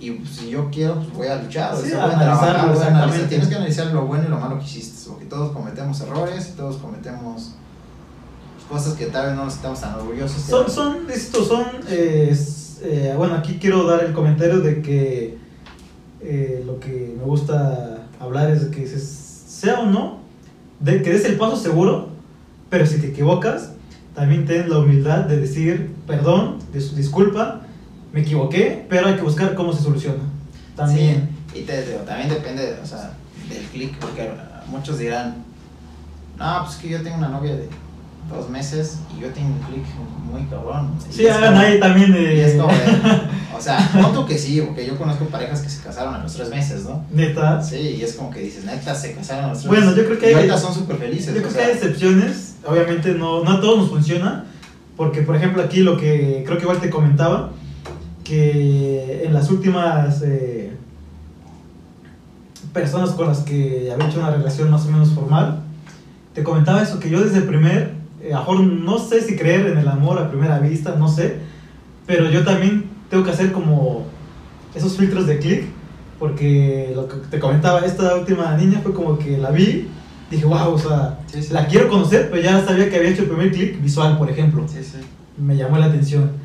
Y 0.00 0.12
pues, 0.12 0.30
si 0.30 0.50
yo 0.50 0.70
quiero, 0.70 0.94
pues 0.94 1.12
voy 1.12 1.26
a 1.28 1.42
luchar, 1.42 1.74
o 1.74 1.76
Sí, 1.82 1.90
sea, 1.90 2.06
voy 2.06 2.14
a 2.14 2.18
trabajar, 2.18 2.74
voy 2.74 2.82
a 2.82 2.86
analizar. 2.86 3.28
Tienes 3.28 3.48
que 3.48 3.54
analizar 3.56 3.86
lo 3.88 4.06
bueno 4.06 4.24
y 4.26 4.30
lo 4.30 4.38
malo 4.40 4.58
que 4.58 4.64
hiciste, 4.64 5.10
porque 5.10 5.26
todos 5.26 5.52
cometemos 5.52 6.00
errores 6.00 6.54
todos 6.56 6.76
cometemos 6.78 7.52
cosas 8.68 8.94
que 8.94 9.06
tal 9.06 9.26
vez 9.26 9.36
no 9.36 9.44
nos 9.44 9.54
estamos 9.54 9.80
tan 9.80 9.94
orgullosos. 9.96 10.40
Son, 10.42 10.60
pero- 10.64 10.70
son, 10.74 10.96
estos 11.10 11.48
son, 11.48 11.64
eh, 11.88 12.34
eh, 12.82 13.14
bueno, 13.16 13.34
aquí 13.34 13.58
quiero 13.60 13.84
dar 13.86 14.04
el 14.04 14.12
comentario 14.12 14.60
de 14.60 14.80
que 14.80 15.38
eh, 16.22 16.62
lo 16.66 16.78
que 16.80 17.14
me 17.18 17.24
gusta 17.24 18.06
hablar 18.20 18.50
es 18.50 18.70
de 18.70 18.70
que 18.76 18.86
sea 18.88 19.80
o 19.80 19.86
no, 19.86 20.20
de 20.78 21.02
que 21.02 21.12
des 21.12 21.24
el 21.26 21.36
paso 21.36 21.56
seguro, 21.56 22.08
pero 22.70 22.86
si 22.86 22.98
te 23.00 23.08
equivocas, 23.08 23.72
también 24.14 24.46
ten 24.46 24.70
la 24.70 24.78
humildad 24.78 25.24
de 25.24 25.38
decir, 25.40 25.90
perdón, 26.06 26.56
dis- 26.72 26.92
disculpa, 26.92 27.62
me 28.12 28.20
equivoqué, 28.20 28.86
pero 28.88 29.08
hay 29.08 29.14
que 29.16 29.22
buscar 29.22 29.54
cómo 29.54 29.72
se 29.72 29.82
soluciona. 29.82 30.22
También. 30.76 31.28
Sí, 31.52 31.60
y 31.60 31.62
te 31.62 31.84
digo, 31.86 31.98
también 32.00 32.28
depende, 32.28 32.76
o 32.82 32.86
sea, 32.86 33.12
del 33.48 33.62
clic, 33.66 33.96
porque 33.98 34.30
muchos 34.68 34.98
dirán, 34.98 35.36
no, 36.38 36.62
pues 36.64 36.76
que 36.76 36.88
yo 36.88 37.02
tengo 37.02 37.16
una 37.18 37.28
novia 37.28 37.54
de 37.54 37.68
dos 38.34 38.48
meses 38.48 38.98
y 39.16 39.20
yo 39.20 39.28
tengo 39.30 39.48
un 39.48 39.58
clic 39.60 39.84
muy 40.30 40.42
cabrón. 40.44 40.92
Y 41.10 41.12
Sí, 41.12 41.26
hagan 41.28 41.56
ahí 41.56 41.80
también 41.80 42.12
Y 42.14 42.40
es 42.40 42.54
como 42.54 42.72
de... 42.72 42.78
de, 42.78 43.20
o 43.56 43.60
sea, 43.60 43.78
punto 43.92 44.24
que 44.24 44.38
sí, 44.38 44.60
porque 44.60 44.86
yo 44.86 44.96
conozco 44.96 45.24
parejas 45.26 45.60
que 45.60 45.68
se 45.68 45.82
casaron 45.82 46.14
a 46.14 46.18
los 46.22 46.32
tres 46.32 46.48
meses, 46.48 46.84
¿no? 46.84 47.04
Neta. 47.10 47.62
Sí, 47.62 47.96
y 47.98 48.02
es 48.02 48.14
como 48.14 48.30
que 48.30 48.40
dices, 48.40 48.64
neta, 48.64 48.94
se 48.94 49.12
casaron 49.14 49.46
a 49.46 49.48
los 49.48 49.58
tres 49.58 49.68
Bueno, 49.68 49.86
meses. 49.86 49.98
yo 50.02 50.06
creo 50.06 50.18
que 50.18 50.26
y 50.26 50.28
hay- 50.28 50.34
ahorita 50.36 50.58
son 50.58 50.74
súper 50.74 50.96
felices. 50.96 51.26
Yo 51.34 51.40
creo 51.40 51.48
que 51.48 51.54
sea, 51.54 51.66
hay 51.66 51.72
excepciones, 51.72 52.54
obviamente 52.66 53.14
no, 53.14 53.42
no 53.42 53.50
a 53.50 53.60
todos 53.60 53.78
nos 53.78 53.90
funciona, 53.90 54.44
porque 54.96 55.22
por 55.22 55.34
ejemplo 55.36 55.62
aquí 55.62 55.80
lo 55.80 55.96
que 55.98 56.42
creo 56.46 56.56
que 56.58 56.62
igual 56.64 56.78
te 56.80 56.88
comentaba, 56.90 57.50
que 58.30 59.24
en 59.24 59.34
las 59.34 59.50
últimas 59.50 60.22
eh, 60.22 60.70
personas 62.72 63.10
con 63.10 63.26
las 63.26 63.40
que 63.40 63.90
había 63.92 64.06
hecho 64.06 64.20
una 64.20 64.30
relación 64.30 64.70
más 64.70 64.86
o 64.86 64.90
menos 64.92 65.10
formal, 65.10 65.62
te 66.32 66.44
comentaba 66.44 66.80
eso, 66.80 67.00
que 67.00 67.10
yo 67.10 67.20
desde 67.24 67.38
el 67.38 67.44
primer, 67.44 67.94
eh, 68.22 68.28
mejor 68.30 68.60
no 68.60 68.98
sé 69.00 69.20
si 69.22 69.34
creer 69.36 69.66
en 69.66 69.78
el 69.78 69.88
amor 69.88 70.16
a 70.20 70.30
primera 70.30 70.60
vista, 70.60 70.94
no 70.96 71.08
sé, 71.08 71.38
pero 72.06 72.30
yo 72.30 72.44
también 72.44 72.84
tengo 73.08 73.24
que 73.24 73.30
hacer 73.30 73.50
como 73.50 74.06
esos 74.76 74.96
filtros 74.96 75.26
de 75.26 75.40
clic, 75.40 75.64
porque 76.20 76.92
lo 76.94 77.08
que 77.08 77.16
te 77.32 77.40
comentaba, 77.40 77.80
esta 77.80 78.14
última 78.14 78.56
niña 78.56 78.80
fue 78.80 78.94
como 78.94 79.18
que 79.18 79.38
la 79.38 79.50
vi, 79.50 79.88
dije, 80.30 80.44
wow, 80.44 80.72
o 80.74 80.78
sea, 80.78 81.18
Sí, 81.26 81.42
sí. 81.42 81.52
la 81.52 81.66
quiero 81.66 81.88
conocer, 81.88 82.28
pero 82.30 82.40
ya 82.40 82.64
sabía 82.64 82.88
que 82.88 82.96
había 82.96 83.10
hecho 83.10 83.22
el 83.22 83.28
primer 83.28 83.50
clic 83.50 83.82
visual, 83.82 84.16
por 84.18 84.30
ejemplo. 84.30 84.64
Sí. 84.68 84.78
Me 85.36 85.56
llamó 85.56 85.78
la 85.78 85.86
atención. 85.86 86.39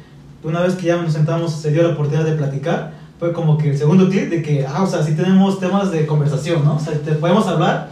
Una 0.46 0.62
vez 0.62 0.76
que 0.76 0.86
ya 0.86 0.98
nos 1.02 1.14
sentamos, 1.14 1.54
se 1.54 1.72
dio 1.72 1.82
la 1.82 1.90
oportunidad 1.90 2.24
de 2.24 2.34
platicar, 2.34 2.94
fue 3.20 3.34
como 3.34 3.58
que 3.58 3.72
el 3.72 3.78
segundo 3.80 4.08
clic 4.10 4.30
de 4.30 4.44
que, 4.44 4.64
ah, 4.64 4.84
o 4.84 4.88
sea, 4.88 5.02
sí 5.02 5.16
tenemos 5.16 5.60
temas 5.60 5.92
de 5.92 6.06
conversación, 6.06 6.64
¿no? 6.64 6.76
O 6.76 6.80
sea, 6.80 6.94
te 6.94 7.14
podemos 7.14 7.48
hablar, 7.48 7.90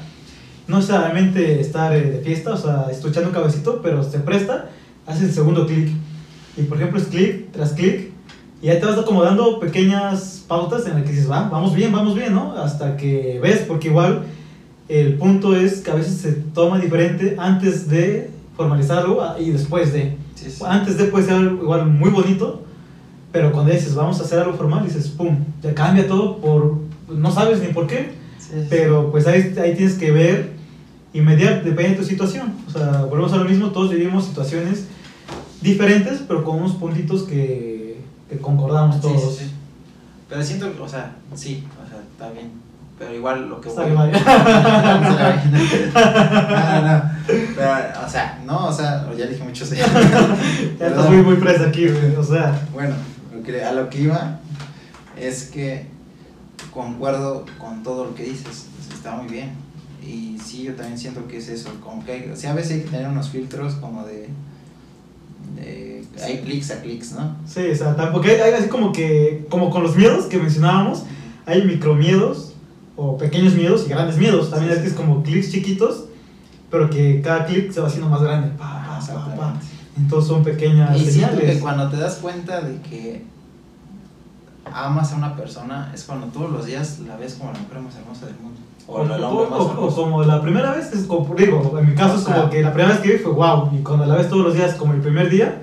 no 0.68 0.78
necesariamente 0.78 1.60
estar 1.60 1.96
eh, 1.96 2.02
de 2.02 2.20
fiesta, 2.20 2.54
o 2.54 2.58
sea, 2.58 2.86
escuchando 2.92 3.30
un 3.30 3.34
cabecito, 3.34 3.82
pero 3.82 4.04
se 4.04 4.20
presta, 4.20 4.70
haces 5.08 5.24
el 5.24 5.34
segundo 5.34 5.66
clic. 5.66 5.90
Y 6.56 6.62
por 6.64 6.78
ejemplo, 6.78 7.00
es 7.00 7.08
clic 7.08 7.52
tras 7.52 7.74
clic, 7.74 8.12
y 8.62 8.70
ahí 8.70 8.80
te 8.80 8.86
vas 8.86 9.00
acomodando 9.00 9.60
pequeñas 9.60 10.46
pautas 10.48 10.86
en 10.86 10.94
las 10.94 11.04
que 11.04 11.10
dices, 11.10 11.32
va, 11.32 11.50
vamos 11.50 11.74
bien, 11.74 11.92
vamos 11.92 12.14
bien, 12.14 12.36
¿no? 12.36 12.54
Hasta 12.54 12.98
que 12.98 13.40
ves, 13.42 13.66
porque 13.68 13.88
igual 13.88 14.26
el 14.90 15.16
punto 15.16 15.56
es 15.56 15.80
que 15.80 15.90
a 15.90 15.96
veces 15.96 16.18
se 16.18 16.34
toma 16.34 16.78
diferente 16.78 17.36
antes 17.40 17.90
de 17.90 18.30
formalizarlo 18.56 19.22
ah, 19.22 19.38
y 19.40 19.52
después 19.52 19.94
de. 19.94 20.18
Sí, 20.36 20.50
sí. 20.50 20.64
Antes 20.66 20.98
de 20.98 21.06
puede 21.06 21.26
ser 21.26 21.36
algo 21.36 21.64
igual 21.64 21.88
muy 21.88 22.10
bonito, 22.10 22.64
pero 23.32 23.52
cuando 23.52 23.72
dices 23.72 23.96
vamos 23.96 24.20
a 24.20 24.24
hacer 24.24 24.40
algo 24.40 24.54
formal, 24.54 24.84
dices 24.86 25.08
pum, 25.10 25.38
te 25.62 25.74
cambia 25.74 26.08
todo 26.08 26.38
por. 26.38 26.78
No 27.10 27.32
sabes 27.32 27.62
ni 27.62 27.68
por 27.68 27.88
qué, 27.88 28.14
Sí, 28.40 28.50
pero 28.70 29.12
pues 29.12 29.28
ahí, 29.28 29.54
ahí 29.62 29.76
tienes 29.76 29.96
que 29.96 30.12
ver 30.12 30.54
y 31.14 31.22
mediar, 31.22 31.64
depende 31.64 31.92
de 31.92 31.96
tu 31.98 32.04
situación. 32.04 32.54
O 32.68 32.72
sea, 32.72 33.06
volvemos 33.06 33.34
a 33.34 33.38
lo 33.38 33.46
mismo, 33.46 33.70
todos 33.72 33.92
vivimos 33.92 34.26
situaciones 34.26 34.86
diferentes, 35.62 36.22
pero 36.28 36.44
con 36.44 36.58
unos 36.60 36.74
puntitos 36.74 37.24
que, 37.24 38.00
que 38.30 38.38
concordamos 38.38 38.96
Sí, 38.96 39.02
todos. 39.02 39.36
sí, 39.36 39.46
sí. 39.46 39.52
Pero 40.30 40.44
siento, 40.44 40.72
o 40.82 40.88
sea, 40.90 41.16
sí, 41.36 41.64
o 41.86 41.88
sea, 41.90 42.00
está 42.02 42.32
bien. 42.32 42.52
Pero 43.04 43.16
igual 43.16 43.50
lo 43.50 43.60
que 43.60 43.70
Está 43.70 43.82
voy- 43.84 43.90
no, 43.94 44.02
no, 46.82 46.82
no. 46.88 47.02
Pero, 47.28 47.72
o 48.06 48.10
sea, 48.10 48.42
no, 48.46 48.68
o 48.68 48.74
sea, 48.74 49.06
ya 49.18 49.26
dije 49.26 49.44
mucho. 49.44 49.66
Ya 50.80 50.88
estás 50.88 51.10
muy, 51.10 51.18
muy 51.22 51.36
fresa 51.38 51.68
aquí, 51.68 51.88
güey. 51.88 52.16
O 52.16 52.24
sea, 52.24 52.60
Bueno, 52.74 52.96
a 53.68 53.72
lo 53.74 53.90
que 53.90 54.02
iba 54.02 54.40
es 55.20 55.44
que 55.46 55.88
concuerdo 56.72 57.46
con 57.58 57.84
todo 57.84 58.06
lo 58.06 58.16
que 58.16 58.24
dices, 58.24 58.68
está 58.94 59.16
muy 59.16 59.28
bien. 59.32 59.52
Y 60.06 60.38
sí, 60.44 60.64
yo 60.64 60.74
también 60.76 60.98
siento 60.98 61.28
que 61.28 61.38
es 61.38 61.48
eso, 61.50 61.70
como 61.82 62.04
que 62.04 62.12
hay, 62.12 62.30
o 62.30 62.36
sea, 62.36 62.52
a 62.52 62.56
veces 62.56 62.72
hay 62.74 62.82
que 62.82 62.90
tener 62.90 63.08
unos 63.08 63.30
filtros 63.30 63.76
como 63.76 64.04
de, 64.06 64.28
de 65.56 66.06
hay 66.22 66.42
clics 66.42 66.72
a 66.72 66.82
clics, 66.82 67.14
¿no? 67.14 67.38
sí, 67.48 67.70
o 67.72 67.76
sea, 67.76 67.96
tampoco 67.96 68.26
hay, 68.28 68.36
hay 68.36 68.54
así 68.54 68.68
como 68.68 68.92
que, 68.92 69.46
como 69.50 69.70
con 69.70 69.82
los 69.82 69.96
miedos 69.96 70.26
que 70.26 70.38
mencionábamos, 70.38 71.04
hay 71.46 71.64
micromiedos 71.64 72.53
o 72.96 73.18
pequeños 73.18 73.54
miedos 73.54 73.86
y 73.86 73.90
grandes 73.90 74.18
miedos. 74.18 74.50
También 74.50 74.74
es 74.74 74.80
que 74.80 74.88
es 74.88 74.94
como 74.94 75.24
clics 75.24 75.52
chiquitos, 75.52 76.06
pero 76.70 76.90
que 76.90 77.22
cada 77.22 77.46
clic 77.46 77.72
se 77.72 77.82
va 77.82 77.88
haciendo 77.88 78.10
más 78.10 78.22
grande. 78.22 78.50
Pa, 78.58 79.00
pa, 79.08 79.36
pa. 79.36 79.54
Entonces 79.98 80.28
son 80.28 80.44
pequeñas 80.44 80.96
Y 81.00 81.06
siento 81.06 81.36
que 81.36 81.42
señales. 81.42 81.62
cuando 81.62 81.90
te 81.90 81.98
das 81.98 82.16
cuenta 82.16 82.62
de 82.62 82.82
que 82.82 83.24
amas 84.74 85.12
a 85.14 85.16
una 85.18 85.36
persona 85.36 85.92
es 85.94 86.04
cuando 86.04 86.28
todos 86.28 86.52
los 86.52 86.66
días 86.66 87.00
la 87.08 87.16
ves 87.18 87.36
como 87.36 87.52
la 87.52 87.60
mujer 87.60 87.80
más 87.80 87.96
hermosa 87.96 88.26
del 88.26 88.36
mundo. 88.42 88.60
O, 88.88 88.96
O, 88.96 89.04
el 89.04 89.24
o- 89.24 89.86
o- 89.88 89.96
como 89.96 90.24
la 90.24 90.42
primera 90.42 90.72
vez, 90.74 90.92
es 90.94 91.06
como, 91.06 91.34
digo, 91.36 91.78
en 91.80 91.90
mi 91.90 91.96
caso 91.96 92.16
es 92.16 92.24
sea- 92.24 92.36
como 92.36 92.50
que 92.50 92.62
la 92.62 92.74
primera 92.74 92.94
vez 92.94 93.02
que 93.02 93.14
vi 93.14 93.18
fue 93.20 93.32
wow, 93.34 93.70
y 93.74 93.82
cuando 93.84 94.06
la 94.06 94.16
ves 94.16 94.30
todos 94.30 94.44
los 94.44 94.56
días 94.56 94.76
como 94.76 94.94
el 94.94 95.00
primer 95.02 95.30
día, 95.30 95.62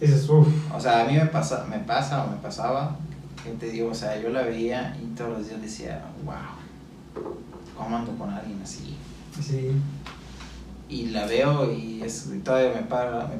dices, 0.00 0.28
uff, 0.28 0.46
O 0.74 0.80
sea, 0.80 1.02
a 1.02 1.04
mí 1.04 1.14
me 1.14 1.26
pasa, 1.26 1.66
me 1.68 1.78
pasa 1.78 2.24
o 2.24 2.30
me 2.30 2.36
pasaba, 2.36 2.96
que 3.44 3.50
te 3.52 3.70
digo, 3.70 3.90
o 3.90 3.94
sea, 3.94 4.20
yo 4.20 4.30
la 4.30 4.42
veía 4.42 4.96
y 5.02 5.14
todos 5.14 5.38
los 5.38 5.48
días 5.48 5.62
decía, 5.62 6.04
wow, 6.24 7.24
¿cómo 7.76 7.96
ando 7.96 8.12
con 8.12 8.30
alguien 8.30 8.60
así? 8.62 8.96
sí, 9.40 9.70
Y 10.88 11.06
la 11.06 11.26
veo 11.26 11.72
y, 11.72 12.02
es, 12.02 12.28
y 12.34 12.38
todavía 12.40 12.72
me 12.74 12.82
paga, 12.82 13.30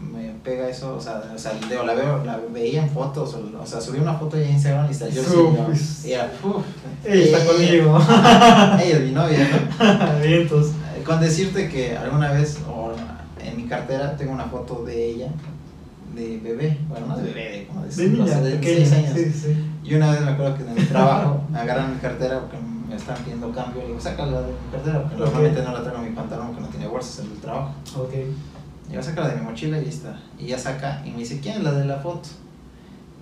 me, 0.00 0.18
me 0.18 0.32
pega 0.44 0.68
eso, 0.68 0.96
o 0.96 1.00
sea, 1.00 1.22
o 1.34 1.38
sea, 1.38 1.52
digo, 1.68 1.84
la 1.84 1.94
veo, 1.94 2.24
la 2.24 2.38
veía 2.52 2.82
en 2.82 2.90
fotos, 2.90 3.34
o, 3.34 3.60
o 3.60 3.66
sea, 3.66 3.80
subí 3.80 3.98
una 3.98 4.14
foto 4.14 4.36
de 4.36 4.50
Instagram 4.50 4.88
y 4.88 4.90
está 4.90 5.08
yo 5.08 5.22
sí, 5.22 6.08
y 6.08 6.12
era, 6.12 6.32
uff, 6.42 6.64
ella 7.04 7.24
está 7.24 7.46
conmigo. 7.46 7.98
ella 8.08 8.96
es 8.96 9.00
mi 9.02 9.10
novia, 9.12 9.48
¿no? 9.78 10.20
Vientos. 10.26 10.68
Eh, 10.96 11.02
Con 11.04 11.20
decirte 11.20 11.68
que 11.68 11.96
alguna 11.96 12.32
vez, 12.32 12.58
o 12.68 12.92
en 13.44 13.56
mi 13.56 13.64
cartera, 13.64 14.16
tengo 14.16 14.32
una 14.32 14.46
foto 14.46 14.84
de 14.84 15.10
ella, 15.10 15.28
de 16.14 16.38
bebé, 16.38 16.78
bueno, 16.88 17.06
no 17.06 17.16
de 17.16 17.22
bebé, 17.24 17.50
de 17.50 17.66
como 17.66 17.82
de, 17.82 17.94
De 17.94 18.08
niña, 18.08 18.24
o 18.24 18.28
sea, 18.28 18.40
de 18.40 18.50
pequeña. 18.52 18.86
seis 18.86 18.92
años. 18.92 19.12
Sí, 19.14 19.32
sí. 19.32 19.56
Y 19.84 19.94
una 19.94 20.10
vez 20.10 20.20
me 20.22 20.30
acuerdo 20.30 20.56
que 20.56 20.62
en 20.64 20.78
el 20.78 20.88
trabajo 20.88 21.42
me 21.50 21.58
agarran 21.58 21.94
mi 21.94 21.98
cartera 21.98 22.40
porque 22.40 22.56
me 22.88 22.96
están 22.96 23.16
pidiendo 23.18 23.52
cambio. 23.52 23.82
Le 23.82 23.88
digo, 23.88 24.00
sácala 24.00 24.40
de 24.42 24.52
mi 24.52 24.70
cartera 24.72 25.02
porque 25.02 25.16
normalmente 25.16 25.62
no 25.62 25.72
la 25.72 25.82
traigo 25.82 26.02
en 26.02 26.10
mi 26.10 26.16
pantalón 26.16 26.46
porque 26.48 26.62
no 26.62 26.68
tiene 26.68 26.86
bolsas 26.86 27.24
en 27.24 27.32
el 27.32 27.38
trabajo. 27.38 27.74
Ok. 27.96 28.14
Y 28.90 28.94
yo 28.94 29.02
sácala 29.02 29.28
de 29.28 29.36
mi 29.36 29.42
mochila 29.42 29.78
y 29.78 29.80
ahí 29.82 29.88
está. 29.88 30.18
Y 30.38 30.46
ella 30.46 30.58
saca 30.58 31.02
y 31.04 31.10
me 31.10 31.18
dice, 31.18 31.40
¿quién 31.40 31.58
es 31.58 31.62
la 31.62 31.72
de 31.72 31.84
la 31.84 31.96
foto? 31.98 32.28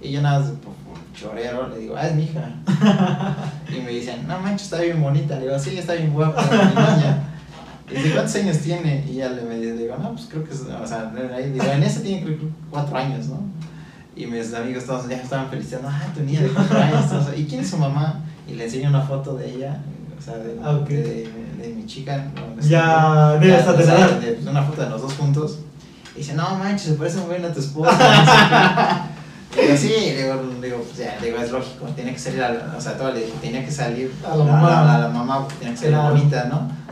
Y 0.01 0.13
yo 0.13 0.23
nada 0.23 0.41
más 0.41 0.51
por 0.51 0.75
chorero 1.15 1.69
le 1.69 1.79
digo, 1.79 1.97
ah, 1.97 2.07
es 2.07 2.15
mi 2.15 2.25
hija. 2.25 2.51
y 3.69 3.81
me 3.81 3.91
dicen, 3.91 4.27
no 4.29 4.39
manches, 4.39 4.65
está 4.65 4.81
bien 4.81 5.03
bonita. 5.03 5.37
Le 5.37 5.47
digo, 5.47 5.59
sí, 5.59 5.77
está 5.79 5.95
bien 5.95 6.13
guapa, 6.13 6.43
mi 6.43 6.57
niña. 6.59 7.33
Y 7.91 7.95
dice, 7.95 8.11
¿cuántos 8.13 8.35
años 8.37 8.59
tiene? 8.59 9.05
Y 9.09 9.15
ya 9.17 9.29
le, 9.29 9.43
me 9.43 9.57
digo, 9.61 9.97
no, 9.97 10.13
pues 10.13 10.27
creo 10.31 10.43
que 10.45 10.53
es, 10.53 10.61
o 10.63 10.87
sea, 10.87 11.13
ahí 11.37 11.51
digo, 11.53 11.65
en 11.65 11.83
ese 11.85 12.01
tiene 12.01 12.25
creo 12.25 12.39
que 12.39 12.47
cuatro 12.71 12.97
años, 12.97 13.27
¿no? 13.27 13.41
Y 14.17 14.27
mis 14.27 14.53
amigos 14.55 14.85
todos 14.87 15.09
ya 15.09 15.17
estaban 15.17 15.49
felicitando, 15.51 15.89
ah, 15.89 16.03
tu 16.15 16.23
niña 16.23 16.41
de 16.41 16.49
cuatro 16.49 16.79
años. 16.79 17.05
¿Y 17.37 17.45
quién 17.45 17.61
es 17.61 17.71
su 17.71 17.77
mamá? 17.77 18.21
Y 18.49 18.55
le 18.55 18.65
enseño 18.65 18.89
una 18.89 19.03
foto 19.03 19.37
de 19.37 19.55
ella, 19.55 19.79
o 20.19 20.23
sea, 20.23 20.39
de, 20.39 20.57
Ah, 20.65 20.73
ok. 20.73 20.89
de, 20.89 21.31
de 21.61 21.69
mi 21.77 21.85
chica. 21.87 22.27
donde 22.35 22.67
Ya, 22.67 23.33
de 23.33 23.53
o 23.55 23.73
de 23.75 23.85
de- 24.27 24.33
pues, 24.33 24.47
una 24.47 24.63
foto 24.63 24.83
de 24.83 24.91
los 24.91 25.03
dos 25.03 25.13
juntos. 25.15 25.59
Y 26.15 26.21
dice, 26.21 26.33
no 26.35 26.57
manches, 26.57 26.83
se 26.89 26.95
parece 26.95 27.19
muy 27.19 27.37
bien 27.37 27.45
a 27.45 27.53
tu 27.53 27.61
esposa. 27.61 27.93
no 29.57 29.63
digo, 29.63 29.77
sí, 29.77 29.89
le 29.89 30.23
digo, 30.23 30.43
digo, 30.63 30.79
pues, 30.83 30.97
ya, 30.99 31.19
digo, 31.23 31.37
es 31.39 31.51
lógico, 31.53 31.85
tiene 31.95 32.13
que 32.15 32.19
salir, 32.19 32.43
a 32.43 32.75
o 32.77 32.81
sea, 32.81 32.97
todo 32.97 33.13
le 33.13 33.21
dije, 33.21 33.33
tenía 33.41 33.65
que 33.65 33.71
salir 33.71 34.13
A 34.27 34.35
la 34.35 34.45
mamá. 34.45 34.71
la, 34.85 34.99
la 34.99 35.09
mamá, 35.09 35.41
porque 35.43 35.57
tenía 35.59 35.73
que 35.75 35.79
salir 35.81 35.95
Claro. 35.95 36.15
bonita, 36.15 36.45
¿no? 36.45 36.86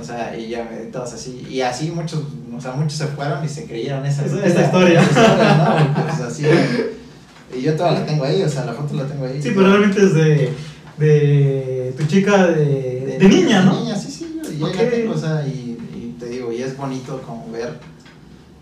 O 0.00 0.04
sea, 0.04 0.36
y 0.36 0.48
ya 0.50 0.68
todos 0.92 1.12
así, 1.14 1.46
y 1.50 1.60
así 1.60 1.90
muchos, 1.90 2.22
o 2.56 2.60
sea, 2.60 2.72
muchos 2.72 2.94
se 2.98 3.06
fueron 3.08 3.44
y 3.44 3.48
se 3.48 3.64
creyeron 3.64 4.04
esa, 4.06 4.24
Esa- 4.24 4.44
esa 4.46 4.62
historia. 4.64 5.00
esa 5.00 5.10
historia, 5.10 5.54
¿no? 5.56 5.80
Y 6.02 6.02
pues 6.02 6.20
así, 6.20 6.44
y 7.56 7.62
yo 7.62 7.74
toda 7.76 7.92
la 7.92 8.04
tengo 8.06 8.24
ahí, 8.24 8.42
o 8.42 8.48
sea, 8.48 8.64
la 8.64 8.72
foto 8.74 8.94
la 8.94 9.04
tengo 9.06 9.24
ahí. 9.24 9.40
Sí, 9.42 9.50
pero 9.54 9.68
realmente 9.68 10.02
es 10.04 10.14
de, 10.14 10.52
de 10.98 11.94
tu 11.96 12.04
chica 12.06 12.46
de, 12.48 13.18
de, 13.20 13.28
niña, 13.28 13.62
¿no? 13.62 13.74
De 13.76 13.80
niña, 13.82 13.96
sí, 13.96 14.10
sí, 14.10 14.40
yo, 14.44 14.50
yo 14.52 14.66
Ok. 14.66 14.74
la 14.76 14.90
tengo, 14.90 15.12
o 15.14 15.18
sea, 15.18 15.46
y, 15.46 15.78
y 15.94 16.16
te 16.18 16.26
digo, 16.26 16.52
y 16.52 16.62
es 16.62 16.76
bonito 16.76 17.20
como 17.22 17.50
ver 17.50 17.74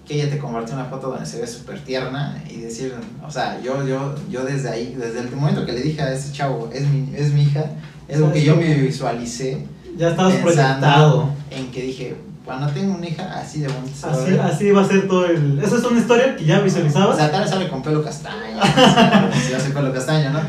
que 0.07 0.15
ella 0.21 0.29
te 0.31 0.39
compartió 0.39 0.75
una 0.75 0.85
foto 0.85 1.09
donde 1.11 1.25
se 1.25 1.41
ve 1.41 1.47
súper 1.47 1.81
tierna 1.83 2.43
y 2.51 2.59
decir, 2.61 2.93
o 3.27 3.31
sea, 3.31 3.59
yo, 3.63 3.87
yo, 3.87 4.15
yo 4.31 4.45
desde 4.45 4.69
ahí, 4.69 4.95
desde 4.99 5.21
el 5.21 5.31
momento 5.35 5.65
que 5.65 5.73
le 5.73 5.81
dije 5.81 6.03
a 6.03 6.13
ese 6.13 6.31
chavo, 6.33 6.69
es 6.73 6.87
mi, 6.87 7.09
es 7.17 7.33
mi 7.33 7.45
hija, 7.45 7.65
es 8.07 8.19
lo 8.19 8.31
que 8.31 8.45
yo 8.45 8.55
me 8.57 8.75
visualicé 8.75 9.59
Ya 9.97 10.11
estabas 10.11 10.35
proyectado. 10.37 11.31
en 11.51 11.71
que 11.71 11.83
dije, 11.83 12.17
cuando 12.45 12.69
tengo 12.69 12.95
una 12.97 13.07
hija 13.09 13.39
así 13.39 13.61
de 13.61 13.69
bonita, 13.69 14.09
va 14.09 14.13
a 14.13 14.17
Así, 14.17 14.31
ver". 14.31 14.41
así 14.41 14.71
va 14.71 14.83
a 14.83 14.89
ser 14.89 15.09
todo 15.09 15.27
el... 15.27 15.59
Esa 15.63 15.77
es 15.77 15.85
una 15.85 16.01
historia 16.01 16.37
que 16.37 16.45
ya 16.45 16.61
O 16.61 16.65
visualizabas. 16.65 17.17
sea, 17.17 17.31
tal 17.31 17.43
vez 17.43 17.51
sale 17.51 17.69
con 17.69 17.83
pelo 17.83 18.03
castaño, 18.05 18.59
o 18.61 19.35
si 19.41 19.53
yo 19.53 19.61
soy 19.61 19.73
pelo 19.73 19.93
castaño, 19.93 20.31
¿no? 20.31 20.41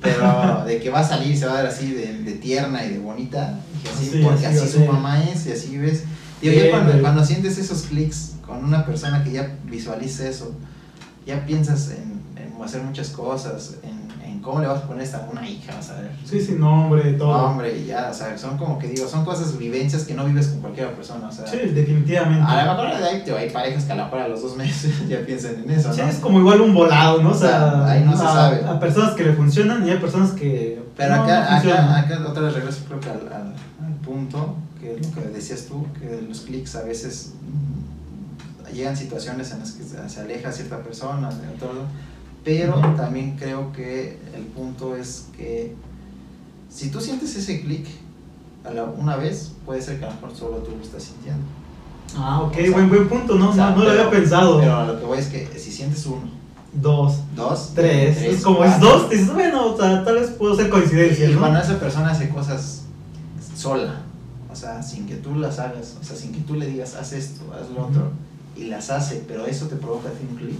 Pero 0.00 0.64
de 0.66 0.80
que 0.80 0.90
va 0.90 1.00
a 1.00 1.04
salir 1.08 1.30
y 1.32 1.36
se 1.36 1.46
va 1.46 1.52
a 1.52 1.62
ver 1.62 1.66
así 1.66 1.92
de, 1.92 2.18
de 2.22 2.32
tierna 2.32 2.84
y 2.84 2.90
de 2.90 2.98
bonita, 2.98 3.58
dije 3.74 3.88
así, 3.94 4.10
Sí, 4.10 4.20
porque 4.22 4.46
así 4.46 4.56
así, 4.56 4.58
va 4.58 4.64
a 4.64 4.68
su 4.68 4.78
ser. 4.78 4.90
mamá 4.90 5.22
es 5.24 5.46
y 5.46 5.52
así 5.52 5.78
ves. 5.78 6.04
Digo, 6.42 6.54
ya 6.54 6.70
cuando, 6.70 7.00
cuando 7.00 7.24
sientes 7.24 7.56
esos 7.56 7.82
clics 7.82 8.32
con 8.46 8.62
una 8.64 8.84
persona 8.84 9.24
que 9.24 9.32
ya 9.32 9.54
visualiza 9.64 10.28
eso, 10.28 10.52
ya 11.26 11.46
piensas 11.46 11.90
en, 11.90 12.20
en 12.36 12.62
hacer 12.62 12.82
muchas 12.82 13.08
cosas, 13.10 13.76
en 13.82 14.03
cómo 14.44 14.60
le 14.60 14.66
vas 14.66 14.82
a 14.82 14.86
poner 14.86 15.02
esta 15.02 15.24
a 15.24 15.30
una 15.30 15.48
hija, 15.48 15.74
vas 15.74 15.90
a 15.90 16.00
ver. 16.00 16.10
Sí, 16.24 16.40
sí, 16.40 16.52
nombre, 16.52 17.14
todo. 17.14 17.36
No, 17.36 17.44
hombre, 17.46 17.76
y 17.78 17.86
ya, 17.86 18.08
o 18.10 18.14
sea, 18.14 18.36
son 18.36 18.58
como 18.58 18.78
que 18.78 18.88
digo, 18.88 19.08
son 19.08 19.24
cosas, 19.24 19.56
vivencias 19.56 20.04
que 20.04 20.14
no 20.14 20.24
vives 20.24 20.48
con 20.48 20.60
cualquier 20.60 20.92
persona, 20.92 21.28
o 21.28 21.32
sea. 21.32 21.46
Sí, 21.46 21.56
definitivamente. 21.56 22.44
A 22.46 22.64
lo 22.64 22.84
mejor 22.84 23.24
tío, 23.24 23.36
hay 23.36 23.50
parejas 23.50 23.84
que 23.84 23.92
a 23.92 23.96
lo 23.96 24.04
mejor 24.04 24.18
a 24.20 24.28
los 24.28 24.42
dos 24.42 24.56
meses 24.56 24.92
ya 25.08 25.24
piensan 25.24 25.64
en 25.64 25.70
eso, 25.70 25.88
¿no? 25.88 25.94
Sí, 25.94 26.00
es 26.02 26.16
como 26.16 26.38
igual 26.38 26.60
un 26.60 26.74
volado, 26.74 27.22
¿no? 27.22 27.30
O 27.30 27.34
sea, 27.34 27.86
ahí 27.86 28.04
no 28.04 28.16
se 28.16 28.24
a, 28.24 28.28
sabe. 28.28 28.64
a 28.64 28.78
personas 28.78 29.14
que 29.14 29.24
le 29.24 29.32
funcionan 29.32 29.86
y 29.86 29.90
hay 29.90 29.98
personas 29.98 30.32
que. 30.32 30.82
Pero 30.96 31.16
no, 31.16 31.22
acá, 31.24 31.62
no 31.64 31.70
acá, 31.70 31.98
acá 31.98 32.28
otra 32.28 32.42
vez 32.44 32.54
regreso 32.54 32.84
creo 32.86 33.00
que 33.00 33.10
al, 33.10 33.32
al, 33.32 33.54
al 33.84 33.94
punto, 34.04 34.56
que 34.80 34.94
es 34.94 35.06
lo 35.06 35.14
que 35.14 35.28
decías 35.28 35.66
tú, 35.66 35.86
que 35.98 36.22
los 36.28 36.42
clics 36.42 36.76
a 36.76 36.82
veces 36.82 37.32
llegan 38.74 38.96
situaciones 38.96 39.52
en 39.52 39.60
las 39.60 39.72
que 39.72 39.84
se, 39.84 40.20
aleja 40.20 40.52
cierta 40.52 40.82
persona, 40.82 41.30
de 41.30 41.48
otro, 41.48 41.70
pero 42.44 42.74
también 42.96 43.36
creo 43.36 43.72
que 43.72 44.18
el 44.34 44.42
punto 44.44 44.94
es 44.96 45.28
que 45.36 45.74
si 46.68 46.90
tú 46.90 47.00
sientes 47.00 47.34
ese 47.36 47.60
clic 47.62 47.86
una 48.98 49.16
vez, 49.16 49.52
puede 49.66 49.82
ser 49.82 49.98
que 49.98 50.04
a 50.04 50.08
lo 50.08 50.14
mejor 50.14 50.34
solo 50.34 50.56
tú 50.58 50.72
lo 50.76 50.82
estás 50.82 51.02
sintiendo. 51.02 51.42
Ah, 52.16 52.42
ok, 52.42 52.52
O 52.52 52.54
sea, 52.54 52.70
buen, 52.72 52.88
buen 52.88 53.08
punto, 53.08 53.34
no, 53.34 53.50
O 53.50 53.54
sea, 53.54 53.70
no, 53.70 53.76
no 53.76 53.84
lo 53.84 53.90
había 53.90 54.10
pensado. 54.10 54.58
Pero 54.60 54.86
lo 54.86 54.98
que 55.00 55.04
voy 55.06 55.18
es 55.18 55.26
que 55.26 55.58
si 55.58 55.70
sientes 55.70 56.06
uno, 56.06 56.22
Dos, 56.72 57.18
dos, 57.36 57.70
tres. 57.74 58.20
es 58.20 58.42
como 58.42 58.64
es 58.64 58.80
dos, 58.80 59.08
dices, 59.08 59.32
bueno, 59.32 59.74
o 59.74 59.76
sea, 59.76 60.04
tal 60.04 60.16
vez 60.16 60.30
puedo 60.30 60.56
ser 60.56 60.68
coincidencia, 60.70 61.28
Y 61.30 61.34
¿no? 61.34 61.40
cuando 61.40 61.60
esa 61.60 61.78
persona 61.78 62.10
hace 62.10 62.28
cosas 62.30 62.82
sola, 63.56 64.00
o 64.50 64.56
sea, 64.56 64.82
sin 64.82 65.06
que 65.06 65.14
tú 65.16 65.36
las 65.36 65.58
hagas, 65.60 65.96
o 66.00 66.04
sea, 66.04 66.16
sin 66.16 66.32
que 66.32 66.40
tú 66.40 66.54
le 66.54 66.66
digas, 66.66 66.96
haz 66.96 67.12
esto, 67.12 67.42
haz 67.54 67.70
lo 67.70 67.86
otro, 67.86 68.10
y 68.56 68.64
las 68.64 68.90
hace, 68.90 69.22
pero 69.28 69.46
eso 69.46 69.66
te 69.66 69.76
provoca 69.76 70.10
ti 70.10 70.26
un 70.28 70.36
clic. 70.36 70.58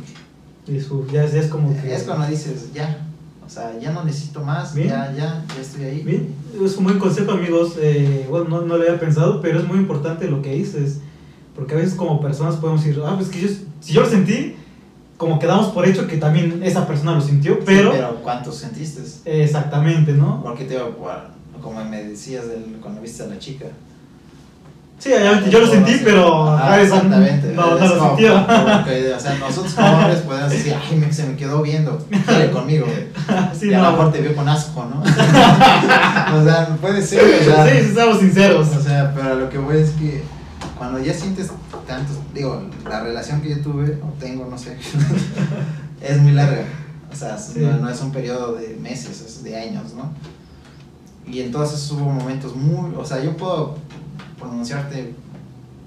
Y 0.67 0.81
su- 0.81 1.07
ya, 1.13 1.27
ya 1.27 1.41
es 1.41 1.49
como 1.49 1.75
que. 1.81 1.95
Es 1.95 2.05
cuando 2.05 2.27
dices, 2.27 2.73
ya, 2.75 3.07
o 3.47 3.49
sea, 3.49 3.79
ya 3.79 3.93
no 3.93 4.05
necesito 4.05 4.43
más, 4.43 4.75
Bien. 4.75 4.89
ya, 4.89 5.13
ya, 5.17 5.45
ya 5.55 5.61
estoy 5.61 5.85
ahí. 5.85 6.01
Bien, 6.03 6.35
es 6.65 6.77
un 6.77 6.85
buen 6.85 6.99
consejo, 6.99 7.33
amigos. 7.33 7.75
Eh, 7.79 8.27
bueno, 8.31 8.49
no, 8.49 8.61
no 8.63 8.77
lo 8.77 8.83
había 8.83 8.99
pensado, 8.99 9.41
pero 9.41 9.59
es 9.59 9.67
muy 9.67 9.79
importante 9.79 10.29
lo 10.29 10.41
que 10.41 10.55
dices. 10.55 10.99
Porque 11.55 11.75
a 11.75 11.77
veces, 11.77 11.95
como 11.95 12.21
personas, 12.21 12.57
podemos 12.57 12.83
decir, 12.85 13.01
ah, 13.07 13.15
pues 13.17 13.29
que 13.29 13.41
yo, 13.41 13.49
si 13.81 13.93
yo 13.93 14.01
lo 14.01 14.09
sentí, 14.09 14.57
como 15.17 15.39
que 15.39 15.47
damos 15.47 15.69
por 15.69 15.87
hecho 15.87 16.07
que 16.09 16.17
también 16.17 16.63
esa 16.65 16.87
persona 16.87 17.13
lo 17.15 17.21
sintió, 17.21 17.55
Sí, 17.57 17.61
pero. 17.65 17.93
pero 17.93 18.17
¿cuántos 18.23 18.57
sentiste? 18.57 19.03
Exactamente, 19.25 20.13
¿no? 20.13 20.43
Porque 20.43 20.65
te 20.65 20.77
como 21.63 21.83
me 21.85 22.03
decías 22.05 22.49
del, 22.49 22.77
cuando 22.83 23.01
viste 23.01 23.23
a 23.23 23.27
la 23.27 23.39
chica. 23.39 23.67
Sí, 24.99 25.13
obviamente 25.13 25.51
yo 25.51 25.61
lo 25.61 25.67
sentí, 25.67 26.01
pero. 26.03 26.51
Ajá, 26.53 26.75
a 26.75 26.77
veces 26.77 26.93
exactamente. 26.95 27.53
No, 27.55 27.79
no 27.79 27.87
lo 27.87 28.09
sintió. 28.09 28.35
o 28.37 29.21
sea, 29.21 29.37
nosotros 29.39 29.75
como 29.75 29.89
hombres 29.99 30.19
podemos 30.21 30.51
decir, 30.51 30.75
ay, 30.91 30.97
me, 30.97 31.13
se 31.13 31.27
me 31.27 31.37
quedó 31.37 31.61
viendo, 31.63 31.99
quiere 32.27 32.51
conmigo. 32.51 32.87
sí, 33.59 33.69
y 33.71 33.75
a 33.75 33.83
lo 33.83 33.91
mejor 33.91 34.13
te 34.13 34.21
vio 34.23 34.35
con 34.35 34.49
asco, 34.49 34.87
¿no? 34.87 35.01
o 36.41 36.45
sea, 36.45 36.77
puede 36.81 37.03
ser, 37.03 37.23
o 37.23 37.45
sea, 37.45 37.67
Sí, 37.69 37.93
seamos 37.95 38.19
sinceros. 38.21 38.69
o 38.69 38.81
sea, 38.81 39.13
pero 39.15 39.35
lo 39.35 39.51
que 39.51 39.59
voy 39.59 39.79
es 39.79 39.91
que 39.91 40.23
cuando 40.79 40.99
ya 41.01 41.13
sientes 41.13 41.51
tantos, 41.87 42.17
digo, 42.33 42.63
la 42.89 43.01
relación 43.01 43.41
que 43.43 43.51
yo 43.51 43.61
tuve, 43.61 43.99
o 44.03 44.13
tengo, 44.19 44.47
no 44.51 44.57
sé, 44.57 44.77
es 46.01 46.19
muy 46.19 46.33
larga. 46.33 46.65
O 47.13 47.17
sea, 47.17 47.37
Sí. 47.37 47.61
no, 47.61 47.77
no 47.79 47.89
es 47.91 48.01
un 48.01 48.11
periodo 48.11 48.55
de 48.55 48.77
meses, 48.81 49.21
es 49.21 49.45
de 49.45 49.57
años, 49.57 49.93
¿no? 49.95 50.13
Y 51.27 51.41
entonces 51.41 51.91
hubo 51.91 52.05
momentos 52.11 52.55
muy, 52.55 52.95
o 52.97 53.05
sea, 53.05 53.23
yo 53.23 53.37
puedo 53.37 53.77
pronunciarte 54.39 55.15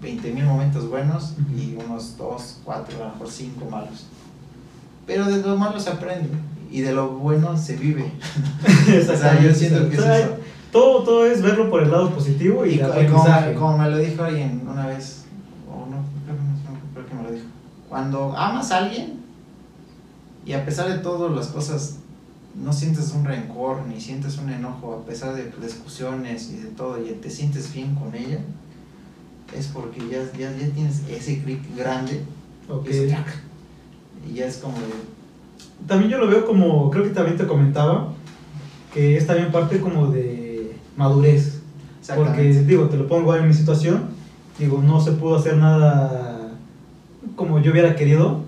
20 0.01 0.31
mil 0.31 0.45
momentos 0.45 0.89
buenos 0.89 1.33
y 1.55 1.75
unos 1.75 2.17
2, 2.17 2.59
4, 2.63 2.95
a 2.95 3.07
lo 3.07 3.13
mejor 3.13 3.29
5 3.29 3.65
malos. 3.69 4.05
Pero 5.05 5.25
de 5.25 5.41
lo 5.41 5.57
malo 5.57 5.79
se 5.79 5.89
aprende 5.89 6.29
y 6.71 6.81
de 6.81 6.93
lo 6.93 7.09
bueno 7.09 7.57
se 7.57 7.77
vive. 7.77 8.11
o 9.11 9.17
sea, 9.17 9.41
yo 9.41 9.53
siento 9.53 9.89
que 9.89 9.95
es 9.95 10.03
eso. 10.03 10.37
Todo, 10.71 11.03
todo 11.03 11.25
es 11.25 11.41
verlo 11.41 11.69
por 11.69 11.83
el 11.83 11.91
lado 11.91 12.09
positivo 12.11 12.65
y, 12.65 12.75
Y 12.75 13.07
como, 13.09 13.25
como 13.57 13.77
me 13.77 13.89
lo 13.89 13.97
dijo 13.97 14.23
alguien 14.23 14.67
una 14.69 14.85
vez, 14.87 15.23
o 15.67 15.89
no, 15.89 16.03
creo 16.25 16.35
que, 16.35 16.43
no, 16.43 16.93
creo 16.93 17.05
que 17.07 17.13
me 17.15 17.23
lo 17.23 17.31
dijo. 17.31 17.45
Cuando 17.87 18.35
amas 18.35 18.71
a 18.71 18.79
alguien 18.79 19.21
y 20.45 20.53
a 20.53 20.65
pesar 20.65 20.89
de 20.89 20.99
todas 20.99 21.31
las 21.31 21.47
cosas, 21.47 21.97
no 22.55 22.73
sientes 22.73 23.11
un 23.13 23.25
rencor 23.25 23.85
ni 23.87 24.01
sientes 24.01 24.37
un 24.37 24.49
enojo, 24.49 24.93
a 24.93 25.05
pesar 25.05 25.35
de 25.35 25.51
discusiones 25.61 26.51
y 26.51 26.57
de 26.57 26.69
todo, 26.69 26.97
y 27.03 27.11
te 27.11 27.29
sientes 27.29 27.73
bien 27.73 27.95
con 27.95 28.15
ella, 28.15 28.39
es 29.55 29.67
porque 29.67 29.99
ya, 30.09 30.23
ya, 30.37 30.55
ya 30.57 30.69
tienes 30.73 31.03
ese 31.09 31.41
clic 31.41 31.61
grande 31.75 32.21
Ok. 32.69 32.87
ese 32.87 33.07
clac, 33.07 33.41
y 34.29 34.35
ya 34.35 34.45
es 34.45 34.57
como 34.57 34.77
de, 34.77 34.85
También 35.87 36.11
yo 36.11 36.17
lo 36.17 36.27
veo 36.27 36.45
como, 36.45 36.89
creo 36.89 37.03
que 37.03 37.11
también 37.11 37.37
te 37.37 37.47
comentaba, 37.47 38.13
que 38.93 39.17
es 39.17 39.27
también 39.27 39.51
parte 39.51 39.79
como 39.79 40.07
de 40.07 40.75
madurez. 40.95 41.61
Porque, 42.15 42.53
digo, 42.63 42.85
te 42.85 42.97
lo 42.97 43.07
pongo 43.07 43.35
en 43.35 43.47
mi 43.47 43.53
situación, 43.53 44.05
digo, 44.57 44.81
no 44.81 45.01
se 45.01 45.11
pudo 45.11 45.35
hacer 45.35 45.57
nada 45.57 46.51
como 47.35 47.59
yo 47.59 47.71
hubiera 47.71 47.95
querido, 47.95 48.41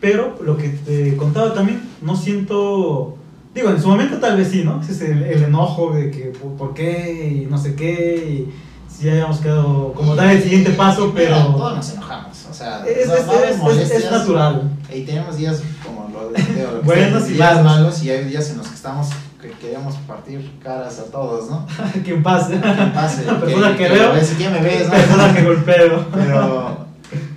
pero 0.00 0.36
lo 0.42 0.56
que 0.56 0.68
te 0.68 1.16
contaba 1.16 1.54
también, 1.54 1.82
no 2.02 2.16
siento, 2.16 3.16
digo, 3.54 3.70
en 3.70 3.80
su 3.80 3.88
momento 3.88 4.18
tal 4.18 4.36
vez 4.36 4.48
sí, 4.48 4.62
¿no? 4.64 4.80
Ese 4.82 4.92
es 4.92 5.00
el, 5.02 5.22
el 5.22 5.42
enojo 5.44 5.92
de 5.92 6.10
que 6.10 6.32
por, 6.58 6.74
qué 6.74 7.42
y 7.42 7.46
no 7.50 7.56
sé 7.58 7.74
qué, 7.74 8.16
y 8.48 8.54
si 8.92 9.04
ya 9.06 9.12
habíamos 9.12 9.38
quedado 9.38 9.92
como 9.94 10.14
dar 10.14 10.28
el 10.30 10.42
siguiente 10.42 10.70
paso, 10.70 11.12
Mira, 11.14 11.14
pero 11.16 11.36
todos 11.56 11.76
nos 11.76 11.92
enojamos, 11.92 12.46
o 12.50 12.54
sea, 12.54 12.84
es, 12.86 13.06
no- 13.08 13.14
es- 13.14 13.80
es- 13.82 13.90
es- 14.04 14.10
natural. 14.10 14.70
Y 14.94 15.02
tenemos 15.02 15.36
días 15.36 15.62
como 15.84 16.08
lo 16.12 16.30
lo 16.30 16.34
que 16.34 16.80
Buenos 16.84 17.28
y 17.28 17.32
días 17.34 17.56
malos. 17.56 17.64
malos 17.64 18.02
y 18.04 18.10
hay 18.10 18.24
días 18.24 18.48
en 18.50 18.58
los 18.58 18.68
que 18.68 18.74
estamos 18.74 19.08
que 19.42 19.50
queremos 19.50 19.94
partir 20.08 20.50
caras 20.62 20.98
a 20.98 21.04
todos, 21.04 21.50
¿no? 21.50 21.66
Quien 22.02 22.22
pase. 22.22 22.54
Que 22.54 22.86
pase. 22.94 23.24
La 23.26 23.38
persona 23.40 23.76
que 23.76 23.88
veo. 23.88 24.12
ves, 24.14 24.34
¿Quién 24.36 24.52
me 24.52 24.60
ves? 24.62 24.86
no? 24.86 24.90
persona 24.92 25.34
que 25.34 25.42
golpeo. 25.44 26.04
Pero 26.14 26.85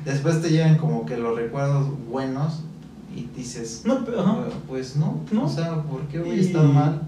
después 0.09 0.41
te 0.41 0.49
llegan 0.49 0.77
como 0.77 1.05
que 1.05 1.17
los 1.17 1.35
recuerdos 1.37 1.87
buenos 2.09 2.59
y 3.15 3.27
dices, 3.35 3.83
No, 3.85 3.93
ajá. 4.17 4.35
pues 4.67 4.95
no, 4.95 5.19
No. 5.31 5.45
o 5.45 5.49
sea, 5.49 5.81
¿por 5.83 6.01
qué 6.03 6.19
voy 6.19 6.31
a 6.31 6.35
Y- 6.35 6.39
estar 6.41 6.63
mal? 6.63 7.01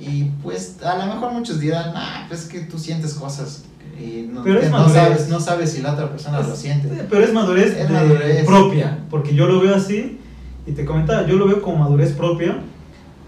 Y 0.00 0.24
pues 0.42 0.76
a 0.82 0.96
lo 0.96 1.14
mejor 1.14 1.32
muchos 1.32 1.60
dirán, 1.60 1.92
ah, 1.94 2.24
pues 2.28 2.42
es 2.44 2.48
que 2.48 2.60
tú 2.60 2.78
sientes 2.78 3.14
cosas 3.14 3.64
y 3.98 4.28
no, 4.32 4.42
Pero 4.42 4.60
es 4.60 4.70
no 4.70 4.78
madurez. 4.78 4.94
sabes, 4.94 5.28
no 5.28 5.40
sabes 5.40 5.72
si 5.72 5.82
la 5.82 5.92
otra 5.92 6.08
persona 6.10 6.40
lo 6.40 6.56
siente. 6.56 6.88
Pero 7.08 7.22
es 7.24 7.32
madurez, 7.34 7.76
Es 7.76 7.90
madurez. 7.90 8.46
propia, 8.46 8.98
porque 9.10 9.34
yo 9.34 9.46
lo 9.46 9.60
veo 9.60 9.74
así, 9.74 10.18
y 10.66 10.72
te 10.72 10.84
comentaba, 10.86 11.26
yo 11.26 11.36
lo 11.36 11.46
veo 11.46 11.60
como 11.60 11.78
madurez 11.84 12.12
propia, 12.12 12.58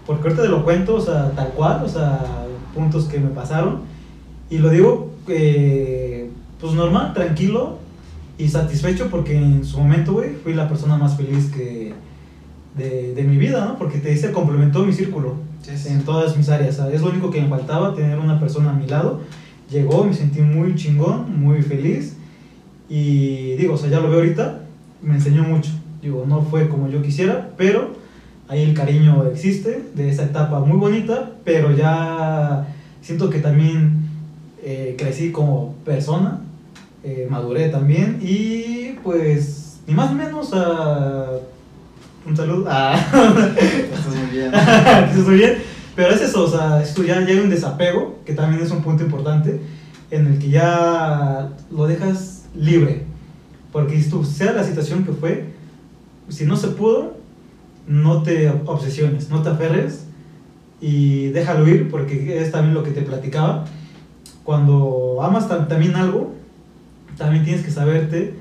porque 0.07 0.23
ahorita 0.23 0.43
te 0.43 0.49
lo 0.49 0.63
cuento, 0.63 0.95
o 0.95 1.01
sea, 1.01 1.31
tal 1.31 1.49
cual, 1.49 1.83
o 1.83 1.89
sea, 1.89 2.19
puntos 2.73 3.05
que 3.05 3.19
me 3.19 3.29
pasaron, 3.29 3.81
y 4.49 4.57
lo 4.57 4.69
digo, 4.69 5.11
eh, 5.27 6.31
pues 6.59 6.73
normal, 6.73 7.13
tranquilo 7.13 7.77
y 8.37 8.47
satisfecho, 8.47 9.09
porque 9.09 9.35
en 9.35 9.63
su 9.63 9.77
momento, 9.77 10.13
güey, 10.13 10.31
fui 10.43 10.53
la 10.53 10.67
persona 10.67 10.97
más 10.97 11.15
feliz 11.15 11.51
que 11.51 11.93
de, 12.77 13.13
de 13.13 13.23
mi 13.23 13.37
vida, 13.37 13.65
¿no? 13.65 13.77
Porque 13.77 13.99
te 13.99 14.09
dice, 14.09 14.31
complementó 14.31 14.83
mi 14.83 14.93
círculo 14.93 15.35
sí. 15.61 15.89
en 15.89 16.03
todas 16.03 16.35
mis 16.35 16.49
áreas, 16.49 16.77
¿sabes? 16.77 16.95
es 16.95 17.01
lo 17.01 17.09
único 17.09 17.29
que 17.29 17.41
me 17.41 17.47
faltaba, 17.47 17.93
tener 17.93 18.17
una 18.17 18.39
persona 18.39 18.71
a 18.71 18.73
mi 18.73 18.87
lado, 18.87 19.21
llegó, 19.69 20.03
me 20.03 20.13
sentí 20.13 20.41
muy 20.41 20.75
chingón, 20.75 21.39
muy 21.39 21.61
feliz, 21.61 22.17
y 22.89 23.55
digo, 23.55 23.75
o 23.75 23.77
sea, 23.77 23.89
ya 23.89 23.99
lo 23.99 24.09
veo 24.09 24.19
ahorita, 24.19 24.61
me 25.01 25.15
enseñó 25.15 25.43
mucho. 25.43 25.71
Digo, 26.01 26.25
no 26.27 26.41
fue 26.41 26.67
como 26.67 26.89
yo 26.89 27.01
quisiera, 27.01 27.51
pero 27.57 27.95
ahí 28.49 28.61
el 28.61 28.73
cariño 28.73 29.25
existe 29.25 29.85
de 29.95 30.09
esa 30.09 30.23
etapa 30.23 30.59
muy 30.59 30.77
bonita, 30.77 31.31
pero 31.45 31.75
ya 31.75 32.67
siento 33.01 33.29
que 33.29 33.39
también 33.39 34.09
eh, 34.61 34.95
crecí 34.97 35.31
como 35.31 35.75
persona, 35.85 36.41
eh, 37.03 37.27
maduré 37.29 37.69
también 37.69 38.19
y 38.21 38.93
pues 39.03 39.79
ni 39.87 39.93
más 39.93 40.11
ni 40.11 40.17
menos 40.17 40.53
a 40.53 41.31
un 42.25 42.37
saludo 42.37 42.65
a 42.69 42.95
Estás 42.97 44.07
muy 44.15 44.27
bien. 44.31 44.51
que 45.13 45.19
estoy 45.19 45.35
bien, 45.37 45.57
pero 45.95 46.13
es 46.13 46.21
eso, 46.21 46.45
o 46.45 46.47
sea, 46.49 46.81
esto 46.81 47.03
ya, 47.03 47.17
hay 47.19 47.37
un 47.39 47.49
desapego, 47.49 48.19
que 48.25 48.33
también 48.33 48.63
es 48.63 48.71
un 48.71 48.81
punto 48.81 49.03
importante, 49.03 49.59
en 50.09 50.27
el 50.27 50.39
que 50.39 50.49
ya 50.49 51.49
lo 51.69 51.85
dejas 51.87 52.45
libre, 52.55 53.03
porque 53.71 54.01
si 54.01 54.09
tú, 54.09 54.23
sea 54.23 54.53
la 54.53 54.63
situación 54.63 55.03
que 55.03 55.11
fue, 55.11 55.45
si 56.29 56.45
no 56.45 56.55
se 56.55 56.69
pudo, 56.69 57.17
no 57.87 58.23
te 58.23 58.49
obsesiones, 58.65 59.29
no 59.29 59.41
te 59.41 59.49
aferres 59.49 60.05
y 60.79 61.27
déjalo 61.27 61.67
ir, 61.67 61.89
porque 61.91 62.41
es 62.41 62.51
también 62.51 62.73
lo 62.73 62.83
que 62.83 62.91
te 62.91 63.01
platicaba, 63.01 63.65
cuando 64.45 65.19
amas 65.21 65.49
tam- 65.49 65.67
también 65.67 65.95
algo, 65.95 66.33
también 67.17 67.43
tienes 67.43 67.63
que 67.63 67.71
saberte 67.71 68.35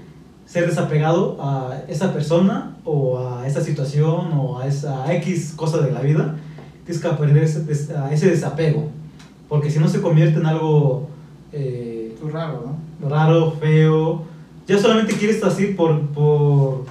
ser 0.46 0.66
desapegado 0.66 1.38
a 1.40 1.82
esa 1.88 2.12
persona 2.12 2.76
o 2.84 3.18
a 3.18 3.46
esa 3.46 3.60
situación 3.60 4.32
o 4.32 4.58
a 4.58 4.66
esa 4.66 5.12
X 5.14 5.54
cosa 5.56 5.78
de 5.78 5.92
la 5.92 6.00
vida, 6.00 6.36
tienes 6.84 7.02
que 7.02 7.08
aprender 7.08 7.44
ese, 7.44 7.64
ese 7.70 8.30
desapego, 8.30 8.90
porque 9.48 9.70
si 9.70 9.78
no 9.78 9.88
se 9.88 10.00
convierte 10.00 10.40
en 10.40 10.46
algo 10.46 11.08
eh, 11.52 12.14
raro, 12.32 12.76
¿no? 13.00 13.08
raro, 13.08 13.52
feo, 13.52 14.24
ya 14.66 14.78
solamente 14.78 15.14
quieres 15.14 15.42
así 15.42 15.68
por, 15.68 16.08
por 16.08 16.84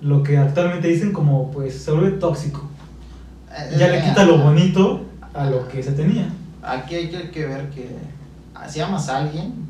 lo 0.00 0.22
que 0.22 0.36
actualmente 0.38 0.88
dicen 0.88 1.12
como 1.12 1.50
pues 1.50 1.82
se 1.82 1.92
vuelve 1.92 2.18
tóxico, 2.18 2.68
ya 3.78 3.88
le 3.88 4.02
quita 4.02 4.24
lo 4.24 4.38
bonito 4.38 5.00
a 5.34 5.46
lo 5.46 5.66
que 5.68 5.82
se 5.82 5.92
tenía. 5.92 6.28
Aquí 6.62 6.94
hay 6.94 7.08
que, 7.08 7.30
que 7.30 7.46
ver 7.46 7.70
que 7.70 7.88
ah, 8.54 8.68
si 8.68 8.80
amas 8.80 9.08
a 9.08 9.18
alguien, 9.18 9.69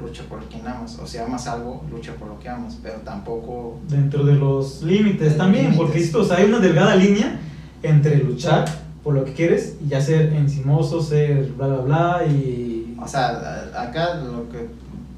lucha 0.00 0.22
por 0.28 0.42
quien 0.44 0.66
amas. 0.66 0.98
O 0.98 1.06
si 1.06 1.18
amas 1.18 1.46
algo, 1.46 1.84
lucha 1.90 2.12
por 2.14 2.28
lo 2.28 2.38
que 2.38 2.48
amas. 2.48 2.78
Pero 2.82 2.98
tampoco. 3.00 3.78
dentro 3.88 4.24
de 4.24 4.34
los 4.34 4.82
límites 4.82 5.36
también, 5.36 5.64
límites. 5.70 5.82
porque 5.84 5.98
esto, 6.00 6.20
o 6.20 6.24
sea, 6.24 6.38
hay 6.38 6.44
una 6.46 6.58
delgada 6.60 6.94
línea 6.96 7.38
entre 7.82 8.16
luchar 8.18 8.64
por 9.02 9.14
lo 9.14 9.24
que 9.24 9.32
quieres 9.32 9.76
y 9.84 9.88
ya 9.88 10.00
ser 10.00 10.32
encimoso, 10.32 11.00
ser 11.02 11.52
bla 11.52 11.68
bla 11.68 11.76
bla 11.78 12.26
y 12.26 12.96
O 13.00 13.06
sea, 13.06 13.70
acá 13.76 14.14
lo 14.16 14.48
que 14.50 14.68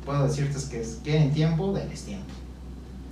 puedo 0.05 0.25
decirte 0.27 0.59
es 0.59 0.65
que 0.67 0.83
quieren 1.03 1.33
tiempo, 1.33 1.73
denles 1.73 2.03
tiempo. 2.03 2.27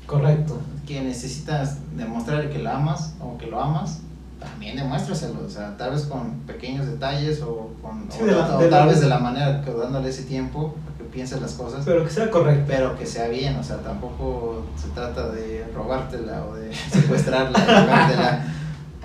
correcto. 0.06 0.58
Que 0.86 1.00
necesitas 1.02 1.78
demostrar 1.96 2.50
que 2.50 2.58
la 2.58 2.76
amas 2.76 3.14
o 3.20 3.36
que 3.38 3.46
lo 3.46 3.60
amas, 3.60 4.00
también 4.38 4.76
demuéstraselo. 4.76 5.40
O 5.46 5.48
sea, 5.50 5.76
tal 5.76 5.90
vez 5.92 6.02
con 6.02 6.32
pequeños 6.46 6.86
detalles 6.86 7.40
o, 7.42 7.70
con, 7.82 8.06
Sí, 8.10 8.18
o, 8.22 8.26
de 8.26 8.32
la- 8.32 8.56
o 8.56 8.60
de 8.60 8.68
tal 8.68 8.80
la- 8.86 8.92
vez 8.92 9.00
de 9.00 9.08
la 9.08 9.18
manera 9.18 9.62
que 9.62 9.72
dándole 9.72 10.08
ese 10.10 10.24
tiempo, 10.24 10.74
para 11.16 11.28
que 11.28 11.34
piense 11.34 11.40
las 11.40 11.52
cosas. 11.52 11.82
Pero 11.84 12.04
que 12.04 12.10
sea 12.10 12.30
correcto. 12.30 12.64
pero 12.66 12.96
que 12.98 13.06
sea 13.06 13.28
bien, 13.28 13.56
o 13.56 13.62
sea, 13.62 13.76
tampoco 13.78 14.66
se 14.80 14.88
trata 14.88 15.28
de 15.30 15.64
robártela 15.74 16.44
o 16.44 16.54
de 16.54 16.70
secuestrarla, 16.92 17.58
robártela. 17.58 18.44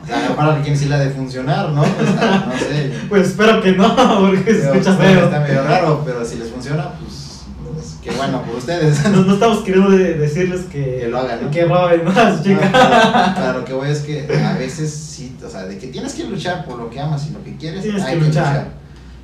O 0.04 0.08
sea, 0.08 0.18
a 0.18 0.22
lo 0.24 0.30
mejor 0.30 0.46
a 0.46 0.56
alguien 0.56 0.76
sí 0.78 0.86
la 0.86 0.98
de 1.00 1.12
funcionar, 1.12 1.70
¿no? 1.70 1.84
Pues, 1.84 2.10
no 2.16 2.58
sé. 2.58 2.92
Pues 3.08 3.28
espero 3.30 3.62
que 3.62 3.74
no, 3.74 3.96
porque 4.20 4.38
se 4.40 4.62
Pero 4.62 4.74
escucha 4.74 4.92
está- 4.92 4.98
feo. 4.98 5.24
Está 5.26 5.40
medio 5.42 5.64
raro, 5.64 6.02
pero 6.04 6.26
si 6.26 6.38
les 6.38 6.50
funciona, 6.50 6.90
pues, 7.00 7.42
pues 7.72 7.98
qué 8.02 8.10
bueno 8.12 8.42
por 8.42 8.56
ustedes. 8.56 9.00
No, 9.12 9.22
no 9.24 9.34
estamos 9.36 9.60
queriendo 9.60 9.92
de- 9.92 10.16
decirles 10.16 10.62
que, 10.72 10.98
Que 11.02 11.08
lo 11.08 11.20
hagan, 11.20 11.44
¿no? 11.44 11.52
que 11.52 11.66
roben 11.66 12.04
más, 12.06 12.38
No, 12.38 12.44
chicas. 12.44 12.70
claro, 12.72 13.34
claro, 13.36 13.60
lo 13.60 13.66
que 13.66 13.74
voy 13.74 13.90
es 13.92 14.00
que 14.00 14.28
a 14.44 14.58
veces 14.58 14.92
sí, 14.92 15.38
o 15.46 15.50
sea, 15.50 15.66
de 15.66 15.78
que 15.78 15.88
tienes 15.88 16.14
que 16.16 16.24
luchar 16.24 16.66
por 16.66 16.78
lo 16.80 16.90
que 16.90 17.00
amas 17.00 17.28
y 17.28 17.34
lo 17.34 17.44
que 17.44 17.56
quieres, 17.58 17.84
Tienes 17.84 18.02
hay 18.04 18.16
que 18.16 18.20
que 18.22 18.26
luchar. 18.28 18.48
luchar. 18.48 18.68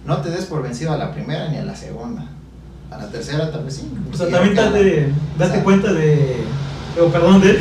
No 0.06 0.18
te 0.22 0.30
des 0.30 0.46
por 0.46 0.62
vencido 0.62 0.94
a 0.94 0.98
la 0.98 1.12
primera 1.12 1.50
ni 1.50 1.58
a 1.58 1.64
la 1.66 1.76
segunda. 1.76 2.24
A 2.92 2.98
la 2.98 3.10
tercera 3.10 3.52
tal 3.52 3.64
vez 3.66 3.76
sí. 3.76 3.92
O 4.14 4.16
sea, 4.16 4.30
también 4.30 4.58
acá- 4.58 4.72
date, 4.72 5.12
date 5.38 5.52
o 5.52 5.54
sea, 5.56 5.64
cuenta 5.64 5.94
de, 5.94 6.38
o 7.02 7.08
perdón, 7.12 7.42
de, 7.42 7.54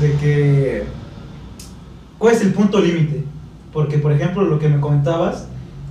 de 0.00 0.16
que, 0.20 0.84
¿cuál 2.18 2.34
es 2.34 2.42
el 2.42 2.52
punto 2.52 2.80
límite? 2.80 3.24
Porque, 3.72 3.98
por 3.98 4.12
ejemplo, 4.12 4.42
lo 4.42 4.58
que 4.58 4.68
me 4.68 4.80
comentabas, 4.80 5.48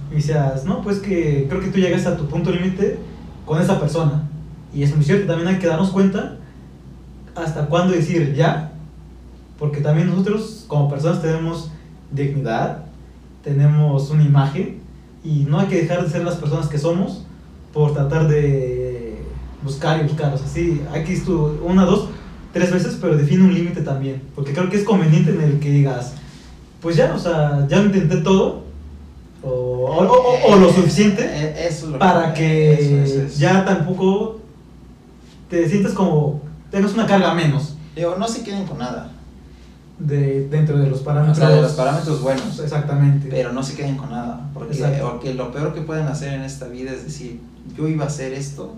me 0.09 0.15
decías, 0.15 0.63
no, 0.65 0.81
pues 0.81 0.99
que 0.99 1.45
creo 1.49 1.59
que 1.61 1.67
tú 1.67 1.79
llegas 1.79 2.05
a 2.05 2.15
tu 2.15 2.27
punto 2.27 2.51
límite 2.51 2.99
con 3.45 3.61
esa 3.61 3.79
persona. 3.79 4.23
Y 4.73 4.83
es 4.83 4.95
muy 4.95 5.03
cierto, 5.03 5.27
también 5.27 5.49
hay 5.49 5.59
que 5.59 5.67
darnos 5.67 5.89
cuenta 5.91 6.37
hasta 7.35 7.65
cuándo 7.65 7.93
decir 7.93 8.33
ya, 8.33 8.71
porque 9.59 9.81
también 9.81 10.07
nosotros 10.09 10.65
como 10.67 10.89
personas 10.89 11.21
tenemos 11.21 11.71
dignidad, 12.11 12.85
tenemos 13.43 14.09
una 14.09 14.23
imagen, 14.23 14.79
y 15.23 15.45
no 15.49 15.59
hay 15.59 15.67
que 15.67 15.81
dejar 15.81 16.03
de 16.03 16.09
ser 16.09 16.23
las 16.23 16.35
personas 16.35 16.67
que 16.67 16.77
somos 16.77 17.22
por 17.73 17.93
tratar 17.93 18.27
de 18.27 19.17
buscar 19.63 19.99
y 19.99 20.03
buscar. 20.03 20.33
O 20.33 20.37
sea, 20.37 20.47
sí, 20.47 20.81
ir 21.07 21.25
tú 21.25 21.57
una, 21.63 21.85
dos, 21.85 22.09
tres 22.53 22.71
veces, 22.71 22.97
pero 23.01 23.17
define 23.17 23.43
un 23.43 23.53
límite 23.53 23.81
también. 23.81 24.21
Porque 24.35 24.53
creo 24.53 24.69
que 24.69 24.77
es 24.77 24.83
conveniente 24.83 25.31
en 25.31 25.41
el 25.41 25.59
que 25.59 25.69
digas, 25.71 26.13
pues 26.81 26.95
ya, 26.95 27.13
o 27.13 27.19
sea, 27.19 27.65
ya 27.67 27.81
intenté 27.81 28.17
todo, 28.17 28.63
o, 29.41 29.49
o- 29.49 30.07
o- 30.07 30.53
o 30.53 30.55
lo 30.57 30.71
suficiente 30.71 31.21
Eh, 31.25 31.67
Eso 31.67 31.87
es 31.87 31.91
lo 31.93 31.99
para 31.99 32.33
que 32.33 32.73
eso, 32.73 32.95
eso 33.03 33.21
es. 33.23 33.37
ya 33.37 33.65
tampoco 33.65 34.39
te 35.49 35.67
sientas 35.67 35.91
como, 35.93 36.41
tengas 36.71 36.93
una 36.93 37.05
carga 37.05 37.33
menos 37.33 37.75
Digo, 37.95 38.15
no 38.17 38.27
se 38.27 38.43
queden 38.43 38.65
con 38.65 38.77
nada. 38.79 39.11
de, 39.99 40.47
dentro 40.49 40.77
de 40.79 40.89
los 40.89 41.01
O 41.01 41.03
parámetros. 41.03 41.37
sea, 41.37 41.49
de 41.49 41.61
los 41.61 41.73
parámetros 41.73 42.21
buenos. 42.21 42.59
Exactamente. 42.59 43.27
Pero 43.29 43.53
no 43.53 43.61
se 43.63 43.75
queden 43.75 43.95
con 43.95 44.09
nada. 44.09 44.49
Porque, 44.53 44.75
porque 45.01 45.33
lo 45.35 45.51
peor 45.51 45.73
que 45.73 45.81
pueden 45.81 46.07
hacer 46.07 46.33
en 46.33 46.41
esta 46.41 46.67
vida 46.67 46.91
es 46.91 47.03
decir, 47.05 47.39
yo 47.77 47.87
iba 47.87 48.03
a 48.05 48.07
hacer 48.07 48.33
esto 48.33 48.75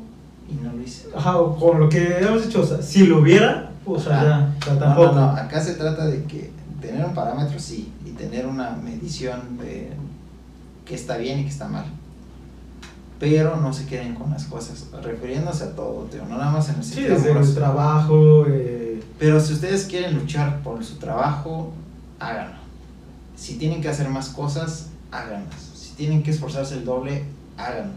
y 0.49 0.63
no 0.63 0.71
lo 0.73 0.81
hice. 0.81 1.07
Ajá, 1.15 1.37
o 1.37 1.55
con 1.57 1.79
lo 1.79 1.89
que 1.89 2.17
hemos 2.19 2.45
dicho, 2.45 2.61
o 2.61 2.65
sea, 2.65 2.81
si 2.81 3.05
lo 3.07 3.19
hubiera, 3.19 3.71
o 3.85 3.99
sea, 3.99 4.23
ya, 4.23 4.55
o 4.59 4.63
sea, 4.65 4.73
No, 4.73 4.79
tampoco. 4.79 5.11
no, 5.13 5.21
no, 5.21 5.31
acá 5.31 5.61
se 5.61 5.73
trata 5.75 6.05
de 6.07 6.23
que 6.23 6.51
tener 6.81 7.03
un 7.05 7.13
parámetro 7.13 7.59
sí 7.59 7.91
y 8.05 8.11
tener 8.11 8.45
una 8.45 8.71
medición 8.71 9.57
de 9.57 9.91
qué 10.85 10.95
está 10.95 11.17
bien 11.17 11.39
y 11.39 11.43
qué 11.43 11.49
está 11.49 11.67
mal. 11.67 11.85
Pero 13.19 13.55
no 13.57 13.71
se 13.71 13.85
queden 13.85 14.13
con 14.13 14.29
las 14.29 14.43
cosas, 14.45 14.87
refiriéndose 15.01 15.63
a 15.63 15.75
todo, 15.75 16.03
tío, 16.11 16.25
no 16.25 16.37
nada 16.37 16.51
más 16.51 16.67
en 16.69 16.75
el 16.75 16.83
Sí, 16.83 16.95
sentido 16.95 17.15
desde 17.15 17.39
el 17.39 17.55
trabajo, 17.55 18.45
eh, 18.47 19.01
Pero 19.17 19.39
si 19.39 19.53
ustedes 19.53 19.85
quieren 19.85 20.15
luchar 20.15 20.61
por 20.61 20.83
su 20.83 20.97
trabajo, 20.97 21.71
háganlo. 22.19 22.57
Si 23.37 23.55
tienen 23.57 23.81
que 23.81 23.87
hacer 23.87 24.09
más 24.09 24.29
cosas, 24.29 24.87
háganlas. 25.11 25.55
Si 25.75 25.93
tienen 25.95 26.23
que 26.23 26.31
esforzarse 26.31 26.75
el 26.75 26.83
doble, 26.85 27.23
háganlo. 27.57 27.93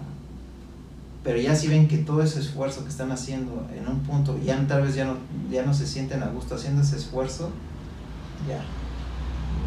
Pero 1.28 1.40
ya 1.40 1.54
si 1.54 1.68
ven 1.68 1.88
que 1.88 1.98
todo 1.98 2.22
ese 2.22 2.40
esfuerzo 2.40 2.84
que 2.84 2.88
están 2.88 3.12
haciendo 3.12 3.66
en 3.76 3.86
un 3.86 4.00
punto, 4.00 4.38
ya 4.42 4.66
tal 4.66 4.80
vez 4.80 4.94
ya 4.94 5.04
no, 5.04 5.18
ya 5.50 5.62
no 5.62 5.74
se 5.74 5.86
sienten 5.86 6.22
a 6.22 6.28
gusto 6.28 6.54
haciendo 6.54 6.80
ese 6.80 6.96
esfuerzo, 6.96 7.50
ya. 8.48 8.62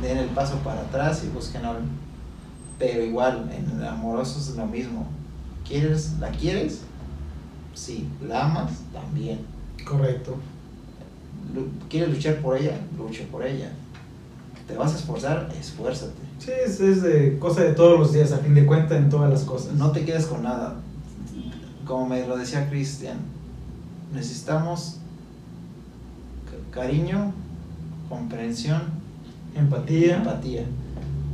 Den 0.02 0.18
el 0.18 0.30
paso 0.30 0.56
para 0.64 0.82
atrás 0.82 1.24
y 1.24 1.30
busquen 1.30 1.64
algo. 1.64 1.84
Pero 2.80 3.04
igual, 3.04 3.48
en 3.56 3.80
el 3.80 3.88
amoroso 3.88 4.40
es 4.40 4.58
lo 4.58 4.66
mismo. 4.66 5.06
¿Quieres? 5.64 6.14
¿La 6.20 6.32
quieres? 6.32 6.82
Sí. 7.76 8.10
¿La 8.28 8.46
amas? 8.46 8.72
También. 8.92 9.42
correcto. 9.86 10.38
¿Quieres 11.92 12.10
luchar 12.10 12.38
por 12.38 12.58
ella? 12.58 12.76
Lucha 12.98 13.22
por 13.32 13.46
ella. 13.46 13.72
¿Te 14.68 14.76
vas 14.76 14.96
a 14.96 14.98
esforzar? 14.98 15.48
Esfuérzate. 15.60 16.24
Sí, 16.40 16.50
es, 16.66 16.80
es 16.80 17.04
de 17.04 17.38
cosa 17.38 17.62
de 17.62 17.74
todos 17.74 18.00
los 18.00 18.14
días, 18.14 18.32
a 18.32 18.40
fin 18.40 18.56
de 18.56 18.66
cuentas, 18.66 18.98
en 18.98 19.10
todas 19.12 19.30
las 19.30 19.44
cosas. 19.44 19.74
No 19.74 19.92
te 19.92 20.04
quedes 20.04 20.26
con 20.26 20.42
nada. 20.42 20.82
Como 21.92 22.08
me 22.08 22.26
lo 22.26 22.38
decía 22.38 22.70
Cristian, 22.70 23.18
necesitamos 24.14 24.96
ca- 26.46 26.80
cariño, 26.80 27.34
comprensión, 28.08 28.82
Empatía. 29.54 30.16
empatía. 30.20 30.64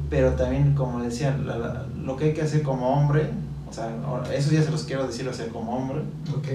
Pero 0.09 0.31
también, 0.33 0.73
como 0.73 0.99
decía, 1.03 1.37
la- 1.45 1.59
la- 1.59 1.85
lo 2.03 2.17
que 2.17 2.25
hay 2.25 2.33
que 2.33 2.41
hacer 2.41 2.63
como 2.63 2.89
hombre, 2.89 3.29
o 3.69 3.71
sea, 3.71 3.91
esos 4.33 4.49
días 4.49 4.65
se 4.65 4.71
los 4.71 4.85
quiero 4.85 5.05
decir, 5.05 5.27
o 5.29 5.33
sea, 5.33 5.47
como 5.49 5.77
hombre, 5.77 5.99
Ok. 6.35 6.47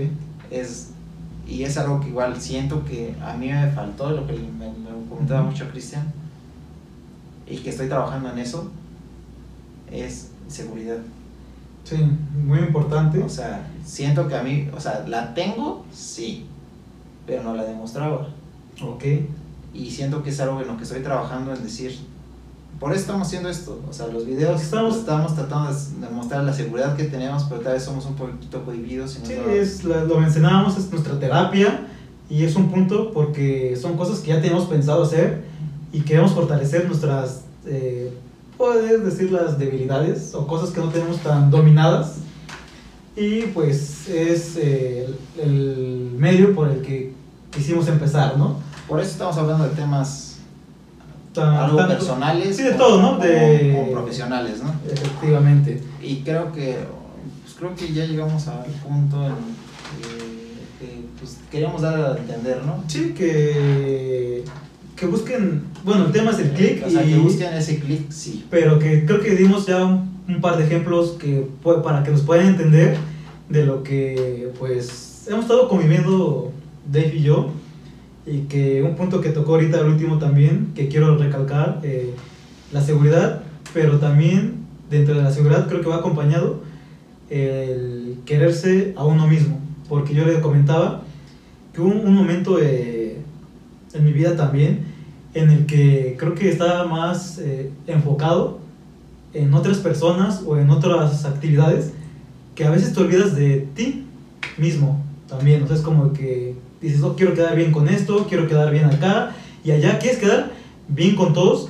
es 0.51 0.89
y 1.47 1.63
es 1.63 1.79
algo 1.79 2.01
que 2.01 2.09
igual 2.09 2.41
siento 2.41 2.85
que 2.85 3.15
a 3.25 3.35
mí 3.35 3.51
me 3.53 3.71
faltó 3.71 4.11
lo 4.11 4.27
que 4.27 4.33
me, 4.33 4.67
me 4.67 5.09
comentaba 5.09 5.43
mucho 5.43 5.69
Cristian 5.71 6.13
y 7.49 7.59
que 7.59 7.71
estoy 7.71 7.87
trabajando 7.89 8.33
en 8.33 8.39
eso 8.41 8.69
es 9.93 10.31
seguridad 10.49 10.97
Sí, 11.85 11.97
muy 12.45 12.59
importante. 12.61 13.19
o 13.23 13.29
sea 13.29 13.67
siento 13.85 14.29
que 14.29 14.37
a 14.37 14.43
mí 14.43 14.69
o 14.77 14.81
sea 14.81 15.05
la 15.09 15.35
tengo 15.35 15.85
sí 15.93 16.47
pero 17.27 17.43
no 17.43 17.55
la 17.55 17.65
demostraba 17.65 18.29
ok. 18.83 19.05
y 19.75 19.91
siento 19.91 20.23
que 20.23 20.31
es 20.31 20.41
algo 20.41 20.61
en 20.61 20.69
lo 20.69 20.77
que 20.77 20.85
estoy 20.85 21.01
trabajando 21.03 21.53
en 21.55 21.63
decir 21.63 21.99
por 22.79 22.93
eso 22.93 23.01
estamos 23.03 23.27
haciendo 23.29 23.49
esto 23.49 23.81
o 23.89 23.93
sea 23.93 24.07
los 24.07 24.25
videos 24.27 24.63
estamos- 24.63 24.97
estamos, 24.97 25.35
tratando 25.35 25.73
de 25.73 26.07
demostrar 26.07 26.45
la 26.45 26.53
seguridad 26.53 26.97
que 26.97 27.05
tenemos 27.05 27.45
pero 27.45 27.61
tal 27.61 27.73
vez 27.75 27.83
somos 27.83 28.07
un 28.07 28.15
poquito 28.15 28.65
cohibidos 28.65 29.17
y 29.17 29.19
no 29.21 29.27
Sí, 29.27 29.35
lo- 29.45 29.51
es, 29.51 29.85
lo 29.85 30.19
mencionábamos, 30.21 30.77
es 30.79 30.91
nuestra 30.91 31.19
terapia 31.19 31.87
y 32.31 32.45
es 32.45 32.55
un 32.57 32.71
punto 32.71 33.13
porque 33.13 33.77
son 33.77 33.97
cosas 33.97 34.21
que 34.21 34.29
ya 34.29 34.41
tenemos 34.41 34.65
pensado 34.67 35.03
hacer 35.03 35.45
y 35.93 36.01
queremos 36.01 36.31
fortalecer 36.33 36.87
nuestras, 36.87 37.43
eh, 37.67 38.11
puedes 38.63 39.05
decir 39.05 39.33
las 39.33 39.59
debilidades 39.59 40.37
o 40.37 40.47
cosas 40.47 40.71
que 40.71 40.79
no 40.81 40.89
tenemos 40.91 41.17
tan 41.19 41.51
dominadas 41.51 42.19
y 43.17 43.43
pues 43.47 44.09
es 44.09 44.57
eh, 44.57 45.09
el, 45.37 45.51
el 45.53 46.11
medio 46.17 46.55
por 46.55 46.69
el 46.69 46.81
que 46.81 47.13
quisimos 47.51 47.89
empezar, 47.89 48.39
¿no? 48.39 48.61
por 48.89 49.01
eso 49.01 49.11
estamos 49.11 49.37
hablando 49.37 49.65
de 49.65 49.75
temas 49.75 50.37
Tan- 51.35 51.55
algo 51.57 51.77
tanto- 51.77 51.95
personales 51.95 52.57
Sí, 52.57 52.63
de 52.63 52.71
como- 52.73 52.85
todo, 52.85 53.03
¿no? 53.03 53.19
De- 53.19 53.73
como 53.75 53.91
profesionales, 53.93 54.63
¿no? 54.63 54.73
Efectivamente. 54.89 55.83
Y 56.01 56.17
creo 56.23 56.53
que 56.53 56.77
pues 57.43 57.55
creo 57.59 57.75
que 57.75 57.93
ya 57.93 58.05
llegamos 58.05 58.47
al 58.47 58.65
punto 58.87 59.27
en 59.27 59.35
que, 59.99 60.87
que, 60.87 61.05
pues, 61.19 61.39
queríamos 61.51 61.83
dar 61.83 61.99
a 61.99 62.17
entender, 62.17 62.63
¿no? 62.65 62.85
Sí, 62.87 63.13
que, 63.17 64.45
que 65.03 65.09
busquen, 65.09 65.63
bueno, 65.85 66.07
el 66.07 66.13
tema 66.13 66.31
es 66.31 66.39
el 66.39 66.51
click 66.51 66.87
O 66.87 66.89
sea, 66.89 67.05
y... 67.05 67.11
que 67.11 67.19
busquen 67.19 67.55
ese 67.55 67.81
clic, 67.81 68.09
sí. 68.11 68.45
pero 68.49 68.79
que 68.79 69.05
creo 69.05 69.21
que 69.21 69.35
dimos 69.35 69.67
ya 69.67 69.85
un, 69.85 70.09
un 70.29 70.41
par 70.41 70.57
de 70.57 70.65
ejemplos 70.65 71.17
que 71.19 71.45
para 71.83 72.05
que 72.05 72.13
nos 72.13 72.21
puedan 72.21 72.47
entender 72.47 72.97
de 73.49 73.67
lo 73.67 73.83
que 73.83 74.53
pues 74.61 75.27
hemos 75.29 75.43
estado 75.43 75.69
conviviendo 75.69 76.53
Dave 76.87 77.17
y 77.17 77.23
yo 77.23 77.51
y 78.27 78.43
que 78.43 78.85
un 78.85 78.95
punto 78.95 79.21
que 79.21 79.31
tocó 79.31 79.55
ahorita 79.55 79.81
el 79.81 79.89
último 79.89 80.19
también 80.19 80.69
que 80.77 80.87
quiero 80.87 81.19
recalcar 81.19 81.81
eh, 81.83 82.15
la 82.73 82.81
seguridad 82.81 83.43
pero 83.75 83.99
también 83.99 84.59
dentro 84.89 85.17
de 85.17 85.23
la 85.25 85.33
seguridad 85.33 85.67
creo 85.67 85.81
que 85.81 85.89
va 85.89 85.97
acompañado 85.97 86.63
el 87.29 88.19
quererse 88.25 88.95
a 88.97 89.05
uno 89.05 89.27
mismo 89.27 89.59
porque 89.89 90.15
yo 90.15 90.25
le 90.25 90.41
comentaba 90.41 91.03
que 91.75 91.81
hubo 91.81 91.91
un, 91.91 92.07
un 92.07 92.15
momento 92.15 92.61
eh, 92.61 93.17
en 93.95 94.05
mi 94.05 94.13
vida 94.13 94.37
también 94.37 94.92
en 95.35 95.51
el 95.51 95.67
que 95.67 96.17
creo 96.19 96.35
que 96.35 96.51
estaba 96.51 96.85
más 96.85 97.39
eh, 97.39 97.71
enfocado 97.87 98.59
en 99.33 99.55
otras 99.55 99.79
personas 99.79 100.43
o 100.47 100.59
en 100.59 100.71
otras 100.71 101.25
actividades 101.25 101.93
que 102.55 102.65
a 102.65 102.71
veces 102.71 102.93
te 102.93 103.01
olvidas 103.01 103.35
de 103.35 103.67
ti 103.75 104.05
mismo 104.59 105.03
también. 105.29 105.63
O 105.63 105.67
sea, 105.67 105.77
es 105.77 105.83
como 105.83 106.13
que 106.13 106.55
dices, 106.81 107.01
no, 107.01 107.17
quiero 107.17 107.35
quedar 107.35 107.57
bien 107.57 107.73
con 107.73 107.89
esto, 107.89 108.27
quiero 108.29 108.47
quedar 108.47 108.71
bien 108.71 108.85
acá 108.85 109.35
y 109.65 109.71
allá, 109.71 109.99
quieres 109.99 110.19
quedar 110.19 110.53
bien 110.89 111.15
con 111.15 111.33
todos, 111.33 111.69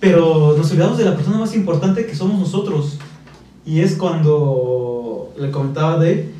pero 0.00 0.54
nos 0.56 0.70
olvidamos 0.70 0.96
de 0.96 1.04
la 1.04 1.14
persona 1.14 1.38
más 1.38 1.54
importante 1.54 2.06
que 2.06 2.14
somos 2.14 2.38
nosotros. 2.38 2.98
Y 3.66 3.80
es 3.80 3.96
cuando 3.96 5.34
le 5.38 5.50
comentaba 5.50 5.96
Dave 5.96 6.30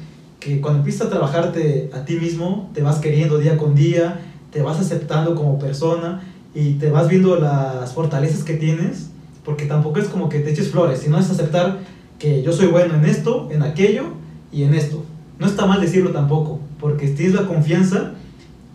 que 0.41 0.61
cuando 0.61 0.79
empiezas 0.79 1.09
a 1.09 1.11
trabajarte 1.11 1.91
a 1.93 2.05
ti 2.05 2.16
mismo, 2.16 2.70
te 2.73 2.81
vas 2.81 3.01
queriendo 3.01 3.39
día 3.39 3.59
con 3.59 3.75
día, 3.75 4.20
te 4.51 4.62
vas 4.62 4.79
aceptando 4.79 5.35
como 5.35 5.59
persona 5.59 6.23
y 6.55 6.75
te 6.75 6.91
vas 6.91 7.09
viendo 7.09 7.37
las 7.37 7.93
fortalezas 7.93 8.43
que 8.43 8.55
tienes, 8.55 9.11
porque 9.45 9.66
tampoco 9.66 9.99
es 9.99 10.09
como 10.09 10.29
que 10.29 10.41
te 10.41 10.51
eches 10.51 10.70
flores, 10.70 11.01
sino 11.01 11.19
es 11.19 11.31
aceptar 11.31 11.79
que 12.19 12.43
yo 12.43 12.53
soy 12.53 12.66
bueno 12.66 12.95
en 12.95 13.05
esto, 13.05 13.49
en 13.51 13.62
aquello 13.62 14.05
y 14.53 14.65
en 14.65 14.75
esto. 14.75 15.05
No 15.39 15.47
está 15.47 15.66
mal 15.66 15.81
decirlo 15.81 16.11
tampoco, 16.11 16.61
porque 16.81 17.09
tienes 17.09 17.35
la 17.35 17.47
confianza 17.47 18.12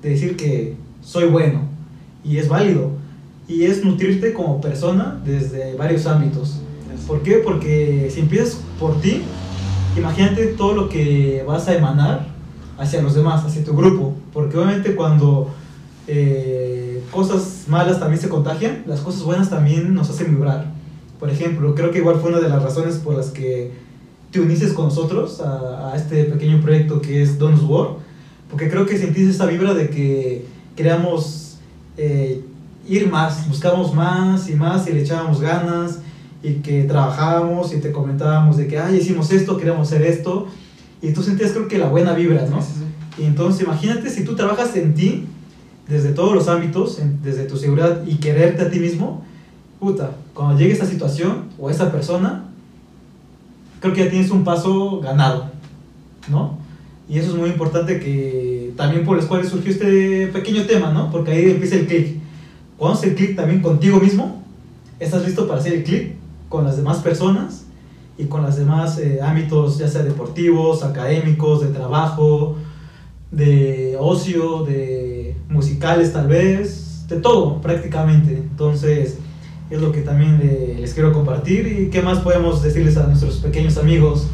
de 0.01 0.09
decir 0.09 0.37
que 0.37 0.75
soy 1.01 1.25
bueno 1.25 1.61
y 2.23 2.37
es 2.37 2.47
válido. 2.47 2.91
Y 3.47 3.63
es 3.63 3.83
nutrirte 3.83 4.33
como 4.33 4.61
persona 4.61 5.21
desde 5.25 5.75
varios 5.75 6.05
ámbitos. 6.07 6.61
¿Por 7.07 7.23
qué? 7.23 7.35
Porque 7.39 8.09
si 8.13 8.21
empiezas 8.21 8.61
por 8.79 9.01
ti, 9.01 9.21
imagínate 9.97 10.47
todo 10.47 10.73
lo 10.73 10.89
que 10.89 11.43
vas 11.45 11.67
a 11.67 11.75
emanar 11.75 12.27
hacia 12.77 13.01
los 13.01 13.15
demás, 13.15 13.43
hacia 13.43 13.63
tu 13.63 13.75
grupo. 13.75 14.13
Porque 14.31 14.57
obviamente 14.57 14.95
cuando 14.95 15.53
eh, 16.07 17.03
cosas 17.11 17.65
malas 17.67 17.99
también 17.99 18.21
se 18.21 18.29
contagian, 18.29 18.83
las 18.85 19.01
cosas 19.01 19.23
buenas 19.23 19.49
también 19.49 19.93
nos 19.93 20.09
hacen 20.09 20.31
vibrar. 20.35 20.71
Por 21.19 21.29
ejemplo, 21.29 21.73
creo 21.75 21.91
que 21.91 21.99
igual 21.99 22.19
fue 22.19 22.29
una 22.29 22.39
de 22.39 22.49
las 22.49 22.61
razones 22.61 22.95
por 22.95 23.15
las 23.15 23.27
que 23.27 23.71
te 24.31 24.39
uniste 24.39 24.73
con 24.73 24.85
nosotros 24.85 25.39
a, 25.41 25.91
a 25.91 25.95
este 25.95 26.25
pequeño 26.25 26.61
proyecto 26.61 27.01
que 27.01 27.21
es 27.21 27.37
Donus 27.37 27.63
War, 27.63 27.89
porque 28.49 28.69
creo 28.69 28.85
que 28.85 28.97
sentiste 28.97 29.31
esa 29.31 29.45
vibra 29.45 29.73
de 29.73 29.89
que 29.89 30.45
queríamos 30.75 31.57
eh, 31.97 32.43
ir 32.87 33.09
más, 33.09 33.47
buscábamos 33.47 33.93
más 33.93 34.49
y 34.49 34.55
más 34.55 34.87
y 34.87 34.93
le 34.93 35.01
echábamos 35.01 35.39
ganas 35.39 35.99
y 36.41 36.55
que 36.55 36.83
trabajábamos 36.83 37.73
y 37.73 37.79
te 37.79 37.91
comentábamos 37.91 38.57
de 38.57 38.67
que, 38.67 38.77
ay, 38.77 38.97
hicimos 38.97 39.31
esto, 39.31 39.57
queríamos 39.57 39.87
hacer 39.87 40.01
esto, 40.01 40.47
y 41.01 41.13
tú 41.13 41.23
sentías 41.23 41.51
creo 41.51 41.67
que 41.67 41.77
la 41.77 41.87
buena 41.87 42.13
vibra, 42.13 42.45
¿no? 42.49 42.61
Sí, 42.61 42.67
sí, 42.73 42.79
sí. 42.79 43.23
Y 43.23 43.25
entonces 43.25 43.61
imagínate 43.61 44.09
si 44.09 44.23
tú 44.23 44.35
trabajas 44.35 44.75
en 44.75 44.93
ti, 44.93 45.25
desde 45.87 46.11
todos 46.13 46.33
los 46.33 46.47
ámbitos, 46.47 46.99
en- 46.99 47.21
desde 47.23 47.43
tu 47.45 47.57
seguridad 47.57 48.03
y 48.05 48.15
quererte 48.15 48.63
a 48.63 48.69
ti 48.69 48.79
mismo, 48.79 49.23
puta, 49.79 50.11
cuando 50.33 50.57
llegue 50.57 50.73
esa 50.73 50.85
situación 50.85 51.45
o 51.59 51.69
esa 51.69 51.91
persona, 51.91 52.45
creo 53.79 53.93
que 53.93 54.05
ya 54.05 54.09
tienes 54.09 54.31
un 54.31 54.43
paso 54.43 54.99
ganado, 55.01 55.47
¿no? 56.29 56.57
Y 57.09 57.17
eso 57.19 57.31
es 57.31 57.35
muy 57.37 57.49
importante 57.49 57.99
que 57.99 58.71
también 58.77 59.03
por 59.05 59.17
los 59.17 59.25
cuales 59.25 59.49
surgió 59.49 59.71
este 59.71 60.27
pequeño 60.27 60.65
tema, 60.65 60.91
¿no? 60.93 61.11
Porque 61.11 61.31
ahí 61.31 61.51
empieza 61.51 61.75
el 61.75 61.85
clic. 61.87 62.17
Cuando 62.77 62.97
haces 62.97 63.09
el 63.11 63.15
clic 63.15 63.35
también 63.35 63.61
contigo 63.61 63.99
mismo, 63.99 64.41
estás 64.99 65.25
listo 65.25 65.47
para 65.47 65.59
hacer 65.59 65.73
el 65.73 65.83
clic 65.83 66.13
con 66.47 66.63
las 66.63 66.77
demás 66.77 66.97
personas 66.99 67.65
y 68.17 68.25
con 68.25 68.43
los 68.43 68.55
demás 68.55 68.97
eh, 68.99 69.19
ámbitos, 69.21 69.77
ya 69.79 69.87
sea 69.89 70.03
deportivos, 70.03 70.81
académicos, 70.83 71.61
de 71.61 71.67
trabajo, 71.67 72.55
de 73.33 73.97
ocio, 73.99 74.63
de 74.63 75.35
musicales 75.49 76.13
tal 76.13 76.27
vez, 76.27 77.05
de 77.07 77.17
todo 77.17 77.61
prácticamente. 77.61 78.31
Entonces, 78.37 79.17
es 79.69 79.81
lo 79.81 79.91
que 79.91 80.01
también 80.01 80.37
le- 80.37 80.75
les 80.79 80.93
quiero 80.93 81.11
compartir 81.13 81.67
y 81.67 81.89
qué 81.89 82.01
más 82.01 82.19
podemos 82.19 82.61
decirles 82.61 82.95
a 82.97 83.07
nuestros 83.07 83.37
pequeños 83.37 83.77
amigos. 83.77 84.27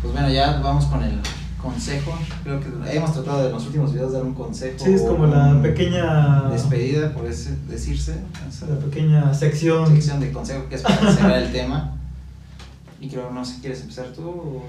Pues 0.00 0.12
bueno, 0.14 0.30
ya 0.30 0.60
vamos 0.60 0.86
con 0.86 1.02
el 1.02 1.18
consejo. 1.60 2.12
Creo 2.42 2.58
que 2.58 2.66
hemos 2.96 3.12
tratado 3.12 3.42
de 3.42 3.46
en 3.48 3.52
los 3.52 3.66
últimos 3.66 3.92
videos 3.92 4.12
dar 4.12 4.22
un 4.22 4.34
consejo. 4.34 4.78
Sí, 4.84 4.92
es 4.94 5.02
como 5.02 5.26
la 5.26 5.60
pequeña 5.62 6.48
Despedida, 6.50 7.12
por 7.12 7.26
ese- 7.26 7.54
decirse. 7.68 8.14
o 8.48 8.50
sea, 8.52 8.68
la 8.68 8.78
pequeña 8.78 9.32
sección. 9.34 9.86
sección 9.88 10.20
de 10.20 10.32
consejo 10.32 10.68
que 10.68 10.74
es 10.76 10.82
para 10.82 11.12
cerrar 11.12 11.38
el 11.42 11.52
tema. 11.52 11.98
Y 13.02 13.08
creo, 13.08 13.32
no 13.32 13.44
sé, 13.44 13.60
¿quieres 13.60 13.80
empezar 13.80 14.06
tú 14.14 14.28
o? 14.28 14.64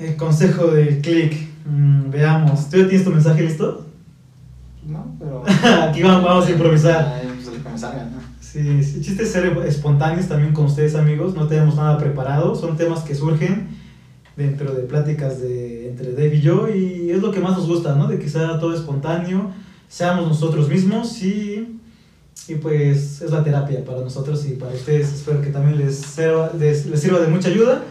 El 0.00 0.16
consejo 0.16 0.66
del 0.66 1.00
click. 1.00 1.48
Mm, 1.64 2.10
veamos. 2.10 2.68
¿Tú 2.68 2.78
ya 2.78 2.88
tienes 2.88 3.04
tu 3.04 3.12
mensaje 3.12 3.40
listo? 3.42 3.86
No, 4.84 5.14
pero. 5.16 5.44
Aquí 5.88 6.02
vamos, 6.02 6.24
vamos 6.24 6.46
a 6.46 6.50
improvisar. 6.50 7.20
Ay, 7.22 7.28
pues. 7.32 7.46
Sí, 8.40 8.82
sí, 8.82 8.96
el 8.96 9.04
chiste 9.04 9.22
es 9.22 9.30
ser 9.30 9.46
espontáneos 9.66 10.26
también 10.26 10.52
con 10.52 10.64
ustedes 10.64 10.94
amigos, 10.94 11.34
no 11.34 11.46
tenemos 11.46 11.76
nada 11.76 11.98
preparado, 11.98 12.54
son 12.54 12.76
temas 12.76 13.00
que 13.00 13.14
surgen 13.14 13.68
dentro 14.36 14.72
de 14.74 14.82
pláticas 14.82 15.40
de, 15.40 15.90
entre 15.90 16.12
Dave 16.12 16.36
y 16.36 16.40
yo 16.40 16.68
y 16.68 17.10
es 17.10 17.20
lo 17.20 17.30
que 17.32 17.40
más 17.40 17.56
nos 17.56 17.66
gusta, 17.66 17.94
¿no? 17.94 18.08
De 18.08 18.18
que 18.18 18.28
sea 18.28 18.58
todo 18.58 18.74
espontáneo, 18.74 19.50
seamos 19.88 20.26
nosotros 20.26 20.68
mismos 20.68 21.22
y, 21.22 21.75
y 22.48 22.54
pues 22.56 23.20
es 23.22 23.30
la 23.30 23.42
terapia 23.42 23.84
para 23.84 24.00
nosotros 24.00 24.44
y 24.46 24.52
para 24.52 24.72
ustedes, 24.72 25.12
espero 25.12 25.40
que 25.42 25.50
también 25.50 25.78
les 25.78 25.96
sirva, 25.98 26.50
les, 26.58 26.86
les 26.86 27.00
sirva 27.00 27.18
de 27.20 27.28
mucha 27.28 27.48
ayuda 27.48 27.82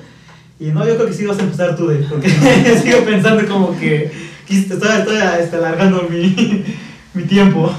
y 0.60 0.68
no, 0.68 0.88
yo 0.88 0.96
creo 0.96 1.08
que 1.08 1.14
sí 1.14 1.26
vas 1.26 1.38
a 1.40 1.44
empezar 1.44 1.76
tú, 1.76 1.88
Dave, 1.88 2.06
porque 2.10 2.30
sigo 2.84 3.04
pensando 3.06 3.46
como 3.48 3.78
que, 3.78 4.12
que 4.48 4.60
estoy, 4.60 4.78
estoy 5.00 5.18
este, 5.42 5.56
alargando 5.58 6.04
mi, 6.10 6.64
mi 7.14 7.24
tiempo. 7.24 7.70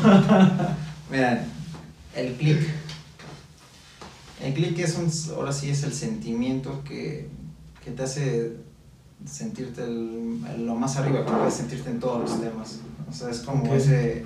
Mira, 1.10 1.44
el 2.14 2.32
click. 2.34 2.60
El 4.44 4.52
click 4.52 4.78
es 4.80 4.97
un, 4.97 5.10
ahora 5.36 5.52
sí 5.52 5.70
es 5.70 5.82
el 5.82 5.93
sentimiento 5.94 6.82
que, 6.84 7.28
que 7.82 7.90
te 7.90 8.02
hace 8.02 8.52
sentirte 9.24 9.82
el- 9.82 10.40
el- 10.55 10.66
lo 10.66 10.74
más 10.74 10.97
arriba 10.98 11.24
que 11.24 11.32
puedes 11.32 11.55
sentirte 11.55 11.88
en 11.90 11.98
todos 12.01 12.28
los 12.30 12.40
temas. 12.40 12.80
O 13.09 13.12
sea, 13.14 13.30
es 13.30 13.38
como 13.40 13.74
ese, 13.74 14.24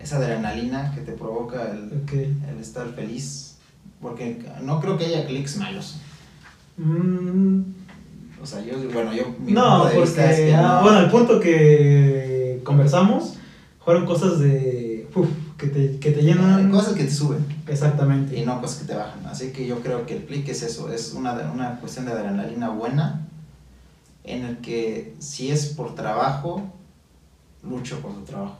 esa 0.00 0.16
adrenalina 0.16 0.92
que 0.94 1.00
te 1.00 1.12
provoca 1.12 1.70
el, 1.70 2.02
el 2.48 2.58
estar 2.60 2.86
feliz. 2.94 3.56
Porque 4.00 4.44
no 4.62 4.80
creo 4.80 4.96
que 4.98 5.06
haya 5.06 5.26
clics 5.26 5.56
malos. 5.56 5.96
Mm, 6.76 7.60
O 8.42 8.46
sea, 8.46 8.60
yo, 8.62 8.74
bueno, 8.92 9.12
yo, 9.14 9.34
mi 9.40 9.52
no, 9.52 9.80
punto 9.80 9.88
de 9.94 10.00
vista 10.02 10.24
es 10.30 10.36
porque, 10.36 10.46
que 10.46 10.54
ah, 10.54 10.62
no- 10.76 10.82
bueno, 10.82 10.98
al 10.98 11.10
punto 11.10 11.40
que 11.40 12.60
conversamos, 12.64 13.34
fueron 13.84 14.04
cosas 14.04 14.38
de, 14.38 15.08
uf, 15.14 15.28
que 15.56 15.68
te, 15.68 15.98
que 15.98 16.10
te 16.12 16.22
llenan. 16.22 16.70
cosas 16.70 16.92
que 16.94 17.04
te 17.04 17.10
suben. 17.10 17.44
Exactamente. 17.66 18.38
y 18.38 18.44
no 18.44 18.60
cosas 18.60 18.80
que 18.80 18.84
te 18.86 18.94
bajan. 18.94 19.24
Así 19.26 19.50
que 19.52 19.66
yo 19.66 19.80
creo 19.80 20.04
que 20.06 20.16
el 20.18 20.24
click 20.26 20.48
es 20.48 20.62
eso, 20.62 20.92
es 20.92 21.14
una, 21.14 21.32
una 21.52 21.80
cuestión 21.80 22.04
de 22.04 22.12
adrenalina 22.12 22.68
buena, 22.68 23.26
en 24.24 24.44
el 24.44 24.58
que 24.58 25.14
si 25.18 25.50
es 25.50 25.66
por 25.66 25.94
trabajo, 25.94 26.62
lucho 27.62 28.00
por 28.00 28.12
tu 28.14 28.20
trabajo. 28.22 28.58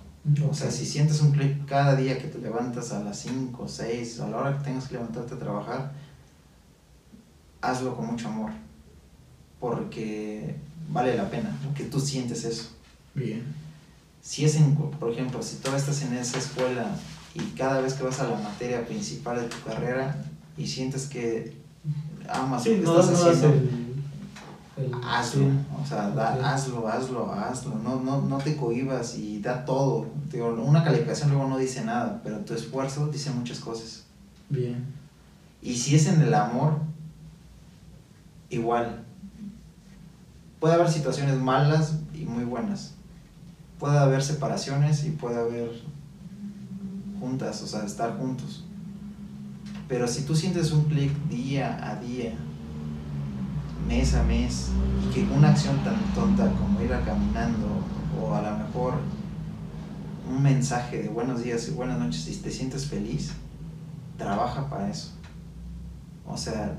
O 0.48 0.54
sea, 0.54 0.70
si 0.70 0.84
sientes 0.84 1.20
un 1.20 1.30
click 1.30 1.66
cada 1.66 1.94
día 1.94 2.18
que 2.18 2.26
te 2.26 2.38
levantas 2.38 2.92
a 2.92 3.00
las 3.00 3.18
5, 3.20 3.68
6, 3.68 4.20
a 4.20 4.28
la 4.28 4.36
hora 4.38 4.58
que 4.58 4.64
tengas 4.64 4.88
que 4.88 4.94
levantarte 4.94 5.34
a 5.34 5.38
trabajar, 5.38 5.92
hazlo 7.60 7.94
con 7.94 8.06
mucho 8.06 8.28
amor, 8.28 8.50
porque 9.60 10.56
vale 10.88 11.16
la 11.16 11.30
pena, 11.30 11.56
que 11.76 11.84
tú 11.84 12.00
sientes 12.00 12.44
eso. 12.44 12.70
Bien. 13.14 13.44
Si 14.20 14.44
es 14.44 14.56
en, 14.56 14.74
por 14.74 15.12
ejemplo, 15.12 15.40
si 15.42 15.56
tú 15.56 15.72
estás 15.74 16.02
en 16.02 16.14
esa 16.14 16.38
escuela 16.38 16.96
y 17.32 17.40
cada 17.56 17.80
vez 17.80 17.94
que 17.94 18.02
vas 18.02 18.18
a 18.18 18.28
la 18.28 18.36
materia 18.36 18.84
principal 18.84 19.40
de 19.40 19.48
tu 19.48 19.62
carrera 19.62 20.24
y 20.58 20.66
sientes 20.66 21.06
que 21.06 21.54
amas 22.28 22.64
Sí, 22.64 22.70
lo 22.70 22.76
que 22.76 22.82
no, 22.82 23.00
estás 23.00 23.22
no 23.22 23.30
haciendo, 23.30 23.85
el, 24.76 24.92
hazlo, 25.04 25.42
sí. 25.44 25.50
o 25.82 25.86
sea, 25.86 26.10
da- 26.10 26.52
hazlo, 26.52 26.86
hazlo, 26.86 27.32
hazlo, 27.32 27.74
no, 27.82 28.00
no, 28.00 28.20
no 28.22 28.38
te 28.38 28.56
cohibas 28.56 29.16
y 29.16 29.40
da 29.40 29.64
todo. 29.64 30.06
Digo, 30.30 30.50
una 30.62 30.84
calificación 30.84 31.30
luego 31.30 31.48
no 31.48 31.56
dice 31.58 31.84
nada, 31.84 32.20
pero 32.22 32.38
tu 32.40 32.52
esfuerzo 32.54 33.06
dice 33.08 33.30
muchas 33.30 33.58
cosas. 33.60 34.04
Bien. 34.50 34.84
Y 35.62 35.74
si 35.76 35.96
es 35.96 36.06
en 36.06 36.20
el 36.20 36.34
amor, 36.34 36.78
igual. 38.50 39.02
Puede 40.60 40.74
haber 40.74 40.90
situaciones 40.90 41.36
malas 41.40 41.98
y 42.14 42.24
muy 42.24 42.44
buenas. 42.44 42.94
Puede 43.78 43.98
haber 43.98 44.22
separaciones 44.22 45.04
y 45.04 45.10
puede 45.10 45.38
haber 45.38 45.70
juntas, 47.20 47.62
o 47.62 47.66
sea, 47.66 47.84
estar 47.84 48.16
juntos. 48.18 48.64
Pero 49.88 50.08
si 50.08 50.22
tú 50.22 50.34
sientes 50.34 50.72
un 50.72 50.84
clic 50.84 51.12
día 51.28 51.78
a 51.90 51.96
día, 52.00 52.34
mes 53.86 54.14
a 54.14 54.22
mes, 54.22 54.68
y 55.04 55.14
que 55.14 55.22
una 55.32 55.50
acción 55.50 55.82
tan 55.84 55.96
tonta 56.14 56.50
como 56.52 56.80
ir 56.80 56.92
a 56.92 57.04
caminando, 57.04 57.66
o 58.20 58.34
a 58.34 58.42
lo 58.42 58.58
mejor 58.58 58.94
un 60.28 60.42
mensaje 60.42 61.02
de 61.02 61.08
buenos 61.08 61.42
días 61.42 61.68
y 61.68 61.72
buenas 61.72 61.98
noches, 61.98 62.26
y 62.28 62.36
te 62.36 62.50
sientes 62.50 62.86
feliz, 62.86 63.32
trabaja 64.18 64.68
para 64.68 64.90
eso. 64.90 65.12
O 66.26 66.36
sea, 66.36 66.78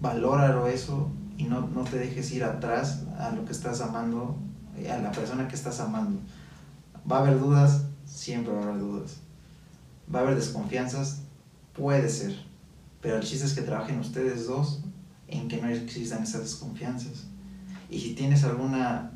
valóralo 0.00 0.66
eso 0.66 1.10
y 1.36 1.44
no, 1.44 1.68
no 1.68 1.84
te 1.84 1.98
dejes 1.98 2.32
ir 2.32 2.44
atrás 2.44 3.04
a 3.18 3.30
lo 3.30 3.44
que 3.44 3.52
estás 3.52 3.80
amando, 3.80 4.36
a 4.90 4.98
la 4.98 5.12
persona 5.12 5.46
que 5.46 5.54
estás 5.54 5.80
amando. 5.80 6.18
Va 7.10 7.18
a 7.18 7.20
haber 7.20 7.38
dudas, 7.38 7.84
siempre 8.04 8.52
va 8.52 8.60
a 8.60 8.62
haber 8.64 8.80
dudas. 8.80 9.20
Va 10.12 10.18
a 10.18 10.22
haber 10.22 10.34
desconfianzas, 10.34 11.22
puede 11.74 12.08
ser. 12.08 12.44
Pero 13.00 13.16
el 13.16 13.22
chiste 13.22 13.46
es 13.46 13.54
que 13.54 13.62
trabajen 13.62 14.00
ustedes 14.00 14.46
dos 14.46 14.82
en 15.30 15.48
que 15.48 15.60
no 15.60 15.68
existan 15.68 16.22
esas 16.22 16.42
desconfianzas. 16.42 17.26
Y 17.88 18.00
si 18.00 18.14
tienes 18.14 18.44
alguna 18.44 19.12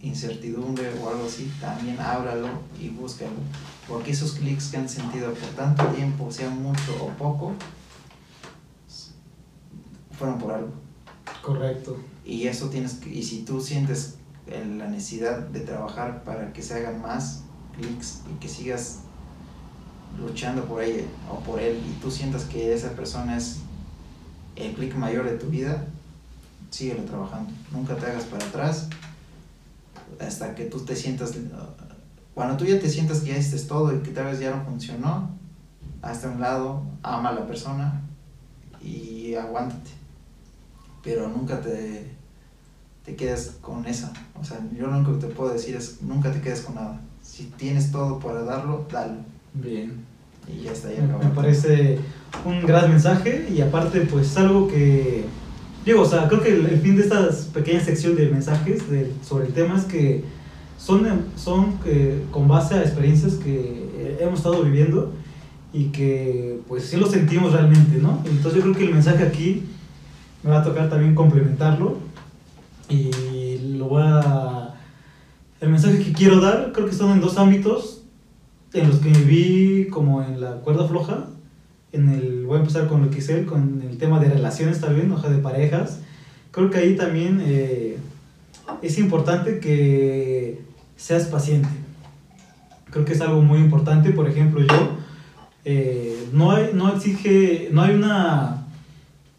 incertidumbre 0.00 0.90
o 1.00 1.08
algo 1.08 1.26
así, 1.26 1.50
también 1.60 1.98
háblalo 1.98 2.48
y 2.80 2.88
búscalo. 2.88 3.32
Porque 3.88 4.10
esos 4.10 4.32
clics 4.32 4.68
que 4.68 4.76
han 4.76 4.88
sentido 4.88 5.32
por 5.32 5.48
tanto 5.50 5.84
tiempo, 5.86 6.30
sea 6.30 6.50
mucho 6.50 6.92
o 7.02 7.08
poco, 7.10 7.52
fueron 10.12 10.38
por 10.38 10.52
algo. 10.52 10.72
Correcto. 11.42 11.96
Y 12.24 12.46
eso 12.46 12.68
tienes 12.68 12.94
que, 12.94 13.10
y 13.10 13.22
si 13.22 13.42
tú 13.44 13.60
sientes 13.60 14.16
la 14.46 14.88
necesidad 14.88 15.40
de 15.48 15.60
trabajar 15.60 16.24
para 16.24 16.52
que 16.52 16.62
se 16.62 16.74
hagan 16.74 17.02
más 17.02 17.42
clics 17.76 18.22
y 18.30 18.38
que 18.40 18.48
sigas 18.48 19.00
luchando 20.18 20.64
por 20.64 20.82
ella 20.82 21.04
o 21.30 21.38
por 21.40 21.60
él 21.60 21.78
y 21.86 22.00
tú 22.00 22.10
sientas 22.10 22.44
que 22.44 22.72
esa 22.72 22.92
persona 22.92 23.36
es 23.36 23.58
el 24.58 24.74
clic 24.74 24.94
mayor 24.94 25.24
de 25.24 25.36
tu 25.36 25.46
vida, 25.46 25.84
síguelo 26.70 27.04
trabajando. 27.04 27.52
Nunca 27.72 27.96
te 27.96 28.06
hagas 28.06 28.24
para 28.24 28.44
atrás 28.44 28.88
hasta 30.20 30.54
que 30.54 30.64
tú 30.64 30.80
te 30.80 30.96
sientas, 30.96 31.32
cuando 32.34 32.56
tú 32.56 32.64
ya 32.64 32.78
te 32.80 32.88
sientas 32.88 33.20
que 33.20 33.30
ya 33.30 33.38
hiciste 33.38 33.68
todo 33.68 33.94
y 33.94 34.00
que 34.00 34.10
tal 34.10 34.26
vez 34.26 34.40
ya 34.40 34.54
no 34.54 34.64
funcionó, 34.64 35.30
hasta 36.02 36.28
un 36.28 36.40
lado, 36.40 36.82
ama 37.02 37.30
a 37.30 37.32
la 37.32 37.46
persona 37.46 38.00
y 38.82 39.34
aguántate. 39.34 39.90
Pero 41.02 41.28
nunca 41.28 41.60
te, 41.60 42.10
te 43.04 43.16
quedes 43.16 43.56
con 43.60 43.86
esa. 43.86 44.12
O 44.40 44.44
sea, 44.44 44.58
yo 44.76 44.86
lo 44.86 44.96
único 44.96 45.18
que 45.18 45.26
te 45.26 45.34
puedo 45.34 45.52
decir 45.52 45.76
es 45.76 46.02
nunca 46.02 46.32
te 46.32 46.40
quedes 46.40 46.60
con 46.62 46.74
nada. 46.76 47.00
Si 47.22 47.44
tienes 47.56 47.90
todo 47.90 48.18
para 48.18 48.42
darlo, 48.42 48.86
dalo. 48.90 49.16
Bien. 49.54 50.04
Y 50.52 50.62
ya 50.64 50.72
está, 50.72 50.92
ya 50.92 51.00
Me, 51.02 51.08
acabó. 51.08 51.24
me 51.24 51.30
parece 51.30 51.98
un 52.44 52.64
gran 52.66 52.90
mensaje 52.90 53.48
y 53.54 53.60
aparte 53.60 54.00
pues 54.02 54.36
algo 54.36 54.68
que 54.68 55.24
digo, 55.84 56.02
o 56.02 56.06
sea, 56.06 56.28
creo 56.28 56.42
que 56.42 56.54
el, 56.54 56.66
el 56.66 56.80
fin 56.80 56.96
de 56.96 57.02
esta 57.02 57.28
pequeña 57.54 57.80
sección 57.80 58.14
de 58.16 58.28
mensajes 58.28 58.90
de- 58.90 59.12
sobre 59.26 59.46
el 59.46 59.52
tema 59.54 59.76
es 59.76 59.84
que 59.84 60.24
son, 60.78 61.06
son 61.36 61.74
eh, 61.86 62.22
con 62.30 62.46
base 62.48 62.74
a 62.74 62.82
experiencias 62.82 63.34
que 63.34 63.88
eh, 63.96 64.18
hemos 64.20 64.38
estado 64.40 64.62
viviendo 64.62 65.12
y 65.72 65.86
que 65.86 66.60
pues 66.68 66.84
sí 66.84 66.96
lo 66.96 67.06
sentimos 67.06 67.52
realmente, 67.52 67.98
¿no? 67.98 68.22
Entonces 68.26 68.54
yo 68.56 68.62
creo 68.62 68.74
que 68.74 68.84
el 68.84 68.94
mensaje 68.94 69.22
aquí 69.24 69.64
me 70.42 70.50
va 70.50 70.60
a 70.60 70.64
tocar 70.64 70.88
también 70.88 71.14
complementarlo 71.14 71.96
y 72.88 73.58
lo 73.76 73.86
voy 73.86 74.02
a... 74.04 74.74
El 75.60 75.70
mensaje 75.70 75.98
que 75.98 76.12
quiero 76.12 76.40
dar 76.40 76.70
creo 76.72 76.86
que 76.86 76.92
son 76.94 77.10
en 77.12 77.20
dos 77.20 77.36
ámbitos 77.36 77.97
en 78.80 78.88
los 78.88 78.98
que 78.98 79.10
me 79.10 79.22
vi 79.22 79.86
como 79.88 80.22
en 80.22 80.40
la 80.40 80.56
cuerda 80.60 80.86
floja, 80.86 81.26
en 81.92 82.08
el, 82.08 82.46
voy 82.46 82.56
a 82.56 82.60
empezar 82.60 82.86
con 82.86 83.02
lo 83.02 83.10
que 83.10 83.18
hice, 83.18 83.46
con 83.46 83.82
el 83.82 83.98
tema 83.98 84.20
de 84.20 84.28
relaciones 84.28 84.80
también, 84.80 85.10
hoja 85.10 85.28
de 85.28 85.38
parejas, 85.38 86.00
creo 86.50 86.70
que 86.70 86.78
ahí 86.78 86.96
también 86.96 87.42
eh, 87.44 87.96
es 88.82 88.98
importante 88.98 89.60
que 89.60 90.62
seas 90.96 91.26
paciente. 91.26 91.68
Creo 92.90 93.04
que 93.04 93.12
es 93.12 93.20
algo 93.20 93.42
muy 93.42 93.58
importante. 93.58 94.10
Por 94.10 94.28
ejemplo, 94.28 94.60
yo 94.60 94.96
eh, 95.64 96.28
no 96.32 96.50
hay, 96.50 96.70
no 96.74 96.92
exige, 96.94 97.68
no 97.72 97.82
hay 97.82 97.94
una, 97.94 98.66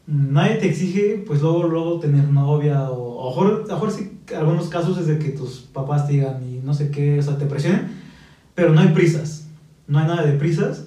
nadie 0.07 0.55
te 0.55 0.67
exige, 0.67 1.23
pues 1.25 1.41
luego, 1.41 1.63
luego 1.63 1.99
tener 1.99 2.25
novia 2.25 2.89
o, 2.89 3.25
a 3.25 3.29
mejor, 3.29 3.65
a 3.69 3.73
mejor 3.73 3.91
sí, 3.91 4.19
algunos 4.35 4.69
casos 4.69 4.97
es 4.97 5.07
de 5.07 5.19
que 5.19 5.29
tus 5.29 5.61
papás 5.73 6.07
te 6.07 6.13
digan 6.13 6.41
y 6.47 6.61
no 6.63 6.73
sé 6.73 6.91
qué, 6.91 7.19
o 7.19 7.21
sea, 7.21 7.37
te 7.37 7.45
presionen, 7.45 7.98
pero 8.59 8.73
no 8.73 8.81
hay 8.81 8.89
prisas, 8.89 9.47
no 9.87 9.99
hay 9.99 10.07
nada 10.07 10.25
de 10.25 10.33
prisas. 10.33 10.85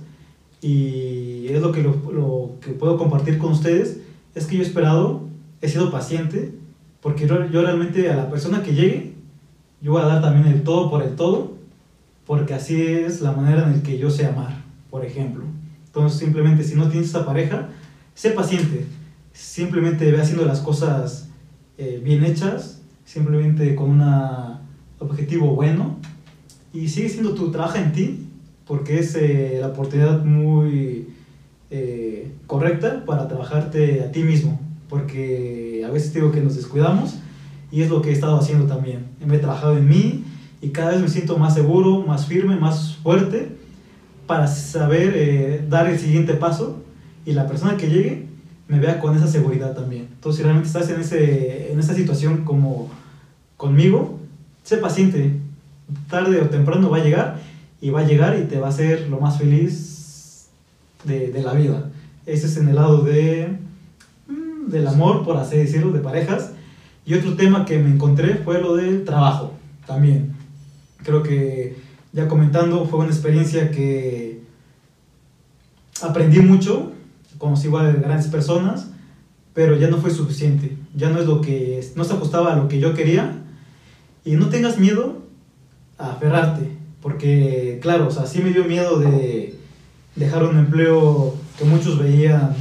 Y 0.61 1.47
es 1.49 1.63
lo 1.63 1.73
que, 1.73 1.83
lo, 1.83 2.57
que 2.61 2.73
puedo 2.73 2.99
compartir 2.99 3.39
con 3.39 3.53
ustedes, 3.53 4.01
es 4.35 4.47
que 4.47 4.57
yo 4.57 4.63
he 4.63 4.67
esperado, 4.67 5.23
he 5.63 5.69
sido 5.71 5.91
paciente, 5.91 6.55
porque 7.01 7.27
yo, 7.27 7.47
yo 7.47 7.63
realmente 7.63 8.11
a 8.11 8.17
la 8.17 8.31
persona 8.31 8.63
que 8.63 8.75
llegue, 8.75 9.15
yo 9.81 9.93
voy 9.93 10.03
a 10.03 10.07
dar 10.07 10.21
también 10.21 10.47
el 10.55 10.63
todo 10.63 10.91
por 10.91 11.03
el 11.03 11.17
todo, 11.17 11.53
porque 12.27 12.53
así 12.53 12.81
es 12.83 13.23
la 13.23 13.33
manera 13.33 13.65
en 13.65 13.79
la 13.79 13.83
que 13.83 13.97
yo 13.97 14.11
sé 14.11 14.27
amar, 14.27 14.63
por 14.91 15.05
ejemplo. 15.07 15.45
Entonces 15.87 16.19
simplemente 16.19 16.65
si 16.65 16.75
no 16.75 16.89
tienes 16.89 17.09
esa 17.09 17.25
pareja, 17.25 17.71
sé 18.15 18.33
paciente, 18.33 18.85
simplemente 19.33 20.13
ve 20.13 20.21
haciendo 20.21 20.45
las 20.45 20.61
cosas 20.61 21.31
eh, 21.79 22.03
bien 22.05 22.23
hechas, 22.23 22.83
simplemente 23.07 23.75
con 23.75 23.91
un 23.91 24.59
objetivo 24.99 25.55
bueno, 25.55 25.97
y 26.73 26.89
sigue 26.89 27.09
siendo 27.09 27.35
tu 27.35 27.51
trabajo 27.51 27.79
en 27.79 27.93
ti, 27.93 28.27
porque 28.67 28.99
es 28.99 29.15
eh, 29.15 29.59
la 29.61 29.69
oportunidad 29.69 30.25
muy 30.25 31.09
eh, 31.71 32.33
correcta 32.47 33.05
para 33.05 33.29
trabajarte 33.29 34.03
a 34.03 34.13
ti 34.13 34.23
mismo, 34.23 34.61
porque 34.89 35.85
a 35.87 35.91
veces 35.91 36.15
digo 36.15 36.33
que 36.33 36.41
nos 36.41 36.57
descuidamos 36.57 37.17
y 37.71 37.83
es 37.83 37.91
lo 37.91 38.03
que 38.03 38.11
he 38.11 38.13
estado 38.13 38.39
haciendo 38.39 38.67
también. 38.67 39.07
Me 39.25 39.37
he 39.37 39.39
trabajado 39.39 39.77
en 39.77 39.89
mí 39.89 40.25
y 40.61 40.69
cada 40.69 40.93
vez 40.93 41.01
me 41.01 41.09
siento 41.09 41.39
más 41.39 41.55
seguro, 41.55 42.05
más 42.07 42.27
firme, 42.27 42.57
más 42.57 42.97
fuerte 43.03 43.57
para 44.27 44.47
saber 44.47 45.13
eh, 45.15 45.65
dar 45.69 45.89
el 45.89 45.99
siguiente 45.99 46.35
paso 46.35 46.83
y 47.27 47.33
la 47.33 47.47
persona 47.47 47.77
que 47.77 47.89
llegue 47.89 48.27
me 48.69 48.79
vea 48.79 48.99
con 49.01 49.17
esa 49.17 49.27
seguridad 49.27 49.75
también. 49.75 50.09
Entonces, 50.13 50.39
si 50.39 50.43
realmente 50.45 50.69
estás 50.69 50.89
en, 50.89 51.01
ese, 51.01 51.73
en 51.73 51.79
esa 51.79 51.95
situación 51.95 52.45
como 52.45 52.89
conmigo, 53.57 54.19
sé 54.63 54.79
paciente, 54.79 55.42
tarde 56.09 56.41
o 56.41 56.49
temprano 56.49 56.91
va 56.91 56.99
a 56.99 57.05
llegar 57.05 57.39
y 57.81 57.91
va 57.91 58.01
a 58.01 58.07
llegar 58.07 58.39
y 58.39 58.45
te 58.45 58.59
va 58.59 58.69
a 58.69 58.71
hacer 58.71 59.09
lo 59.09 59.21
más 59.21 59.39
feliz 59.39 60.49
de, 61.05 61.29
de 61.29 61.43
la 61.43 61.53
vida. 61.53 61.91
Ese 62.27 62.47
es 62.47 62.57
en 62.57 62.69
el 62.69 62.77
lado 62.77 63.03
de, 63.03 63.57
mm, 64.29 64.71
del 64.71 64.87
amor, 64.87 65.25
por 65.25 65.37
así 65.37 65.57
decirlo, 65.57 65.91
de 65.91 66.01
parejas. 66.01 66.53
Y 67.05 67.15
otro 67.15 67.35
tema 67.35 67.65
que 67.65 67.79
me 67.79 67.91
encontré 67.91 68.37
fue 68.37 68.61
lo 68.61 68.77
del 68.77 69.05
trabajo, 69.05 69.55
también. 69.87 70.35
Creo 71.03 71.23
que 71.23 71.77
ya 72.13 72.29
comentando, 72.29 72.85
fue 72.87 73.01
una 73.01 73.09
experiencia 73.09 73.71
que 73.71 74.43
aprendí 76.01 76.41
mucho, 76.41 76.93
conocí 77.39 77.67
igual 77.67 78.01
grandes 78.01 78.29
personas, 78.29 78.89
pero 79.55 79.77
ya 79.77 79.89
no 79.89 79.99
fue 79.99 80.11
suficiente. 80.11 80.77
Ya 80.95 81.11
no 81.11 81.19
es 81.19 81.27
lo 81.27 81.41
que, 81.41 81.85
no 81.97 82.05
se 82.05 82.13
ajustaba 82.13 82.53
a 82.53 82.57
lo 82.57 82.69
que 82.69 82.79
yo 82.79 82.95
quería. 82.95 83.39
Y 84.25 84.37
no 84.37 84.49
tengas 84.49 84.79
miedo 84.79 85.22
a 86.03 86.13
aferrarte, 86.13 86.69
porque, 87.01 87.79
claro, 87.83 88.09
o 88.09 88.11
sea, 88.11 88.27
sí 88.27 88.41
me 88.43 88.51
dio 88.51 88.65
miedo 88.65 88.99
de 88.99 89.57
dejar 90.17 90.45
un 90.45 90.59
empleo 90.59 91.35
que 91.59 91.65
muchos 91.65 91.99
veían 91.99 92.55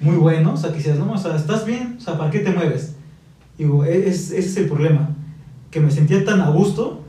muy 0.00 0.16
bueno, 0.16 0.54
o 0.54 0.56
sea, 0.56 0.70
decías, 0.70 0.98
no, 0.98 1.12
o 1.12 1.18
sea, 1.18 1.36
estás 1.36 1.64
bien, 1.64 1.96
o 1.98 2.00
sea, 2.00 2.18
¿para 2.18 2.30
qué 2.30 2.40
te 2.40 2.50
mueves? 2.52 2.94
Digo, 3.56 3.84
e-, 3.84 4.08
es, 4.08 4.30
ese 4.30 4.38
es 4.48 4.56
el 4.56 4.68
problema, 4.68 5.10
que 5.70 5.80
me 5.80 5.90
sentía 5.90 6.24
tan 6.24 6.40
a 6.40 6.50
gusto, 6.50 7.00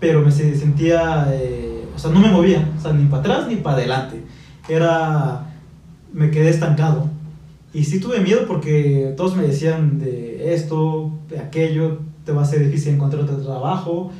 pero 0.00 0.22
me 0.22 0.30
se- 0.32 0.56
sentía, 0.56 1.28
eh, 1.32 1.84
o 1.94 1.98
sea, 1.98 2.10
no 2.10 2.20
me 2.20 2.30
movía, 2.30 2.68
o 2.78 2.80
sea, 2.80 2.92
ni 2.92 3.04
para 3.06 3.20
atrás 3.22 3.48
ni 3.48 3.56
para 3.56 3.76
adelante, 3.76 4.22
era, 4.68 5.46
me 6.12 6.30
quedé 6.30 6.50
estancado. 6.50 7.08
Y 7.74 7.84
sí 7.84 8.00
tuve 8.00 8.20
miedo 8.20 8.46
porque 8.46 9.12
todos 9.16 9.36
me 9.36 9.42
decían 9.46 9.98
de 9.98 10.54
esto, 10.54 11.12
de 11.28 11.38
aquello, 11.38 11.98
te 12.24 12.32
va 12.32 12.42
a 12.42 12.46
ser 12.46 12.64
difícil 12.64 12.94
encontrar 12.94 13.22
otro 13.24 13.36
trabajo, 13.36 14.10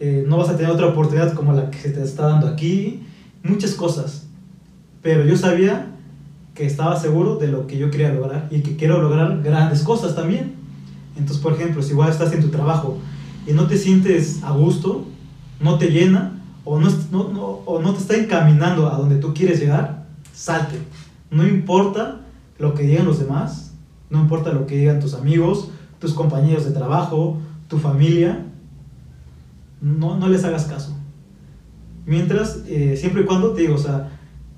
eh, 0.00 0.24
no 0.26 0.38
vas 0.38 0.48
a 0.48 0.56
tener 0.56 0.72
otra 0.72 0.86
oportunidad 0.86 1.34
como 1.34 1.52
la 1.52 1.70
que 1.70 1.78
se 1.78 1.90
te 1.90 2.02
está 2.02 2.26
dando 2.26 2.48
aquí, 2.48 3.02
muchas 3.42 3.74
cosas. 3.74 4.26
Pero 5.02 5.24
yo 5.24 5.36
sabía 5.36 5.90
que 6.54 6.66
estaba 6.66 6.98
seguro 6.98 7.36
de 7.36 7.48
lo 7.48 7.66
que 7.66 7.78
yo 7.78 7.90
quería 7.90 8.12
lograr 8.12 8.48
y 8.50 8.60
que 8.60 8.76
quiero 8.76 9.00
lograr 9.00 9.42
grandes 9.42 9.82
cosas 9.82 10.14
también. 10.14 10.54
Entonces, 11.16 11.42
por 11.42 11.52
ejemplo, 11.52 11.82
si 11.82 11.90
igual 11.90 12.10
estás 12.10 12.32
en 12.32 12.40
tu 12.40 12.48
trabajo 12.48 12.98
y 13.46 13.52
no 13.52 13.66
te 13.66 13.76
sientes 13.76 14.42
a 14.42 14.52
gusto, 14.52 15.04
no 15.60 15.78
te 15.78 15.90
llena 15.90 16.42
o 16.64 16.80
no, 16.80 16.88
no, 17.10 17.28
no, 17.28 17.44
o 17.66 17.80
no 17.82 17.92
te 17.92 17.98
está 17.98 18.16
encaminando 18.16 18.90
a 18.90 18.96
donde 18.96 19.16
tú 19.16 19.34
quieres 19.34 19.60
llegar, 19.60 20.06
salte. 20.32 20.78
No 21.30 21.46
importa 21.46 22.20
lo 22.58 22.74
que 22.74 22.84
digan 22.84 23.06
los 23.06 23.18
demás, 23.18 23.72
no 24.08 24.20
importa 24.20 24.52
lo 24.52 24.66
que 24.66 24.76
digan 24.76 25.00
tus 25.00 25.14
amigos, 25.14 25.70
tus 25.98 26.14
compañeros 26.14 26.64
de 26.64 26.72
trabajo, 26.72 27.38
tu 27.68 27.78
familia, 27.78 28.46
no, 29.80 30.16
no 30.16 30.28
les 30.28 30.44
hagas 30.44 30.64
caso. 30.64 30.96
Mientras, 32.06 32.62
eh, 32.66 32.96
siempre 32.96 33.22
y 33.22 33.24
cuando 33.24 33.52
te 33.52 33.62
digo, 33.62 33.74
o 33.74 33.78
sea, 33.78 34.10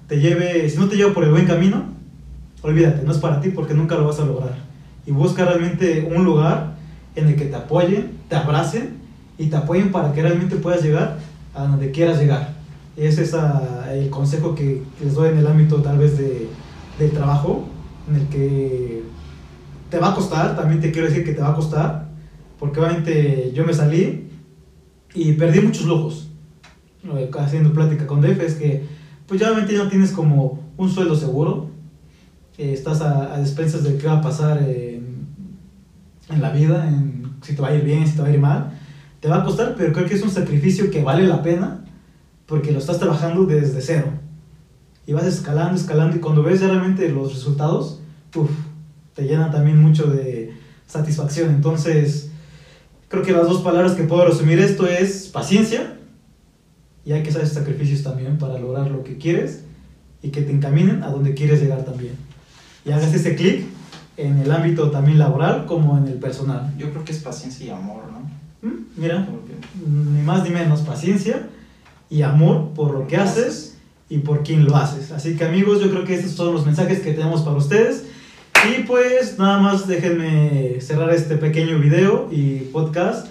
te 0.08 0.20
lleve, 0.20 0.68
si 0.68 0.78
no 0.78 0.88
te 0.88 0.96
lleva 0.96 1.12
por 1.12 1.24
el 1.24 1.30
buen 1.30 1.46
camino, 1.46 1.84
olvídate, 2.62 3.02
no 3.04 3.12
es 3.12 3.18
para 3.18 3.40
ti 3.40 3.50
porque 3.50 3.74
nunca 3.74 3.96
lo 3.96 4.06
vas 4.06 4.20
a 4.20 4.24
lograr. 4.24 4.54
Y 5.06 5.12
busca 5.12 5.44
realmente 5.44 6.08
un 6.14 6.24
lugar 6.24 6.76
en 7.14 7.28
el 7.28 7.36
que 7.36 7.46
te 7.46 7.56
apoyen, 7.56 8.12
te 8.28 8.36
abracen 8.36 8.98
y 9.38 9.46
te 9.46 9.56
apoyen 9.56 9.90
para 9.92 10.12
que 10.12 10.22
realmente 10.22 10.56
puedas 10.56 10.82
llegar 10.82 11.18
a 11.54 11.64
donde 11.64 11.90
quieras 11.90 12.18
llegar. 12.18 12.54
Ese 12.96 13.22
es 13.22 13.34
ah, 13.34 13.88
el 13.92 14.10
consejo 14.10 14.54
que, 14.54 14.82
que 14.98 15.04
les 15.04 15.14
doy 15.14 15.30
en 15.30 15.38
el 15.38 15.46
ámbito 15.46 15.82
tal 15.82 15.98
vez 15.98 16.18
de, 16.18 16.48
del 16.98 17.10
trabajo, 17.10 17.66
en 18.08 18.16
el 18.16 18.28
que 18.28 19.02
te 19.90 19.98
va 19.98 20.12
a 20.12 20.14
costar, 20.14 20.56
también 20.56 20.80
te 20.80 20.90
quiero 20.90 21.08
decir 21.08 21.24
que 21.24 21.32
te 21.32 21.40
va 21.40 21.50
a 21.50 21.54
costar, 21.54 22.08
porque 22.58 22.80
obviamente 22.80 23.52
yo 23.54 23.64
me 23.64 23.74
salí 23.74 24.30
y 25.14 25.32
perdí 25.32 25.60
muchos 25.60 25.86
lujos. 25.86 26.28
Haciendo 27.38 27.72
plática 27.72 28.06
con 28.06 28.20
Def 28.20 28.40
es 28.40 28.54
que, 28.54 28.86
pues 29.26 29.40
ya 29.40 29.48
obviamente 29.48 29.76
no 29.76 29.88
tienes 29.88 30.12
como 30.12 30.60
un 30.76 30.90
sueldo 30.90 31.16
seguro, 31.16 31.70
eh, 32.58 32.72
estás 32.72 33.00
a, 33.00 33.34
a 33.34 33.38
despensas 33.38 33.82
de 33.82 33.96
qué 33.96 34.06
va 34.06 34.18
a 34.18 34.22
pasar 34.22 34.58
en, 34.62 35.26
en 36.28 36.40
la 36.40 36.50
vida, 36.50 36.86
en 36.88 37.22
si 37.42 37.54
te 37.54 37.62
va 37.62 37.68
a 37.68 37.74
ir 37.74 37.84
bien, 37.84 38.06
si 38.06 38.14
te 38.14 38.22
va 38.22 38.28
a 38.28 38.32
ir 38.32 38.40
mal. 38.40 38.72
Te 39.20 39.28
va 39.28 39.36
a 39.36 39.44
costar, 39.44 39.74
pero 39.76 39.92
creo 39.92 40.06
que 40.06 40.14
es 40.14 40.22
un 40.22 40.30
sacrificio 40.30 40.90
que 40.90 41.02
vale 41.02 41.26
la 41.26 41.42
pena 41.42 41.84
porque 42.46 42.72
lo 42.72 42.78
estás 42.78 42.98
trabajando 42.98 43.46
desde 43.46 43.80
cero. 43.80 44.08
Y 45.06 45.12
vas 45.12 45.26
escalando, 45.26 45.76
escalando, 45.76 46.16
y 46.16 46.20
cuando 46.20 46.42
ves 46.42 46.60
ya 46.60 46.68
realmente 46.68 47.08
los 47.08 47.32
resultados, 47.32 48.00
uf, 48.34 48.50
te 49.14 49.24
llenan 49.24 49.50
también 49.50 49.80
mucho 49.80 50.06
de 50.06 50.52
satisfacción. 50.86 51.50
Entonces, 51.50 52.31
creo 53.12 53.22
que 53.22 53.32
las 53.32 53.46
dos 53.46 53.60
palabras 53.60 53.92
que 53.92 54.04
puedo 54.04 54.24
resumir 54.24 54.58
esto 54.58 54.86
es 54.86 55.26
paciencia 55.26 55.98
y 57.04 57.12
hay 57.12 57.22
que 57.22 57.28
hacer 57.28 57.46
sacrificios 57.46 58.02
también 58.02 58.38
para 58.38 58.58
lograr 58.58 58.90
lo 58.90 59.04
que 59.04 59.18
quieres 59.18 59.64
y 60.22 60.30
que 60.30 60.40
te 60.40 60.50
encaminen 60.50 61.02
a 61.02 61.10
donde 61.10 61.34
quieres 61.34 61.60
llegar 61.60 61.84
también. 61.84 62.14
Y 62.86 62.90
hagas 62.90 63.12
ese 63.12 63.36
clic 63.36 63.66
en 64.16 64.38
el 64.38 64.50
ámbito 64.50 64.90
también 64.90 65.18
laboral 65.18 65.66
como 65.66 65.98
en 65.98 66.08
el 66.08 66.14
personal. 66.14 66.72
Yo 66.78 66.90
creo 66.90 67.04
que 67.04 67.12
es 67.12 67.18
paciencia 67.18 67.66
y 67.66 67.70
amor, 67.70 68.04
¿no? 68.10 68.66
¿Mm? 68.66 68.86
Mira, 68.96 69.28
ni 69.86 70.22
más 70.22 70.42
ni 70.44 70.50
menos 70.50 70.80
paciencia 70.80 71.50
y 72.08 72.22
amor 72.22 72.70
por 72.74 72.94
lo 72.94 73.06
que 73.06 73.18
haces 73.18 73.76
y 74.08 74.18
por 74.18 74.42
quién 74.42 74.64
lo 74.64 74.74
haces. 74.74 75.12
Así 75.12 75.36
que 75.36 75.44
amigos, 75.44 75.82
yo 75.82 75.90
creo 75.90 76.06
que 76.06 76.14
estos 76.14 76.32
son 76.32 76.54
los 76.54 76.64
mensajes 76.64 77.00
que 77.00 77.12
tenemos 77.12 77.42
para 77.42 77.58
ustedes. 77.58 78.06
Y 78.68 78.82
pues 78.84 79.38
nada 79.38 79.58
más 79.58 79.88
déjenme 79.88 80.80
cerrar 80.80 81.12
este 81.12 81.36
pequeño 81.36 81.78
video 81.78 82.28
y 82.30 82.58
podcast. 82.72 83.26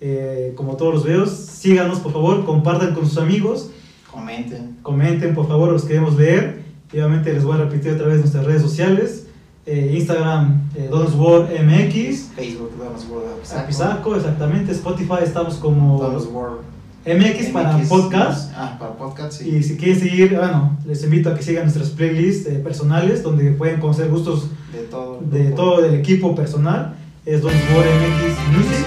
Eh, 0.00 0.52
como 0.56 0.76
todos 0.76 0.94
los 0.94 1.04
videos, 1.04 1.30
síganos 1.30 2.00
por 2.00 2.12
favor, 2.12 2.44
compartan 2.44 2.92
con 2.92 3.06
sus 3.08 3.18
amigos, 3.18 3.70
Comenten. 4.10 4.78
comenten 4.82 5.34
por 5.34 5.46
favor, 5.46 5.70
los 5.70 5.84
queremos 5.84 6.16
leer. 6.18 6.62
Y 6.92 6.98
obviamente 6.98 7.32
les 7.32 7.44
voy 7.44 7.54
a 7.54 7.58
repetir 7.58 7.92
otra 7.92 8.08
vez 8.08 8.18
nuestras 8.18 8.44
redes 8.44 8.62
sociales. 8.62 9.28
Eh, 9.64 9.92
Instagram, 9.96 10.68
eh, 10.74 10.88
DonsWorldMX. 10.90 12.32
Facebook, 12.34 12.76
Donos 12.76 13.06
World. 13.08 13.44
Zapizaco, 13.44 14.16
exactamente. 14.16 14.72
Spotify 14.72 15.18
estamos 15.22 15.54
como 15.54 16.02
Donos 16.02 16.26
World. 16.26 16.71
MX 17.04 17.46
para 17.52 17.76
MX, 17.76 17.88
podcast. 17.88 18.52
Ah, 18.56 18.76
para 18.78 18.92
podcast, 18.92 19.32
sí. 19.32 19.56
Y 19.56 19.62
si 19.62 19.76
quieren 19.76 19.98
seguir, 19.98 20.36
bueno, 20.36 20.76
les 20.86 21.02
invito 21.02 21.30
a 21.30 21.34
que 21.34 21.42
sigan 21.42 21.64
nuestras 21.64 21.90
playlists 21.90 22.46
eh, 22.48 22.60
personales 22.62 23.22
donde 23.22 23.50
pueden 23.52 23.80
conocer 23.80 24.08
gustos 24.08 24.48
De 24.72 24.78
todo. 24.84 25.18
el 25.20 25.30
de 25.30 25.44
grupo. 25.46 25.56
todo 25.56 25.84
el 25.84 25.94
equipo 25.94 26.34
personal. 26.34 26.94
Es 27.26 27.40
Don 27.42 27.52
War 27.52 27.86
MX 27.86 28.56
Music. 28.56 28.86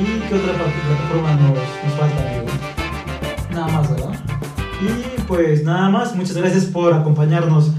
¿Y 0.00 0.28
qué 0.28 0.34
otra 0.34 0.52
plataforma 0.54 1.34
nos, 1.34 1.54
nos 1.54 1.94
falta, 1.98 2.30
amigo? 2.30 2.46
Nada 3.52 3.68
más, 3.68 3.90
¿verdad? 3.90 4.10
Y 4.80 5.20
pues 5.22 5.64
nada 5.64 5.88
más, 5.90 6.14
muchas 6.16 6.36
gracias 6.36 6.64
por 6.66 6.92
acompañarnos 6.94 7.72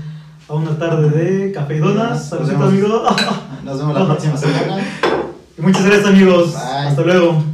a 0.48 0.53
una 0.53 0.77
tarde 0.77 1.10
de 1.10 1.52
café 1.52 1.77
y 1.77 1.80
donas. 1.80 2.27
Saludos, 2.30 2.49
vemos. 2.49 2.68
amigo. 2.68 3.03
Nos 3.64 3.80
vemos 3.80 3.95
la 3.99 4.06
próxima 4.06 4.35
semana. 4.38 4.77
Y 5.57 5.61
muchas 5.61 5.85
gracias 5.85 6.07
amigos. 6.07 6.53
Bye. 6.53 6.88
Hasta 6.88 7.02
luego. 7.02 7.51